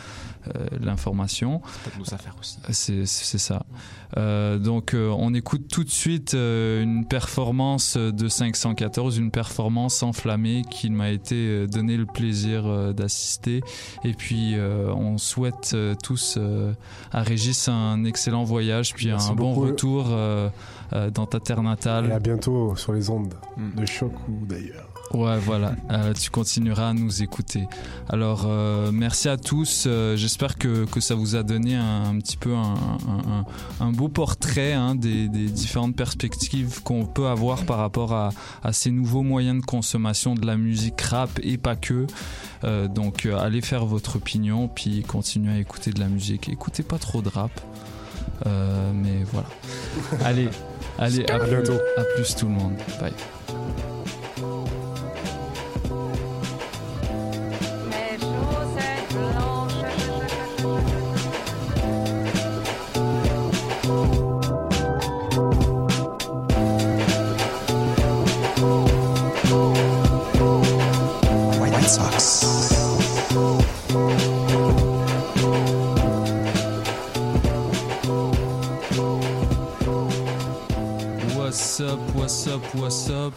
euh, 0.55 0.67
l'information. 0.81 1.63
C'est 1.65 1.83
peut-être 1.91 1.99
nos 1.99 2.15
affaires 2.15 2.37
aussi. 2.39 2.59
C'est 2.71 3.07
c'est 3.07 3.39
ça. 3.39 3.65
Euh, 4.17 4.59
donc 4.59 4.95
euh, 4.95 5.09
on 5.17 5.33
écoute 5.35 5.69
tout 5.69 5.83
de 5.85 5.91
suite 5.91 6.35
euh, 6.35 6.83
une 6.83 7.07
performance 7.07 7.97
de 7.97 8.29
514, 8.29 9.17
une 9.19 9.31
performance 9.31 10.03
enflammée 10.03 10.63
qui 10.71 10.91
m'a 10.91 11.11
été 11.11 11.67
donné 11.67 11.97
le 11.97 12.07
plaisir 12.07 12.67
euh, 12.67 12.93
d'assister. 12.93 13.63
Et 14.05 14.13
puis 14.13 14.55
euh, 14.55 14.93
on 14.95 15.19
souhaite 15.19 15.73
euh, 15.75 15.95
tous 16.03 16.37
euh, 16.37 16.73
à 17.13 17.23
Régis 17.23 17.69
un 17.69 18.05
excellent 18.05 18.45
voyage, 18.45 18.95
puis 18.95 19.07
Merci 19.07 19.31
un 19.31 19.35
bon 19.35 19.55
retour 19.55 20.07
euh, 20.11 20.49
euh, 20.93 21.11
dans 21.11 21.27
ta 21.27 21.41
terre 21.41 21.63
natale. 21.63 22.07
Et 22.11 22.13
à 22.13 22.19
bientôt 22.21 22.77
sur 22.77 22.93
les 22.93 23.09
ondes 23.11 23.35
Mm. 23.57 23.81
de 23.81 23.87
choc 23.87 24.13
ou 24.29 24.47
d'ailleurs. 24.47 24.89
Ouais, 25.15 25.39
voilà, 25.39 25.77
Euh, 25.93 26.13
tu 26.13 26.29
continueras 26.29 26.89
à 26.89 26.93
nous 26.93 27.23
écouter. 27.23 27.69
Alors, 28.09 28.47
euh, 28.47 28.91
merci 28.93 29.29
à 29.29 29.37
tous. 29.37 29.85
Euh, 29.87 30.17
J'espère 30.17 30.57
que, 30.59 30.87
que 30.87 30.99
ça 31.01 31.15
vous 31.15 31.37
a 31.37 31.45
donné 31.45 31.77
un, 31.77 32.05
un 32.11 32.19
petit 32.19 32.37
peu 32.37 32.53
un, 32.55 32.75
un- 32.75 33.45
un- 33.81 33.87
un 33.87 33.93
beau 33.93 34.09
portrait 34.09 34.73
hein, 34.73 34.97
des, 34.97 35.29
des 35.29 35.47
différentes 35.47 35.95
perspectives 35.95 36.83
qu'on 36.83 37.07
peut 37.07 37.29
avoir 37.29 37.65
par 37.65 37.79
rapport 37.79 38.13
à, 38.13 38.31
à 38.65 38.73
ces 38.73 38.91
nouveaux 38.91 39.23
moyens 39.23 39.61
de 39.61 39.65
consommation 39.67 40.35
de 40.35 40.45
la 40.45 40.57
musique 40.57 41.01
rap 41.01 41.31
et 41.43 41.59
pas 41.59 41.77
que. 41.77 42.07
Donc, 42.89 43.27
allez 43.27 43.61
faire 43.61 43.85
votre 43.85 44.17
opinion, 44.17 44.69
puis 44.69 45.03
continuez 45.03 45.53
à 45.53 45.59
écouter 45.59 45.91
de 45.93 46.01
la 46.01 46.09
musique. 46.09 46.49
Écoutez 46.49 46.83
pas 46.83 46.99
trop 46.99 47.21
de 47.23 47.29
rap. 47.29 47.53
Mais 48.47 49.23
voilà. 49.33 49.47
Allez, 50.25 50.49
allez, 50.99 51.25
à, 51.31 51.35
À 51.37 51.47
bientôt. 51.47 51.79
à 51.97 52.03
plus 52.17 52.35
tout 52.35 52.47
le 52.47 52.53
monde. 52.53 52.73
Bye. 53.01 53.13
What's 82.77 83.09
up, 83.11 83.35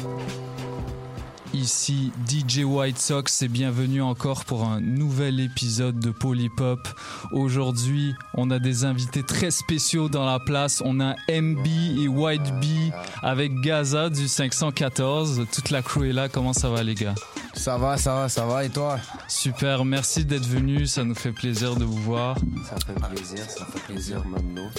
Ici 1.53 2.11
DJ 2.27 2.63
White 2.63 2.99
Sox 2.99 3.41
et 3.41 3.47
bienvenue 3.47 4.01
encore 4.01 4.45
pour 4.45 4.65
un 4.65 4.81
nouvel 4.81 5.39
épisode 5.39 5.97
de 5.99 6.11
Polypop. 6.11 6.87
Aujourd'hui, 7.31 8.13
on 8.33 8.51
a 8.51 8.59
des 8.59 8.83
invités 8.85 9.23
très 9.23 9.49
spéciaux 9.49 10.09
dans 10.09 10.25
la 10.25 10.39
place. 10.39 10.81
On 10.85 10.99
a 10.99 11.15
MB 11.29 11.65
et 11.99 12.07
White 12.07 12.51
B 12.59 12.91
avec 13.23 13.53
Gaza 13.61 14.09
du 14.09 14.27
514. 14.27 15.45
Toute 15.51 15.69
la 15.69 15.81
crew 15.81 16.03
est 16.03 16.13
là. 16.13 16.27
Comment 16.29 16.53
ça 16.53 16.69
va 16.69 16.83
les 16.83 16.95
gars? 16.95 17.15
Ça 17.53 17.77
va, 17.77 17.97
ça 17.97 18.13
va, 18.13 18.29
ça 18.29 18.45
va. 18.45 18.65
Et 18.65 18.69
toi? 18.69 18.99
Super, 19.27 19.83
merci 19.83 20.23
d'être 20.25 20.47
venu. 20.47 20.85
Ça 20.87 21.03
nous 21.03 21.15
fait 21.15 21.31
plaisir 21.33 21.75
de 21.75 21.83
vous 21.83 21.97
voir. 21.97 22.37
Ça 22.69 22.75
fait 22.85 23.15
plaisir, 23.15 23.49
ça 23.49 23.65
fait 23.65 23.79
plaisir 23.93 24.23
maintenant. 24.25 24.69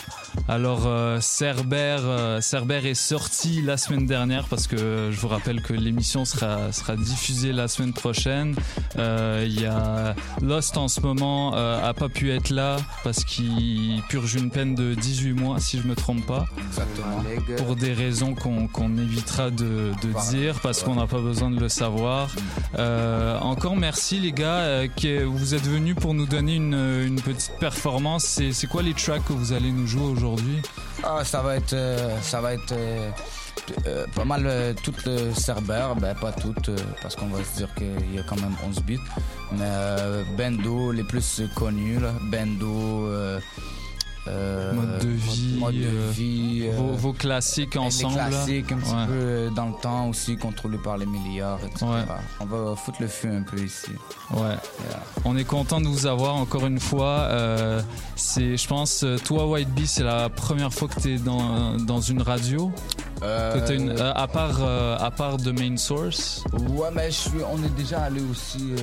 Alors, 0.49 0.87
euh, 0.87 1.21
Cerber, 1.21 1.99
euh, 2.01 2.41
Cerber 2.41 2.81
est 2.89 2.95
sorti 2.95 3.61
la 3.61 3.77
semaine 3.77 4.07
dernière 4.07 4.49
parce 4.49 4.67
que 4.67 5.11
je 5.13 5.21
vous 5.21 5.29
rappelle 5.29 5.61
que 5.61 5.75
l'émission 5.75 6.25
sera, 6.25 6.73
sera 6.73 6.97
diffusée 6.97 7.53
la 7.53 7.69
semaine 7.69 7.93
prochaine. 7.93 8.55
Euh, 8.97 9.45
Il 9.47 9.61
y 9.61 9.67
a 9.67 10.15
Lost 10.41 10.79
en 10.79 10.89
ce 10.89 11.01
moment 11.01 11.55
euh, 11.55 11.87
a 11.87 11.93
pas 11.93 12.09
pu 12.09 12.31
être 12.33 12.49
là 12.49 12.79
parce 13.05 13.25
qu'il 13.25 14.03
purge 14.09 14.35
une 14.35 14.51
peine 14.51 14.75
de 14.75 14.95
18 14.95 15.33
mois, 15.35 15.61
si 15.61 15.79
je 15.79 15.87
me 15.87 15.95
trompe 15.95 16.25
pas. 16.27 16.47
Exactement. 16.67 17.23
Pour 17.59 17.77
des 17.77 17.93
raisons 17.93 18.35
qu'on 18.35 18.97
évitera 18.97 19.51
de, 19.51 19.93
de 20.03 20.31
dire 20.31 20.59
parce 20.63 20.83
qu'on 20.83 20.95
n'a 20.95 21.07
pas 21.07 21.21
besoin 21.21 21.51
de 21.51 21.61
le 21.61 21.69
savoir. 21.69 22.31
Euh, 22.79 23.39
encore 23.41 23.77
merci 23.77 24.19
les 24.21 24.33
euh, 24.47 24.87
que 24.89 25.25
vous 25.25 25.55
êtes 25.55 25.67
venus 25.67 25.95
pour 25.95 26.15
nous 26.15 26.27
donner 26.27 26.57
une, 26.57 26.75
une 26.75 27.21
petite 27.21 27.53
performance. 27.59 28.41
C'est 28.53 28.67
quoi 28.67 28.83
les 28.83 28.95
tracks 28.95 29.25
que 29.25 29.33
vous 29.33 29.53
allez 29.53 29.73
nous 29.73 29.87
jouer 29.87 30.05
aujourd'hui? 30.07 30.61
Ah, 31.03 31.25
ça 31.25 31.43
va 31.43 31.57
être, 31.57 31.73
euh, 31.73 32.17
ça 32.23 32.41
va 32.41 32.55
être 32.55 32.73
euh, 32.73 33.11
euh, 33.87 34.07
pas 34.15 34.25
mal 34.25 34.45
euh, 34.47 34.73
toutes 34.83 35.05
le 35.05 35.33
Cerber, 35.35 35.89
ben 36.01 36.15
pas 36.15 36.33
toutes, 36.33 36.69
euh, 36.69 36.77
parce 37.03 37.15
qu'on 37.17 37.27
va 37.29 37.43
se 37.45 37.57
dire 37.59 37.69
qu'il 37.75 38.15
y 38.15 38.19
a 38.19 38.23
quand 38.23 38.41
même 38.41 38.55
11 38.67 38.81
bits. 38.83 38.99
Mais 39.53 39.59
euh, 39.63 40.25
Bendo, 40.37 40.93
les 40.93 41.05
plus 41.05 41.43
connus. 41.55 41.99
Bendo. 42.31 43.09
Euh, 44.29 44.71
euh, 44.71 44.73
Mode 44.75 44.99
de 45.01 45.09
vie, 45.09 45.57
mode 45.59 45.75
de 45.75 45.85
euh, 45.87 46.11
vie, 46.13 46.63
euh, 46.71 46.77
vos, 46.77 46.93
vos 46.93 47.13
classiques 47.13 47.77
ensemble. 47.77 48.15
Les 48.15 48.21
là. 48.21 48.29
classiques, 48.29 48.73
un 48.73 48.77
petit 48.79 48.91
Ouais. 48.95 49.07
peu 49.07 49.13
euh, 49.15 49.51
dans 49.51 49.67
le 49.67 49.75
temps 49.81 50.09
aussi, 50.09 50.37
contrôlés 50.37 50.79
par 50.79 50.97
les 50.99 51.07
milliards, 51.07 51.59
etc. 51.65 51.87
Ouais. 51.87 52.05
On 52.41 52.45
va 52.47 52.77
foutre 52.77 52.99
le 53.01 53.09
feu 53.09 53.31
un 53.31 53.43
peu 53.43 53.59
ici. 53.63 53.91
Ouais. 54.33 54.55
On 55.25 55.37
est 55.37 55.45
content 55.45 55.81
de 55.81 55.87
vous 55.89 56.07
avoir 56.07 56.37
encore 56.37 56.67
une 56.67 56.81
fois. 56.81 57.27
Euh, 57.31 57.81
c'est, 58.17 58.57
je 58.57 58.69
pense, 58.69 59.03
euh, 59.05 59.17
toi 59.19 59.47
White 59.49 59.71
Bee, 59.71 59.87
c'est 59.87 60.05
la 60.05 60.29
première 60.29 60.73
fois 60.73 60.89
que 60.89 61.01
tu 61.01 61.15
es 61.15 61.19
dans, 61.19 61.77
dans 61.77 62.01
une 62.01 62.23
radio. 62.23 62.71
Euh, 63.23 63.55
Que 63.61 63.67
t'as 63.67 63.75
une, 63.75 63.91
euh, 63.91 64.13
à 64.15 64.29
part 64.29 64.59
euh, 64.61 64.97
à 64.99 65.11
part 65.11 65.39
de 65.39 65.51
Main 65.51 65.77
Source. 65.77 66.45
Ouais, 66.71 66.89
mais 66.93 67.11
je 67.11 67.17
suis, 67.17 67.31
on 67.53 67.63
est 67.65 67.75
déjà 67.77 68.03
allé 68.03 68.21
aussi. 68.31 68.75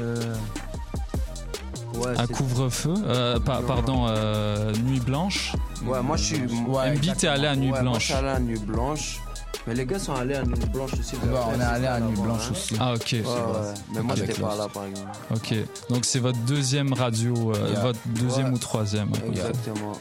Euh, 2.06 2.16
à 2.18 2.28
couvre-feu, 2.28 2.94
euh, 3.06 3.40
pa- 3.40 3.62
pardon, 3.66 4.06
euh, 4.08 4.74
Nuit 4.84 5.00
Blanche. 5.00 5.54
Ouais, 5.86 6.02
moi 6.02 6.18
je 6.18 6.24
suis. 6.24 6.38
MB, 6.40 7.16
t'es 7.18 7.28
allé 7.28 7.48
à 7.48 7.56
Nuit 7.56 7.72
Ouais, 7.72 7.72
Moi, 7.72 7.80
je 7.80 7.84
Blanche. 7.84 8.04
suis 8.06 8.14
allé 8.14 8.28
à 8.30 8.40
Nuit 8.40 8.60
Blanche. 8.60 9.20
Mais 9.68 9.74
les 9.74 9.86
gars 9.88 9.98
sont 9.98 10.14
allés 10.14 10.36
à 10.36 10.44
Nuit 10.44 10.66
Blanche 10.72 10.92
aussi. 11.00 11.16
Ouais, 11.16 11.40
on 11.56 11.60
est 11.60 11.64
allé 11.64 11.88
à 11.88 12.00
Nuit 12.00 12.20
Blanche 12.22 12.52
aussi. 12.52 12.76
Ah 12.80 12.94
ok. 12.94 13.08
Ouais, 13.14 13.20
ouais. 13.22 13.74
Mais 13.96 14.02
moi 14.02 14.16
j'étais 14.16 14.40
pas 14.40 14.56
là 14.56 14.68
par 14.72 14.86
exemple. 14.86 15.10
Ok, 15.34 15.56
donc 15.90 16.06
c'est 16.06 16.20
votre 16.20 16.38
deuxième 16.40 16.94
radio, 16.94 17.34
euh, 17.56 17.70
Yeah. 17.72 17.80
votre 17.82 18.00
deuxième 18.06 18.48
Ouais. 18.50 18.54
ou 18.54 18.58
troisième. 18.60 19.12
ouais. 19.12 19.28
Exactement. 19.30 19.94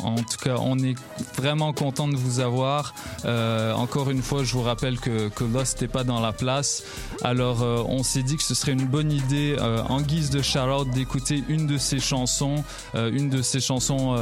En 0.00 0.16
tout 0.16 0.38
cas, 0.42 0.56
on 0.60 0.78
est 0.78 0.94
vraiment 1.36 1.72
content 1.72 2.08
de 2.08 2.16
vous 2.16 2.40
avoir. 2.40 2.94
Euh, 3.24 3.72
encore 3.72 4.10
une 4.10 4.22
fois, 4.22 4.44
je 4.44 4.52
vous 4.52 4.62
rappelle 4.62 4.98
que, 5.00 5.28
que 5.28 5.44
Lost 5.44 5.82
n'est 5.82 5.88
pas 5.88 6.04
dans 6.04 6.20
la 6.20 6.32
place. 6.32 6.84
Alors, 7.22 7.62
euh, 7.62 7.82
on 7.86 8.02
s'est 8.02 8.22
dit 8.22 8.36
que 8.36 8.42
ce 8.42 8.54
serait 8.54 8.72
une 8.72 8.86
bonne 8.86 9.12
idée, 9.12 9.56
euh, 9.58 9.82
en 9.88 10.00
guise 10.00 10.30
de 10.30 10.42
shout-out, 10.42 10.88
d'écouter 10.90 11.42
une 11.48 11.66
de 11.66 11.78
ses 11.78 11.98
chansons, 11.98 12.62
une 12.94 13.28
de 13.28 13.42
ses 13.42 13.60
chansons 13.60 14.16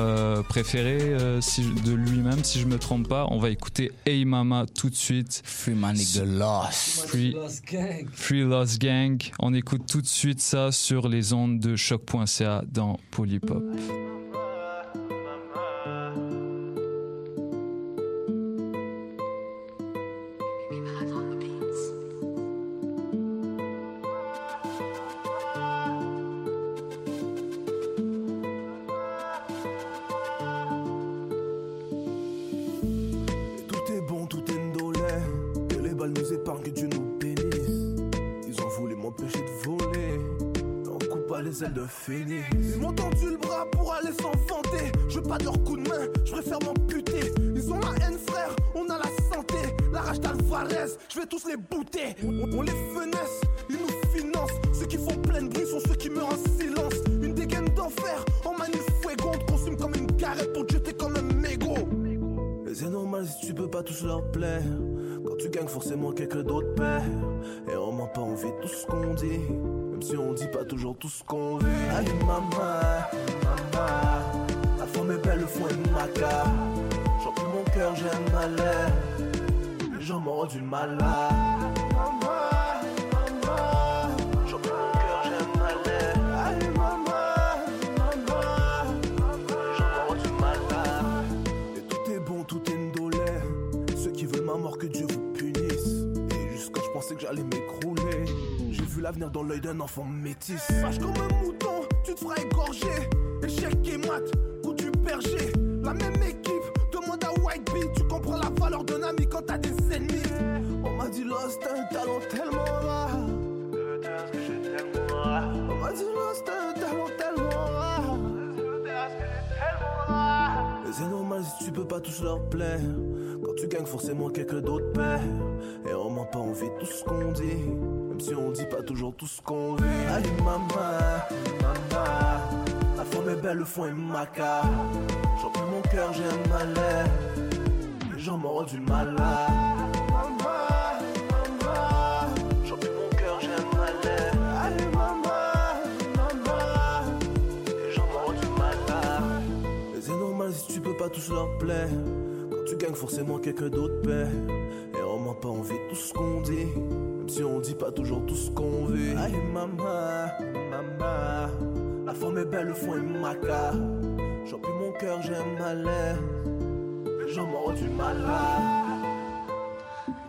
préférées 0.48 1.16
si 1.40 1.62
de 1.62 1.92
lui-même, 1.92 2.42
si 2.44 2.60
je 2.60 2.66
me 2.66 2.78
trompe 2.78 3.08
pas. 3.08 3.26
On 3.30 3.38
va 3.38 3.50
écouter 3.50 3.92
Hey 4.06 4.24
Mama 4.24 4.66
tout 4.66 4.90
de 4.90 4.94
suite. 4.94 5.42
Free 5.44 5.74
My 5.74 5.92
Nigga 5.92 6.24
Lost. 6.24 7.08
Free, 7.08 7.36
Free 8.12 8.42
Lost 8.42 8.80
Gang. 8.80 9.22
On 9.38 9.54
écoute 9.54 9.82
tout 9.88 10.00
de 10.00 10.06
suite 10.06 10.40
ça 10.40 10.72
sur 10.72 11.08
les 11.08 11.32
ondes 11.32 11.58
de 11.60 11.76
choc.ca 11.76 12.62
dans 12.72 12.98
Polypop. 13.10 13.64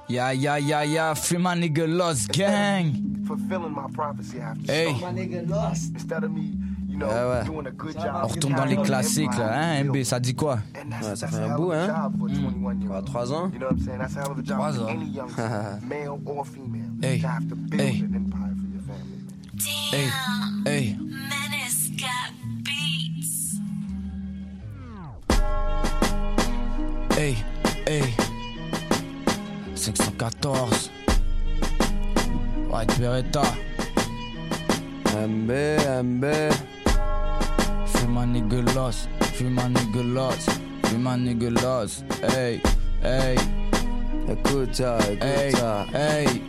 Yeah, 0.09 0.31
yeah, 0.31 0.57
yeah, 0.57 0.83
yeah, 0.83 1.13
free 1.15 1.37
my 1.37 1.53
nigga 1.55 1.85
Lost 1.87 2.29
Gang. 2.31 2.93
Fulfilling 3.27 3.73
my 3.73 3.87
prophecy 3.93 4.39
after 4.39 4.71
Hey. 4.71 4.93
my 5.01 5.11
nigga 5.11 5.47
lost. 5.49 5.91
Instead 5.93 6.23
of 6.23 6.31
me, 6.31 6.53
you 6.87 6.97
know, 6.97 7.07
Ouais, 7.07 7.39
ouais. 7.39 7.45
doing 7.45 7.67
a 7.67 7.71
good 7.71 7.93
job. 7.93 8.15
On 8.23 8.27
retourne 8.27 8.53
dans 8.55 8.63
les 8.65 8.77
classiques 8.77 9.37
là, 9.37 9.51
hein, 9.79 9.83
MB, 9.83 10.03
ça 10.03 10.19
dit 10.21 10.33
quoi? 10.33 10.59
Ouais, 10.75 11.15
ça 11.15 11.27
fait 11.27 11.35
un 11.43 11.57
bout, 11.57 11.71
hein? 11.73 12.09
Quoi, 12.87 13.01
trois 13.01 13.33
ans? 13.33 13.51
You 13.51 13.59
know 13.59 13.67
what 13.67 13.73
I'm 13.73 13.79
saying? 13.79 13.99
That's 13.99 14.15
514. 30.17 30.89
White 32.69 32.87
Beretta. 32.99 33.45
MB, 35.13 35.49
MB. 36.03 36.25
Lost. 38.75 39.09
Free 39.35 39.49
my 39.49 39.63
nigga 39.67 40.13
lost. 40.13 40.49
Free 40.83 40.97
my 40.97 41.15
nigga 41.17 41.49
lost. 41.61 42.03
Hey, 42.23 42.61
hey. 43.01 43.35
Écoute 44.27 44.75
ça, 44.75 44.97
écoute 45.11 45.23
Hey, 45.23 45.51
ça. 45.51 45.85
hey. 45.93 46.46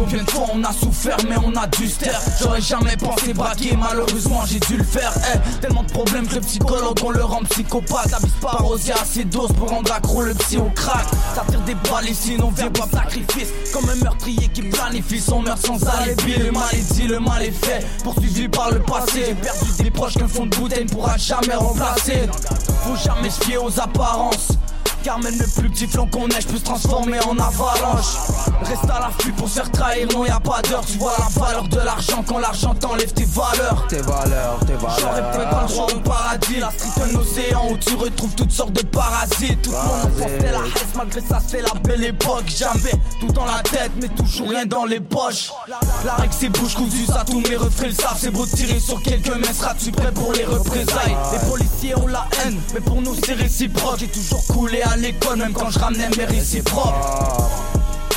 Combien 0.00 0.22
de 0.24 0.30
fois 0.30 0.46
on 0.54 0.64
a 0.64 0.72
souffert 0.72 1.18
mais 1.28 1.36
on 1.44 1.54
a 1.60 1.66
dû 1.66 1.86
se 1.86 1.98
taire. 1.98 2.18
J'aurais 2.40 2.62
jamais 2.62 2.96
pensé 2.96 3.34
braquer 3.34 3.76
malheureusement 3.76 4.40
j'ai 4.46 4.58
dû 4.58 4.78
le 4.78 4.82
faire. 4.82 5.12
Eh, 5.34 5.60
Tellement 5.60 5.82
de 5.82 5.92
problèmes 5.92 6.26
que 6.26 6.36
le 6.36 6.40
psychologue 6.40 6.96
on 7.04 7.10
le 7.10 7.22
rend 7.22 7.42
psychopathe. 7.50 8.10
La 8.10 8.18
bise 8.18 8.32
pas 8.40 8.52
arroser 8.58 8.92
assez 8.92 9.24
doses 9.24 9.52
pour 9.52 9.68
rendre 9.68 9.92
accro 9.92 10.22
le 10.22 10.32
psy 10.32 10.56
au 10.56 10.70
crack. 10.74 11.04
Ça 11.34 11.44
tire 11.50 11.60
des 11.60 11.74
balles 11.74 12.08
et 12.08 12.14
sinon 12.14 12.50
vient 12.50 12.70
pas 12.70 12.86
sacrifice. 12.90 13.48
Comme 13.74 13.90
un 13.90 13.96
meurtrier 13.96 14.48
qui 14.48 14.62
planifie 14.62 15.20
son 15.20 15.42
meurtre 15.42 15.66
sans 15.66 15.86
alibi. 15.86 16.34
Le 16.38 16.50
mal 16.50 16.62
est 16.72 16.94
dit, 16.94 17.06
le 17.06 17.20
mal 17.20 17.42
est 17.42 17.50
fait. 17.50 17.86
Poursuivi 18.02 18.48
par 18.48 18.70
le 18.70 18.80
passé. 18.80 19.26
J'ai 19.26 19.34
perdu 19.34 19.82
des 19.82 19.90
proches 19.90 20.14
qu'un 20.14 20.28
fond 20.28 20.46
de 20.46 20.56
bouteille 20.56 20.84
ne 20.84 20.88
pourra 20.88 21.18
jamais 21.18 21.54
remplacer. 21.54 22.26
Faut 22.84 22.96
jamais 22.96 23.28
se 23.28 23.44
fier 23.44 23.62
aux 23.62 23.78
apparences 23.78 24.48
car 25.02 25.18
même 25.18 25.38
le 25.38 25.46
plus 25.46 25.70
petit 25.70 25.86
flocon 25.86 26.28
neige 26.28 26.46
peut 26.46 26.56
se 26.58 26.64
transformer 26.64 27.18
en 27.20 27.36
avalanche. 27.38 28.16
Reste 28.62 28.84
à 28.84 29.00
l'affût 29.00 29.32
pour 29.32 29.48
se 29.48 29.54
faire 29.54 29.70
trahir, 29.70 30.06
non 30.12 30.24
y 30.24 30.30
a 30.30 30.40
pas 30.40 30.60
d'heure. 30.68 30.84
Tu 30.86 30.98
vois 30.98 31.14
la 31.18 31.40
valeur 31.40 31.68
de 31.68 31.78
l'argent 31.78 32.24
quand 32.26 32.38
l'argent 32.38 32.74
t'enlève 32.74 33.12
tes 33.12 33.24
valeurs. 33.24 33.86
Tes 33.88 34.02
valeurs, 34.02 34.60
tes 34.66 34.74
J'aurais 35.00 35.22
peut-être 35.32 35.50
pas 35.50 35.66
valeurs. 35.66 35.68
le 35.68 35.74
droit 35.74 35.86
au 35.94 36.00
paradis 36.00 36.60
La 36.60 36.70
street 36.70 37.02
un 37.02 37.14
océan 37.16 37.70
où 37.70 37.76
tu 37.78 37.94
retrouves 37.94 38.34
toutes 38.34 38.52
sortes 38.52 38.72
de 38.72 38.82
parasites. 38.82 39.62
Toute 39.62 39.72
mon 39.72 39.78
enfance 39.78 40.10
c'était 40.18 40.52
la 40.52 40.58
haine 40.58 40.90
malgré 40.96 41.20
ça 41.20 41.38
c'est 41.46 41.62
la 41.62 41.80
belle 41.80 42.04
époque. 42.04 42.44
J'avais 42.46 42.92
tout 43.20 43.32
dans 43.32 43.46
la 43.46 43.60
tête 43.62 43.92
mais 44.00 44.08
toujours 44.08 44.48
rien 44.48 44.66
dans 44.66 44.84
les 44.84 45.00
poches. 45.00 45.50
La 46.04 46.14
règle 46.14 46.34
c'est 46.38 46.48
bouche 46.48 46.74
cousue 46.74 47.06
ça 47.06 47.24
tous 47.26 47.40
mes 47.40 47.56
refrains 47.56 47.86
le 47.86 47.94
savent. 47.94 48.18
C'est 48.18 48.30
beau 48.30 48.44
de 48.44 48.50
tirer 48.50 48.78
sur 48.80 49.02
quelques 49.02 49.34
mains 49.34 49.52
seras-tu 49.52 49.90
prêt 49.92 50.12
pour 50.12 50.32
les 50.32 50.44
représailles. 50.44 51.16
Les 51.32 51.48
policiers 51.50 51.96
ont 51.96 52.06
la 52.06 52.26
haine 52.44 52.60
mais 52.74 52.80
pour 52.80 53.00
nous 53.00 53.14
c'est 53.24 53.34
réciproque. 53.34 53.98
J'ai 54.00 54.08
toujours 54.08 54.44
coulé 54.46 54.82
à 54.82 54.89
l'école 54.96 55.38
même 55.38 55.52
quand 55.52 55.70
je 55.70 55.78
ramenais 55.78 56.08
mes 56.16 56.24
réciproques 56.24 56.94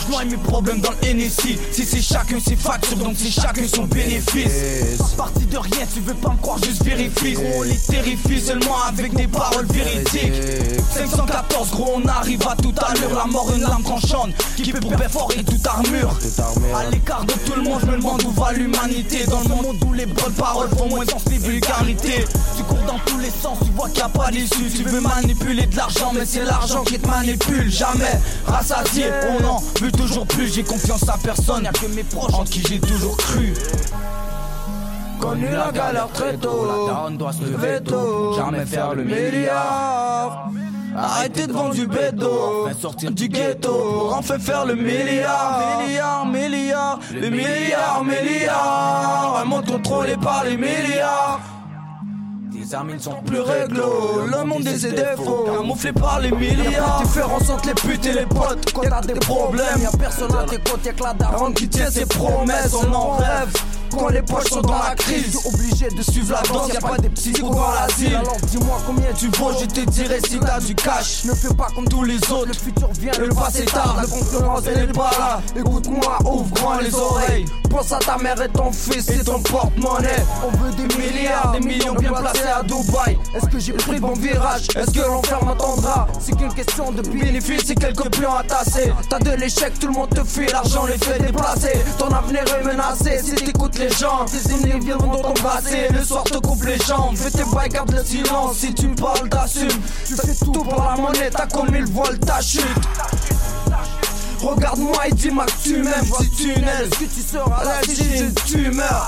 je 0.03 0.11
noie 0.11 0.25
mes 0.25 0.37
problèmes 0.37 0.81
dans 0.81 0.91
le 0.91 1.13
NSI 1.13 1.57
Si 1.71 1.85
c'est 1.85 2.01
chacun 2.01 2.39
ses 2.39 2.55
factures 2.55 2.97
donc 2.97 3.15
c'est 3.17 3.29
chacun 3.31 3.63
son 3.67 3.83
bénéfice. 3.83 5.13
Parti 5.17 5.45
de 5.45 5.57
rien 5.57 5.85
tu 5.93 6.01
veux 6.01 6.13
pas 6.13 6.31
me 6.31 6.37
croire 6.37 6.57
juste 6.63 6.83
vérifie. 6.83 7.33
Gros 7.33 7.43
on 7.57 7.61
les 7.63 7.77
terrifie 7.77 8.41
seulement 8.41 8.83
avec 8.87 9.13
des 9.13 9.27
paroles 9.27 9.65
véridiques. 9.67 10.33
514 10.93 11.71
gros 11.71 11.93
on 11.95 12.07
arrive 12.07 12.41
à 12.47 12.55
toute 12.55 12.81
allure 12.81 13.15
La 13.15 13.25
mort 13.25 13.51
une 13.55 13.61
lame 13.61 13.83
tranchante 13.83 14.31
qui 14.55 14.71
peut 14.71 14.79
perforer 14.79 15.43
toute 15.43 15.65
armure. 15.65 16.17
À 16.75 16.89
l'écart 16.89 17.25
de 17.25 17.33
tout 17.33 17.53
le 17.55 17.63
monde 17.63 17.79
je 17.81 17.87
me 17.87 17.97
demande 17.97 18.23
où 18.23 18.31
va 18.31 18.51
l'humanité. 18.53 19.25
Dans 19.27 19.41
le 19.41 19.49
monde 19.49 19.77
où 19.85 19.93
les 19.93 20.05
bonnes 20.05 20.33
paroles 20.33 20.69
font 20.77 20.89
moins 20.89 21.05
sens 21.05 21.23
les 21.29 21.37
vulgarités. 21.37 22.25
Tu 22.57 22.63
cours 22.63 22.83
dans 22.87 22.99
tous 23.05 23.19
les 23.19 23.29
sens 23.29 23.57
tu 23.63 23.71
vois 23.71 23.89
qu'il 23.89 23.99
y 23.99 24.01
a 24.01 24.09
pas 24.09 24.31
d'issue. 24.31 24.69
Tu 24.75 24.83
veux 24.83 25.01
manipuler 25.01 25.65
de 25.65 25.75
l'argent 25.75 26.11
mais 26.13 26.25
c'est 26.25 26.43
l'argent 26.43 26.83
qui 26.83 26.99
te 26.99 27.07
manipule. 27.07 27.71
Jamais 27.71 28.19
rassasié 28.45 29.05
on 29.39 29.45
en 29.45 29.63
veut 29.81 29.91
toujours 29.97 30.27
plus 30.27 30.53
J'ai 30.53 30.63
confiance 30.63 31.07
à 31.09 31.17
personne 31.17 31.63
y'a 31.63 31.71
que 31.71 31.87
mes 31.87 32.03
proches 32.03 32.33
en 32.33 32.43
qui 32.43 32.61
j'ai 32.67 32.79
toujours 32.79 33.17
cru. 33.17 33.53
Connu 35.19 35.49
la 35.49 35.71
galère 35.71 36.09
très 36.13 36.35
tôt. 36.37 36.65
La 36.65 36.93
daronne 36.93 37.17
doit 37.17 37.33
se 37.33 37.43
lever 37.43 37.81
tôt 37.81 38.33
Jamais 38.35 38.65
faire 38.65 38.93
le 38.93 39.03
milliard. 39.03 40.49
Arrêtez 40.95 41.47
de 41.47 41.53
vendre 41.53 41.73
du 41.73 41.87
bédo. 41.87 42.67
sortir 42.79 43.11
du 43.11 43.27
ghetto. 43.27 44.11
Enfin 44.11 44.37
faire 44.37 44.65
le 44.65 44.75
milliard. 44.75 45.79
Milliard, 45.79 46.25
milliard 46.25 46.99
Le 47.13 47.29
milliard, 47.29 48.03
milliard. 48.03 49.39
Un 49.41 49.45
monde 49.45 49.65
contrôlé 49.65 50.15
par 50.17 50.43
les 50.43 50.57
milliards 50.57 51.39
sont 52.99 53.21
plus 53.25 53.39
réglo, 53.39 54.25
le 54.25 54.43
monde 54.45 54.63
des 54.63 54.91
défauts, 54.91 55.45
camouflé 55.45 55.93
par 55.93 56.19
les 56.19 56.31
milliards. 56.31 57.01
Différence 57.03 57.49
entre 57.49 57.67
les 57.67 57.73
putes 57.75 58.05
et 58.07 58.13
les 58.13 58.25
potes 58.25 58.73
quand 58.73 58.81
t'as 58.81 59.01
des 59.01 59.13
problèmes. 59.13 59.79
Y'a 59.79 59.91
personne 59.91 60.35
à 60.35 60.43
tes 60.43 60.57
côtés, 60.57 60.87
y'a 60.87 60.93
que 60.93 61.03
la 61.03 61.13
daronne 61.13 61.53
qui 61.53 61.67
tient 61.67 61.91
ses 61.91 62.05
promesses. 62.07 62.73
On 62.73 62.91
en 62.91 63.11
rêve, 63.17 63.53
quand 63.91 64.07
les 64.09 64.23
poches 64.23 64.49
sont 64.49 64.61
dans 64.61 64.79
la 64.79 64.95
crise. 64.95 65.37
Obligé 65.45 65.89
de 65.89 66.01
suivre 66.01 66.33
la 66.33 66.41
danse, 66.41 66.73
y'a 66.73 66.81
pas 66.81 66.97
des 66.97 67.09
psychos 67.09 67.53
dans 67.53 67.71
l'asile. 67.73 68.15
Alors 68.15 68.37
dis-moi 68.47 68.77
combien 68.87 69.13
tu 69.15 69.27
vaux, 69.37 69.51
je 69.59 69.65
te 69.65 69.81
dirai 69.91 70.19
si 70.27 70.39
t'as 70.39 70.59
du 70.59 70.73
cash. 70.73 71.25
Ne 71.25 71.33
fais 71.35 71.53
pas 71.53 71.67
comme 71.75 71.87
tous 71.87 72.03
les 72.03 72.17
autres, 72.31 72.47
le 72.47 72.53
futur 72.53 72.89
vient, 72.99 73.13
le 73.19 73.29
passé 73.29 73.65
tard. 73.65 73.97
La 73.97 74.07
concurrence 74.07 74.63
elle 74.65 74.89
est 74.89 74.93
pas 74.93 75.11
là. 75.19 75.41
Écoute-moi, 75.55 76.17
ouvre 76.25 76.49
grand 76.55 76.79
les 76.79 76.95
oreilles. 76.95 77.45
Pense 77.73 77.91
à 77.91 77.97
ta 77.97 78.17
mère 78.19 78.39
et 78.39 78.49
ton 78.49 78.71
fils 78.71 79.09
et 79.09 79.23
ton 79.23 79.39
porte-monnaie. 79.39 80.23
On 80.45 80.51
veut 80.57 80.71
des 80.73 80.95
milliards, 80.95 81.53
des 81.53 81.59
millions 81.59 81.95
bien 81.95 82.11
placés 82.11 82.43
à 82.43 82.61
Dubaï. 82.61 83.17
Est-ce 83.35 83.47
que 83.47 83.57
j'ai 83.57 83.73
pris 83.73 83.99
bon 83.99 84.13
virage? 84.13 84.67
Est-ce 84.75 84.91
que 84.91 84.99
l'enfer 84.99 85.43
m'attendra? 85.43 86.07
C'est 86.19 86.37
qu'une 86.37 86.53
question 86.53 86.91
de 86.91 87.01
bénéfice 87.01 87.67
et 87.71 87.73
quelques 87.73 88.15
plans 88.15 88.35
à 88.35 88.43
tasser. 88.43 88.93
T'as 89.09 89.17
de 89.17 89.31
l'échec, 89.31 89.79
tout 89.79 89.87
le 89.87 89.93
monde 89.93 90.11
te 90.11 90.23
fuit, 90.23 90.45
l'argent 90.51 90.85
les 90.85 90.99
fait 90.99 91.17
déplacer. 91.17 91.83
Ton 91.97 92.09
avenir 92.09 92.43
est 92.43 92.63
menacé 92.63 93.19
si 93.23 93.33
t'écoutes 93.33 93.79
les 93.79 93.89
gens. 93.89 94.25
Tes 94.25 94.51
ennemis 94.51 94.85
viendront 94.85 95.23
dans 95.23 95.33
ton 95.33 95.41
passé. 95.41 95.87
Le 95.91 96.03
soir 96.05 96.25
te 96.25 96.37
coupe 96.37 96.63
les 96.65 96.77
jambes. 96.77 97.17
Fais 97.17 97.31
tes 97.31 97.43
bails, 97.55 97.69
garde 97.69 97.91
le 97.91 98.03
silence. 98.03 98.57
Si 98.57 98.71
tu 98.75 98.87
me 98.87 98.95
parles, 98.95 99.27
t'assumes. 99.29 99.81
Tu 100.05 100.13
fais 100.13 100.35
tout 100.45 100.51
pour 100.51 100.83
la 100.83 100.95
monnaie, 100.95 101.31
t'as 101.31 101.47
comme 101.47 101.73
il 101.75 101.85
vole 101.85 102.19
ta 102.19 102.39
chute. 102.39 102.61
Regarde-moi 104.43 105.07
et 105.07 105.13
dis-moi 105.13 105.45
que 105.45 105.63
tu 105.63 105.77
m'aimes, 105.77 106.11
si 106.19 106.29
tunnel. 106.29 106.67
Est-ce 106.83 106.99
que 106.99 107.05
tu 107.05 107.21
seras 107.21 107.63
là 107.63 107.81
si 107.87 108.33
tu 108.45 108.69
meurs 108.71 109.07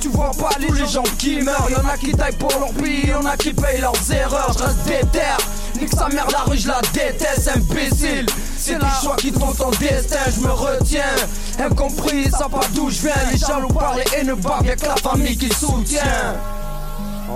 tu 0.00 0.08
vois 0.08 0.32
pas 0.32 0.50
les 0.58 0.86
gens 0.88 1.04
qui 1.16 1.40
meurent. 1.42 1.68
Y'en 1.70 1.88
a 1.88 1.96
qui 1.96 2.10
taillent 2.10 2.34
pour 2.36 2.50
leur 2.58 2.72
pays, 2.72 3.06
y'en 3.06 3.24
a 3.24 3.36
qui 3.36 3.52
payent 3.52 3.80
leurs 3.80 4.12
erreurs. 4.12 4.52
Je 4.58 4.64
reste 4.64 4.84
déter, 4.84 5.80
nique 5.80 5.94
sa 5.94 6.08
mère 6.08 6.26
la 6.32 6.40
rue 6.40 6.58
je 6.58 6.66
la 6.66 6.80
déteste 6.92 7.48
imbécile. 7.54 8.26
C'est 8.58 8.80
les 8.80 8.88
choix 9.00 9.14
qui 9.14 9.30
font 9.30 9.52
ton 9.52 9.70
destin, 9.70 10.18
je 10.34 10.40
me 10.40 10.50
retiens. 10.50 11.14
Incompris, 11.60 12.28
ça 12.32 12.48
pas 12.48 12.66
d'où 12.74 12.90
je 12.90 13.02
viens. 13.02 13.12
Les 13.30 13.38
jaloux 13.38 13.68
parlent 13.68 14.02
et 14.18 14.24
ne 14.24 14.34
bavent, 14.34 14.66
y'a 14.66 14.74
que 14.74 14.86
la 14.86 14.96
famille 14.96 15.36
qui 15.36 15.48
soutient 15.54 16.34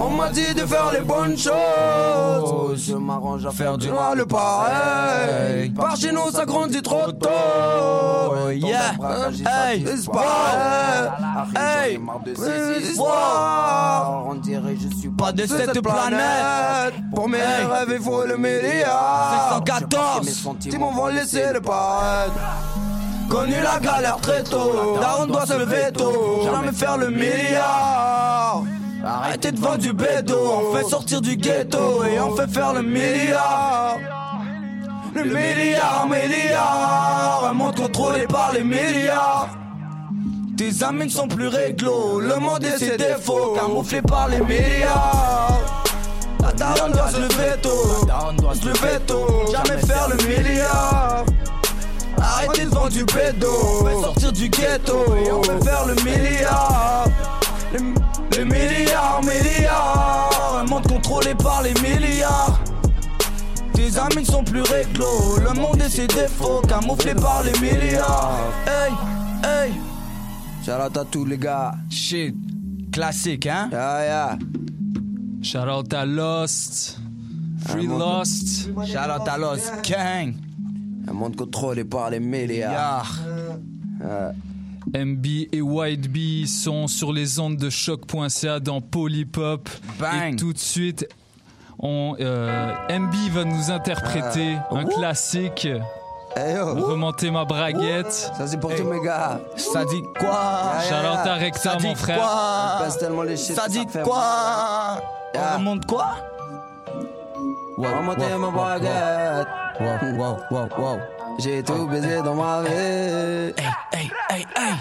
on 0.01 0.11
m'a 0.11 0.29
dit 0.31 0.55
de 0.55 0.67
faire 0.67 0.91
les 0.93 1.01
bonnes 1.01 1.37
choses. 1.37 2.87
Je 2.87 2.95
m'arrange 2.95 3.47
à 3.47 3.51
faire 3.51 3.79
du 3.79 3.91
mal 3.91 4.25
pareil. 4.27 5.71
Par 5.71 5.97
chez 5.97 6.13
nous, 6.13 6.31
ça 6.31 6.45
grandit 6.45 6.83
trop 6.83 7.11
tôt. 7.13 7.29
Yeah, 8.53 8.95
hey, 9.47 9.85
c'est 9.97 10.11
pas 10.11 11.17
Hey, 11.55 11.99
On 14.29 14.35
dirait 14.35 14.77
je 14.77 14.97
suis 14.99 15.09
pas 15.09 15.33
de 15.33 15.47
cette 15.47 15.81
planète. 15.81 16.95
Pour 17.15 17.29
mes 17.29 17.39
rêves, 17.39 17.93
il 17.93 18.01
faut 18.03 18.25
le 18.25 18.37
milliard. 18.37 19.61
614, 19.65 20.47
ils 20.67 20.79
m'ont 20.79 20.93
vont 20.93 21.07
laisser 21.07 21.53
le 21.53 21.61
paraître. 21.61 22.33
Connu 23.29 23.55
la 23.63 23.81
galère 23.81 24.19
très 24.19 24.43
tôt, 24.45 24.99
Daron 25.01 25.27
doit 25.27 25.47
se 25.47 25.59
lever 25.59 25.91
tôt, 25.93 26.43
jamais 26.45 26.73
faire 26.73 26.97
le 26.97 27.11
milliard. 27.11 28.63
Arrêtez 29.05 29.53
de 29.53 29.61
vendre 29.61 29.79
du 29.79 29.93
bédo, 29.93 30.37
on 30.37 30.77
fait 30.77 30.85
sortir 30.85 31.21
du 31.21 31.37
ghetto 31.37 32.05
et 32.05 32.19
on 32.21 32.35
fait 32.35 32.49
faire 32.49 32.73
le 32.73 32.83
milliard. 32.83 33.99
Le 35.15 35.25
milliard, 35.25 36.07
milliard, 36.09 37.45
un 37.49 37.53
monde 37.53 37.77
contrôlé 37.77 38.27
par 38.27 38.53
les 38.53 38.65
milliards. 38.65 39.49
Tes 40.57 40.83
amis 40.83 41.05
ne 41.05 41.11
sont 41.11 41.29
plus 41.29 41.49
réglo, 41.49 42.21
le 42.21 42.37
monde 42.37 42.65
et 42.65 42.79
ses 42.79 42.97
défauts, 42.97 43.55
camouflés 43.55 44.03
par 44.03 44.29
les 44.29 44.41
milliards. 44.41 45.61
La 46.41 46.53
daronne 46.53 46.93
doit 46.93 47.11
se 47.11 47.19
lever 47.19 47.61
tôt, 47.63 48.07
se 48.55 48.67
lever 48.67 48.99
tôt, 49.07 49.27
jamais 49.53 49.81
faire 49.83 50.09
le 50.09 50.17
milliard. 50.27 51.25
Arrêtez 52.19 52.65
de 52.65 52.71
vendre 52.71 52.89
du 52.89 53.05
bédo, 53.05 53.49
on 53.81 53.87
fait 53.87 54.01
sortir 54.01 54.33
du 54.33 54.49
ghetto 54.49 55.05
et 55.17 55.31
on 55.31 55.43
fait 55.43 55.65
faire 55.65 55.87
le 55.87 55.95
milliard. 56.03 57.05
Les 58.37 58.45
milliards, 58.45 59.21
milliards, 59.23 60.59
un 60.61 60.65
monde 60.65 60.87
contrôlé 60.87 61.35
par 61.35 61.63
les 61.63 61.75
milliards. 61.81 62.61
Tes 63.73 63.99
amis 63.99 64.21
ne 64.21 64.25
sont 64.25 64.45
plus 64.45 64.63
réglo, 64.63 65.39
le 65.39 65.59
monde 65.59 65.83
et 65.83 65.89
ses 65.89 66.07
défauts, 66.07 66.61
camouflés 66.69 67.15
par 67.15 67.43
les 67.45 67.53
milliards. 67.61 68.53
Hey, 68.67 68.93
hey. 69.45 69.73
Shout 70.65 70.73
out 70.73 70.97
à 70.97 71.05
tous 71.05 71.25
les 71.25 71.39
gars. 71.39 71.75
Shit, 71.91 72.35
classique, 72.93 73.47
hein? 73.47 73.69
Yeah, 73.73 74.05
yeah. 74.05 74.39
Shout 75.43 75.69
out 75.71 75.93
à 75.95 76.05
Lost, 76.05 76.99
Free 77.69 77.87
Lost. 77.87 78.69
Shout 78.87 79.11
out 79.11 79.29
à 79.29 79.39
Lost 79.39 79.73
Gang. 79.83 80.35
Un 81.09 81.13
monde 81.13 81.37
contrôlé 81.37 81.85
par 81.85 82.11
les 82.11 82.21
milliards. 82.21 83.19
Yeah. 84.01 84.33
MB 84.95 85.27
et 85.53 85.61
White 85.61 86.09
Bee 86.11 86.47
sont 86.47 86.87
sur 86.87 87.13
les 87.13 87.39
ondes 87.41 87.57
de 87.57 87.71
choc.ca 87.71 88.61
dans 88.61 88.81
Polypop. 88.81 89.69
Bang. 89.99 90.33
Et 90.35 90.37
tout 90.37 90.53
de 90.53 90.59
suite, 90.59 91.09
on, 91.79 92.15
euh, 92.21 92.73
MB 92.91 93.15
va 93.33 93.45
nous 93.45 93.71
interpréter 93.71 94.57
Ah. 94.71 94.75
un 94.77 94.85
classique. 94.85 95.69
Hey, 96.37 96.55
yo. 96.55 96.75
Remonter 96.87 97.31
ma 97.31 97.45
braguette. 97.45 98.13
Ça 98.13 98.47
c'est 98.47 98.61
pour 98.61 98.75
tous 98.75 98.85
mes 98.85 99.01
gars. 99.01 99.41
Ça 99.57 99.85
dit 99.87 100.03
quoi? 100.19 100.39
À 100.39 101.35
Recta, 101.35 101.59
Ça 101.61 101.77
dit 101.77 101.87
mon 101.87 101.95
frère. 101.95 102.19
quoi? 102.19 102.89
Ça 103.37 103.69
dit 103.69 103.87
quoi? 104.05 105.01
Yeah. 105.35 105.53
On 105.55 105.59
remonte 105.59 105.87
quoi? 105.87 106.09
Remonter 107.79 108.37
ma 108.39 108.51
braguette. 108.51 109.49
Wow, 109.81 110.19
wow, 110.19 110.37
wow, 110.51 110.69
wow. 110.79 110.99
J'ai 111.39 111.63
tout 111.63 111.87
baisé 111.87 112.23
dans 112.23 112.35
ma 112.35 112.63
vie. 112.63 112.69
Hey, 112.73 113.55
hey, 113.93 114.11
hey, 114.31 114.47
hey. 114.57 114.75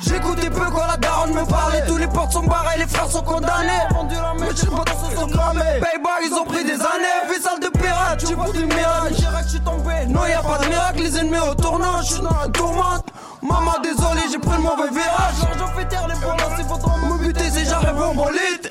J'écoutais 0.00 0.48
peu 0.48 0.64
quand 0.70 0.86
la 0.86 0.96
daronne 0.96 1.34
me 1.34 1.44
parlait. 1.44 1.84
Tous 1.86 1.98
les 1.98 2.06
portes 2.06 2.32
sont 2.32 2.44
barrées, 2.44 2.78
les 2.78 2.86
frères 2.86 3.08
sont 3.08 3.22
condamnés. 3.22 3.68
Pas 3.90 4.02
dans 4.02 4.56
ce 4.56 5.16
sont 5.16 5.26
cramés. 5.28 5.80
Payback, 5.80 6.22
ils 6.24 6.34
ont 6.34 6.44
pris 6.44 6.64
des 6.64 6.80
années. 6.80 7.28
Vie 7.28 7.40
sale 7.40 7.60
de 7.60 7.68
pirate, 7.78 8.24
tu 8.26 8.34
vois 8.34 8.50
du 8.52 8.64
miracle. 8.64 9.14
Je 9.44 9.48
suis 9.48 9.60
tombé. 9.60 10.06
Non, 10.08 10.26
y 10.26 10.32
a 10.32 10.42
pas 10.42 10.58
de 10.58 10.68
miracle, 10.68 11.02
les 11.02 11.18
ennemis 11.18 11.38
au 11.38 11.54
tournant. 11.54 12.00
Je 12.00 12.14
suis 12.14 12.22
dans 12.22 12.30
la 12.30 12.48
tourmente. 12.48 13.11
Maman, 13.42 13.74
désolé, 13.82 14.22
j'ai 14.30 14.38
pris 14.38 14.56
le 14.56 14.62
mauvais 14.62 14.88
virage. 14.90 15.42
L'argent 15.42 15.72
fait 15.76 15.84
taire 15.86 16.06
les 16.06 16.14
bonhommes, 16.14 16.56
il 16.58 16.64
faut 16.64 16.76
trop 16.76 16.96
me 16.96 17.18
buter 17.18 17.50
si 17.50 17.64
j'arrive 17.64 18.00
en 18.00 18.14
bolide. 18.14 18.70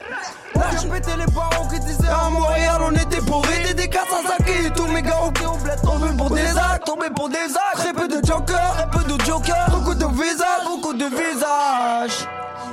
Là, 0.56 0.66
j'ai 0.82 0.88
pété 0.88 1.12
les 1.18 1.32
parents 1.34 1.68
qui 1.68 1.80
disaient 1.82 2.08
à 2.08 2.30
Montréal, 2.30 2.82
on 2.82 2.92
était 2.94 3.22
pourris. 3.22 3.64
Des 3.66 3.74
décasses 3.74 4.04
à 4.14 4.28
Saki, 4.30 4.72
tous 4.76 4.88
mes 4.88 5.02
gars 5.02 5.20
au 5.24 5.28
au 5.28 5.58
bled. 5.58 5.82
Tombés 5.82 6.16
pour 6.18 6.30
des 6.30 6.58
actes, 6.58 6.86
tombés 6.86 7.10
pour 7.14 7.30
des 7.30 7.36
actes. 7.38 7.76
Très 7.76 7.94
peu 7.94 8.08
de 8.08 8.26
jokers, 8.26 8.74
très 8.78 8.90
peu 8.90 9.04
de 9.04 9.22
jokers. 9.26 9.70
Beaucoup 9.72 9.96
de 9.96 10.06
visages, 10.06 10.66
beaucoup 10.66 10.94
de 10.94 11.06
visages. 11.06 12.28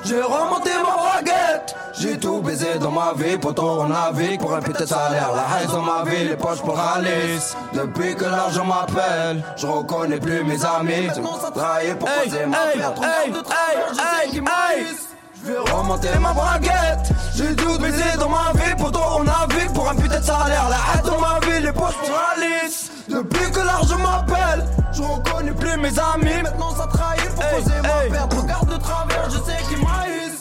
J'ai 0.04 0.20
remonté 0.22 0.70
ma 0.76 0.96
braguette. 0.96 1.74
J'ai 2.00 2.16
tout 2.18 2.40
baisé 2.40 2.78
dans 2.80 2.92
ma 2.92 3.12
vie, 3.16 3.36
poto 3.38 3.80
on 3.80 3.88
navigue 3.88 4.40
pour 4.40 4.54
un 4.54 4.60
putain 4.60 4.84
de 4.84 4.88
salaire. 4.88 5.30
La 5.34 5.60
haine 5.60 5.68
dans 5.68 5.82
ma 5.82 6.04
vie, 6.08 6.24
les 6.28 6.36
poches 6.36 6.60
pour 6.60 6.78
Alice. 6.78 7.56
Depuis 7.72 8.14
que 8.14 8.24
l'argent 8.24 8.64
m'appelle, 8.64 9.42
je 9.56 9.66
reconnais 9.66 10.20
plus 10.20 10.44
mes 10.44 10.64
amis. 10.64 11.06
Maintenant 11.08 11.38
ça 11.40 11.50
travaille 11.50 11.94
pour 11.98 12.08
poser 12.08 12.46
ma 12.46 12.58
je 15.44 15.52
vais 15.52 15.58
remonter 15.58 16.18
ma 16.20 16.32
braguette. 16.32 17.12
J'ai 17.36 17.54
tout 17.54 17.78
baisé 17.78 18.16
dans 18.18 18.28
ma 18.28 18.52
vie, 18.54 18.74
poto 18.76 18.98
on 19.18 19.24
navigue 19.24 19.72
pour 19.72 19.88
un 19.88 19.94
putain 19.94 20.18
de 20.20 20.24
salaire. 20.24 20.68
La 20.68 20.76
haine 20.76 21.06
dans 21.06 21.20
ma 21.20 21.38
vie, 21.40 21.60
les 21.62 21.72
poches 21.72 21.96
pour 21.96 22.20
Alice. 22.36 22.90
Depuis 23.08 23.50
que 23.52 23.60
l'argent 23.60 23.98
m'appelle, 23.98 24.64
je 24.92 25.02
reconnais 25.02 25.52
plus 25.52 25.76
mes 25.78 25.96
amis. 25.98 26.42
Maintenant 26.42 26.74
ça 26.76 26.86
trahit 26.92 27.28
pour 27.34 27.44
Hey, 27.44 27.62
poser 27.62 27.76
ma 27.82 28.16
perte. 28.16 28.34
Regarde 28.34 28.68
de 28.68 28.76
travers, 28.76 29.30
je 29.30 29.36
sais 29.38 29.62
qu'ils 29.68 29.78
m'haïssent. 29.78 30.37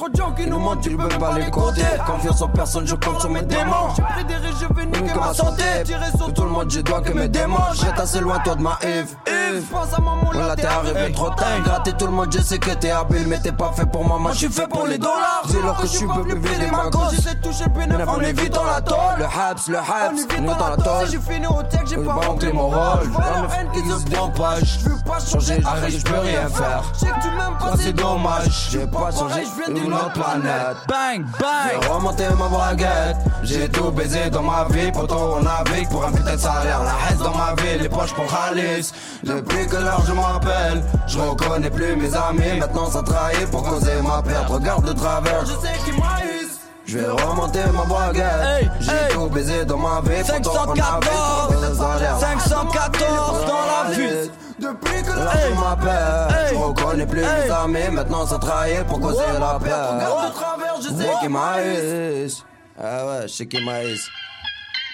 Trop 0.00 0.08
de 0.08 0.16
gens 0.16 0.32
qui 0.32 0.46
nous 0.46 0.58
mentent, 0.58 0.80
tu 0.80 0.96
peux 0.96 1.08
pas 1.08 1.38
les 1.38 1.50
compter. 1.50 1.82
Confiance 2.06 2.40
en 2.40 2.48
personne, 2.48 2.86
je 2.86 2.94
compte 2.94 3.20
sur 3.20 3.28
mes 3.28 3.42
démons. 3.42 3.90
J'ai 3.94 4.02
pris 4.02 4.24
des 4.24 4.36
risques, 4.36 4.64
je 4.70 4.74
vais 4.74 4.86
niquer 4.86 5.12
ma 5.14 5.34
santé. 5.34 5.62
Tirer 5.84 6.10
sur 6.16 6.32
tout 6.32 6.44
le 6.44 6.48
monde, 6.48 6.70
je 6.70 6.80
dois 6.80 7.02
que 7.02 7.12
mes 7.12 7.28
démons. 7.28 7.58
J'étais 7.74 8.00
assez 8.00 8.20
loin, 8.20 8.38
toi 8.38 8.54
de 8.54 8.62
ma 8.62 8.78
Eve. 8.80 9.14
Eve, 9.26 9.62
pense 9.70 9.92
à 9.92 10.00
maman, 10.00 10.32
là 10.32 10.56
t'es 10.56 10.64
arrivé 10.64 11.12
trop 11.12 11.28
tard. 11.28 11.48
Gratter 11.64 11.92
tout 11.92 12.06
le 12.06 12.12
monde, 12.12 12.34
je 12.34 12.40
sais 12.40 12.58
que 12.58 12.70
t'es 12.70 12.90
habile, 12.90 13.26
mais 13.28 13.40
t'es 13.40 13.52
pas 13.52 13.72
fait 13.76 13.84
pour 13.84 14.02
moi. 14.02 14.18
Moi, 14.18 14.32
je 14.32 14.38
suis 14.38 14.48
fait 14.48 14.66
pour 14.68 14.86
les 14.86 14.96
dollars. 14.96 15.42
Dis-leur 15.44 15.76
que 15.76 15.86
je 15.86 15.92
suis 15.98 16.06
peu 16.06 16.22
plus 16.22 16.38
vider 16.38 16.70
ma 16.70 16.88
cause. 16.88 17.10
J'essaie 17.10 17.34
de 17.34 17.42
toucher 17.42 17.64
le 17.64 17.70
bénéfice 17.70 18.08
en 18.08 18.20
évitant 18.22 18.64
la 18.64 18.80
tôle. 18.80 18.96
Le 19.18 19.24
haps, 19.26 19.68
le 19.68 19.76
haps, 19.76 20.38
nous 20.40 20.54
dans 20.54 20.68
la 20.70 20.76
tôle. 20.78 21.10
J'ai 21.10 21.18
fini 21.18 21.46
au 21.46 21.62
tech, 21.64 21.82
j'ai 21.84 21.96
pas 21.96 22.20
mon 22.54 22.68
rôle. 22.68 23.04
Je 23.04 23.08
vois 23.10 23.20
la 23.20 23.58
haine 23.58 23.68
qui 23.74 23.86
se 23.86 24.16
propage. 24.16 24.78
Je 24.82 24.88
veux 24.88 25.02
pas 25.04 25.18
changer, 25.20 25.60
j'arrive, 25.60 25.98
je 25.98 26.04
peux 26.04 26.20
rien 26.20 26.48
faire. 26.48 26.84
Je 26.94 27.00
sais 27.00 27.06
que 27.06 27.20
tu 27.20 27.28
m'aimes 27.28 27.58
pas, 27.58 27.76
c'est 27.76 27.92
dommage. 27.92 28.68
J'ai 28.70 28.86
pas 28.86 29.10
changé, 29.10 29.44
d'une 29.68 29.89
planète. 30.14 30.76
Bang, 30.88 31.24
bang. 31.38 31.80
J'ai 31.82 31.88
remonté 31.88 32.24
ma 32.38 32.48
braguette, 32.48 33.16
j'ai 33.42 33.68
tout 33.68 33.90
baisé 33.90 34.30
dans 34.30 34.42
ma 34.42 34.64
vie, 34.70 34.90
pourtant 34.92 35.36
on 35.38 35.42
navigue 35.42 35.88
pour 35.88 36.04
un 36.04 36.12
putain 36.12 36.34
de 36.34 36.40
salaire. 36.40 36.80
La 36.82 37.10
haine 37.10 37.18
dans 37.18 37.34
ma 37.34 37.54
vie, 37.62 37.78
les 37.80 37.88
poches 37.88 38.14
pour 38.14 38.26
Alice. 38.48 38.92
Depuis 39.24 39.66
que 39.66 39.76
l'argent 39.76 40.14
m'appelle, 40.14 40.82
je 41.06 41.18
reconnais 41.18 41.70
plus 41.70 41.96
mes 41.96 42.14
amis. 42.14 42.58
Maintenant 42.58 42.90
ça 42.90 43.02
trahit 43.02 43.46
pour 43.50 43.62
causer 43.62 44.00
ma 44.02 44.22
perte. 44.22 44.48
Regarde 44.48 44.84
de 44.86 44.92
travers, 44.92 45.40
je 45.46 45.52
sais 45.52 45.74
qu'ils 45.84 45.94
m'haïssent. 45.94 46.58
Je 46.86 46.98
vais 46.98 47.08
remonter 47.08 47.60
ma 47.72 47.84
braguette, 47.84 48.24
Hey, 48.44 48.70
j'ai 48.80 48.90
hey. 48.90 49.12
tout 49.12 49.26
baisé 49.28 49.64
dans 49.64 49.76
ma 49.76 50.00
vie, 50.00 50.22
pourtant 50.42 50.64
on 50.68 50.74
navigue 50.74 51.10
pour 51.10 51.44
un 51.44 51.54
putain 51.54 51.70
de 51.70 51.74
salaire. 51.74 52.18
514 52.18 53.46
dans 53.46 53.90
la 53.90 53.94
ville. 53.94 54.30
Depuis 54.60 55.02
que 55.02 55.08
la 55.10 55.34
vie 55.36 55.54
m'appelle, 55.54 56.50
je 56.50 56.54
reconnais 56.54 57.06
plus 57.06 57.22
mes 57.22 57.50
amis. 57.50 57.90
Maintenant, 57.92 58.26
ça 58.26 58.38
trahit 58.38 58.84
pour 58.84 59.00
causer 59.00 59.22
la 59.32 59.58
paix? 59.58 59.72
Regarde 59.72 60.28
de 60.28 60.34
travers, 60.34 60.76
je 60.82 60.88
sais 60.88 61.12
qui 61.20 61.28
maïs. 61.28 62.44
Ah 62.78 63.06
ouais, 63.06 63.22
je 63.22 63.28
sais 63.28 63.46
qui 63.46 63.64
maïs. 63.64 64.06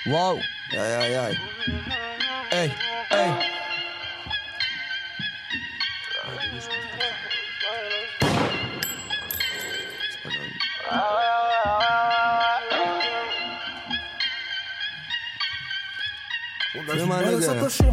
Wow. 0.07 0.37
Aïe 0.73 0.79
aïe 0.79 1.17
aïe. 1.17 1.39
Hey, 2.53 2.73
hey. 3.11 3.31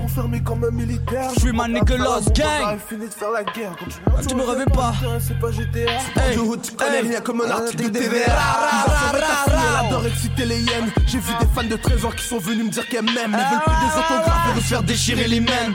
Enfermé 0.03 0.41
comme 0.43 0.63
un 0.63 0.71
militaire. 0.71 1.29
Je 1.35 1.39
suis 1.41 1.51
ma 1.51 1.67
nigga 1.67 1.97
Lost 1.97 2.35
Gang. 2.35 2.77
fini 2.87 3.07
de 3.07 3.13
faire 3.13 3.31
la 3.31 3.43
guerre. 3.43 3.75
Quand 3.79 3.85
tu 3.85 3.97
Ah, 4.05 4.21
tu 4.27 4.35
me 4.35 4.43
réveilles 4.43 4.65
pas. 4.73 4.93
C'est 5.19 5.39
pas 5.39 5.51
GTA. 5.51 5.91
Hey, 6.21 6.37
tu 6.61 6.71
connais 6.73 6.99
rien 7.01 7.21
comme 7.21 7.41
un 7.41 7.49
article 7.49 7.91
de. 7.91 7.99
Elle 7.99 9.85
adore 9.87 10.05
exciter 10.05 10.45
les 10.45 10.61
hyènes. 10.61 10.91
J'ai 11.07 11.19
vu 11.19 11.31
des 11.39 11.47
fans 11.53 11.63
de 11.67 11.75
Trésor 11.75 12.15
qui 12.15 12.25
sont 12.25 12.39
venus 12.39 12.65
me 12.65 12.69
dire 12.69 12.87
qu'elles 12.87 13.03
m'aiment. 13.05 13.33
Elles 13.35 13.51
veulent 13.51 13.63
plus 13.65 13.87
des 13.87 13.93
autographes 13.97 14.51
et 14.51 14.55
de 14.55 14.63
faire 14.63 14.83
déchirer 14.83 15.27
les 15.27 15.39
mêmes. 15.39 15.73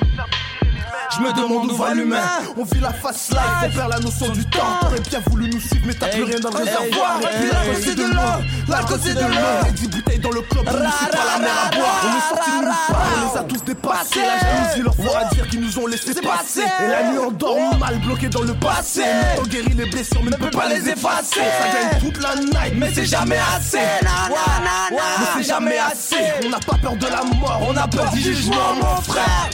Je 1.17 1.23
me 1.23 1.33
demande 1.33 1.71
où 1.71 1.77
va 1.77 1.95
l'humain. 1.95 2.23
On 2.57 2.65
vit 2.65 2.81
la 2.81 2.93
fast 2.93 3.31
life, 3.31 3.41
on 3.65 3.71
perd 3.71 3.91
la 3.91 3.99
notion 4.01 4.29
du 4.29 4.45
temps. 4.47 4.79
T'aurais 4.81 5.01
bien 5.01 5.21
voulu 5.31 5.49
nous 5.49 5.61
suivre, 5.61 5.85
mais 5.87 5.95
t'as 5.95 6.09
plus 6.09 6.25
rien 6.25 6.39
dans 6.41 6.51
le 6.51 6.57
réservoir. 6.59 7.21
Et 7.21 7.27
puis 7.39 7.49
l'alcool 7.51 7.83
c'est 7.83 7.95
de 7.95 8.03
l'eau, 8.03 8.45
l'alcool 8.69 9.01
c'est 9.03 9.15
de 9.15 9.21
l'eau. 9.21 9.69
Et 9.69 9.73
10 9.73 9.89
bouteilles 9.89 10.19
dans 10.19 10.31
le 10.31 10.41
club, 10.43 10.65
on 10.67 10.73
ne 10.73 10.79
suit 10.79 11.07
pas 11.11 11.25
la 11.33 11.39
mer 11.39 11.53
à 11.67 11.77
boire. 11.77 12.05
On 12.05 12.17
est 12.17 12.37
sortis 12.37 12.51
de 12.51 12.57
nulle 12.57 12.75
part, 12.89 13.07
on 13.17 13.33
les 13.33 13.39
a 13.39 13.45
tous 13.45 13.65
dépassés. 13.65 14.21
La 14.21 14.39
jalousie 14.39 14.83
leur 14.83 14.95
fera 14.95 15.25
dire 15.33 15.49
qu'ils 15.49 15.61
nous 15.61 15.79
ont 15.79 15.87
laissé 15.87 16.15
passer. 16.15 16.65
Et 16.85 16.89
la 16.89 17.11
nuit 17.11 17.19
on 17.19 17.31
dort 17.31 17.79
mal 17.79 17.99
bloqué 18.01 18.29
dans 18.29 18.43
le 18.43 18.55
passé. 18.55 19.03
On 19.39 19.43
guérit 19.45 19.75
les 19.75 19.87
blessures, 19.87 20.23
mais 20.23 20.31
ne 20.31 20.37
peut 20.37 20.51
pas 20.51 20.69
les 20.69 20.89
effacer. 20.89 21.41
Ça 21.41 21.69
gagne 21.73 22.01
toute 22.01 22.23
la 22.23 22.35
night, 22.37 22.75
mais 22.77 22.93
c'est 22.93 23.07
jamais 23.07 23.39
assez. 23.57 23.79
Mais 23.79 24.99
c'est 25.37 25.49
jamais 25.49 25.79
assez. 25.79 26.17
On 26.45 26.51
n'a 26.51 26.59
pas 26.61 26.77
peur 26.77 26.97
de 26.97 27.07
la 27.07 27.23
mort, 27.25 27.61
on 27.67 27.77
a 27.77 27.89
peur 27.89 28.11
du 28.11 28.21
jugement, 28.21 28.75
mon 28.75 28.97
frère. 29.03 29.49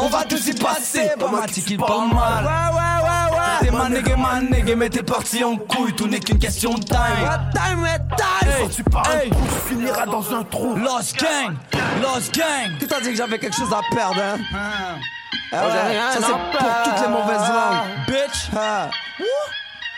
On 0.00 0.08
va 0.08 0.24
tous 0.24 0.46
y 0.46 0.54
passer, 0.54 1.10
pas 1.18 1.28
mal, 1.28 1.48
pas 1.78 1.98
mal. 2.06 2.44
Ouais, 2.44 2.76
ouais, 2.76 3.02
ouais, 3.02 3.38
ouais. 3.38 3.58
T'es 3.60 3.70
ma 3.70 3.88
nigga, 3.88 4.16
ma 4.16 4.40
nigga, 4.40 4.76
mais 4.76 4.88
t'es 4.88 5.02
parti 5.02 5.42
en 5.44 5.56
couille, 5.56 5.92
tout 5.94 6.06
n'est 6.06 6.20
qu'une 6.20 6.38
question 6.38 6.74
de 6.74 6.84
time. 6.84 7.50
Time 7.54 7.86
et 7.86 8.16
time. 8.16 8.48
Hey, 8.50 8.62
Quand 8.62 8.68
tu 8.74 8.82
pars 8.84 9.08
un 9.10 9.18
hey. 9.18 9.30
trou, 9.30 9.40
tu 9.46 9.68
finiras 9.74 10.06
dans 10.06 10.34
un 10.34 10.44
trou. 10.44 10.76
Lost 10.76 11.16
Gang, 11.18 11.54
Lost 12.02 12.34
Gang. 12.34 12.78
Qui 12.78 12.86
t'a 12.86 13.00
dit 13.00 13.10
que 13.10 13.16
j'avais 13.16 13.38
quelque 13.38 13.56
chose 13.56 13.72
à 13.72 13.80
perdre, 13.94 14.20
hein? 14.20 14.36
Ah 15.52 15.66
ouais, 15.66 15.88
rien 15.90 16.10
ça 16.12 16.18
c'est 16.20 16.26
pour 16.32 16.50
perdre. 16.50 16.82
toutes 16.84 17.00
les 17.02 17.08
mauvaises 17.08 17.48
langues. 17.48 18.06
Bitch. 18.06 18.50
Ah. 18.56 18.88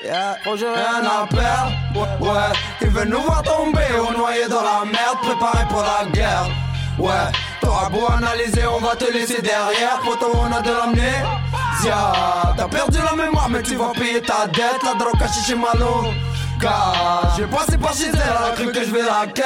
Yeah. 0.03 0.37
Oh, 0.47 0.57
j'ai 0.57 0.67
Rien 0.67 1.03
à 1.05 1.27
perdre, 1.27 1.73
ouais, 1.95 2.29
ouais. 2.29 2.53
Ils 2.81 2.89
veulent 2.89 3.09
nous 3.09 3.21
voir 3.21 3.43
tomber 3.43 3.81
ou 4.09 4.17
noyer 4.17 4.49
dans 4.49 4.63
la 4.63 4.85
merde, 4.87 5.19
préparés 5.23 5.67
pour 5.69 5.83
la 5.83 6.07
guerre. 6.11 6.47
Ouais, 6.99 7.11
t'auras 7.61 7.89
beau 7.89 8.07
analyser, 8.11 8.67
on 8.67 8.81
va 8.81 8.97
te 8.97 9.11
laisser 9.13 9.41
derrière. 9.43 10.01
Poto, 10.05 10.33
on 10.35 10.53
a 10.53 10.61
de 10.61 10.71
l'amnésia. 10.71 12.13
T'as 12.57 12.69
perdu 12.69 12.99
la 12.99 13.17
mémoire, 13.17 13.49
mais 13.49 13.63
tu 13.63 13.77
vas 13.77 13.93
payer 13.93 14.21
ta 14.21 14.47
dette. 14.47 14.83
La 14.85 14.95
drogue 14.95 15.19
cachée 15.19 15.41
chez 15.47 15.55
Malo. 15.55 16.05
Car 16.61 17.35
j'ai 17.37 17.47
passé 17.47 17.79
par 17.79 17.95
chez 17.95 18.09
elle, 18.09 18.17
elle 18.17 18.53
a 18.53 18.55
cru 18.55 18.73
que 18.73 18.85
je 18.85 18.91
vais 18.91 19.03
la 19.03 19.27
ken. 19.33 19.45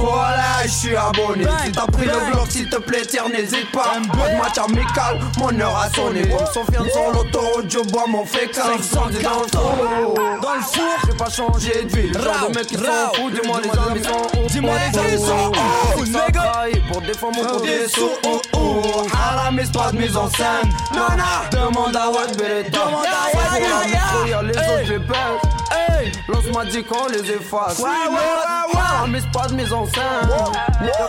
Voilà, 0.00 0.62
je 0.64 0.68
suis 0.68 0.96
abonné. 0.96 1.44
Si 1.64 1.72
t'as 1.72 1.86
pris 1.86 2.06
le 2.06 2.32
bloc, 2.32 2.50
s'il 2.50 2.68
te 2.68 2.76
plaît, 2.76 3.02
tire, 3.02 3.28
n'hésite 3.28 3.70
pas. 3.72 3.94
Match 4.38 4.58
amical, 4.58 5.20
mon 5.38 5.60
heure 5.60 5.76
a 5.76 5.90
sonné. 5.90 6.28
Comme 6.28 6.46
son 6.52 6.64
fier 6.64 6.82
sur 6.90 7.12
l'autoroute, 7.12 7.70
je 7.70 7.78
bois 7.90 8.06
mon 8.08 8.24
fécal. 8.24 8.78
500 8.82 9.00
dans 9.00 9.10
le 9.10 9.48
four. 9.48 10.14
Dans 10.40 10.54
le 10.54 10.60
four, 10.60 10.94
j'ai 11.06 11.16
pas 11.16 11.30
changé 11.30 11.84
de 11.84 11.96
vie. 11.96 12.08
Le 12.08 12.20
genre 12.20 12.48
de 12.48 12.54
mec 12.54 12.66
qui 12.66 12.74
s'en 12.76 13.12
fout, 13.14 13.32
dis-moi 13.32 13.60
les 13.62 13.90
amis 13.90 14.04
sont 14.04 14.38
où. 14.38 14.46
Dis-moi 14.46 14.72
les 14.92 14.98
amis 14.98 15.24
sont 15.24 15.52
où, 15.98 16.04
nigga. 16.04 16.52
pour 16.90 17.02
défendre 17.02 17.42
mon 17.42 17.88
sous. 17.88 18.10
Oh 18.26 18.40
oh, 18.54 19.06
Haram, 19.12 19.60
c'est 19.62 19.72
pas 19.72 19.92
de 19.92 19.98
mise 19.98 20.16
en 20.16 20.28
scène. 20.30 20.70
Non, 20.94 21.06
demande 21.52 21.96
à 21.96 22.10
Watt 22.10 22.36
Beretta. 22.36 22.70
Demande 22.70 23.06
à 23.06 23.36
Watt 23.36 23.60
Beretta. 23.60 24.42
Les 24.42 24.56
autres, 24.56 24.86
je 24.86 24.92
les. 24.94 25.59
Hey. 25.70 26.12
L'os 26.28 26.44
m'a 26.54 26.64
dit 26.64 26.82
qu'on 26.84 27.06
les 27.06 27.30
efface. 27.30 27.78
Ouais, 27.78 27.88
ouais, 27.88 28.10
ouais, 28.10 29.12
ouais. 29.12 29.20
Pas 29.32 29.46
de 29.46 29.54
mise 29.54 29.72
en 29.72 29.86
scène. 29.86 30.02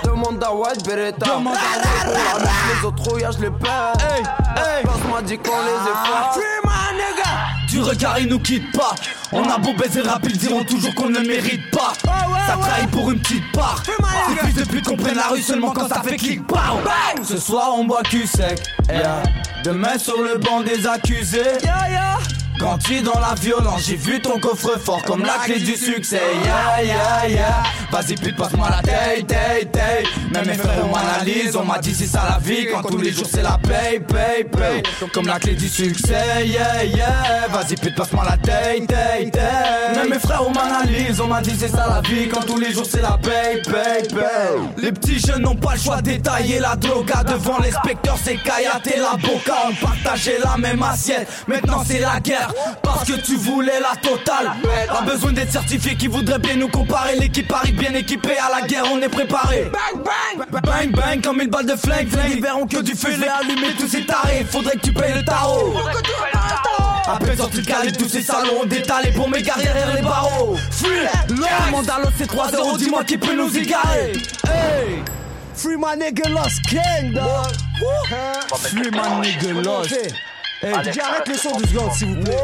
Demande 0.03 0.43
à 0.43 0.53
White 0.53 0.85
Beretta. 0.85 1.25
Demande 1.25 1.55
à 1.55 2.79
Les 2.79 2.85
autres 2.85 3.03
rouillages, 3.09 3.35
je 3.37 3.43
les 3.43 3.49
paie. 3.51 3.67
Hey, 3.67 4.23
hey. 4.55 4.83
L'os 4.85 5.13
m'a 5.13 5.21
dit 5.21 5.37
qu'on 5.37 5.61
les 5.61 5.91
efface. 5.91 6.33
Free 6.33 6.61
my 6.63 6.93
nigga. 6.95 7.31
Du 7.69 7.81
regard, 7.81 8.19
il 8.19 8.27
nous 8.27 8.39
quitte 8.39 8.71
pas. 8.77 8.93
On 9.31 9.49
a 9.49 9.57
beau 9.57 9.73
baiser 9.73 10.01
rapide, 10.01 10.37
diront 10.37 10.63
toujours 10.63 10.93
qu'on 10.93 11.09
ne 11.09 11.19
mérite 11.19 11.71
pas. 11.71 11.93
Ça 12.03 12.57
trahit 12.57 12.91
pour 12.91 13.11
une 13.11 13.19
petite 13.19 13.51
part. 13.53 13.81
Ces 13.85 14.45
fils 14.45 14.55
de 14.55 14.63
pute 14.65 14.85
comprennent 14.85 15.15
la 15.15 15.29
rue 15.29 15.41
seulement 15.41 15.71
quand 15.71 15.87
ça 15.87 16.01
fait 16.01 16.17
clic. 16.17 16.45
Bang. 16.47 17.23
Ce 17.23 17.37
soir, 17.37 17.73
on 17.75 17.85
boit 17.85 18.03
cul 18.03 18.27
sec. 18.27 18.61
Yeah. 18.89 19.23
Demain, 19.63 19.97
sur 19.97 20.21
le 20.21 20.37
banc 20.37 20.61
des 20.61 20.85
accusés. 20.85 21.57
Quand 22.59 22.77
tu 22.77 22.95
es 22.95 23.01
dans 23.01 23.19
la 23.19 23.33
violence, 23.33 23.85
j'ai 23.87 23.95
vu 23.95 24.21
ton 24.21 24.39
coffre-fort 24.39 25.01
comme 25.03 25.23
la 25.23 25.37
clé 25.43 25.59
du 25.59 25.75
succès. 25.75 26.21
Yeah, 26.43 26.83
yeah, 26.83 27.27
yeah. 27.27 27.63
Vas-y, 27.91 28.15
pute, 28.15 28.35
passe-moi 28.35 28.69
la 28.69 28.81
taille, 28.81 29.25
taille, 29.25 29.67
taille. 29.71 30.05
Même 30.31 30.45
mes 30.45 30.53
frères 30.53 30.85
m'analysent, 30.85 31.55
on 31.55 31.65
m'a 31.65 31.79
dit 31.79 31.93
c'est 31.93 32.05
ça 32.05 32.23
la 32.29 32.37
vie. 32.37 32.67
Quand 32.71 32.83
tous 32.83 32.97
les 32.97 33.11
jours 33.11 33.25
c'est 33.29 33.41
la 33.41 33.57
paye, 33.57 33.99
paye, 33.99 34.43
paye. 34.43 34.83
Comme 35.11 35.27
la 35.27 35.39
clé 35.39 35.55
du 35.55 35.67
succès, 35.67 36.45
yeah, 36.45 36.83
yeah. 36.83 37.47
Vas-y, 37.51 37.75
pute, 37.75 37.95
passe-moi 37.95 38.23
la 38.29 38.37
taille, 38.37 38.85
taille, 38.85 39.31
taille. 39.31 39.95
Même 39.95 40.09
mes 40.09 40.19
frères 40.19 40.43
m'analysent, 40.49 41.19
on 41.19 41.27
m'a 41.27 41.41
dit 41.41 41.55
c'est 41.57 41.67
ça 41.67 41.87
la 41.87 42.01
vie. 42.07 42.27
Quand 42.29 42.41
tous 42.41 42.59
les 42.59 42.71
jours 42.71 42.85
c'est 42.89 43.01
la 43.01 43.17
paye, 43.17 43.61
paye, 43.63 44.07
paye. 44.07 44.61
Les 44.77 44.91
petits 44.91 45.19
jeunes 45.19 45.41
n'ont 45.41 45.55
pas 45.55 45.73
le 45.73 45.79
choix 45.79 46.01
d'étailler 46.01 46.59
la 46.59 46.75
droga. 46.75 47.23
Devant 47.23 47.57
l'inspecteur, 47.57 48.17
c'est 48.23 48.37
Kayat 48.37 48.81
et 48.93 48.99
la 48.99 49.17
boca. 49.17 49.55
On 49.67 49.85
partageait 49.85 50.37
la 50.43 50.57
même 50.57 50.83
assiette. 50.83 51.27
Maintenant 51.47 51.83
c'est 51.85 51.99
la 51.99 52.19
guerre. 52.19 52.50
Parce 52.81 53.05
que 53.05 53.13
tu 53.13 53.35
voulais 53.35 53.79
la 53.79 53.95
totale. 53.95 54.51
Pas 54.87 55.01
besoin 55.01 55.31
d'être 55.31 55.51
certifié 55.51 55.95
qui 55.95 56.07
voudrait 56.07 56.39
bien 56.39 56.55
nous 56.55 56.69
comparer. 56.69 57.15
L'équipe 57.17 57.51
arrive 57.51 57.75
bien 57.75 57.93
équipée 57.93 58.37
à 58.37 58.49
la 58.59 58.67
guerre, 58.67 58.83
on 58.91 59.01
est 59.01 59.09
préparé. 59.09 59.71
Bang 59.71 60.03
bang, 60.03 60.61
bang 60.61 60.91
bang, 60.91 61.21
comme 61.21 61.41
une 61.41 61.49
balle 61.49 61.65
de 61.65 61.75
flingue. 61.75 62.09
Flingue, 62.09 62.41
verront 62.41 62.67
que 62.67 62.81
du 62.81 62.93
feu, 62.93 63.11
vais 63.11 63.27
allumer 63.27 63.73
tous 63.77 63.87
ces 63.87 64.05
tarés. 64.05 64.45
Faudrait 64.49 64.75
que 64.75 64.81
tu 64.81 64.93
payes 64.93 65.13
le 65.13 65.23
tarot. 65.23 65.73
À 67.07 67.17
peine 67.17 67.37
sorti 67.37 67.61
de 67.61 67.97
tous 67.97 68.09
ces 68.09 68.21
salons 68.21 68.61
ont 68.61 68.65
détalé 68.65 69.11
pour 69.11 69.27
m'égarer 69.27 69.63
derrière 69.63 69.95
les 69.95 70.01
barreaux. 70.01 70.55
Free, 70.71 70.89
l'homme, 71.29 71.71
Mandalo 71.71 72.07
c'est 72.17 72.31
3-0, 72.31 72.77
dis-moi 72.77 73.03
qui 73.03 73.17
peut 73.17 73.35
nous 73.35 73.57
égarer. 73.57 74.13
Hey! 74.45 75.03
Free 75.55 75.75
my 75.77 75.97
nigga 75.97 76.29
Lost 76.29 76.61
King, 76.67 77.13
dog. 77.13 77.51
Free 78.57 78.89
my 78.91 79.21
nigga 79.21 79.63
lost. 79.63 79.95
Hey, 80.63 80.73
DJ, 80.83 80.99
arrête 80.99 81.27
le 81.27 81.33
son 81.37 81.57
deux 81.57 81.65
secondes, 81.65 81.91
s'il 81.91 82.07
vous 82.09 82.21
plaît. 82.21 82.37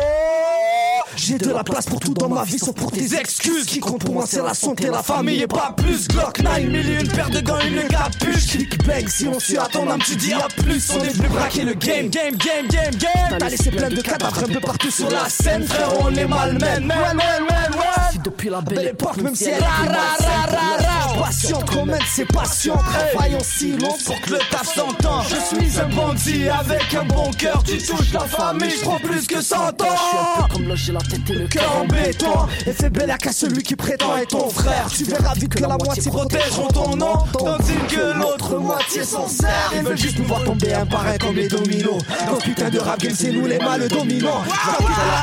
J'ai 1.16 1.38
de 1.38 1.52
la 1.52 1.64
place 1.64 1.86
pour 1.86 2.00
tout 2.00 2.16
dans 2.16 2.30
ma 2.30 2.44
vie, 2.44 2.58
sauf 2.58 2.74
pour 2.74 2.92
tes 2.92 3.16
excuses. 3.16 3.66
Qui 3.66 3.80
compte 3.80 4.04
pour 4.04 4.16
moi, 4.16 4.24
c'est 4.28 4.42
la 4.42 4.56
santé, 4.56 4.88
la 4.88 5.04
famille 5.04 5.44
et 5.44 5.48
pas 5.48 5.74
plus. 5.78 6.08
Glock 6.08 6.40
9, 6.40 6.64
mille 6.64 7.00
une 7.02 7.08
paire 7.10 7.30
de 7.30 7.40
gants, 7.42 7.60
une 7.60 7.88
capuche. 7.88 8.48
Click 8.48 8.84
bang, 8.88 9.08
si 9.08 9.28
on 9.28 9.40
suit 9.40 9.58
à 9.58 9.66
ton 9.66 9.88
âme, 9.88 10.00
tu 10.04 10.16
dis 10.16 10.34
à 10.34 10.48
plus. 10.48 10.92
On 10.96 11.04
est 11.04 11.10
venu 11.10 11.28
braquer 11.28 11.64
le 11.64 11.74
game, 11.74 12.10
game, 12.10 12.36
game, 12.36 12.68
game, 12.68 12.96
game. 12.96 13.38
T'as 13.38 13.50
laissé 13.50 13.70
plein 13.70 13.90
de 13.90 14.02
cadavres 14.02 14.44
un 14.44 14.48
peu 14.48 14.60
partout 14.62 14.90
sur 14.90 15.12
la 15.12 15.30
scène, 15.30 15.64
frère, 15.68 15.92
on 16.00 16.14
est 16.16 16.28
malmène. 16.28 16.86
Man, 16.86 16.98
man, 17.16 17.18
man, 17.18 17.72
man. 17.72 18.12
Si 18.12 18.20
depuis 18.20 18.50
la 18.50 18.62
belle 18.62 18.88
époque, 18.88 19.18
même 19.18 19.36
si 19.36 19.46
elle 19.46 19.62
est 19.62 21.07
ra, 21.18 21.26
ra, 21.26 21.26
ra, 21.26 21.26
ra, 21.26 21.28
Patient, 21.28 21.60
commène, 21.62 22.00
c'est 22.08 22.26
patient. 22.26 22.78
Travaille 22.78 23.36
en 23.36 23.44
silence 23.44 24.04
pour 24.04 24.20
que 24.22 24.32
le 24.32 24.40
taf 24.50 24.74
s'entende. 24.74 25.26
Je 25.30 25.56
suis 25.56 25.80
un 25.80 25.90
bandit 25.90 26.50
avec 26.50 26.94
un 26.94 27.04
bon 27.04 27.32
cœur. 27.32 27.64
Tu 27.64 27.78
touches 27.78 28.14
la 28.14 28.22
famille, 28.22 28.70
je 28.70 28.82
prends 28.82 29.00
plus 29.00 29.28
que 29.28 29.42
100 29.42 29.56
ans. 29.56 29.72
Je 29.80 29.86
suis 29.86 30.18
un 30.18 30.48
peu 30.48 30.54
comme 30.54 30.68
loger 30.68 30.94
la 30.94 31.02
tête 31.02 31.30
et 31.30 31.34
le 31.34 31.48
cœur 31.48 31.78
en 31.78 31.86
béton. 31.86 32.48
Et 32.66 32.74
fais 32.74 32.90
belle 32.90 33.12
à 33.12 33.18
celui 33.32 33.64
qui 33.64 33.76
prétend 33.76 34.18
être 34.18 34.30
ton 34.30 34.50
frère. 34.50 34.88
Tu 34.90 35.04
verras 35.04 35.34
vite 35.34 35.56
que 35.56 35.62
la 35.62 35.78
moitié 35.78 36.12
protégeront 36.12 36.68
ton 36.68 36.96
nom. 36.96 37.18
Tandis 37.34 37.74
que 37.90 38.18
l'autre 38.18 38.58
moitié 38.58 39.04
s'en 39.04 39.28
sert. 39.28 39.72
Ils 39.76 39.84
veulent 39.84 39.98
juste 39.98 40.20
nous 40.20 40.26
voir 40.26 40.44
tomber 40.44 40.74
un 40.74 40.86
par 40.86 41.06
un 41.08 41.18
comme 41.18 41.36
les 41.36 41.48
dominos. 41.48 42.02
Dans 42.26 42.38
putain 42.38 42.70
de 42.70 42.80
rap 42.80 43.00
game, 43.00 43.14
c'est 43.16 43.32
nous 43.32 43.46
les 43.46 43.60
mâles 43.60 43.88
dominants. 43.88 44.44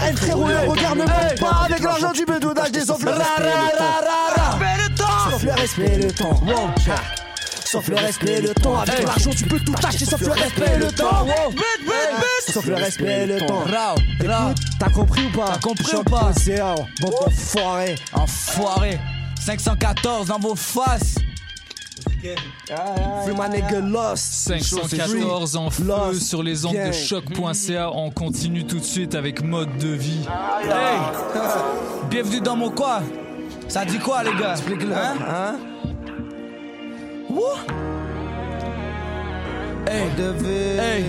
La 0.00 0.08
haine, 0.08 0.16
frérot, 0.16 0.48
le 0.48 0.70
regard 0.70 0.96
ne 0.96 1.02
monte 1.02 1.40
pas. 1.40 1.62
Avec 1.64 1.80
l'argent 1.80 2.12
du 2.12 2.24
bédouinage 2.24 2.72
des 2.72 2.90
enfants. 2.90 3.10
Sauf 5.34 5.42
le 5.42 5.52
respect 5.52 5.92
et 5.94 5.98
le 5.98 6.12
temps. 6.12 6.40
Wow. 6.46 6.70
Sauf 7.64 7.88
le 7.88 7.96
respect 7.96 8.34
et 8.34 8.40
le 8.40 8.54
temps. 8.54 8.78
Avec 8.78 9.02
l'argent, 9.02 9.30
tu 9.30 9.42
peux 9.42 9.58
tout 9.58 9.74
acheter 9.82 10.04
sauf 10.04 10.20
le 10.20 10.30
respect 10.30 10.72
et 10.76 10.78
le 10.78 10.92
temps. 10.92 11.24
Wow. 11.24 11.54
Sauf 12.48 12.66
le 12.66 12.74
respect 12.76 13.22
et 13.24 13.26
le 13.26 13.38
temps. 13.40 13.64
T'as 14.78 14.90
compris 14.90 15.26
ou 15.26 15.36
pas? 15.36 15.48
T'as 15.54 15.58
compris 15.58 15.96
ou 15.96 16.04
pas? 16.04 16.30
C'est 16.36 16.60
bon 17.00 17.10
enfoiré. 17.26 17.96
Enfoiré. 18.12 19.00
514 19.44 20.28
dans 20.28 20.38
vos 20.38 20.54
faces. 20.54 21.16
Free 22.22 23.34
my 23.36 23.48
nigga 23.50 23.80
Lost. 23.80 24.22
514 24.46 25.56
en 25.56 25.68
feu 25.68 25.82
Lost. 25.82 26.22
sur 26.22 26.44
les 26.44 26.64
ondes 26.64 26.76
de 26.76 26.92
choc.ca. 26.92 27.90
On 27.92 28.12
continue 28.12 28.64
tout 28.64 28.78
de 28.78 28.84
suite 28.84 29.16
avec 29.16 29.42
mode 29.42 29.78
de 29.78 29.88
vie. 29.88 30.20
Hey, 30.62 31.00
bienvenue 32.08 32.40
dans 32.40 32.54
mon 32.54 32.70
coin. 32.70 33.02
Ça 33.68 33.84
dit 33.84 33.98
quoi, 33.98 34.22
les 34.22 34.34
gars? 34.34 34.52
Explique-le. 34.52 34.92
Hein? 34.94 35.14
Hein? 35.28 35.56
Wouh. 37.28 37.40
Hey, 39.86 40.02
hey, 40.78 41.04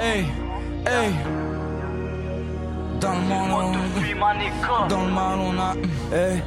hey, 0.00 0.24
hey. 0.86 1.10
Dans 3.00 3.12
le 3.12 3.18
monde, 3.20 3.50
on- 3.52 4.88
dans 4.88 5.00
le 5.04 5.10
mal, 5.12 5.38
on 5.38 5.58
a. 5.60 6.16
Hey. 6.16 6.42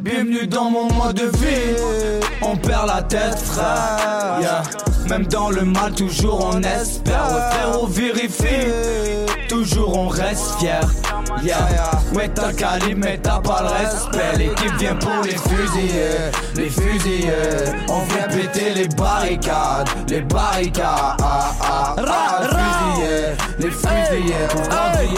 Bienvenue 0.00 0.46
dans 0.46 0.70
mon 0.70 0.92
mode 0.92 1.16
de 1.16 1.26
vie. 1.38 1.76
On 2.42 2.56
perd 2.56 2.86
la 2.86 3.02
tête, 3.02 3.38
frère. 3.38 4.38
Yeah. 4.40 4.62
Même 5.08 5.26
dans 5.26 5.50
le 5.50 5.64
mal, 5.64 5.92
toujours 5.94 6.50
on 6.52 6.62
espère. 6.62 7.30
Ouais, 7.32 7.56
frérot, 7.56 7.86
vérifie. 7.86 8.68
Toujours 9.48 9.96
on 9.96 10.08
reste 10.08 10.58
fier. 10.58 10.80
Yeah. 11.42 11.56
Ouais, 12.14 12.28
t'as 12.28 12.52
calibre, 12.52 13.00
mais 13.04 13.18
t'as 13.18 13.40
pas 13.40 13.62
le 13.62 13.68
respect. 13.68 14.36
L'équipe 14.38 14.76
vient 14.78 14.96
pour 14.96 15.22
les 15.24 15.36
fusiller. 15.36 16.30
Les 16.56 16.68
fusiller. 16.68 17.32
On 17.88 18.00
vient 18.04 18.28
péter 18.28 18.74
les 18.74 18.88
barricades. 18.88 19.88
Les 20.08 20.20
barricades. 20.20 20.84
Ah, 21.22 21.54
ah, 21.60 21.96
ah, 21.96 22.40
fusiller. 22.42 23.36
Les 23.58 23.88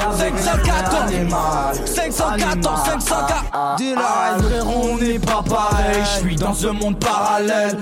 avec 0.00 0.38
514, 0.38 1.12
l'animal. 1.12 1.74
514, 1.84 2.80
514. 2.84 3.76
Dis-le, 3.76 4.42
frérot, 4.42 4.88
on 4.92 4.96
n'est 4.98 5.18
pas 5.18 5.42
pareil. 5.48 6.02
Je 6.02 6.20
suis 6.20 6.36
dans 6.36 6.66
un 6.66 6.72
monde 6.72 6.98
parallèle. 6.98 7.76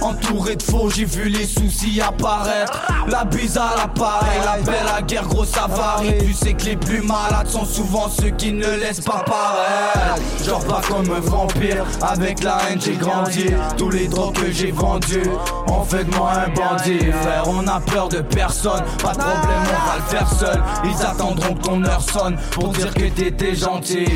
Entouré 0.00 0.56
de 0.56 0.62
faux, 0.62 0.90
j'ai 0.90 1.04
vu 1.04 1.23
les 1.28 1.46
soucis 1.46 2.00
apparaître. 2.00 2.80
La 3.08 3.24
bise 3.24 3.56
à 3.56 3.74
l'appareil, 3.76 4.40
la 4.44 4.58
belle 4.62 4.88
à 4.96 5.02
guerre, 5.02 5.26
grosse 5.26 5.56
avarie. 5.56 6.18
Tu 6.18 6.32
sais 6.32 6.54
que 6.54 6.64
les 6.64 6.76
plus 6.76 7.02
malades 7.02 7.48
sont 7.48 7.64
souvent 7.64 8.08
ceux 8.08 8.30
qui 8.30 8.52
ne 8.52 8.66
laissent 8.76 9.00
pas 9.00 9.24
paraître. 9.24 10.22
Genre 10.44 10.64
pas 10.64 10.80
comme 10.88 11.10
un 11.10 11.20
vampire, 11.20 11.84
avec 12.02 12.42
la 12.42 12.58
haine 12.68 12.80
j'ai 12.80 12.96
grandi. 12.96 13.46
Tous 13.76 13.90
les 13.90 14.08
drogues 14.08 14.34
que 14.34 14.50
j'ai 14.50 14.70
vendus 14.70 15.30
ont 15.68 15.84
fait 15.84 16.04
de 16.04 16.14
moi 16.14 16.32
un 16.32 16.50
bandit. 16.50 17.10
Frère, 17.22 17.44
on 17.46 17.66
a 17.66 17.80
peur 17.80 18.08
de 18.08 18.20
personne, 18.20 18.82
pas 19.02 19.12
de 19.12 19.18
problème, 19.18 19.62
on 19.62 19.88
va 19.88 19.96
le 19.96 20.16
faire 20.16 20.28
seul. 20.28 20.62
Ils 20.84 21.06
attendront 21.06 21.54
que 21.54 21.62
ton 21.62 21.84
heure 21.84 22.02
sonne 22.02 22.36
pour 22.52 22.68
dire 22.68 22.92
que 22.92 23.08
t'étais 23.08 23.54
gentil. 23.54 24.06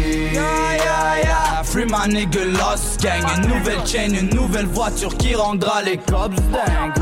Nigga 1.88 2.44
lost 2.44 3.00
gang, 3.02 3.22
une 3.36 3.48
nouvelle 3.48 3.86
chaîne, 3.86 4.14
une 4.14 4.30
nouvelle 4.30 4.66
voiture 4.66 5.16
qui 5.16 5.34
rendra 5.34 5.82
les 5.82 5.96
cops 5.96 6.36
dingues. 6.36 6.92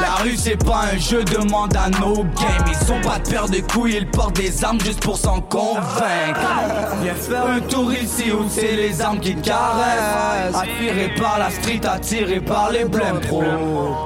La 0.00 0.22
rue 0.22 0.36
c'est 0.36 0.62
pas 0.62 0.82
un 0.92 0.98
jeu, 0.98 1.24
demande 1.24 1.76
à 1.76 1.88
nos 2.00 2.16
games. 2.16 2.64
Ils 2.68 2.92
ont 2.92 3.00
pas 3.00 3.18
de 3.18 3.28
paire 3.28 3.48
de 3.48 3.60
couilles, 3.60 3.96
ils 3.96 4.10
portent 4.10 4.36
des 4.36 4.64
armes 4.64 4.80
juste 4.80 5.00
pour 5.00 5.16
s'en 5.16 5.40
convaincre. 5.40 6.40
Viens 7.02 7.14
faire 7.14 7.46
un 7.46 7.60
tour 7.60 7.92
ici 7.92 8.30
où 8.32 8.48
c'est 8.48 8.76
les 8.76 9.00
armes 9.00 9.20
qui 9.20 9.34
te 9.34 9.48
caressent. 9.48 10.54
Attiré 10.54 11.14
par 11.20 11.38
la 11.38 11.50
street, 11.50 11.80
attiré 11.84 12.40
par 12.40 12.70
les 12.70 12.84
blèmes 12.84 13.20
pro. 13.20 13.42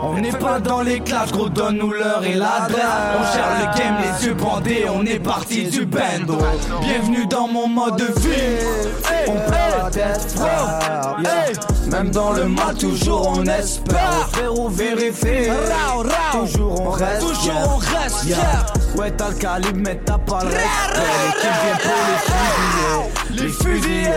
On 0.03 0.15
n'est 0.15 0.31
pas 0.31 0.61
dans 0.61 0.83
les 0.83 1.01
clashs, 1.01 1.33
gros, 1.33 1.49
donne-nous 1.49 1.93
l'heure 1.93 2.25
et 2.25 2.35
l'adresse. 2.35 2.85
On 3.19 3.25
cherche 3.33 3.61
le 3.61 3.79
game, 3.79 3.97
les 4.03 4.27
yeux 4.27 4.35
bandés, 4.35 4.87
on 4.95 5.05
est 5.05 5.19
parti 5.19 5.65
du 5.65 5.87
bendo. 5.87 6.39
Bienvenue 6.81 7.27
dans 7.27 7.49
mon 7.49 7.69
mode 7.69 7.97
de 7.97 8.07
vie. 8.21 8.31
On 9.27 9.51
perd 9.51 9.85
la 9.85 9.91
tête, 9.91 10.04
frère. 10.37 11.17
Même 11.91 12.11
dans 12.11 12.33
le 12.33 12.49
mal, 12.49 12.75
toujours 12.75 13.35
on 13.37 13.45
espère. 13.45 14.29
Frérot, 14.33 14.69
vérifie. 14.69 15.51
Toujours 16.33 16.81
on 16.81 16.91
reste 16.91 17.21
Toujours 17.21 17.75
on 17.75 17.77
reste. 17.77 18.27
Ouais, 18.97 19.11
t'as 19.11 19.29
le 19.29 19.35
calibre, 19.35 19.81
mais 19.85 20.01
t'as 20.05 20.19
pas 20.19 20.41
le 20.43 20.49
respect. 20.49 21.01
L'équipe 21.27 21.51
vient 21.63 21.79
pour 21.83 22.01
les 22.09 22.19
fusiller. 22.29 23.43
Les 23.43 23.49
fusillés. 23.49 24.09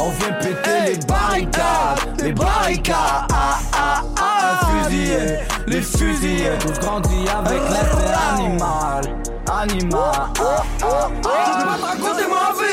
On 0.00 0.10
vient 0.10 0.32
péter 0.32 0.92
les 0.92 0.98
barricades. 1.06 2.22
Les 2.22 2.32
barricades. 2.32 2.96
Ah, 3.32 3.58
ah, 3.72 4.02
ah. 4.16 4.84
Fusillés. 4.84 5.38
Les 5.66 5.82
fusillés. 5.82 6.58
Tous 6.60 6.78
grandis 6.80 7.28
avec 7.28 7.60
l'effet 7.68 8.12
animal. 8.32 9.02
Animal. 9.50 10.12
Ah, 10.14 10.30
ah, 10.40 10.62
ah. 10.82 11.08
Je 11.24 11.52
vais 11.58 11.76
te 11.76 11.82
raconter 11.82 12.26
ma 12.28 12.52
vie. 12.58 12.71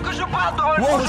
Que 0.00 0.12
je 0.12 0.22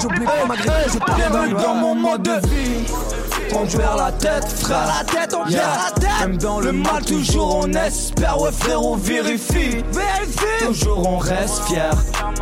j'oublie 0.02 0.26
pas 0.26 0.46
malgré 0.48 0.90
je 0.90 1.54
dans 1.54 1.76
mon 1.76 1.96
mode 1.96 2.24
de 2.24 2.48
vie. 2.48 3.23
On 3.56 3.66
perd 3.66 3.98
la 3.98 4.12
tête, 4.12 4.48
frère. 4.60 4.86
la 4.88 5.04
tête, 5.04 5.34
on 5.36 5.48
Yeah. 5.50 5.62
perd 5.62 5.78
la 5.78 6.02
tête. 6.02 6.20
Même 6.28 6.38
dans 6.38 6.60
le 6.60 6.72
mal, 6.72 7.04
toujours 7.06 7.58
on 7.64 7.72
espère. 7.74 8.40
Ouais, 8.42 8.52
frère, 8.52 8.84
on 8.84 8.96
vérifie. 8.96 9.84
Vérifie. 9.92 10.66
Toujours 10.66 11.08
on 11.08 11.18
reste 11.18 11.64
fier. 11.66 11.92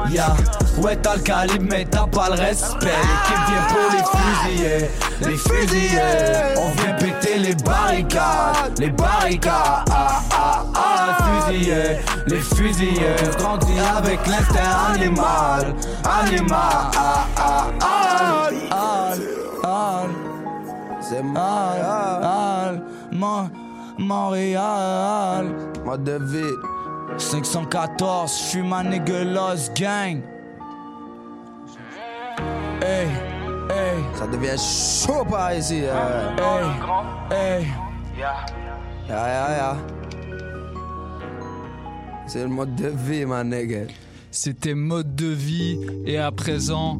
Yeah. 0.09 0.33
Ouais, 0.77 0.95
t'as 0.95 1.15
le 1.15 1.21
calibre, 1.21 1.65
mais 1.69 1.85
t'as 1.85 2.07
pas 2.07 2.29
le 2.29 2.35
respect. 2.41 2.85
L'équipe 2.85 3.45
vient 3.47 3.67
pour 3.69 3.91
les 3.91 4.03
fusillés. 4.57 4.89
Les 5.21 5.37
fusillés. 5.37 6.55
On 6.57 6.69
vient 6.81 6.93
péter 6.93 7.37
les 7.39 7.55
barricades. 7.55 8.79
Les 8.79 8.89
barricades. 8.89 9.85
Ah, 9.91 10.21
ah, 10.33 10.65
ah. 10.73 11.17
Fusillés. 11.47 11.97
Les 12.27 12.39
fusillés. 12.39 13.15
On 13.37 13.41
grandit 13.43 13.79
avec 13.97 14.25
l'instinct 14.27 14.93
animal. 14.93 15.75
Animal. 16.23 16.59
Ah, 16.95 17.25
ah, 17.37 17.67
ah. 17.81 18.49
Ah, 18.71 19.13
ah. 19.63 20.03
C'est 21.11 21.23
Montréal, 21.23 22.83
Mon- 23.11 23.49
Montréal. 23.99 25.45
Mode 25.83 26.03
de 26.05 26.17
vie. 26.23 26.55
514, 27.17 28.31
je 28.31 28.43
suis 28.45 28.61
ma 28.61 28.81
Gang. 28.81 30.21
Hey, 32.81 33.07
hey, 33.69 34.03
Ça 34.15 34.25
devient 34.27 34.57
chaud 34.57 35.25
par 35.29 35.53
ici. 35.53 35.81
euh. 35.83 36.37
hey, 37.29 37.59
hey. 37.59 37.67
Ya, 38.17 38.33
ya, 39.09 39.57
ya. 39.57 39.75
C'est 42.25 42.43
le 42.43 42.47
mode 42.47 42.73
de 42.75 42.87
vie, 42.87 43.25
ma 43.25 43.43
nigga. 43.43 43.81
C'était 44.31 44.75
mode 44.75 45.13
de 45.13 45.25
vie 45.27 45.77
et 46.05 46.17
à 46.17 46.31
présent, 46.31 46.97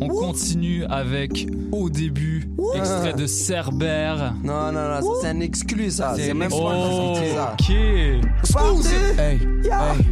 on 0.00 0.08
continue 0.08 0.84
avec 0.84 1.46
au 1.70 1.88
début, 1.90 2.48
extrait 2.74 3.12
de 3.12 3.26
Cerbère. 3.26 4.34
Non, 4.42 4.72
non, 4.72 4.88
non, 4.88 5.00
ça 5.00 5.08
c'est 5.22 5.28
un 5.28 5.40
exclu, 5.40 5.90
ça. 5.90 6.14
C'est 6.16 6.34
même 6.34 6.50
pas 6.50 6.56
Oh, 6.56 7.14
ça. 7.34 7.52
ok. 7.52 8.52
Parti. 8.52 8.88
Hey, 9.18 9.38
Ya. 9.64 9.94
hey, 9.94 10.04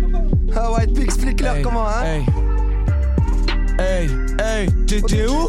Ah, 0.57 0.73
White 0.73 0.94
Pig, 0.94 1.05
explique-leur 1.05 1.57
hey, 1.57 1.62
comment, 1.62 1.86
hein. 1.86 2.05
Hey, 2.05 2.24
hey, 3.78 4.11
hey, 4.40 4.69
t'étais 4.86 5.27
où? 5.28 5.48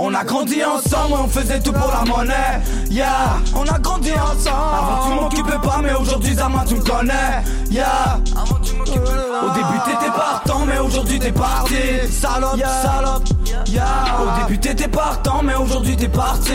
On 0.00 0.14
a 0.14 0.22
grandi 0.24 0.62
ensemble, 0.64 1.14
on 1.24 1.28
faisait 1.28 1.60
tout 1.60 1.72
pour 1.72 1.90
la 1.92 2.04
monnaie. 2.04 2.60
Yeah, 2.88 3.40
on 3.54 3.64
a 3.64 3.78
grandi 3.78 4.12
ensemble. 4.12 4.76
Avant 4.78 5.08
tu 5.08 5.14
m'occupais 5.20 5.58
pas, 5.58 5.80
mais 5.82 5.92
aujourd'hui 5.92 6.34
Zama 6.34 6.64
tu 6.66 6.76
me 6.76 6.82
connais. 6.82 7.42
Yeah. 7.70 8.20
Au 8.46 9.50
début 9.50 9.78
t'étais 9.84 10.12
partant, 10.12 10.60
mais 10.66 10.78
aujourd'hui 10.78 11.18
t'es 11.18 11.32
parti. 11.32 11.74
Salope, 12.10 12.60
salope. 12.60 13.24
Yeah. 13.66 13.84
Au 14.20 14.40
début 14.40 14.58
t'étais 14.60 14.88
partant, 14.88 15.42
mais 15.42 15.54
aujourd'hui 15.54 15.96
t'es 15.96 16.08
parti. 16.08 16.52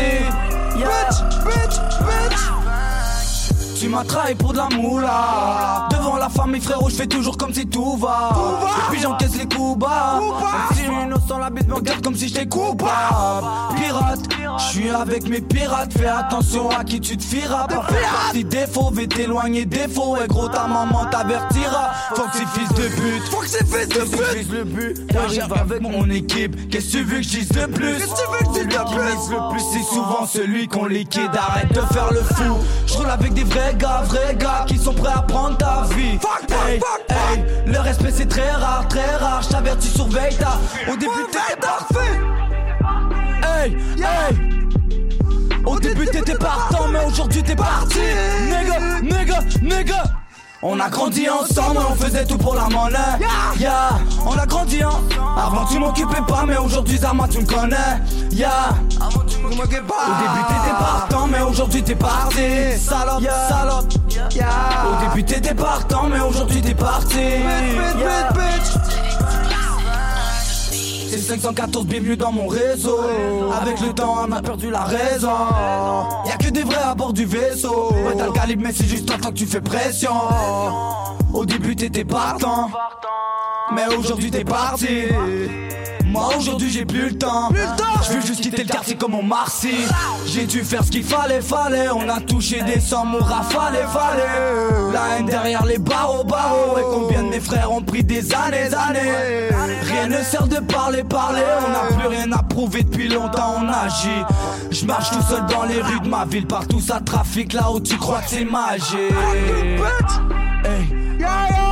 Yeah. 0.77 0.87
Bitch, 0.87 1.21
bitch, 1.45 1.79
bitch. 1.99 2.39
Tu 3.79 3.89
m'a 3.89 4.03
trahi 4.05 4.35
pour 4.35 4.53
de 4.53 4.57
la 4.59 4.69
moula. 4.73 5.89
La 6.23 6.29
famille, 6.29 6.61
frérot, 6.61 6.89
je 6.89 6.95
fais 6.95 7.07
toujours 7.07 7.37
comme 7.37 7.53
si 7.53 7.65
tout 7.67 7.97
va. 7.97 8.29
Et 8.31 8.91
puis 8.91 9.01
j'encaisse 9.01 9.35
les 9.35 9.45
coups 9.45 9.77
bas. 9.77 10.21
Si 10.73 10.83
innocent, 10.83 11.37
la 11.37 11.49
bête 11.49 11.67
me 11.67 11.75
regarde 11.75 12.01
comme 12.01 12.15
si 12.15 12.29
j'étais 12.29 12.47
coupable. 12.47 13.45
Pirate, 13.75 14.21
je 14.57 14.63
suis 14.63 14.89
avec 14.89 15.27
mes 15.27 15.41
pirates. 15.41 15.91
Fais 15.97 16.07
attention 16.07 16.69
à 16.69 16.85
qui 16.85 17.01
tu 17.01 17.17
te 17.17 17.23
fieras. 17.23 17.67
Partie 17.67 18.45
défaut, 18.45 18.89
vais 18.91 19.07
t'éloigner 19.07 19.65
défaut. 19.65 20.15
Et 20.23 20.27
gros, 20.27 20.47
ta 20.47 20.65
maman 20.67 21.05
t'avertira. 21.11 21.91
Faut 22.15 22.23
que 22.23 22.37
c'est 22.37 22.47
fils 22.47 22.69
de 22.69 22.87
but. 22.87 23.23
Faut 23.29 23.41
que 23.41 23.49
c'est 23.49 23.65
fils 23.65 23.89
de 23.89 24.05
but. 24.05 24.51
le 24.51 24.63
but. 24.63 24.97
J'arrive 25.11 25.53
avec 25.53 25.81
mon 25.81 26.09
équipe. 26.09 26.69
Qu'est-ce 26.69 26.93
que 26.93 26.97
tu 26.99 27.03
veux 27.03 27.17
que 27.17 27.23
je 27.23 27.29
dise 27.29 27.49
de 27.49 27.65
plus? 27.65 27.97
Qu'est-ce 27.97 28.11
que 28.11 28.21
tu 28.21 28.31
veux 28.31 28.39
que 28.39 28.45
je 28.45 28.51
dise 28.51 28.77
de 28.77 28.83
plus? 28.83 29.33
le 29.33 29.49
plus, 29.51 29.63
c'est 29.73 29.93
souvent 29.93 30.25
celui 30.25 30.67
qu'on 30.67 30.85
liquide. 30.85 31.31
Arrête 31.35 31.73
de 31.73 31.81
faire 31.93 32.11
le 32.13 32.21
fou. 32.21 32.57
Je 32.85 32.93
roule 32.93 33.09
avec 33.09 33.33
des 33.33 33.43
vrais 33.43 33.75
gars, 33.77 34.03
vrais 34.05 34.35
gars 34.35 34.65
qui 34.67 34.77
sont 34.77 34.93
prêts 34.93 35.11
à 35.13 35.21
prendre 35.21 35.57
ta 35.57 35.83
vie. 35.95 36.12
Hey, 36.13 36.79
hey, 37.09 37.43
le 37.65 37.79
respect 37.79 38.11
c'est 38.11 38.27
très 38.27 38.51
rare, 38.51 38.87
très 38.87 39.15
rare. 39.15 39.41
Je 39.41 39.49
t'avertis, 39.49 39.87
surveille 39.87 40.35
ta. 40.35 40.59
Au 40.91 40.95
début 40.95 41.11
t'étais 41.31 41.59
parfait. 41.59 42.19
Hey, 43.43 43.77
hey. 43.97 44.37
Au 45.65 45.79
début 45.79 46.05
t'étais 46.05 46.35
partant, 46.35 46.87
mais 46.89 47.03
aujourd'hui 47.05 47.41
t'es 47.41 47.55
parti. 47.55 47.99
Nigga, 48.45 49.01
nigga, 49.01 49.39
nigga. 49.61 50.03
On 50.65 50.79
a 50.79 50.89
grandi 50.89 51.27
ensemble, 51.29 51.79
on 51.89 51.93
faisait 51.95 52.25
tout 52.25 52.37
pour 52.37 52.55
la 52.55 52.69
monnaie. 52.69 52.97
Yeah, 53.59 53.99
on 54.25 54.37
a 54.37 54.45
grandi 54.45 54.81
ensemble. 54.83 55.03
Avant 55.37 55.65
tu 55.65 55.77
m'occupais 55.77 56.21
pas, 56.25 56.45
mais 56.47 56.55
aujourd'hui 56.55 56.97
Zama 56.97 57.27
tu 57.27 57.39
me 57.39 57.45
connais. 57.45 57.75
Yeah, 58.31 58.69
avant 59.01 59.25
tu 59.27 59.39
m'occupais 59.39 59.81
pas. 59.81 60.05
Au 60.07 60.15
début 60.21 60.45
t'étais 60.47 60.77
partant, 60.79 61.27
mais 61.27 61.41
aujourd'hui 61.41 61.83
t'es 61.83 61.95
parti. 61.95 62.77
Salope, 62.77 63.23
salope. 63.49 63.93
Au 64.15 65.09
début 65.09 65.25
t'étais 65.25 65.53
partant, 65.53 66.03
mais 66.09 66.21
aujourd'hui 66.21 66.61
t'es 66.61 66.73
parti. 66.73 67.19
Yeah. 67.19 68.23
C'est 71.15 71.19
514, 71.19 71.85
bienvenue 71.85 72.17
dans 72.17 72.31
mon 72.31 72.47
réseau. 72.47 72.97
Avec 73.61 73.79
le 73.81 73.93
temps, 73.93 74.15
on 74.27 74.31
a 74.31 74.41
perdu 74.41 74.71
la 74.71 74.81
raison. 74.81 75.29
Y'a 76.25 76.37
que 76.37 76.49
des 76.49 76.63
vrais 76.63 76.81
à 76.83 76.95
bord 76.95 77.13
du 77.13 77.23
vaisseau. 77.25 77.93
Ouais, 77.93 78.15
t'as 78.17 78.25
le 78.25 78.31
calibre, 78.31 78.63
mais 78.65 78.73
c'est 78.73 78.87
juste 78.87 79.05
toi 79.05 79.17
que 79.17 79.35
tu 79.35 79.45
fais 79.45 79.61
pression. 79.61 80.09
Au 81.31 81.45
début, 81.45 81.75
t'étais 81.75 82.03
partant. 82.03 82.71
Mais 83.75 83.95
aujourd'hui, 83.95 84.31
t'es 84.31 84.43
parti. 84.43 84.87
Moi 86.13 86.29
aujourd'hui 86.37 86.69
j'ai 86.69 86.85
plus 86.85 87.09
le 87.09 87.17
temps. 87.17 87.49
Je 88.03 88.13
veux 88.13 88.21
juste 88.21 88.41
quitter 88.41 88.63
le 88.63 88.69
quartier 88.69 88.95
comme 88.95 89.15
on 89.15 89.23
Marcy. 89.23 89.73
J'ai 90.27 90.45
dû 90.45 90.63
faire 90.63 90.83
ce 90.83 90.91
qu'il 90.91 91.03
fallait, 91.03 91.41
fallait. 91.41 91.89
On 91.89 92.07
a 92.07 92.21
touché 92.21 92.61
des 92.61 92.79
on 92.93 93.17
rafale, 93.17 93.73
fallait 93.91 94.93
La 94.93 95.17
haine 95.17 95.25
derrière 95.25 95.65
les 95.65 95.79
barreaux, 95.79 96.23
barreaux. 96.23 96.77
Et 96.77 96.83
combien 96.83 97.23
de 97.23 97.29
mes 97.29 97.39
frères 97.39 97.71
ont 97.71 97.81
pris 97.81 98.03
des 98.03 98.31
années, 98.31 98.69
années? 98.75 99.49
Rien 99.81 100.07
ne 100.07 100.21
sert 100.23 100.47
de 100.47 100.57
parler, 100.57 101.03
parler. 101.03 101.41
On 101.65 101.71
n'a 101.71 101.97
plus 101.97 102.07
rien 102.07 102.31
à 102.31 102.43
prouver 102.43 102.83
depuis 102.83 103.09
longtemps 103.09 103.55
on 103.57 103.67
agit. 103.67 104.23
Je 104.69 104.85
marche 104.85 105.09
tout 105.09 105.23
seul 105.27 105.43
dans 105.47 105.63
les 105.63 105.81
rues 105.81 105.99
de 106.01 106.09
ma 106.09 106.25
ville. 106.25 106.45
Partout 106.45 106.79
ça 106.79 106.99
trafique. 106.99 107.53
Là 107.53 107.71
où 107.71 107.79
tu 107.79 107.97
crois 107.97 108.21
que 108.21 108.29
c'est 108.29 108.45
magique. 108.45 109.11
Hey, 110.63 111.62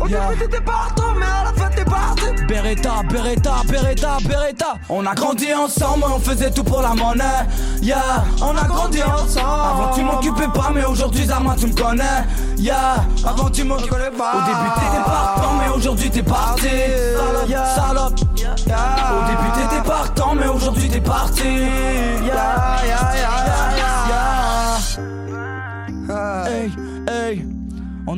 Au 0.00 0.06
début 0.06 0.36
t'étais 0.38 0.60
partant, 0.60 1.12
mais 1.18 1.26
à 1.26 1.44
la 1.44 1.52
fin 1.52 1.70
t'es 1.70 1.84
parti. 1.84 2.24
Beretta, 2.46 3.02
Beretta, 3.10 3.54
Beretta, 3.66 4.18
Beretta. 4.26 4.74
On 4.88 5.04
a 5.06 5.14
grandi 5.14 5.52
ensemble, 5.52 6.04
on 6.14 6.20
faisait 6.20 6.50
tout 6.50 6.64
pour 6.64 6.82
la 6.82 6.94
monnaie. 6.94 7.24
Yeah, 7.82 8.24
on 8.42 8.56
a 8.56 8.64
grandi 8.64 9.02
ensemble. 9.02 9.40
Avant 9.40 9.90
tu 9.94 10.02
m'occupais 10.02 10.48
pas, 10.52 10.70
mais 10.74 10.84
aujourd'hui 10.84 11.26
Zama 11.26 11.56
tu 11.58 11.66
me 11.66 11.74
connais. 11.74 12.04
Yeah, 12.58 13.04
avant 13.24 13.50
tu 13.50 13.64
m'occupais 13.64 14.10
pas. 14.16 14.32
Au 14.34 14.40
début 14.46 14.70
t'étais 14.74 15.04
partant, 15.04 15.52
mais 15.58 15.76
aujourd'hui 15.76 16.10
t'es 16.10 16.22
parti. 16.22 16.68
Salope, 17.16 18.18
salope. 18.18 18.20
Au 18.20 19.26
début 19.26 19.50
t'étais 19.54 19.82
partant, 19.82 20.34
mais 20.34 20.46
aujourd'hui 20.46 20.88
t'es 20.88 21.00
parti. 21.00 21.59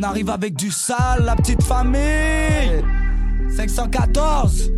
On 0.03 0.05
arrive 0.05 0.31
avec 0.31 0.55
du 0.57 0.73
sale, 0.73 1.23
la 1.25 1.37
petite 1.37 1.63
famille. 1.63 2.83
514. 3.55 4.73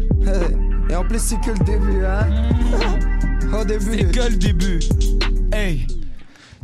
Et 0.90 0.94
en 0.94 1.02
plus, 1.02 1.18
c'est 1.18 1.40
que 1.40 1.52
le 1.52 1.64
début, 1.64 2.04
hein. 2.04 2.28
Au 3.58 3.64
début. 3.64 3.96
C'est 3.96 4.12
que 4.12 4.30
le 4.30 4.36
début. 4.36 4.80
Hey. 5.50 5.86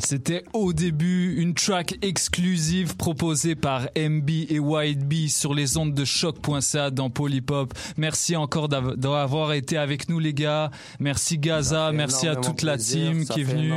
C'était 0.02 0.44
au 0.54 0.72
début 0.72 1.34
une 1.36 1.52
track 1.54 1.98
exclusive 2.02 2.96
proposée 2.96 3.54
par 3.54 3.82
MB 3.96 4.30
et 4.48 4.58
White 4.58 5.06
B 5.06 5.28
sur 5.28 5.52
les 5.54 5.76
ondes 5.76 5.92
de 5.94 6.04
choc.ca 6.04 6.90
dans 6.90 7.10
Polypop. 7.10 7.74
Merci 7.96 8.34
encore 8.34 8.68
d'av- 8.68 8.96
d'avoir 8.96 9.52
été 9.52 9.76
avec 9.76 10.08
nous 10.08 10.18
les 10.18 10.32
gars. 10.34 10.70
Merci 11.00 11.38
Gaza, 11.38 11.92
merci 11.92 12.26
à 12.28 12.34
toute 12.36 12.62
la 12.62 12.78
team 12.78 13.24
qui 13.26 13.40
est 13.40 13.44
venue. 13.44 13.72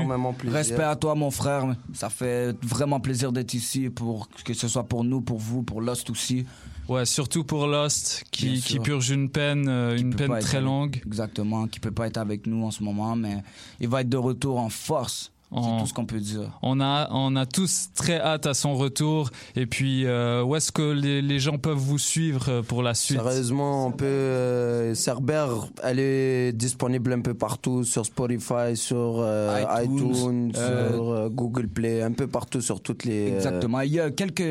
Respect 0.49 0.83
à 0.83 0.95
toi, 0.95 1.13
mon 1.15 1.29
frère. 1.29 1.75
Ça 1.93 2.09
fait 2.09 2.55
vraiment 2.63 2.99
plaisir 3.01 3.31
d'être 3.31 3.53
ici, 3.53 3.89
pour 3.89 4.29
que 4.45 4.53
ce 4.53 4.67
soit 4.67 4.83
pour 4.85 5.03
nous, 5.03 5.19
pour 5.21 5.37
vous, 5.39 5.61
pour 5.63 5.81
Lost 5.81 6.09
aussi. 6.09 6.45
Ouais, 6.89 7.05
surtout 7.05 7.43
pour 7.43 7.67
Lost, 7.67 8.23
qui, 8.31 8.59
purge 8.79 9.09
une 9.09 9.29
peine, 9.29 9.67
euh, 9.69 9.97
une 9.97 10.13
peine 10.15 10.31
être 10.33 10.41
très 10.45 10.61
longue. 10.61 11.01
Exactement, 11.05 11.67
qui 11.67 11.79
peut 11.79 11.91
pas 11.91 12.07
être 12.07 12.17
avec 12.17 12.45
nous 12.47 12.65
en 12.65 12.71
ce 12.71 12.83
moment, 12.83 13.15
mais 13.15 13.37
il 13.79 13.87
va 13.87 14.01
être 14.01 14.09
de 14.09 14.17
retour 14.17 14.57
en 14.59 14.69
force. 14.69 15.31
C'est 15.55 15.79
tout 15.79 15.85
ce 15.87 15.93
qu'on 15.93 16.05
peut 16.05 16.19
dire. 16.19 16.49
On 16.61 16.81
a, 16.81 17.07
on 17.11 17.35
a 17.35 17.45
tous 17.45 17.89
très 17.93 18.19
hâte 18.19 18.45
à 18.47 18.53
son 18.53 18.73
retour. 18.75 19.29
Et 19.55 19.65
puis, 19.67 20.05
euh, 20.05 20.43
où 20.43 20.55
est-ce 20.55 20.71
que 20.71 20.81
les, 20.93 21.21
les 21.21 21.39
gens 21.39 21.57
peuvent 21.57 21.77
vous 21.77 21.99
suivre 21.99 22.49
euh, 22.49 22.61
pour 22.63 22.81
la 22.81 22.93
suite? 22.95 23.17
Sérieusement, 23.19 23.87
on 23.87 23.91
peut. 23.91 24.05
Euh, 24.05 24.95
Cerber, 24.95 25.47
elle 25.83 25.99
est 25.99 26.53
disponible 26.53 27.13
un 27.13 27.21
peu 27.21 27.33
partout 27.35 27.83
sur 27.83 28.05
Spotify, 28.05 28.75
sur 28.75 29.17
euh, 29.19 29.63
iTunes, 29.83 30.15
iTunes, 30.15 30.51
euh, 30.57 30.89
sur 30.93 31.09
euh, 31.11 31.29
Google 31.29 31.67
Play, 31.67 32.01
un 32.01 32.13
peu 32.13 32.27
partout 32.27 32.61
sur 32.61 32.81
toutes 32.81 33.03
les. 33.05 33.33
Exactement. 33.33 33.81
Il 33.81 33.91
y 33.91 33.99
a 33.99 34.09
quelques. 34.11 34.41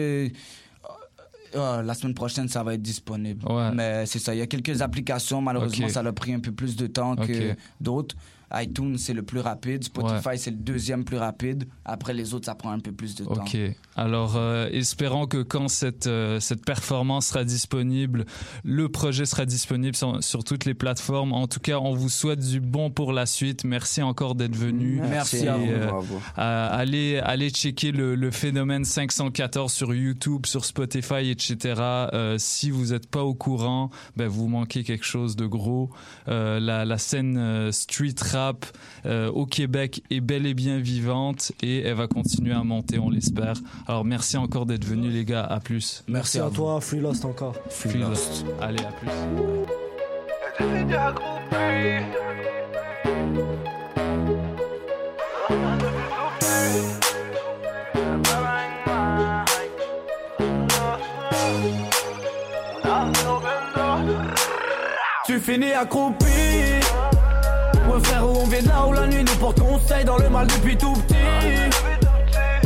euh, 1.54 1.82
la 1.82 1.94
semaine 1.94 2.14
prochaine, 2.14 2.48
ça 2.48 2.62
va 2.62 2.74
être 2.74 2.82
disponible. 2.82 3.44
Mais 3.74 4.06
c'est 4.06 4.18
ça. 4.18 4.34
Il 4.34 4.38
y 4.38 4.42
a 4.42 4.46
quelques 4.46 4.82
applications. 4.82 5.40
Malheureusement, 5.40 5.88
ça 5.88 6.00
a 6.00 6.12
pris 6.12 6.32
un 6.32 6.40
peu 6.40 6.52
plus 6.52 6.76
de 6.76 6.86
temps 6.86 7.16
que 7.16 7.54
d'autres. 7.80 8.14
iTunes, 8.54 8.98
c'est 8.98 9.12
le 9.14 9.22
plus 9.22 9.40
rapide. 9.40 9.84
Spotify, 9.84 10.36
c'est 10.36 10.50
le 10.50 10.56
deuxième 10.56 11.04
plus 11.04 11.16
rapide. 11.16 11.64
Après, 11.84 12.12
les 12.12 12.34
autres, 12.34 12.44
ça 12.46 12.54
prend 12.54 12.70
un 12.72 12.80
peu 12.80 12.92
plus 12.92 13.14
de 13.14 13.24
temps. 13.24 13.32
Ok. 13.44 13.56
Alors, 13.96 14.34
euh, 14.36 14.68
espérons 14.72 15.26
que 15.26 15.42
quand 15.42 15.68
cette, 15.68 16.06
euh, 16.06 16.38
cette 16.40 16.64
performance 16.64 17.26
sera 17.28 17.44
disponible, 17.44 18.26
le 18.64 18.88
projet 18.88 19.24
sera 19.24 19.46
disponible 19.46 19.96
sur, 19.96 20.22
sur 20.22 20.44
toutes 20.44 20.64
les 20.66 20.74
plateformes. 20.74 21.32
En 21.32 21.46
tout 21.46 21.60
cas, 21.60 21.78
on 21.78 21.94
vous 21.94 22.08
souhaite 22.10 22.40
du 22.40 22.60
bon 22.60 22.90
pour 22.90 23.12
la 23.12 23.24
suite. 23.26 23.64
Merci 23.64 24.02
encore 24.02 24.34
d'être 24.34 24.56
venu. 24.56 25.00
Merci 25.00 25.48
à 25.48 25.56
vous. 25.56 25.66
euh, 25.70 25.86
Bravo. 25.88 26.20
allez, 26.36 27.18
allez 27.18 27.50
checker 27.50 27.92
le, 27.92 28.14
le 28.14 28.30
phénomène 28.30 28.84
514 28.84 29.72
sur 29.72 29.94
YouTube, 29.94 30.44
sur 30.46 30.64
Spotify, 30.64 31.30
etc. 31.30 31.80
Si 32.38 32.70
vous 32.70 32.92
n'êtes 32.92 33.08
pas 33.08 33.22
au 33.22 33.34
courant, 33.34 33.90
ben, 34.16 34.28
vous 34.28 34.48
manquez 34.48 34.84
quelque 34.84 35.06
chose 35.06 35.36
de 35.36 35.46
gros. 35.46 35.90
La, 36.26 36.84
la 36.84 36.98
scène 36.98 37.70
street 37.72 38.14
rap 38.20 38.41
euh, 39.06 39.30
au 39.30 39.46
Québec 39.46 40.02
est 40.10 40.20
bel 40.20 40.46
et 40.46 40.54
bien 40.54 40.78
vivante 40.78 41.52
et 41.62 41.80
elle 41.80 41.94
va 41.94 42.06
continuer 42.06 42.52
à 42.52 42.62
monter, 42.62 42.98
on 42.98 43.10
l'espère. 43.10 43.54
Alors 43.86 44.04
merci 44.04 44.36
encore 44.36 44.66
d'être 44.66 44.84
venus 44.84 45.12
les 45.12 45.24
gars, 45.24 45.44
à 45.44 45.60
plus. 45.60 46.04
Merci 46.08 46.38
à 46.38 46.50
toi, 46.50 46.80
Free 46.80 47.00
Lost 47.00 47.24
encore. 47.24 47.54
Free 47.68 47.98
Lost. 47.98 48.44
Allez, 48.60 48.82
à 48.82 48.92
plus. 48.92 49.08
Tu 65.26 65.40
finis 65.40 65.72
accroupi 65.72 66.31
on 68.22 68.46
vient 68.46 68.62
là 68.62 68.86
où 68.86 68.92
la 68.92 69.06
nuit 69.06 69.24
nous 69.24 69.36
porte 69.36 69.60
conseil 69.60 70.04
Dans 70.04 70.18
le 70.18 70.28
mal 70.28 70.46
depuis 70.46 70.76
tout 70.76 70.92
petit. 70.92 71.16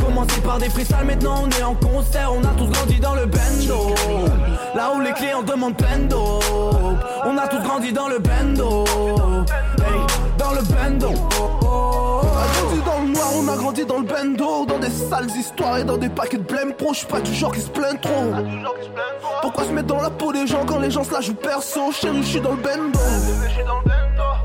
Commencé 0.03 0.39
par 0.41 0.57
des 0.57 0.69
freestyles 0.69 1.05
maintenant 1.05 1.43
on 1.43 1.49
est 1.49 1.63
en 1.63 1.75
concert. 1.75 2.31
On 2.33 2.43
a 2.43 2.53
tous 2.57 2.67
grandi 2.67 2.99
dans 2.99 3.15
le 3.15 3.25
bendo. 3.25 3.95
Là 4.75 4.91
où 4.95 5.01
les 5.01 5.11
clients 5.13 5.43
demandent 5.43 5.77
plein 5.77 6.07
On 7.25 7.37
a 7.37 7.47
tous 7.47 7.61
grandi 7.61 7.91
dans 7.91 8.07
le 8.07 8.19
bendo. 8.19 8.85
Hey, 9.79 10.26
le 10.57 10.63
bendo. 10.63 11.09
On 11.09 12.37
a 12.37 12.47
grandi 12.53 12.81
dans 12.85 13.37
on 13.37 13.47
a 13.47 13.55
grandi 13.55 13.85
dans 13.85 13.99
le 13.99 14.05
bendo. 14.05 14.65
Dans 14.65 14.79
des 14.79 14.89
sales 14.89 15.29
histoires 15.37 15.77
et 15.77 15.83
dans 15.83 15.97
des 15.97 16.09
paquets 16.09 16.37
de 16.37 16.43
blême 16.43 16.73
pro 16.73 16.93
Je 16.93 16.99
suis 16.99 17.07
pas 17.07 17.21
du 17.21 17.33
genre 17.33 17.51
qui 17.51 17.61
se 17.61 17.69
plaint 17.69 17.99
trop. 18.01 18.31
Pourquoi 19.41 19.65
se 19.65 19.71
mettre 19.71 19.87
dans 19.87 20.01
la 20.01 20.09
peau 20.09 20.31
des 20.33 20.47
gens 20.47 20.65
quand 20.65 20.79
les 20.79 20.91
gens 20.91 21.03
se 21.03 21.13
la 21.13 21.21
jouent 21.21 21.35
perso? 21.35 21.91
Chérie, 21.91 22.23
je 22.23 22.27
suis 22.27 22.41
dans 22.41 22.51
le 22.51 22.57
bendo. 22.57 22.99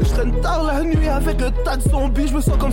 Je 0.01 0.09
traîne 0.09 0.41
tard 0.41 0.65
la 0.65 0.83
nuit 0.83 1.09
avec 1.09 1.41
le 1.41 1.51
tas 1.65 1.77
de 1.77 1.89
zombies. 1.89 2.29
Je 2.29 2.35
me 2.35 2.41
sens 2.41 2.57
comme 2.59 2.71